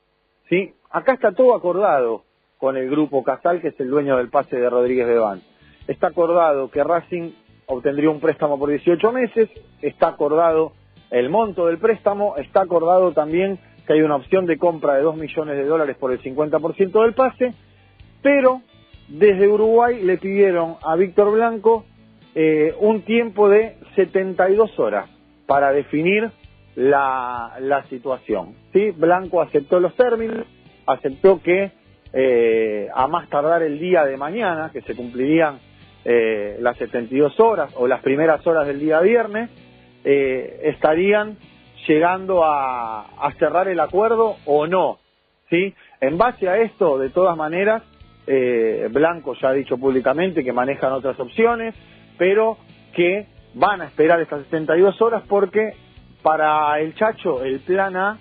sí, 0.48 0.72
acá 0.90 1.14
está 1.14 1.32
todo 1.32 1.54
acordado 1.54 2.24
con 2.58 2.76
el 2.76 2.90
grupo 2.90 3.22
Casal, 3.24 3.60
que 3.60 3.68
es 3.68 3.80
el 3.80 3.88
dueño 3.90 4.16
del 4.18 4.28
pase 4.28 4.56
de 4.56 4.68
Rodríguez 4.68 5.06
Bebán. 5.06 5.40
Está 5.88 6.08
acordado 6.08 6.70
que 6.70 6.82
Racing 6.84 7.30
obtendría 7.66 8.10
un 8.10 8.20
préstamo 8.20 8.58
por 8.58 8.70
18 8.70 9.12
meses, 9.12 9.48
está 9.82 10.08
acordado 10.08 10.72
el 11.10 11.30
monto 11.30 11.66
del 11.66 11.78
préstamo, 11.78 12.36
está 12.36 12.62
acordado 12.62 13.12
también 13.12 13.58
que 13.86 13.92
hay 13.92 14.02
una 14.02 14.16
opción 14.16 14.46
de 14.46 14.58
compra 14.58 14.94
de 14.94 15.02
2 15.02 15.16
millones 15.16 15.56
de 15.56 15.64
dólares 15.64 15.96
por 15.98 16.12
el 16.12 16.20
50% 16.20 17.02
del 17.02 17.14
pase, 17.14 17.54
pero 18.22 18.62
desde 19.08 19.46
Uruguay 19.46 20.02
le 20.02 20.18
pidieron 20.18 20.76
a 20.82 20.96
Víctor 20.96 21.32
Blanco 21.32 21.84
eh, 22.34 22.74
un 22.80 23.02
tiempo 23.02 23.48
de 23.48 23.76
72 23.94 24.78
horas 24.78 25.08
para 25.46 25.72
definir 25.72 26.30
la, 26.74 27.56
la 27.60 27.84
situación. 27.84 28.54
¿sí? 28.72 28.90
Blanco 28.90 29.40
aceptó 29.40 29.78
los 29.78 29.94
términos, 29.94 30.44
aceptó 30.86 31.40
que 31.40 31.70
eh, 32.12 32.88
a 32.94 33.06
más 33.06 33.28
tardar 33.28 33.62
el 33.62 33.78
día 33.78 34.04
de 34.04 34.16
mañana, 34.16 34.70
que 34.72 34.82
se 34.82 34.94
cumplirían 34.94 35.58
eh, 36.08 36.56
las 36.60 36.76
72 36.76 37.40
horas 37.40 37.72
o 37.74 37.88
las 37.88 38.00
primeras 38.00 38.46
horas 38.46 38.64
del 38.68 38.78
día 38.78 39.00
viernes, 39.00 39.50
eh, 40.04 40.60
estarían 40.62 41.36
llegando 41.88 42.44
a, 42.44 43.06
cerrar 43.40 43.66
el 43.66 43.80
acuerdo 43.80 44.36
o 44.46 44.68
no. 44.68 44.98
¿sí? 45.50 45.74
En 46.00 46.16
base 46.16 46.48
a 46.48 46.58
esto, 46.58 46.96
de 46.98 47.10
todas 47.10 47.36
maneras, 47.36 47.82
eh, 48.28 48.88
Blanco 48.92 49.34
ya 49.34 49.48
ha 49.48 49.52
dicho 49.52 49.78
públicamente 49.78 50.44
que 50.44 50.52
manejan 50.52 50.92
otras 50.92 51.18
opciones, 51.18 51.74
pero 52.16 52.56
que 52.94 53.26
van 53.54 53.80
a 53.80 53.86
esperar 53.86 54.20
estas 54.20 54.44
72 54.44 55.02
horas 55.02 55.24
porque 55.28 55.72
para 56.22 56.78
el 56.78 56.94
Chacho 56.94 57.42
el 57.42 57.58
plan 57.60 57.96
A 57.96 58.18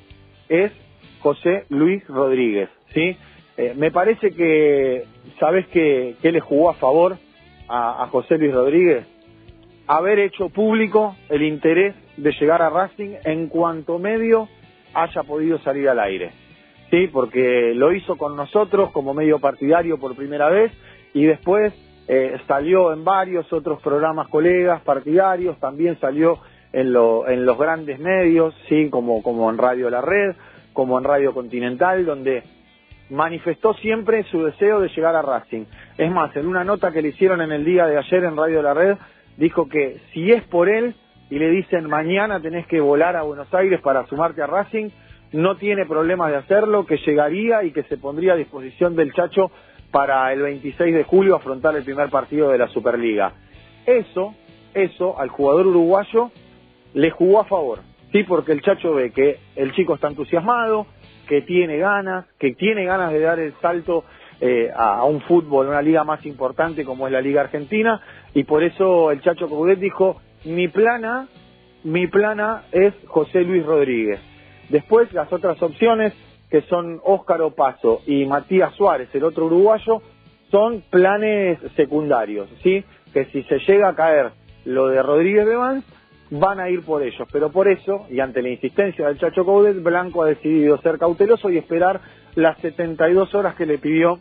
es 0.49 0.71
José 1.19 1.65
Luis 1.69 2.03
Rodríguez. 2.07 2.69
¿sí? 2.95 3.15
Eh, 3.57 3.73
me 3.77 3.91
parece 3.91 4.31
que, 4.31 5.05
¿sabes 5.39 5.67
qué, 5.67 6.15
qué 6.23 6.31
le 6.31 6.39
jugó 6.39 6.71
a 6.71 6.73
favor 6.73 7.17
a, 7.67 8.03
a 8.03 8.07
José 8.07 8.37
Luis 8.37 8.53
Rodríguez? 8.53 9.05
Haber 9.87 10.19
hecho 10.19 10.49
público 10.49 11.15
el 11.29 11.43
interés 11.43 11.93
de 12.17 12.31
llegar 12.39 12.61
a 12.61 12.69
Racing 12.69 13.15
en 13.23 13.47
cuanto 13.47 13.99
medio 13.99 14.47
haya 14.93 15.23
podido 15.23 15.59
salir 15.59 15.87
al 15.89 15.99
aire. 15.99 16.31
Sí, 16.89 17.07
porque 17.07 17.73
lo 17.75 17.91
hizo 17.93 18.15
con 18.17 18.35
nosotros 18.35 18.91
como 18.91 19.13
medio 19.13 19.39
partidario 19.39 19.99
por 19.99 20.15
primera 20.15 20.49
vez 20.49 20.71
y 21.13 21.25
después 21.25 21.73
eh, 22.07 22.37
salió 22.47 22.93
en 22.93 23.03
varios 23.03 23.51
otros 23.51 23.81
programas 23.81 24.27
colegas 24.29 24.81
partidarios, 24.81 25.59
también 25.59 25.99
salió 25.99 26.39
en, 26.71 26.93
lo- 26.93 27.27
en 27.27 27.45
los 27.45 27.57
grandes 27.57 27.99
medios, 27.99 28.53
sí, 28.69 28.89
como, 28.89 29.21
como 29.23 29.49
en 29.49 29.57
Radio 29.57 29.89
La 29.89 30.01
Red, 30.01 30.35
como 30.73 30.97
en 30.97 31.03
Radio 31.03 31.33
Continental, 31.33 32.05
donde 32.05 32.43
manifestó 33.09 33.73
siempre 33.75 34.23
su 34.23 34.43
deseo 34.43 34.81
de 34.81 34.89
llegar 34.89 35.15
a 35.15 35.21
Racing. 35.21 35.65
Es 35.97 36.11
más, 36.11 36.35
en 36.35 36.47
una 36.47 36.63
nota 36.63 36.91
que 36.91 37.01
le 37.01 37.09
hicieron 37.09 37.41
en 37.41 37.51
el 37.51 37.63
día 37.63 37.85
de 37.85 37.97
ayer 37.97 38.23
en 38.23 38.37
Radio 38.37 38.61
La 38.61 38.73
Red, 38.73 38.97
dijo 39.37 39.67
que 39.67 39.99
si 40.13 40.31
es 40.31 40.43
por 40.43 40.69
él 40.69 40.95
y 41.29 41.39
le 41.39 41.49
dicen 41.49 41.89
mañana 41.89 42.39
tenés 42.39 42.67
que 42.67 42.79
volar 42.79 43.15
a 43.15 43.23
Buenos 43.23 43.53
Aires 43.53 43.81
para 43.81 44.05
sumarte 44.07 44.41
a 44.41 44.47
Racing, 44.47 44.89
no 45.31 45.57
tiene 45.57 45.85
problemas 45.85 46.31
de 46.31 46.37
hacerlo, 46.37 46.85
que 46.85 46.97
llegaría 46.97 47.63
y 47.63 47.71
que 47.71 47.83
se 47.83 47.97
pondría 47.97 48.33
a 48.33 48.37
disposición 48.37 48.95
del 48.95 49.13
Chacho 49.13 49.51
para 49.91 50.31
el 50.33 50.41
26 50.41 50.93
de 50.93 51.03
julio 51.03 51.35
afrontar 51.35 51.75
el 51.75 51.83
primer 51.83 52.09
partido 52.09 52.49
de 52.49 52.57
la 52.57 52.67
Superliga. 52.67 53.33
Eso, 53.85 54.33
eso 54.73 55.19
al 55.19 55.29
jugador 55.29 55.67
uruguayo 55.67 56.31
le 56.93 57.11
jugó 57.11 57.41
a 57.41 57.45
favor, 57.45 57.79
sí, 58.11 58.23
porque 58.23 58.53
el 58.53 58.61
Chacho 58.61 58.93
ve 58.93 59.11
que 59.11 59.39
el 59.55 59.73
chico 59.73 59.95
está 59.95 60.07
entusiasmado, 60.07 60.87
que 61.27 61.41
tiene 61.41 61.77
ganas, 61.77 62.25
que 62.39 62.53
tiene 62.53 62.85
ganas 62.85 63.11
de 63.11 63.19
dar 63.19 63.39
el 63.39 63.53
salto 63.61 64.03
eh, 64.41 64.69
a, 64.75 65.03
un 65.05 65.21
fútbol, 65.21 65.67
una 65.67 65.81
liga 65.81 66.03
más 66.03 66.25
importante 66.25 66.83
como 66.83 67.07
es 67.07 67.13
la 67.13 67.21
Liga 67.21 67.41
Argentina, 67.41 68.01
y 68.33 68.43
por 68.43 68.63
eso 68.63 69.11
el 69.11 69.21
Chacho 69.21 69.47
Coudet 69.47 69.79
dijo, 69.79 70.21
mi 70.43 70.67
plana, 70.67 71.27
mi 71.83 72.07
plana 72.07 72.63
es 72.71 72.93
José 73.07 73.41
Luis 73.41 73.65
Rodríguez. 73.65 74.19
Después 74.69 75.11
las 75.13 75.31
otras 75.31 75.61
opciones, 75.61 76.13
que 76.49 76.61
son 76.63 76.99
Óscar 77.03 77.41
Opaso 77.41 78.01
y 78.05 78.25
Matías 78.25 78.73
Suárez, 78.75 79.09
el 79.13 79.23
otro 79.23 79.45
uruguayo, 79.45 80.01
son 80.51 80.83
planes 80.89 81.59
secundarios, 81.75 82.49
¿sí? 82.61 82.83
Que 83.13 83.25
si 83.25 83.43
se 83.43 83.59
llega 83.59 83.89
a 83.89 83.95
caer 83.95 84.31
lo 84.65 84.87
de 84.87 85.01
Rodríguez 85.01 85.45
Bevans, 85.45 85.85
van 86.31 86.59
a 86.59 86.69
ir 86.69 86.81
por 86.83 87.01
ellos. 87.03 87.27
Pero 87.31 87.51
por 87.51 87.67
eso, 87.67 88.07
y 88.09 88.19
ante 88.19 88.41
la 88.41 88.49
insistencia 88.49 89.07
del 89.07 89.17
Chacho 89.19 89.45
Coudet, 89.45 89.81
Blanco 89.81 90.23
ha 90.23 90.27
decidido 90.27 90.77
ser 90.79 90.97
cauteloso 90.97 91.49
y 91.49 91.57
esperar 91.57 91.99
las 92.35 92.57
72 92.59 93.33
horas 93.35 93.55
que 93.55 93.65
le 93.65 93.77
pidió 93.77 94.19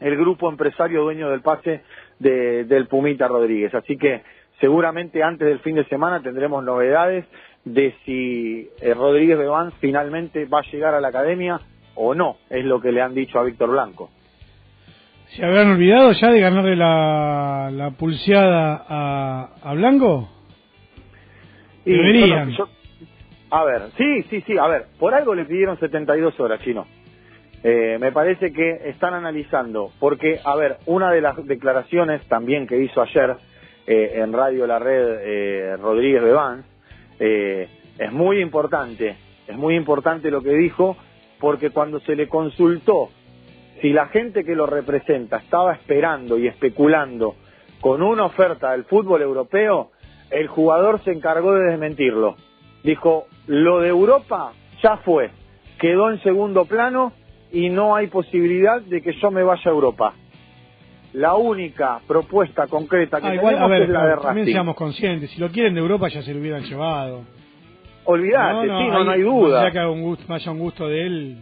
el 0.00 0.16
grupo 0.16 0.48
empresario 0.50 1.02
dueño 1.02 1.30
del 1.30 1.40
pase 1.42 1.82
de- 2.18 2.64
del 2.64 2.86
Pumita 2.86 3.28
Rodríguez. 3.28 3.74
Así 3.74 3.96
que 3.96 4.22
seguramente 4.60 5.22
antes 5.22 5.46
del 5.48 5.58
fin 5.60 5.74
de 5.76 5.84
semana 5.86 6.20
tendremos 6.22 6.62
novedades 6.64 7.24
de 7.64 7.94
si 8.04 8.68
eh, 8.80 8.94
Rodríguez 8.94 9.36
Beván 9.38 9.72
finalmente 9.80 10.46
va 10.46 10.60
a 10.60 10.70
llegar 10.70 10.94
a 10.94 11.00
la 11.00 11.08
academia 11.08 11.60
o 11.94 12.14
no, 12.14 12.36
es 12.48 12.64
lo 12.64 12.80
que 12.80 12.92
le 12.92 13.02
han 13.02 13.14
dicho 13.14 13.38
a 13.38 13.42
Víctor 13.44 13.70
Blanco. 13.70 14.10
¿Se 15.36 15.44
habrán 15.44 15.70
olvidado 15.72 16.12
ya 16.12 16.30
de 16.30 16.40
ganarle 16.40 16.76
la, 16.76 17.70
la 17.72 17.90
pulseada 17.92 18.84
a, 18.88 19.48
a 19.62 19.74
Blanco? 19.74 20.28
Y 21.84 21.92
Deberían. 21.92 22.50
yo- 22.50 22.68
a 23.50 23.64
ver, 23.64 23.82
sí, 23.96 24.22
sí, 24.30 24.42
sí, 24.46 24.58
a 24.58 24.66
ver, 24.68 24.86
por 24.98 25.14
algo 25.14 25.34
le 25.34 25.44
pidieron 25.44 25.78
72 25.78 26.38
horas, 26.38 26.60
chino. 26.62 26.86
Eh, 27.62 27.98
me 28.00 28.10
parece 28.12 28.52
que 28.52 28.88
están 28.88 29.12
analizando, 29.14 29.90
porque, 29.98 30.40
a 30.44 30.56
ver, 30.56 30.78
una 30.86 31.10
de 31.10 31.20
las 31.20 31.36
declaraciones 31.46 32.22
también 32.28 32.66
que 32.66 32.78
hizo 32.82 33.02
ayer 33.02 33.34
eh, 33.86 34.12
en 34.22 34.32
Radio 34.32 34.66
La 34.66 34.78
Red 34.78 35.18
eh, 35.22 35.76
Rodríguez 35.76 36.22
Beván, 36.22 36.64
eh, 37.18 37.68
es 37.98 38.12
muy 38.12 38.40
importante, 38.40 39.16
es 39.46 39.56
muy 39.56 39.74
importante 39.74 40.30
lo 40.30 40.42
que 40.42 40.54
dijo, 40.54 40.96
porque 41.38 41.70
cuando 41.70 42.00
se 42.00 42.14
le 42.16 42.28
consultó 42.28 43.10
si 43.80 43.92
la 43.92 44.06
gente 44.08 44.44
que 44.44 44.54
lo 44.54 44.66
representa 44.66 45.38
estaba 45.38 45.72
esperando 45.72 46.38
y 46.38 46.46
especulando 46.46 47.34
con 47.80 48.02
una 48.02 48.24
oferta 48.24 48.72
del 48.72 48.84
fútbol 48.84 49.22
europeo, 49.22 49.90
el 50.30 50.46
jugador 50.48 51.02
se 51.04 51.12
encargó 51.12 51.54
de 51.54 51.70
desmentirlo. 51.70 52.36
Dijo, 52.82 53.26
lo 53.46 53.80
de 53.80 53.88
Europa 53.88 54.52
ya 54.82 54.96
fue, 54.98 55.30
quedó 55.78 56.10
en 56.10 56.20
segundo 56.22 56.64
plano 56.64 57.12
y 57.52 57.68
no 57.68 57.94
hay 57.96 58.06
posibilidad 58.06 58.80
de 58.80 59.02
que 59.02 59.12
yo 59.20 59.30
me 59.30 59.42
vaya 59.42 59.62
a 59.66 59.70
Europa. 59.70 60.14
La 61.12 61.34
única 61.34 62.00
propuesta 62.06 62.68
concreta 62.68 63.20
que 63.20 63.26
Ah, 63.26 63.34
igual, 63.34 63.54
a 63.54 63.58
tenemos 63.66 63.70
ver, 63.70 63.82
es 63.82 63.88
la 63.88 64.06
de 64.06 64.16
también 64.22 64.36
Racing. 64.46 64.52
seamos 64.52 64.76
conscientes. 64.76 65.30
Si 65.30 65.40
lo 65.40 65.48
quieren 65.50 65.74
de 65.74 65.80
Europa 65.80 66.06
ya 66.08 66.22
se 66.22 66.32
lo 66.32 66.40
hubieran 66.40 66.62
llevado. 66.62 67.24
Olvídate, 68.04 68.62
sí, 68.68 68.68
no, 68.88 69.04
no 69.04 69.10
hay 69.10 69.22
duda. 69.22 69.64
Ya 69.64 69.70
que 69.72 69.86
un 69.86 70.02
gusto, 70.02 70.32
haya 70.32 70.52
un 70.52 70.58
gusto 70.60 70.88
de 70.88 71.06
él. 71.06 71.36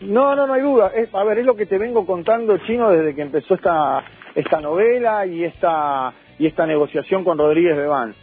No, 0.00 0.34
no, 0.34 0.46
no 0.46 0.54
hay 0.54 0.62
duda. 0.62 0.92
Es- 0.96 1.14
a 1.14 1.24
ver, 1.24 1.38
es 1.38 1.46
lo 1.46 1.54
que 1.56 1.66
te 1.66 1.76
vengo 1.78 2.06
contando, 2.06 2.56
Chino, 2.58 2.90
desde 2.90 3.14
que 3.14 3.22
empezó 3.22 3.54
esta, 3.54 4.02
esta 4.34 4.60
novela 4.60 5.26
y 5.26 5.44
esta, 5.44 6.12
y 6.38 6.46
esta 6.46 6.66
negociación 6.66 7.24
con 7.24 7.38
Rodríguez 7.38 7.76
Bebán. 7.76 8.14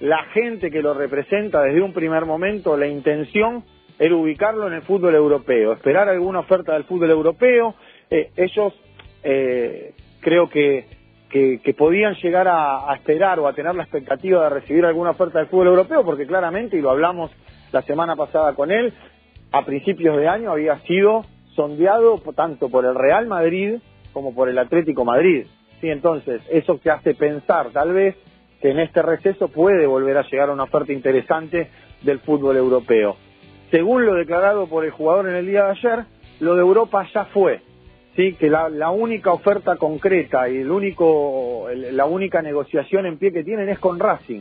La 0.00 0.24
gente 0.32 0.70
que 0.70 0.82
lo 0.82 0.94
representa 0.94 1.62
desde 1.62 1.82
un 1.82 1.92
primer 1.92 2.24
momento, 2.24 2.76
la 2.76 2.86
intención 2.86 3.64
era 3.98 4.14
ubicarlo 4.16 4.66
en 4.66 4.74
el 4.74 4.82
fútbol 4.82 5.14
europeo, 5.14 5.74
esperar 5.74 6.08
alguna 6.08 6.40
oferta 6.40 6.72
del 6.72 6.84
fútbol 6.84 7.10
europeo. 7.10 7.74
Eh, 8.08 8.30
ellos 8.36 8.72
eh, 9.22 9.92
creo 10.20 10.48
que, 10.48 10.86
que, 11.28 11.74
podían 11.76 12.14
llegar 12.14 12.48
a, 12.48 12.90
a 12.90 12.96
esperar 12.96 13.38
o 13.40 13.46
a 13.46 13.52
tener 13.52 13.74
la 13.74 13.82
expectativa 13.82 14.44
de 14.44 14.50
recibir 14.50 14.84
alguna 14.86 15.10
oferta 15.10 15.38
del 15.38 15.48
fútbol 15.48 15.68
europeo, 15.68 16.02
porque 16.04 16.26
claramente, 16.26 16.78
y 16.78 16.80
lo 16.80 16.90
hablamos 16.90 17.30
la 17.72 17.82
semana 17.82 18.16
pasada 18.16 18.54
con 18.54 18.70
él, 18.70 18.92
a 19.52 19.64
principios 19.64 20.16
de 20.16 20.28
año 20.28 20.50
había 20.50 20.78
sido 20.80 21.24
sondeado 21.54 22.20
tanto 22.34 22.68
por 22.68 22.84
el 22.84 22.94
Real 22.94 23.26
Madrid 23.26 23.80
como 24.12 24.34
por 24.34 24.48
el 24.48 24.58
Atlético 24.58 25.04
Madrid. 25.04 25.46
Sí, 25.80 25.88
entonces, 25.88 26.42
eso 26.50 26.78
te 26.82 26.90
hace 26.90 27.14
pensar 27.14 27.70
tal 27.70 27.92
vez 27.92 28.16
que 28.60 28.70
en 28.70 28.78
este 28.78 29.00
receso 29.02 29.48
puede 29.48 29.86
volver 29.86 30.18
a 30.18 30.22
llegar 30.28 30.50
una 30.50 30.64
oferta 30.64 30.92
interesante 30.92 31.70
del 32.02 32.18
fútbol 32.20 32.56
europeo. 32.56 33.16
Según 33.70 34.04
lo 34.04 34.14
declarado 34.14 34.66
por 34.66 34.84
el 34.84 34.90
jugador 34.90 35.28
en 35.28 35.36
el 35.36 35.46
día 35.46 35.64
de 35.64 35.70
ayer, 35.70 36.04
lo 36.40 36.54
de 36.54 36.60
Europa 36.60 37.06
ya 37.14 37.24
fue. 37.26 37.60
Sí, 38.16 38.34
que 38.34 38.50
la, 38.50 38.68
la 38.68 38.90
única 38.90 39.32
oferta 39.32 39.76
concreta 39.76 40.48
y 40.48 40.58
el 40.58 40.70
único, 40.70 41.68
el- 41.70 41.96
la 41.96 42.04
única 42.06 42.42
negociación 42.42 43.06
en 43.06 43.16
pie 43.18 43.32
que 43.32 43.44
tienen 43.44 43.68
es 43.68 43.78
con 43.78 43.98
Racing, 44.00 44.40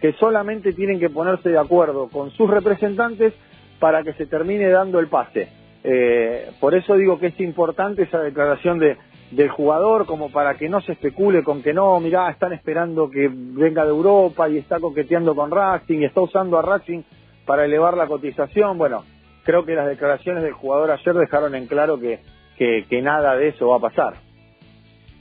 que 0.00 0.14
solamente 0.14 0.72
tienen 0.72 0.98
que 0.98 1.10
ponerse 1.10 1.50
de 1.50 1.58
acuerdo 1.58 2.08
con 2.08 2.30
sus 2.30 2.50
representantes 2.50 3.34
para 3.78 4.02
que 4.02 4.14
se 4.14 4.26
termine 4.26 4.68
dando 4.70 4.98
el 4.98 5.08
pase. 5.08 5.48
Eh, 5.84 6.50
por 6.58 6.74
eso 6.74 6.96
digo 6.96 7.18
que 7.20 7.28
es 7.28 7.40
importante 7.40 8.02
esa 8.02 8.20
declaración 8.20 8.78
de, 8.78 8.96
del 9.30 9.48
jugador, 9.48 10.06
como 10.06 10.30
para 10.30 10.56
que 10.56 10.68
no 10.68 10.80
se 10.80 10.92
especule 10.92 11.42
con 11.42 11.62
que 11.62 11.72
no, 11.72 11.98
mirá, 12.00 12.30
están 12.30 12.52
esperando 12.52 13.10
que 13.10 13.30
venga 13.32 13.84
de 13.84 13.90
Europa 13.90 14.48
y 14.48 14.58
está 14.58 14.80
coqueteando 14.80 15.34
con 15.34 15.50
Racing 15.50 16.00
y 16.00 16.04
está 16.04 16.20
usando 16.20 16.58
a 16.58 16.62
Racing 16.62 17.02
para 17.46 17.64
elevar 17.64 17.96
la 17.96 18.06
cotización. 18.06 18.76
Bueno, 18.76 19.04
creo 19.44 19.64
que 19.64 19.74
las 19.74 19.86
declaraciones 19.86 20.42
del 20.42 20.52
jugador 20.52 20.90
ayer 20.90 21.14
dejaron 21.14 21.54
en 21.54 21.66
claro 21.66 21.98
que, 21.98 22.20
que, 22.56 23.02
nada 23.02 23.36
de 23.36 23.48
eso 23.48 23.68
va 23.68 23.76
a 23.76 23.80
pasar. 23.80 24.14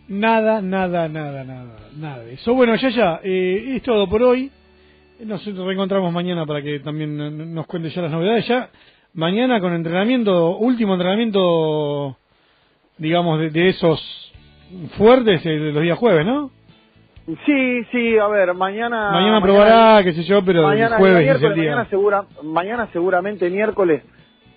Nada, 0.07 0.61
nada, 0.61 1.07
nada, 1.07 1.43
nada, 1.43 1.75
nada 1.95 2.23
de 2.23 2.33
eso. 2.33 2.53
Bueno, 2.55 2.75
ya, 2.75 2.89
ya, 2.89 3.19
eh, 3.23 3.75
es 3.75 3.83
todo 3.83 4.09
por 4.09 4.23
hoy. 4.23 4.51
Nos 5.23 5.45
reencontramos 5.45 6.11
mañana 6.11 6.45
para 6.45 6.61
que 6.61 6.79
también 6.79 7.53
nos 7.53 7.67
cuente 7.67 7.89
ya 7.89 8.01
las 8.01 8.11
novedades. 8.11 8.47
Ya 8.47 8.69
mañana 9.13 9.59
con 9.59 9.73
entrenamiento, 9.73 10.57
último 10.57 10.93
entrenamiento, 10.93 12.17
digamos, 12.99 13.39
de, 13.39 13.49
de 13.49 13.69
esos 13.69 14.31
fuertes, 14.97 15.45
eh, 15.45 15.49
de 15.49 15.71
los 15.71 15.81
días 15.83 15.97
jueves, 15.97 16.25
¿no? 16.25 16.51
Sí, 17.45 17.83
sí, 17.91 18.17
a 18.17 18.27
ver, 18.27 18.53
mañana... 18.55 19.11
mañana 19.11 19.41
probará, 19.41 20.03
qué 20.03 20.13
sé 20.13 20.23
yo, 20.23 20.43
pero 20.43 20.61
el 20.61 20.65
mañana, 20.67 20.97
jueves 20.97 21.35
es 21.35 21.43
el 21.43 21.53
día. 21.53 21.71
mañana, 21.71 21.89
segura, 21.89 22.25
mañana 22.43 22.87
seguramente 22.91 23.49
miércoles 23.49 24.03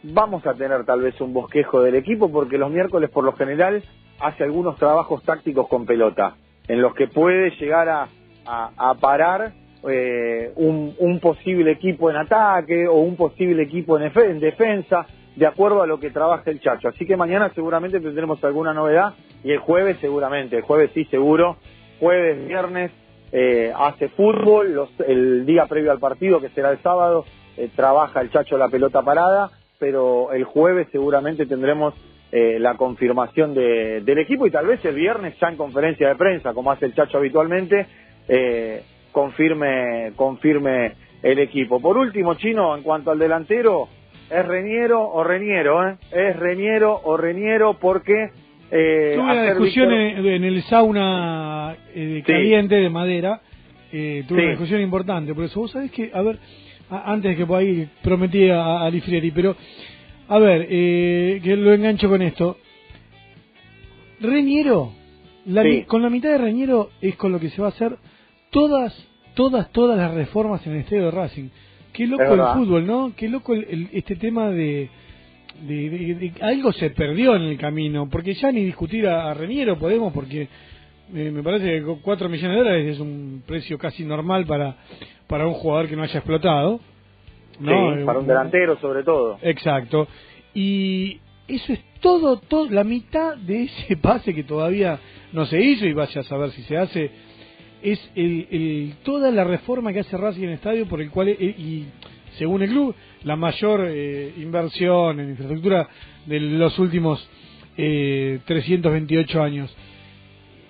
vamos 0.04 0.44
a 0.46 0.54
tener 0.54 0.84
tal 0.84 1.00
vez 1.02 1.20
un 1.20 1.32
bosquejo 1.34 1.82
del 1.82 1.94
equipo 1.96 2.32
porque 2.32 2.56
los 2.58 2.70
miércoles 2.70 3.10
por 3.10 3.24
lo 3.24 3.34
general 3.34 3.82
hace 4.20 4.42
algunos 4.42 4.76
trabajos 4.76 5.22
tácticos 5.22 5.68
con 5.68 5.84
pelota 5.86 6.34
en 6.66 6.80
los 6.80 6.94
que 6.94 7.08
puede 7.08 7.50
llegar 7.56 7.88
a, 7.88 8.08
a- 8.46 8.70
a 8.76 8.94
parar 8.94 9.52
eh, 9.88 10.50
un, 10.56 10.94
un 10.98 11.20
posible 11.20 11.72
equipo 11.72 12.10
en 12.10 12.16
ataque 12.16 12.88
o 12.88 12.94
un 12.94 13.16
posible 13.16 13.62
equipo 13.64 13.98
en 13.98 14.40
defensa 14.40 15.06
de 15.36 15.46
acuerdo 15.46 15.82
a 15.82 15.86
lo 15.86 15.98
que 15.98 16.10
trabaja 16.10 16.50
el 16.50 16.60
Chacho. 16.60 16.88
Así 16.88 17.06
que 17.06 17.16
mañana 17.16 17.50
seguramente 17.54 18.00
tendremos 18.00 18.42
alguna 18.44 18.74
novedad 18.74 19.14
y 19.44 19.50
el 19.52 19.58
jueves 19.58 19.96
seguramente, 20.00 20.56
el 20.56 20.62
jueves 20.62 20.90
sí 20.94 21.04
seguro, 21.06 21.56
jueves, 22.00 22.46
viernes 22.46 22.90
eh, 23.34 23.72
hace 23.74 24.08
fútbol, 24.10 24.74
los- 24.74 25.00
el 25.08 25.46
día 25.46 25.64
previo 25.66 25.90
al 25.90 25.98
partido, 25.98 26.38
que 26.40 26.50
será 26.50 26.70
el 26.70 26.78
sábado, 26.82 27.24
eh, 27.56 27.70
trabaja 27.74 28.20
el 28.20 28.30
Chacho 28.30 28.58
la 28.58 28.68
pelota 28.68 29.00
parada, 29.02 29.50
pero 29.78 30.32
el 30.32 30.44
jueves 30.44 30.88
seguramente 30.92 31.46
tendremos 31.46 31.94
eh, 32.34 32.58
la 32.58 32.76
confirmación 32.78 33.52
de- 33.54 34.00
del 34.02 34.18
equipo 34.18 34.46
y 34.46 34.50
tal 34.50 34.66
vez 34.66 34.82
el 34.86 34.94
viernes 34.94 35.34
ya 35.38 35.48
en 35.48 35.56
conferencia 35.58 36.08
de 36.08 36.14
prensa, 36.16 36.54
como 36.54 36.70
hace 36.72 36.86
el 36.86 36.94
Chacho 36.94 37.18
habitualmente, 37.18 37.86
eh, 38.28 38.82
confirme, 39.12 40.12
confirme 40.16 40.94
el 41.22 41.38
equipo. 41.38 41.80
Por 41.80 41.96
último, 41.98 42.34
Chino, 42.34 42.74
en 42.76 42.82
cuanto 42.82 43.10
al 43.10 43.18
delantero, 43.18 43.88
¿es 44.32 44.46
Reñero 44.46 45.02
o 45.08 45.22
Reñero? 45.24 45.88
Eh? 45.88 45.96
¿Es 46.12 46.36
Reñero 46.36 47.00
o 47.04 47.16
Reñero? 47.16 47.78
Porque... 47.80 48.30
Eh, 48.74 49.12
Tuve 49.16 49.22
una 49.24 49.42
discusión 49.44 49.88
Víctor- 49.90 50.26
en, 50.26 50.26
en 50.26 50.44
el 50.44 50.62
sauna 50.62 51.76
eh, 51.94 52.22
caliente 52.26 52.76
de 52.76 52.88
madera. 52.88 53.40
Eh, 53.92 54.24
tuve 54.26 54.38
Sí. 54.38 54.42
una 54.44 54.50
discusión 54.52 54.80
importante. 54.80 55.34
Por 55.34 55.44
eso, 55.44 55.60
vos 55.60 55.70
sabés 55.70 55.90
que, 55.90 56.10
a 56.14 56.22
ver, 56.22 56.38
a- 56.88 57.12
antes 57.12 57.36
que 57.36 57.44
por 57.44 57.58
ahí 57.58 57.86
prometí 58.02 58.48
a, 58.48 58.80
a 58.82 58.88
Lifrieri, 58.90 59.30
pero, 59.30 59.54
a 60.28 60.38
ver, 60.38 60.66
eh, 60.70 61.40
que 61.44 61.54
lo 61.56 61.74
engancho 61.74 62.08
con 62.08 62.22
esto. 62.22 62.56
Reñero, 64.20 64.92
la 65.46 65.62
Sí. 65.62 65.82
con 65.84 66.00
la 66.02 66.10
mitad 66.10 66.30
de 66.30 66.38
Reñero 66.38 66.90
es 67.00 67.16
con 67.16 67.32
lo 67.32 67.40
que 67.40 67.50
se 67.50 67.60
va 67.60 67.68
a 67.68 67.70
hacer 67.72 67.96
todas, 68.50 68.94
todas, 69.34 69.70
todas 69.72 69.98
las 69.98 70.14
reformas 70.14 70.66
en 70.66 70.74
el 70.74 70.78
estadio 70.80 71.06
de 71.06 71.10
Racing. 71.10 71.48
Qué 71.92 72.06
loco 72.06 72.22
el 72.34 72.40
fútbol, 72.58 72.86
¿no? 72.86 73.12
Qué 73.16 73.28
loco 73.28 73.54
el- 73.54 73.66
el- 73.68 73.88
este 73.92 74.16
tema 74.16 74.50
de, 74.50 74.88
de, 75.66 75.90
de- 75.90 76.14
de- 76.14 76.32
algo 76.42 76.72
se 76.72 76.90
perdió 76.90 77.36
en 77.36 77.42
el 77.42 77.58
camino, 77.58 78.08
porque 78.10 78.34
ya 78.34 78.50
ni 78.50 78.64
discutir 78.64 79.06
a, 79.06 79.30
a 79.30 79.34
Reñero 79.34 79.78
podemos, 79.78 80.12
porque 80.12 80.48
eh, 81.14 81.30
me 81.30 81.42
parece 81.42 81.66
que 81.66 81.82
con 81.82 82.00
4 82.00 82.28
millones 82.28 82.56
de 82.56 82.62
dólares 82.64 82.86
es 82.94 83.00
un 83.00 83.42
precio 83.46 83.76
casi 83.78 84.04
normal 84.04 84.46
para, 84.46 84.76
para 85.26 85.46
un 85.46 85.54
jugador 85.54 85.88
que 85.88 85.96
no 85.96 86.02
haya 86.02 86.18
explotado. 86.18 86.80
¿no? 87.60 87.70
Sí, 87.94 88.00
Eh, 88.00 88.04
para 88.06 88.18
un 88.18 88.26
delantero 88.26 88.78
sobre 88.80 89.02
todo. 89.04 89.38
Exacto. 89.42 90.08
Y 90.54 91.20
eso 91.48 91.72
es 91.74 91.80
todo, 92.00 92.38
todo, 92.38 92.68
la 92.70 92.84
mitad 92.84 93.36
de 93.36 93.64
ese 93.64 93.96
pase 94.00 94.34
que 94.34 94.44
todavía 94.44 94.98
no 95.32 95.44
se 95.46 95.60
hizo 95.60 95.86
y 95.86 95.92
vaya 95.92 96.22
a 96.22 96.24
saber 96.24 96.50
si 96.52 96.62
se 96.62 96.76
hace, 96.78 97.10
es 97.82 98.10
el, 98.14 98.46
el- 98.50 98.92
toda 99.02 99.30
la 99.30 99.44
reforma 99.44 99.92
que 99.92 100.00
hace 100.00 100.16
Racing 100.16 100.42
en 100.44 100.48
el 100.50 100.54
estadio 100.54 100.86
por 100.86 101.00
el 101.00 101.10
cual, 101.10 101.28
eh, 101.28 101.36
y 101.40 101.84
según 102.38 102.62
el 102.62 102.70
club, 102.70 102.94
la 103.24 103.36
mayor 103.36 103.86
eh, 103.88 104.32
inversión 104.38 105.20
en 105.20 105.30
infraestructura 105.30 105.88
de 106.26 106.40
los 106.40 106.78
últimos 106.78 107.28
eh, 107.76 108.38
328 108.46 109.42
años. 109.42 109.74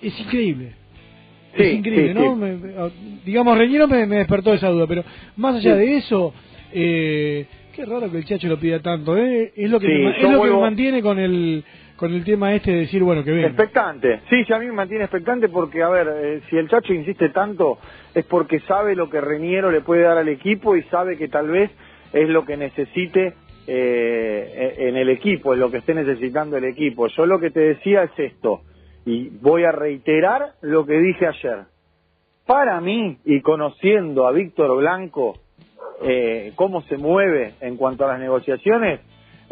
Es 0.01 0.19
increíble. 0.19 0.73
Sí, 1.55 1.61
es 1.63 1.73
increíble, 1.75 2.07
sí, 2.09 2.13
¿no? 2.15 2.21
sí. 2.33 2.39
Me- 2.41 2.55
me- 2.57 2.91
digamos, 3.25 3.57
Reñero 3.57 3.87
me, 3.87 4.05
me 4.05 4.17
despertó 4.17 4.53
esa 4.53 4.69
duda, 4.69 4.87
pero 4.87 5.03
más 5.37 5.55
allá 5.55 5.75
de 5.75 5.97
eso, 5.97 6.33
eh, 6.73 7.45
qué 7.75 7.85
raro 7.85 8.11
que 8.11 8.17
el 8.17 8.25
Chacho 8.25 8.47
lo 8.47 8.59
pida 8.59 8.79
tanto, 8.81 9.15
¿eh? 9.17 9.53
Es 9.55 9.69
lo 9.69 9.79
que, 9.79 9.87
me, 9.87 10.09
es 10.17 10.23
lo 10.23 10.41
que 10.41 10.49
me 10.49 10.59
mantiene 10.61 11.01
con 11.01 11.19
el, 11.19 11.63
con 11.95 12.13
el 12.13 12.23
tema 12.23 12.53
este 12.53 12.71
de 12.71 12.77
decir, 12.79 13.03
bueno, 13.03 13.23
que 13.23 13.31
venga. 13.31 13.47
Expectante, 13.47 14.21
sí, 14.29 14.43
sí, 14.45 14.53
a 14.53 14.59
mí 14.59 14.65
me 14.65 14.73
mantiene 14.73 15.03
expectante 15.03 15.49
porque, 15.49 15.83
a 15.83 15.89
ver, 15.89 16.07
eh, 16.13 16.41
si 16.49 16.57
el 16.57 16.67
Chacho 16.67 16.93
insiste 16.93 17.29
tanto 17.29 17.77
es 18.13 18.25
porque 18.25 18.59
sabe 18.61 18.95
lo 18.95 19.09
que 19.09 19.21
Reñero 19.21 19.71
le 19.71 19.81
puede 19.81 20.03
dar 20.03 20.17
al 20.17 20.29
equipo 20.29 20.75
y 20.75 20.83
sabe 20.83 21.17
que 21.17 21.27
tal 21.27 21.49
vez 21.49 21.71
es 22.11 22.29
lo 22.29 22.45
que 22.45 22.57
necesite 22.57 23.33
eh, 23.67 24.75
en 24.77 24.97
el 24.97 25.09
equipo, 25.09 25.53
es 25.53 25.59
lo 25.59 25.71
que 25.71 25.77
esté 25.77 25.93
necesitando 25.93 26.57
el 26.57 26.65
equipo. 26.65 27.07
Yo 27.07 27.25
lo 27.25 27.39
que 27.39 27.51
te 27.51 27.59
decía 27.59 28.03
es 28.03 28.11
esto, 28.17 28.61
y 29.05 29.29
voy 29.29 29.63
a 29.63 29.71
reiterar 29.71 30.53
lo 30.61 30.85
que 30.85 30.99
dije 30.99 31.27
ayer. 31.27 31.65
Para 32.45 32.81
mí, 32.81 33.17
y 33.23 33.41
conociendo 33.41 34.27
a 34.27 34.31
Víctor 34.31 34.77
Blanco, 34.77 35.39
eh, 36.01 36.51
cómo 36.55 36.81
se 36.83 36.97
mueve 36.97 37.53
en 37.61 37.77
cuanto 37.77 38.05
a 38.05 38.09
las 38.09 38.19
negociaciones, 38.19 38.99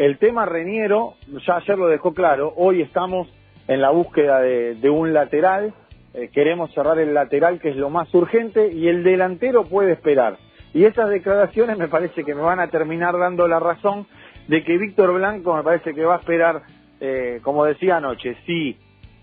el 0.01 0.17
tema 0.17 0.47
Reniero, 0.47 1.13
ya 1.45 1.57
ayer 1.57 1.77
lo 1.77 1.87
dejó 1.87 2.15
claro, 2.15 2.53
hoy 2.55 2.81
estamos 2.81 3.27
en 3.67 3.81
la 3.81 3.91
búsqueda 3.91 4.39
de, 4.39 4.89
un 4.89 5.13
lateral, 5.13 5.75
eh, 6.15 6.31
queremos 6.33 6.73
cerrar 6.73 6.97
el 6.97 7.13
lateral 7.13 7.59
que 7.59 7.69
es 7.69 7.75
lo 7.75 7.91
más 7.91 8.11
urgente 8.15 8.73
y 8.73 8.87
el 8.87 9.03
delantero 9.03 9.65
puede 9.65 9.91
esperar. 9.91 10.37
Y 10.73 10.85
esas 10.85 11.07
declaraciones 11.07 11.77
me 11.77 11.87
parece 11.87 12.23
que 12.23 12.33
me 12.33 12.41
van 12.41 12.59
a 12.59 12.69
terminar 12.69 13.15
dando 13.15 13.47
la 13.47 13.59
razón 13.59 14.07
de 14.47 14.63
que 14.63 14.79
Víctor 14.79 15.13
Blanco 15.13 15.55
me 15.55 15.61
parece 15.61 15.93
que 15.93 16.03
va 16.03 16.15
a 16.15 16.19
esperar, 16.19 16.63
eh, 16.99 17.39
como 17.43 17.65
decía 17.65 17.97
anoche, 17.97 18.37
si 18.47 18.75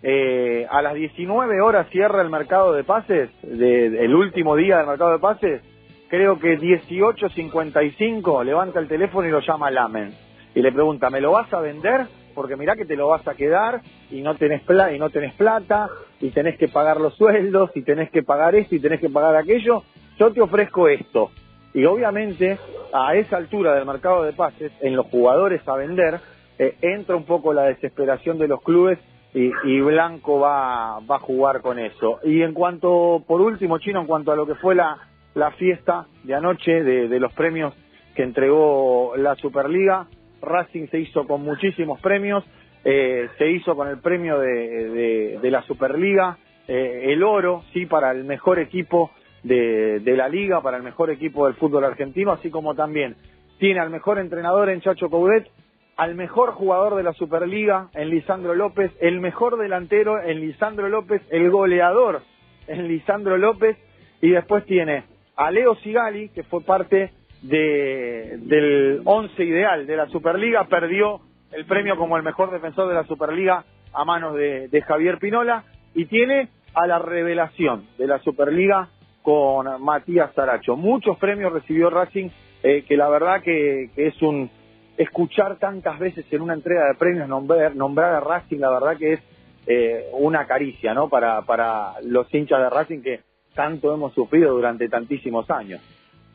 eh, 0.05 0.65
a 0.71 0.81
las 0.81 0.95
19 0.95 1.61
horas 1.61 1.89
cierra 1.91 2.23
el 2.23 2.31
mercado 2.31 2.73
de 2.73 2.85
pases, 2.85 3.31
de, 3.43 4.05
el 4.05 4.15
último 4.15 4.55
día 4.55 4.77
del 4.79 4.87
mercado 4.87 5.11
de 5.11 5.19
pases, 5.19 5.61
creo 6.09 6.39
que 6.39 6.57
18.55 6.57 8.45
levanta 8.45 8.79
el 8.79 8.87
teléfono 8.87 9.27
y 9.27 9.33
lo 9.33 9.41
llama 9.41 9.73
Lamen. 9.73 10.28
Y 10.59 10.61
le 10.61 10.73
pregunta, 10.73 11.09
¿me 11.09 11.21
lo 11.21 11.31
vas 11.31 11.55
a 11.55 11.61
vender? 11.61 12.09
Porque 12.35 12.57
mirá 12.57 12.75
que 12.75 12.85
te 12.85 12.97
lo 12.97 13.07
vas 13.07 13.25
a 13.29 13.37
quedar 13.37 13.81
y 14.11 14.23
no 14.23 14.35
tenés, 14.35 14.61
pla 14.63 14.93
y 14.93 14.99
no 14.99 15.09
tenés 15.09 15.33
plata 15.35 15.89
y 16.21 16.31
tenés 16.31 16.59
que 16.59 16.67
pagar 16.67 17.01
los 17.01 17.15
sueldos 17.15 17.71
y 17.77 17.83
tenés 17.83 18.11
que 18.11 18.25
pagar 18.25 18.57
esto 18.57 18.75
y 18.75 18.81
tenés 18.81 18.99
que 18.99 19.09
pagar 19.09 19.37
aquello. 19.37 19.85
Yo 20.19 20.33
te 20.33 20.41
ofrezco 20.41 20.89
esto. 20.89 21.31
Y 21.75 21.85
obviamente 21.85 22.59
a 22.93 23.15
esa 23.15 23.37
altura 23.37 23.77
del 23.77 23.87
mercado 23.87 24.25
de 24.25 24.33
pases, 24.33 24.73
en 24.81 24.97
los 24.97 25.07
jugadores 25.07 25.63
a 25.69 25.77
vender, 25.77 26.19
eh, 26.59 26.75
entra 26.83 27.15
un 27.15 27.25
poco 27.25 27.53
la 27.53 27.63
desesperación 27.63 28.37
de 28.37 28.49
los 28.49 28.61
clubes 28.61 28.99
y, 29.35 29.53
y, 29.63 29.81
Blanco 29.81 30.41
va, 30.41 30.99
va 31.09 31.17
a 31.17 31.21
jugar 31.21 31.61
con 31.61 31.79
eso. 31.79 32.19
Y 32.25 32.43
en 32.43 32.53
cuanto, 32.53 33.23
por 33.29 33.41
último, 33.41 33.79
Chino, 33.79 34.01
en 34.01 34.09
cuanto 34.09 34.33
a 34.33 34.35
lo 34.35 34.45
que 34.45 34.57
fue 34.57 34.75
la, 34.75 34.99
la 35.35 35.53
fiesta 35.53 36.09
de 36.25 36.35
anoche 36.35 36.83
de, 36.83 37.07
de 37.07 37.21
los 37.21 37.33
premios 37.33 37.75
que 38.17 38.25
entregó 38.25 39.13
la 39.17 39.37
Superliga, 39.37 40.09
Racing 40.40 40.89
se 40.89 41.01
hizo 41.01 41.27
con 41.27 41.43
muchísimos 41.43 42.01
premios, 42.01 42.44
eh, 42.85 43.28
se 43.39 43.51
hizo 43.51 43.74
con 43.74 43.89
el 43.89 43.98
premio 43.98 44.39
de, 44.39 45.39
de, 45.40 45.51
la 45.51 45.62
Superliga, 45.62 46.39
eh, 46.66 47.12
el 47.12 47.23
oro, 47.23 47.65
sí, 47.73 47.86
para 47.86 48.12
el 48.12 48.24
mejor 48.24 48.59
equipo 48.59 49.10
de, 49.43 50.01
de, 50.01 50.16
la 50.16 50.28
liga, 50.28 50.60
para 50.60 50.77
el 50.77 50.82
mejor 50.82 51.10
equipo 51.10 51.47
del 51.47 51.55
fútbol 51.56 51.85
argentino, 51.85 52.32
así 52.32 52.51
como 52.51 52.74
también 52.74 53.16
tiene 53.59 53.81
al 53.81 53.90
mejor 53.90 54.19
entrenador 54.19 54.69
en 54.70 54.81
Chacho 54.81 55.10
Coudet, 55.10 55.48
al 55.97 56.15
mejor 56.15 56.52
jugador 56.52 56.94
de 56.94 57.02
la 57.02 57.12
Superliga 57.12 57.89
en 57.94 58.10
Lisandro 58.10 58.55
López, 58.55 58.93
el 59.01 59.20
mejor 59.20 59.59
delantero 59.59 60.23
en 60.23 60.40
Lisandro 60.40 60.89
López, 60.89 61.20
el 61.31 61.51
goleador 61.51 62.23
en 62.69 62.86
Lisandro 62.86 63.36
López, 63.36 63.77
y 64.20 64.31
después 64.31 64.65
tiene 64.65 65.05
a 65.35 65.51
Leo 65.51 65.74
Sigali, 65.77 66.28
que 66.28 66.44
fue 66.44 66.62
parte 66.62 67.12
de, 67.43 68.39
del 68.40 69.02
once 69.05 69.44
ideal 69.44 69.86
de 69.86 69.97
la 69.97 70.06
Superliga, 70.09 70.65
perdió 70.65 71.20
el 71.52 71.65
premio 71.65 71.97
como 71.97 72.16
el 72.16 72.23
mejor 72.23 72.51
defensor 72.51 72.89
de 72.89 72.94
la 72.94 73.05
Superliga 73.05 73.65
a 73.93 74.05
manos 74.05 74.35
de, 74.35 74.69
de 74.69 74.82
Javier 74.82 75.19
Pinola, 75.19 75.65
y 75.94 76.06
tiene 76.06 76.48
a 76.74 76.86
la 76.86 76.98
revelación 76.98 77.86
de 77.97 78.06
la 78.06 78.19
Superliga 78.20 78.89
con 79.23 79.82
Matías 79.82 80.32
Saracho. 80.35 80.77
Muchos 80.77 81.19
premios 81.19 81.52
recibió 81.52 81.90
Racing, 81.90 82.28
eh, 82.62 82.85
que 82.86 82.97
la 82.97 83.09
verdad 83.09 83.43
que, 83.43 83.90
que, 83.94 84.09
es 84.09 84.23
un 84.23 84.51
escuchar 84.97 85.59
tantas 85.59 85.98
veces 85.98 86.24
en 86.31 86.43
una 86.43 86.55
entrega 86.55 86.86
de 86.86 86.94
premios 86.94 87.28
nombrar, 87.28 87.74
nombrar 87.74 88.15
a 88.15 88.20
Racing, 88.20 88.59
la 88.59 88.70
verdad 88.70 88.97
que 88.97 89.15
es 89.15 89.20
eh, 89.66 90.06
una 90.12 90.47
caricia, 90.47 90.94
¿no? 90.94 91.09
Para, 91.09 91.43
para 91.43 92.01
los 92.02 92.32
hinchas 92.32 92.60
de 92.60 92.70
Racing 92.70 93.02
que 93.02 93.20
tanto 93.55 93.93
hemos 93.93 94.15
sufrido 94.15 94.52
durante 94.52 94.89
tantísimos 94.89 95.51
años. 95.51 95.81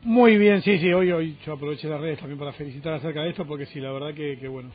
Muy 0.04 0.36
bien, 0.36 0.60
sí, 0.60 0.78
sí, 0.78 0.92
hoy, 0.92 1.10
hoy 1.12 1.36
yo 1.46 1.54
aproveché 1.54 1.88
las 1.88 1.98
redes 1.98 2.18
también 2.18 2.38
para 2.38 2.52
felicitar 2.52 2.92
acerca 2.92 3.22
de 3.22 3.30
esto, 3.30 3.46
porque 3.46 3.64
sí, 3.64 3.80
la 3.80 3.90
verdad 3.90 4.12
que, 4.12 4.38
que 4.38 4.48
bueno, 4.48 4.70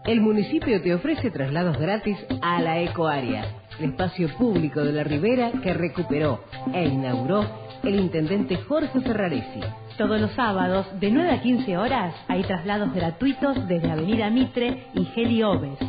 El 0.05 0.21
municipio 0.21 0.81
te 0.81 0.93
ofrece 0.93 1.31
traslados 1.31 1.77
gratis 1.77 2.17
a 2.41 2.61
la 2.61 2.79
Ecoárea, 2.81 3.45
el 3.79 3.91
espacio 3.91 4.27
público 4.37 4.81
de 4.81 4.91
la 4.91 5.03
ribera 5.03 5.51
que 5.63 5.73
recuperó 5.73 6.43
e 6.73 6.85
inauguró 6.85 7.45
el 7.83 7.99
intendente 7.99 8.57
Jorge 8.57 8.99
Ferraresi. 9.01 9.61
Todos 9.97 10.19
los 10.19 10.31
sábados, 10.31 10.87
de 10.99 11.11
9 11.11 11.31
a 11.31 11.41
15 11.41 11.77
horas, 11.77 12.15
hay 12.27 12.43
traslados 12.43 12.93
gratuitos 12.93 13.67
desde 13.67 13.91
Avenida 13.91 14.29
Mitre 14.29 14.87
y 14.93 15.05
Geli 15.05 15.43
Oves. 15.43 15.79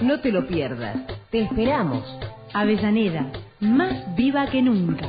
No 0.00 0.20
te 0.20 0.32
lo 0.32 0.46
pierdas. 0.46 0.96
Te 1.30 1.42
esperamos. 1.42 2.04
Avellaneda, 2.52 3.30
más 3.60 4.14
viva 4.16 4.46
que 4.46 4.60
nunca. 4.60 5.08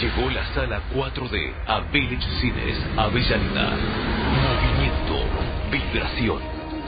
Llegó 0.00 0.30
la 0.30 0.44
sala 0.54 0.80
4D 0.94 1.52
a 1.66 1.80
Village 1.92 2.26
Cines 2.40 2.78
Avellaneda. 2.96 3.76
Movimiento, 4.42 5.26
vibración, 5.70 6.40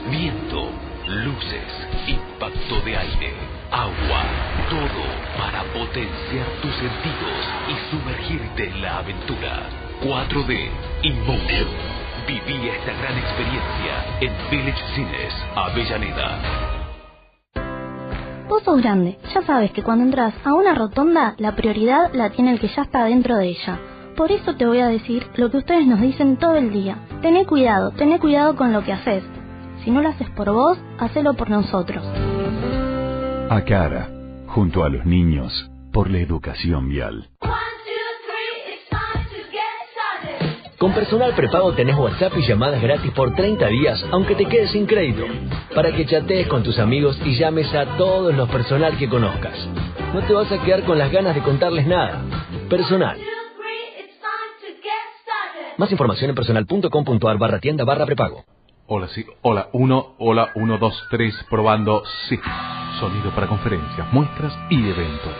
viento, 0.09 0.71
luces, 1.07 1.87
impacto 2.07 2.81
de 2.81 2.97
aire, 2.97 3.33
agua, 3.71 4.23
todo 4.69 5.05
para 5.37 5.63
potenciar 5.71 6.47
tus 6.61 6.73
sentidos 6.75 7.45
y 7.69 7.91
sumergirte 7.91 8.69
en 8.69 8.81
la 8.81 8.97
aventura. 8.97 9.69
4D 10.01 10.69
Inmotion. 11.03 11.67
Viví 12.27 12.69
esta 12.69 12.93
gran 12.93 13.17
experiencia 13.19 14.17
en 14.19 14.33
Village 14.49 14.83
Cines 14.95 15.33
Avellaneda. 15.55 16.74
Vos 18.47 18.61
sos 18.63 18.79
grande, 18.79 19.17
ya 19.33 19.41
sabes 19.41 19.71
que 19.71 19.81
cuando 19.81 20.03
entras 20.03 20.33
a 20.43 20.53
una 20.53 20.75
rotonda, 20.75 21.33
la 21.39 21.55
prioridad 21.55 22.13
la 22.13 22.29
tiene 22.29 22.51
el 22.51 22.59
que 22.59 22.67
ya 22.67 22.83
está 22.83 23.05
dentro 23.05 23.37
de 23.37 23.47
ella. 23.47 23.79
Por 24.15 24.31
eso 24.31 24.55
te 24.55 24.67
voy 24.67 24.79
a 24.79 24.87
decir 24.87 25.25
lo 25.35 25.49
que 25.49 25.57
ustedes 25.57 25.87
nos 25.87 25.99
dicen 25.99 26.37
todo 26.37 26.55
el 26.55 26.71
día. 26.71 26.97
Tené 27.21 27.45
cuidado, 27.45 27.91
tené 27.91 28.19
cuidado 28.19 28.55
con 28.55 28.71
lo 28.71 28.83
que 28.83 28.93
haces. 28.93 29.23
Si 29.83 29.89
no 29.89 30.01
lo 30.01 30.09
haces 30.09 30.29
por 30.31 30.51
vos, 30.51 30.77
hacelo 30.99 31.33
por 31.33 31.49
nosotros. 31.49 32.05
Acara, 33.49 34.09
junto 34.47 34.83
a 34.83 34.89
los 34.89 35.05
niños, 35.05 35.69
por 35.91 36.09
la 36.09 36.19
educación 36.19 36.87
vial. 36.87 37.29
Con 40.85 40.93
personal 40.93 41.33
prepago 41.33 41.73
tenés 41.73 41.97
WhatsApp 41.97 42.37
y 42.37 42.45
llamadas 42.45 42.79
gratis 42.79 43.09
por 43.13 43.33
30 43.33 43.65
días, 43.69 44.05
aunque 44.11 44.35
te 44.35 44.45
quedes 44.45 44.69
sin 44.69 44.85
crédito. 44.85 45.25
Para 45.73 45.91
que 45.91 46.05
chatees 46.05 46.45
con 46.45 46.61
tus 46.61 46.77
amigos 46.77 47.19
y 47.25 47.35
llames 47.35 47.73
a 47.73 47.97
todos 47.97 48.35
los 48.35 48.47
personal 48.49 48.95
que 48.95 49.09
conozcas. 49.09 49.57
No 50.13 50.21
te 50.21 50.31
vas 50.31 50.51
a 50.51 50.61
quedar 50.61 50.83
con 50.83 50.99
las 50.99 51.11
ganas 51.11 51.33
de 51.33 51.41
contarles 51.41 51.87
nada. 51.87 52.21
Personal. 52.69 53.17
Más 55.77 55.91
información 55.91 56.29
en 56.29 56.35
personal.com.ar 56.35 57.37
barra 57.39 57.59
tienda 57.59 57.83
barra 57.83 58.05
prepago. 58.05 58.43
Hola, 58.85 59.07
sí. 59.07 59.25
Hola, 59.41 59.69
1, 59.73 60.15
hola, 60.19 60.51
1, 60.53 60.77
2, 60.77 61.07
3, 61.09 61.45
probando. 61.49 62.03
Sí. 62.29 62.39
Sonido 62.99 63.31
para 63.33 63.47
conferencias, 63.47 64.13
muestras 64.13 64.53
y 64.69 64.87
eventos. 64.87 65.33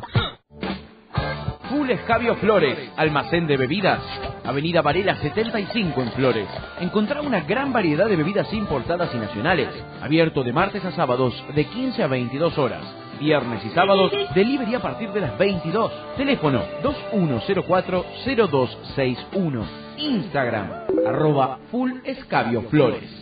Full 1.70 1.90
Escabio 1.90 2.38
Flores, 2.38 2.78
almacén 2.96 3.48
de 3.48 3.58
bebidas. 3.58 4.00
Avenida 4.46 4.82
Varela 4.82 5.18
75 5.18 6.02
en 6.02 6.12
Flores. 6.14 6.48
Encontrá 6.80 7.20
una 7.22 7.42
gran 7.42 7.74
variedad 7.74 8.08
de 8.08 8.16
bebidas 8.16 8.52
importadas 8.54 9.14
y 9.14 9.18
nacionales. 9.18 9.68
Abierto 10.02 10.42
de 10.44 10.54
martes 10.54 10.86
a 10.86 10.94
sábados 10.94 11.34
de 11.54 11.66
15 11.66 12.02
a 12.02 12.08
22 12.08 12.58
horas. 12.58 12.86
Viernes 13.20 13.66
y 13.66 13.70
sábados, 13.72 14.14
delivery 14.34 14.76
a 14.76 14.82
partir 14.82 15.12
de 15.12 15.20
las 15.20 15.38
22. 15.38 15.92
Teléfono 16.16 16.64
2104-0261. 17.12 19.89
Instagram, 20.00 20.70
arroba 21.06 21.60
Full 21.72 21.92
Escabio 22.06 22.62
Flores. 22.70 23.20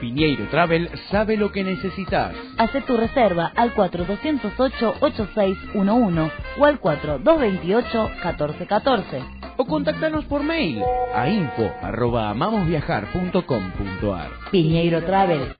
Piñeiro 0.00 0.46
Travel 0.46 0.88
sabe 1.10 1.36
lo 1.36 1.50
que 1.50 1.64
necesitas. 1.64 2.32
Haz 2.58 2.70
tu 2.86 2.96
reserva 2.96 3.50
al 3.56 3.74
4208-8611 3.74 6.30
o 6.58 6.64
al 6.64 6.80
4228-1414. 6.80 9.40
O 9.56 9.64
contactanos 9.66 10.24
por 10.26 10.44
mail 10.44 10.80
a 11.14 11.28
info 11.28 11.72
arroba 11.82 12.30
amamosviajar.com.ar. 12.30 14.30
Piñeiro 14.50 15.04
Travel. 15.04 15.54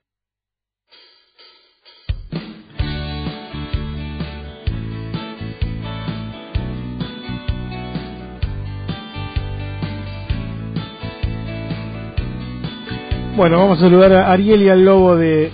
Bueno, 13.35 13.57
vamos 13.57 13.79
a 13.79 13.81
saludar 13.81 14.13
a 14.13 14.31
Ariel 14.31 14.61
y 14.61 14.69
al 14.69 14.85
lobo 14.85 15.15
de 15.15 15.51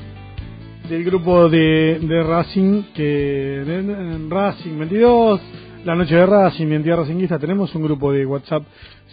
del 0.89 1.05
grupo 1.05 1.47
de, 1.47 1.97
de 2.01 2.23
Racing, 2.23 2.83
que 2.93 3.61
en 3.61 4.29
Racing 4.29 4.77
22, 4.77 5.39
la 5.85 5.95
noche 5.95 6.13
de 6.13 6.25
Racing, 6.25 6.65
mi 6.67 6.75
entidad 6.75 6.97
racinguista, 6.97 7.39
tenemos 7.39 7.73
un 7.75 7.83
grupo 7.83 8.11
de 8.11 8.25
WhatsApp, 8.25 8.63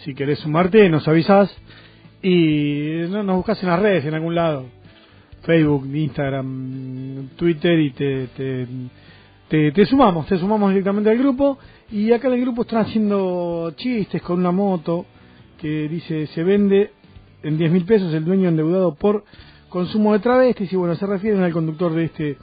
si 0.03 0.13
querés 0.13 0.39
sumarte, 0.39 0.89
nos 0.89 1.07
avisás. 1.07 1.49
Y 2.21 3.05
no, 3.09 3.23
nos 3.23 3.37
buscas 3.37 3.63
en 3.63 3.69
las 3.69 3.79
redes, 3.79 4.03
en 4.03 4.15
algún 4.15 4.35
lado, 4.35 4.65
Facebook, 5.43 5.87
Instagram, 5.95 7.29
Twitter 7.37 7.79
y 7.79 7.91
te, 7.91 8.27
te, 8.35 8.67
te, 9.47 9.71
te 9.71 9.85
sumamos, 9.85 10.27
te 10.27 10.37
sumamos 10.37 10.71
directamente 10.71 11.09
al 11.09 11.17
grupo. 11.17 11.57
Y 11.89 12.11
acá 12.11 12.27
en 12.27 12.33
el 12.33 12.41
grupo 12.41 12.63
están 12.63 12.81
haciendo 12.81 13.71
chistes 13.77 14.21
con 14.21 14.39
una 14.39 14.51
moto 14.51 15.05
que 15.57 15.87
dice 15.87 16.27
se 16.27 16.43
vende 16.43 16.91
en 17.43 17.57
10 17.57 17.71
mil 17.71 17.85
pesos 17.85 18.13
el 18.13 18.25
dueño 18.25 18.49
endeudado 18.49 18.95
por 18.95 19.23
consumo 19.69 20.13
de 20.13 20.19
travestis 20.19 20.71
y 20.71 20.75
bueno, 20.75 20.95
se 20.95 21.05
refieren 21.05 21.43
al 21.43 21.51
conductor 21.53 21.93
de 21.93 22.05
este 22.05 22.37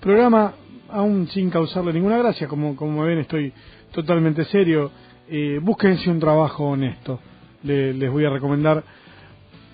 programa, 0.00 0.54
aún 0.88 1.28
sin 1.28 1.50
causarle 1.50 1.92
ninguna 1.92 2.18
gracia, 2.18 2.48
como, 2.48 2.74
como 2.76 3.02
ven 3.02 3.18
estoy 3.18 3.52
totalmente 3.92 4.44
serio, 4.46 4.90
eh, 5.28 5.58
búsquense 5.62 6.10
un 6.10 6.20
trabajo 6.20 6.64
honesto, 6.68 7.20
Le- 7.62 7.92
les 7.94 8.10
voy 8.10 8.24
a 8.24 8.30
recomendar. 8.30 8.82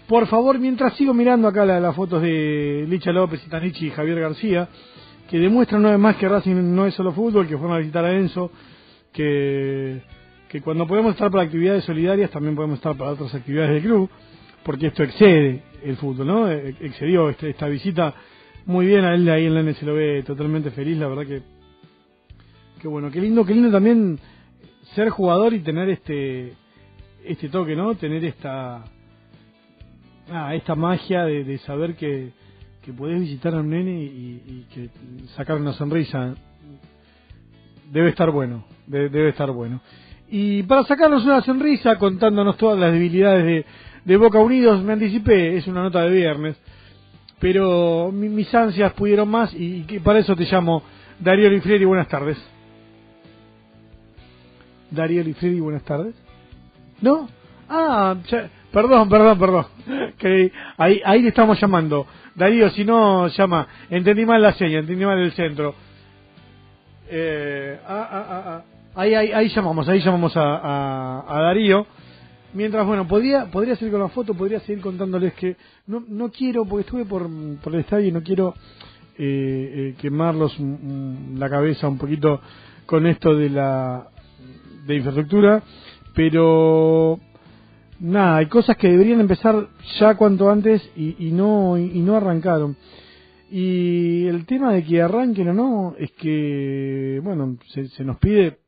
Por 0.09 0.27
favor, 0.27 0.59
mientras 0.59 0.95
sigo 0.95 1.13
mirando 1.15 1.49
acá 1.49 1.65
la- 1.65 1.81
las 1.81 1.95
fotos 1.95 2.23
de 2.23 2.85
Licha 2.89 3.13
López, 3.13 3.45
Itanichi 3.47 3.87
y 3.87 3.91
Javier 3.91 4.21
García, 4.21 4.69
que 5.29 5.39
demuestran 5.39 5.81
una 5.81 5.91
vez 5.91 5.99
más 5.99 6.17
que 6.17 6.29
Racing 6.29 6.75
no 6.75 6.87
es 6.87 6.95
solo 6.95 7.13
fútbol, 7.13 7.47
que 7.49 7.57
fueron 7.59 7.77
a 7.77 7.79
visitar 7.81 8.05
a 8.05 8.13
Enzo, 8.13 8.51
que, 9.13 10.01
que 10.49 10.61
cuando 10.61 10.87
podemos 10.87 11.13
estar 11.13 11.31
para 11.31 11.45
actividades 11.45 11.85
solidarias 11.85 12.31
también 12.31 12.55
podemos 12.55 12.77
estar 12.79 12.97
para 12.97 13.11
otras 13.11 13.35
actividades 13.35 13.71
del 13.73 13.83
club, 13.83 14.11
porque 14.67 14.89
esto 14.89 15.03
excede 15.05 15.63
el 15.85 15.97
fútbol, 15.97 16.27
¿no? 16.27 16.51
Eh, 16.51 16.75
Excedió 16.81 17.31
este- 17.31 17.51
esta 17.51 17.69
visita 17.69 18.15
muy 18.67 18.85
bien 18.87 19.05
a 19.05 19.15
él 19.15 19.29
ahí 19.31 19.47
en 19.47 19.55
la 19.55 19.61
N 19.61 19.73
se 19.75 19.87
lo 19.87 19.95
ve 19.95 20.25
totalmente 20.27 20.71
feliz, 20.73 20.99
la 20.99 21.07
verdad 21.09 21.27
que 21.27 21.43
que 22.81 22.89
bueno, 22.89 23.11
qué 23.11 23.21
lindo, 23.21 23.45
qué 23.47 23.55
lindo 23.55 23.71
también 23.71 24.19
ser 24.95 25.09
jugador 25.09 25.55
y 25.55 25.61
tener 25.61 25.89
este 25.89 26.53
este 27.25 27.49
toque, 27.49 27.75
¿no? 27.77 27.95
Tener 27.95 28.25
esta 28.25 28.85
ah, 30.31 30.55
esta 30.55 30.75
magia 30.75 31.25
de, 31.25 31.45
de 31.45 31.59
saber 31.59 31.95
que, 31.97 32.33
que 32.83 32.93
podés 32.93 33.21
visitar 33.21 33.55
a 33.55 33.61
un 33.61 33.71
nene 33.71 34.03
y, 34.03 34.43
y 34.47 34.67
que 34.75 34.91
sacar 35.37 35.57
una 35.61 35.73
sonrisa 35.73 36.35
debe 37.93 38.11
estar 38.11 38.31
bueno, 38.33 38.65
de- 38.87 39.09
debe 39.09 39.29
estar 39.31 39.51
bueno. 39.53 39.81
Y 40.29 40.65
para 40.65 40.83
sacarnos 40.85 41.25
una 41.25 41.41
sonrisa 41.43 41.97
contándonos 41.99 42.57
todas 42.57 42.79
las 42.81 42.93
debilidades 42.93 43.45
de, 43.45 43.65
de 44.07 44.17
Boca 44.17 44.39
Unidos, 44.39 44.83
me 44.83 44.95
anticipé, 44.95 45.57
es 45.59 45.67
una 45.67 45.83
nota 45.83 46.01
de 46.03 46.11
viernes, 46.11 46.57
pero 47.41 48.11
mi- 48.13 48.29
mis 48.31 48.53
ansias 48.55 48.93
pudieron 48.95 49.29
más 49.29 49.53
y, 49.53 49.83
para 50.03 50.21
eso 50.21 50.35
te 50.35 50.45
llamo 50.45 50.83
Darío 51.21 51.51
Lifredi, 51.51 51.85
buenas 51.85 52.09
tardes. 52.09 52.39
Darío 54.91 55.23
Lifredi, 55.23 55.61
buenas 55.61 55.83
tardes. 55.85 56.15
¿No? 57.01 57.29
Ah, 57.69 58.15
perdón, 58.73 59.09
perdón, 59.09 59.39
perdón. 59.39 59.67
Que 60.19 60.53
ahí, 60.79 61.01
ahí 61.05 61.23
le 61.23 61.29
estamos 61.29 61.61
llamando. 61.61 62.07
Darío, 62.35 62.71
si 62.71 62.85
no, 62.85 63.27
llama. 63.29 63.67
Entendí 63.91 64.25
mal 64.25 64.41
la 64.41 64.53
seña, 64.53 64.79
entendí 64.79 65.05
mal 65.05 65.19
el 65.19 65.33
centro. 65.33 65.75
Eh, 67.09 67.79
ah, 67.87 68.09
ah, 68.11 68.27
ah, 68.29 68.43
ah. 68.47 68.63
Ahí, 68.95 69.15
ahí, 69.15 69.33
ahí 69.33 69.49
llamamos, 69.49 69.89
ahí 69.89 70.01
llamamos 70.01 70.37
a, 70.37 70.43
a, 70.57 71.25
a 71.29 71.41
Darío. 71.43 71.87
Mientras, 72.57 72.87
bueno, 72.87 73.07
podría, 73.07 73.51
podría 73.51 73.77
seguir 73.77 73.93
con 73.93 74.01
la 74.01 74.09
foto, 74.09 74.33
podría 74.33 74.61
seguir 74.61 74.81
contándoles 74.81 75.35
que 75.35 75.57
no, 75.87 76.03
no 76.09 76.31
quiero, 76.31 76.65
porque 76.65 76.87
estuve 76.87 77.05
por, 77.05 77.29
por 77.63 77.75
el 77.75 77.81
estadio 77.81 78.09
y 78.09 78.13
no 78.13 78.23
quiero 78.23 78.55
eh, 79.19 79.93
eh, 79.93 79.95
quemarlos 80.01 80.59
mm, 80.59 80.65
mm, 80.65 81.39
la 81.39 81.51
cabeza 81.51 81.87
un 81.87 81.99
poquito 81.99 82.41
con 82.87 83.07
esto 83.07 83.35
de 83.35 83.51
la 83.51 84.09
de 84.87 84.97
infraestructura, 84.97 85.63
pero 86.15 87.21
nada, 88.01 88.39
hay 88.39 88.47
cosas 88.47 88.79
que 88.79 88.89
deberían 88.89 89.21
empezar 89.21 89.69
ya 90.01 90.15
cuanto 90.15 90.49
antes 90.49 90.81
y, 90.97 91.27
y 91.29 91.33
no 91.33 91.77
y 91.77 92.01
no 92.01 92.17
arrancaron. 92.17 92.75
Y 93.51 94.25
el 94.29 94.47
tema 94.47 94.73
de 94.73 94.83
que 94.83 95.03
arranquen 95.03 95.49
o 95.51 95.53
no 95.53 95.95
es 95.99 96.11
que, 96.13 97.21
bueno, 97.23 97.59
se 97.67 98.03
nos 98.03 98.17
pide 98.17 98.61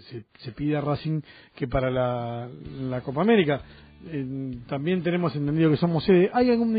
se, 0.00 0.24
se, 0.38 0.52
pide 0.52 0.76
a 0.76 0.80
Racing 0.80 1.20
que 1.54 1.68
para 1.68 1.90
la, 1.90 3.00
Copa 3.04 3.22
América 3.22 3.60
eh, 4.06 4.56
también 4.66 5.02
tenemos 5.02 5.34
entendido 5.36 5.70
que 5.70 5.76
somos 5.76 6.04
sede. 6.04 6.30
Hay 6.32 6.50
algún 6.50 6.72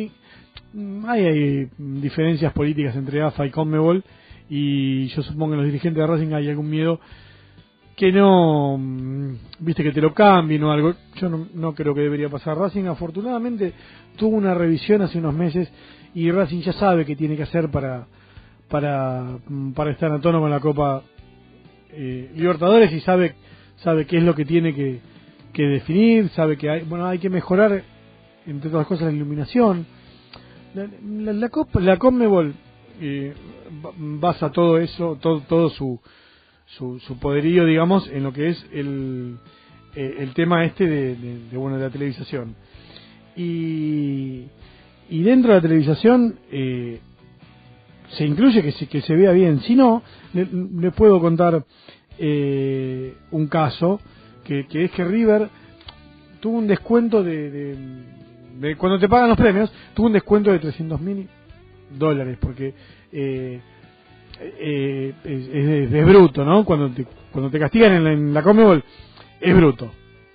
mm, 0.73 1.06
hay, 1.06 1.26
hay 1.26 1.69
diferencias 1.77 2.52
políticas 2.53 2.95
entre 2.95 3.22
AFA 3.22 3.45
y 3.45 3.52
Conmebol 3.52 4.03
y 4.49 5.07
yo 5.07 5.22
supongo 5.23 5.52
que 5.52 5.57
los 5.57 5.65
dirigentes 5.65 6.02
de 6.02 6.07
Racing 6.07 6.34
hay 6.34 6.49
algún 6.49 6.69
miedo 6.69 6.99
que 7.95 8.11
no, 8.11 8.77
mm, 8.77 9.35
viste, 9.60 9.84
que 9.84 9.91
te 9.91 10.02
lo 10.02 10.14
cambien 10.14 10.64
o 10.64 10.72
algo. 10.72 10.94
Yo 11.15 11.30
no, 11.30 11.48
no 11.53 11.73
creo 11.76 11.94
que 11.94 12.02
debería 12.02 12.30
pasar. 12.30 12.57
Racing 12.57 12.85
afortunadamente 12.85 13.73
tuvo 14.18 14.35
una 14.38 14.53
revisión 14.53 15.02
hace 15.02 15.19
unos 15.19 15.34
meses 15.34 15.72
y 16.15 16.31
Racing 16.31 16.61
ya 16.61 16.73
sabe 16.73 17.06
qué 17.06 17.15
tiene 17.15 17.35
que 17.35 17.44
hacer 17.44 17.69
para, 17.69 18.07
para, 18.69 19.38
mm, 19.48 19.72
para 19.73 19.91
estar 19.91 20.11
a 20.11 20.19
tono 20.19 20.40
con 20.40 20.49
la 20.49 20.60
Copa 20.60 21.03
eh, 21.94 22.32
Libertadores 22.36 22.91
y 22.91 22.99
sabe, 23.02 23.36
sabe 23.78 24.06
qué 24.06 24.18
es 24.18 24.24
lo 24.24 24.36
que 24.36 24.45
tiene 24.45 24.74
que, 24.74 24.99
que 25.53 25.64
definir, 25.64 26.30
sabe 26.30 26.57
que 26.57 26.70
hay, 26.70 26.82
bueno, 26.84 27.06
hay 27.07 27.20
que 27.20 27.30
mejorar 27.30 27.84
entre 28.45 28.70
otras 28.70 28.88
cosas 28.88 29.07
la 29.07 29.14
iluminación. 29.14 29.86
La, 30.76 30.88
la, 31.32 31.49
la, 31.80 31.98
Conmebol 31.98 32.53
eh, 32.99 33.34
ba- 33.82 33.91
basa 33.95 34.52
todo 34.52 34.78
eso, 34.80 35.18
todo, 35.22 35.41
todo 35.41 35.70
su, 35.70 35.99
su, 36.65 36.99
poderío, 37.20 37.65
digamos, 37.65 38.10
en 38.10 38.24
lo 38.24 38.34
que 38.34 38.49
es 38.49 38.65
el, 38.74 39.38
eh, 39.95 40.15
el 40.20 40.34
tema 40.34 40.65
este 40.65 40.86
de, 40.88 41.15
de- 41.15 41.40
de, 41.52 41.57
bueno 41.57 41.78
de 41.78 41.84
la 41.84 41.90
televisación. 41.91 42.56
Y, 43.36 44.45
y 45.10 45.22
dentro 45.24 45.49
de 45.52 45.56
la 45.57 45.61
televisación 45.61 46.40
eh, 46.52 46.99
se 48.18 48.26
incluye 48.26 48.61
que 48.61 48.72
se, 48.73 48.88
que 48.88 49.02
se 49.02 49.15
vea 49.15 49.31
bien. 49.31 49.61
Si 49.61 49.76
no, 49.76 50.03
le, 50.34 50.48
le 50.80 50.91
puedo 50.91 51.19
contar 51.19 51.64
eh, 52.19 53.15
un 53.31 53.48
caso 53.48 53.99
que, 54.44 54.68
que 54.68 54.85
es 54.85 54.91
que 54.91 55.03
River 55.03 55.49
tuvo 56.40 56.57
un 56.57 56.68
descuento 56.68 57.23
de, 57.23 57.49
de, 58.60 58.76
cuando 58.76 58.99
te 58.99 59.07
pagan 59.10 59.30
los 59.30 59.38
premios 59.38 59.72
tuvo 59.94 60.07
un 60.07 60.14
descuento 60.14 60.52
de 60.52 60.60
300 60.60 60.99
mil 61.02 61.27
dólares 61.98 62.38
porque 62.41 62.73
eh, 63.11 63.61
eh, 64.40 65.14
es, 65.23 65.48
es- 65.49 65.91
bruto 66.06 66.44
no 66.44 66.65
cuando 66.65 66.90
te, 66.91 67.06
cuando 67.31 67.49
te 67.49 67.60
castigan 67.60 67.94
en 67.94 68.03
la, 68.03 68.11
en 68.14 68.34
la 68.34 68.44
Conmebol 68.44 68.84
es 69.41 69.56
bruto 69.56 69.91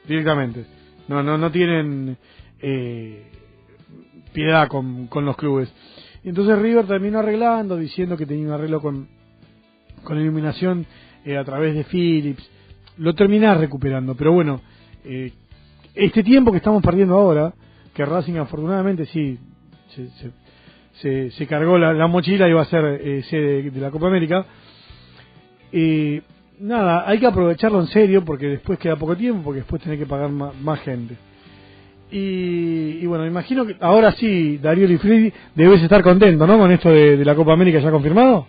directamente. 0.06 0.64
No 1.08 1.22
no 1.22 1.36
no 1.38 1.50
tienen 1.52 2.16
eh, 2.60 3.26
piedad 4.32 4.68
con, 4.68 5.06
con 5.08 5.24
los 5.24 5.36
clubes 5.36 5.72
y 6.24 6.28
entonces 6.30 6.58
River 6.58 6.86
terminó 6.86 7.20
arreglando 7.20 7.76
diciendo 7.76 8.16
que 8.16 8.26
tenía 8.26 8.46
un 8.46 8.52
arreglo 8.52 8.80
con 8.80 9.08
con 10.04 10.20
iluminación 10.20 10.86
eh, 11.24 11.36
a 11.36 11.44
través 11.44 11.74
de 11.74 11.84
Philips 11.84 12.48
lo 12.96 13.14
terminás 13.14 13.58
recuperando 13.58 14.14
pero 14.14 14.32
bueno 14.32 14.60
eh, 15.04 15.32
este 15.98 16.22
tiempo 16.22 16.52
que 16.52 16.58
estamos 16.58 16.82
perdiendo 16.82 17.16
ahora, 17.16 17.52
que 17.92 18.04
Racing 18.04 18.36
afortunadamente 18.36 19.06
sí 19.06 19.38
se, 21.00 21.30
se, 21.30 21.46
cargó 21.46 21.76
la, 21.76 21.92
la 21.92 22.06
mochila 22.06 22.48
y 22.48 22.52
va 22.52 22.62
a 22.62 22.66
ser 22.66 22.84
eh, 22.84 23.22
sede 23.24 23.70
de, 23.70 23.80
la 23.80 23.90
Copa 23.90 24.06
América, 24.06 24.46
eh, 25.72 26.22
nada, 26.60 27.08
hay 27.08 27.18
que 27.18 27.26
aprovecharlo 27.26 27.80
en 27.80 27.88
serio 27.88 28.24
porque 28.24 28.46
después 28.46 28.78
queda 28.78 28.96
poco 28.96 29.16
tiempo, 29.16 29.42
porque 29.42 29.60
después 29.60 29.82
tenés 29.82 29.98
que 29.98 30.06
pagar 30.06 30.30
más, 30.30 30.80
gente. 30.80 31.16
Y, 32.10 33.00
y 33.02 33.06
bueno, 33.06 33.26
imagino 33.26 33.66
que 33.66 33.76
ahora 33.80 34.12
sí, 34.12 34.58
Darío 34.58 34.86
Lifredi, 34.86 35.32
debes 35.54 35.82
estar 35.82 36.02
contento, 36.02 36.46
¿no? 36.46 36.58
Con 36.58 36.72
esto 36.72 36.90
de, 36.90 37.16
de 37.16 37.24
la 37.24 37.34
Copa 37.34 37.52
América 37.52 37.80
ya 37.80 37.90
confirmado. 37.90 38.46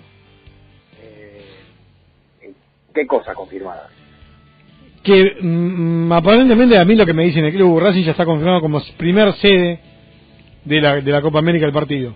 ¿Qué 2.93 3.05
cosa 3.05 3.33
confirmada? 3.33 3.89
Que 5.03 5.37
mm, 5.41 6.11
aparentemente 6.11 6.77
a 6.77 6.85
mí 6.85 6.95
lo 6.95 7.05
que 7.05 7.13
me 7.13 7.23
dicen 7.25 7.45
el 7.45 7.53
club 7.53 7.79
Racing 7.79 8.03
ya 8.03 8.11
está 8.11 8.25
confirmado 8.25 8.61
como 8.61 8.81
primer 8.97 9.33
sede 9.33 9.79
de 10.65 10.81
la, 10.81 11.01
de 11.01 11.11
la 11.11 11.21
Copa 11.21 11.39
América 11.39 11.65
del 11.65 11.73
partido. 11.73 12.15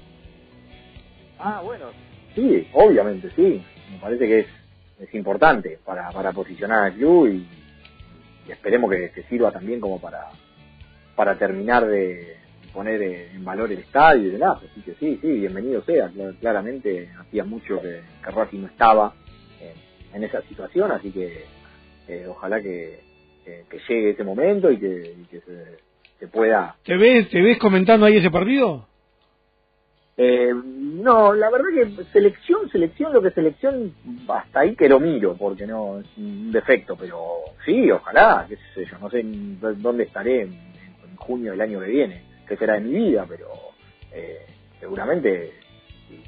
Ah, 1.40 1.62
bueno. 1.64 1.86
Sí, 2.36 2.68
obviamente, 2.74 3.30
sí. 3.36 3.62
Me 3.92 3.98
parece 4.00 4.28
que 4.28 4.40
es, 4.40 4.48
es 5.00 5.14
importante 5.14 5.80
para, 5.86 6.10
para 6.12 6.32
posicionar 6.32 6.86
al 6.86 6.94
club 6.94 7.28
y, 7.28 7.46
y 8.48 8.52
esperemos 8.52 8.92
que, 8.92 9.12
que 9.12 9.24
sirva 9.24 9.52
también 9.52 9.80
como 9.80 10.02
para, 10.02 10.30
para 11.16 11.38
terminar 11.38 11.86
de 11.86 12.38
poner 12.74 13.02
eh, 13.02 13.32
en 13.34 13.46
valor 13.46 13.72
el 13.72 13.80
estadio 13.80 14.28
y 14.30 14.32
demás. 14.32 14.58
Así 14.72 14.82
que 14.82 14.94
sí, 14.96 15.20
sí, 15.22 15.28
bienvenido 15.28 15.82
sea. 15.84 16.10
Cla- 16.10 16.36
Claramente 16.40 17.10
hacía 17.20 17.44
mucho 17.44 17.80
que, 17.82 18.02
que 18.24 18.32
Racing 18.32 18.62
no 18.62 18.68
estaba 18.68 19.14
en, 19.62 20.16
en 20.16 20.24
esa 20.24 20.42
situación, 20.44 20.92
así 20.92 21.12
que 21.12 21.46
eh, 22.08 22.26
ojalá 22.28 22.62
que, 22.62 23.00
que, 23.46 23.64
que 23.70 23.80
llegue 23.88 24.10
ese 24.12 24.24
momento 24.24 24.72
y 24.72 24.78
que, 24.78 25.16
y 25.20 25.26
que 25.26 25.40
se, 25.42 25.80
se 26.20 26.28
pueda 26.28 26.76
¿Te 26.84 26.98
ves, 26.98 27.30
¿Te 27.30 27.42
ves 27.42 27.58
comentando 27.60 28.06
ahí 28.06 28.18
ese 28.18 28.32
partido? 28.32 28.88
Eh, 30.16 30.52
no, 30.54 31.34
la 31.34 31.50
verdad 31.50 31.68
que 31.74 32.04
selección, 32.12 32.70
selección, 32.70 33.14
lo 33.14 33.22
que 33.22 33.32
selección, 33.32 33.94
hasta 34.28 34.60
ahí 34.60 34.76
que 34.76 34.88
lo 34.88 35.00
miro, 35.00 35.36
porque 35.36 35.66
no 35.66 36.00
es 36.00 36.06
un 36.18 36.52
defecto, 36.52 36.96
pero 36.96 37.18
sí, 37.66 37.90
ojalá, 37.90 38.46
qué 38.48 38.58
sé 38.76 38.86
yo, 38.86 39.00
no 39.00 39.10
sé 39.10 39.24
dónde 39.24 40.04
estaré 40.04 40.48
en, 41.14 41.18
junio 41.18 41.52
del 41.52 41.62
año 41.62 41.80
que 41.80 41.88
viene, 41.88 42.24
qué 42.48 42.58
será 42.58 42.76
de 42.76 42.82
mi 42.82 42.92
vida, 42.94 43.26
pero 43.28 43.48
eh, 44.12 44.46
seguramente 44.80 45.52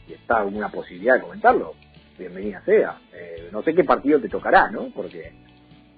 si, 0.08 0.14
está 0.14 0.38
alguna 0.40 0.70
posibilidad 0.70 1.16
de 1.16 1.22
comentarlo, 1.22 1.74
bienvenida 2.18 2.62
sea. 2.66 2.98
Eh, 3.14 3.50
no 3.52 3.62
sé 3.64 3.74
qué 3.74 3.84
partido 3.84 4.20
te 4.20 4.30
tocará, 4.30 4.70
¿no? 4.72 4.90
Porque 4.96 5.32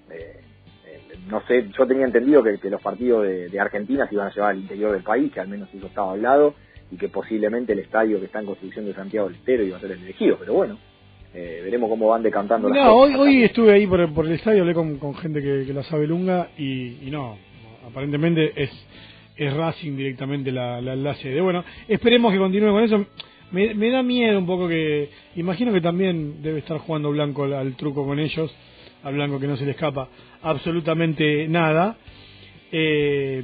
eh, 0.09 0.41
eh, 0.85 1.01
no 1.29 1.41
sé, 1.47 1.69
yo 1.77 1.85
tenía 1.85 2.05
entendido 2.05 2.43
que, 2.43 2.57
que 2.57 2.69
los 2.69 2.81
partidos 2.81 3.23
de, 3.23 3.49
de 3.49 3.59
Argentina 3.59 4.07
se 4.07 4.15
iban 4.15 4.27
a 4.27 4.33
llevar 4.33 4.51
al 4.51 4.59
interior 4.59 4.91
del 4.93 5.03
país, 5.03 5.31
que 5.31 5.39
al 5.39 5.47
menos 5.47 5.69
eso 5.73 5.87
estaba 5.87 6.11
hablado, 6.11 6.55
y 6.91 6.97
que 6.97 7.09
posiblemente 7.09 7.73
el 7.73 7.79
estadio 7.79 8.19
que 8.19 8.25
está 8.25 8.39
en 8.39 8.45
construcción 8.45 8.85
de 8.85 8.93
Santiago 8.93 9.27
del 9.27 9.37
Estero 9.37 9.63
iba 9.63 9.77
a 9.77 9.81
ser 9.81 9.91
el 9.91 10.03
elegido, 10.03 10.37
pero 10.39 10.53
bueno, 10.53 10.77
eh, 11.33 11.61
veremos 11.63 11.89
cómo 11.89 12.07
van 12.07 12.23
decantando 12.23 12.69
las 12.69 12.77
No, 12.77 12.95
hoy, 12.95 13.11
cosas. 13.11 13.27
hoy 13.27 13.43
estuve 13.43 13.73
ahí 13.73 13.85
por, 13.85 14.13
por 14.13 14.25
el 14.25 14.31
estadio, 14.33 14.61
hablé 14.61 14.73
con, 14.73 14.97
con 14.97 15.13
gente 15.15 15.41
que, 15.41 15.65
que 15.65 15.73
la 15.73 15.83
sabe 15.83 16.07
lunga 16.07 16.49
y, 16.57 17.07
y 17.07 17.11
no, 17.11 17.37
aparentemente 17.87 18.53
es, 18.55 18.69
es 19.35 19.53
Racing 19.53 19.95
directamente 19.95 20.51
la, 20.51 20.81
la, 20.81 20.95
la 20.95 21.15
sede. 21.15 21.41
Bueno, 21.41 21.63
esperemos 21.87 22.31
que 22.31 22.39
continúe 22.39 22.71
con 22.71 22.83
eso. 22.83 23.05
Me, 23.51 23.73
me 23.73 23.89
da 23.89 24.03
miedo 24.03 24.37
un 24.37 24.45
poco 24.45 24.67
que, 24.67 25.09
imagino 25.35 25.71
que 25.71 25.79
también 25.81 26.41
debe 26.41 26.59
estar 26.59 26.79
jugando 26.79 27.11
Blanco 27.11 27.45
al, 27.45 27.75
truco 27.75 28.05
con 28.05 28.19
ellos, 28.19 28.53
a 29.03 29.09
Blanco 29.09 29.39
que 29.39 29.47
no 29.47 29.55
se 29.55 29.65
le 29.65 29.71
escapa 29.71 30.09
absolutamente 30.41 31.47
nada. 31.47 31.97
Eh, 32.71 33.41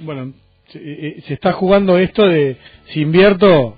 bueno, 0.00 0.32
se, 0.68 0.78
eh, 0.78 1.22
se 1.26 1.34
está 1.34 1.52
jugando 1.52 1.98
esto 1.98 2.26
de 2.26 2.56
si 2.86 3.02
invierto, 3.02 3.76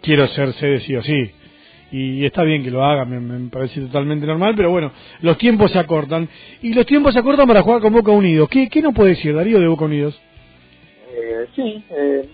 quiero 0.00 0.26
ser 0.28 0.54
sede 0.54 0.80
sí 0.80 0.96
o 0.96 1.02
sí. 1.02 1.32
Y 1.90 2.24
está 2.24 2.42
bien 2.42 2.62
que 2.62 2.70
lo 2.70 2.84
haga, 2.84 3.04
me, 3.06 3.48
parece 3.48 3.80
totalmente 3.80 4.26
normal, 4.26 4.54
pero 4.56 4.70
bueno, 4.70 4.92
los 5.22 5.38
tiempos 5.38 5.70
se 5.72 5.78
acortan. 5.78 6.28
Y 6.62 6.74
los 6.74 6.84
tiempos 6.86 7.14
se 7.14 7.20
acortan 7.20 7.46
para 7.48 7.62
jugar 7.62 7.80
con 7.80 7.92
Boca 7.94 8.12
Unidos. 8.12 8.48
¿Qué, 8.50 8.68
qué 8.68 8.82
no 8.82 8.92
puede 8.92 9.10
decir 9.10 9.34
Darío 9.34 9.58
de 9.58 9.68
Boca 9.68 9.86
Unidos? 9.86 10.20
Eh, 11.14 11.46
sí, 11.56 11.82
eh, 11.90 12.28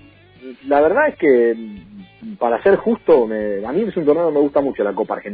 la 0.67 0.81
verdad 0.81 1.09
es 1.09 1.17
que, 1.17 1.55
mm, 1.57 2.35
para 2.37 2.63
ser 2.63 2.77
justo, 2.77 3.27
me- 3.27 3.65
a 3.65 3.73
mí 3.73 3.83
es 3.83 3.97
un 3.97 4.05
torneo 4.05 4.29
que 4.29 4.35
me 4.35 4.41
gusta 4.41 4.61
mucho 4.61 4.83
la 4.83 4.93
Copa 4.93 5.15
Argentina. 5.15 5.33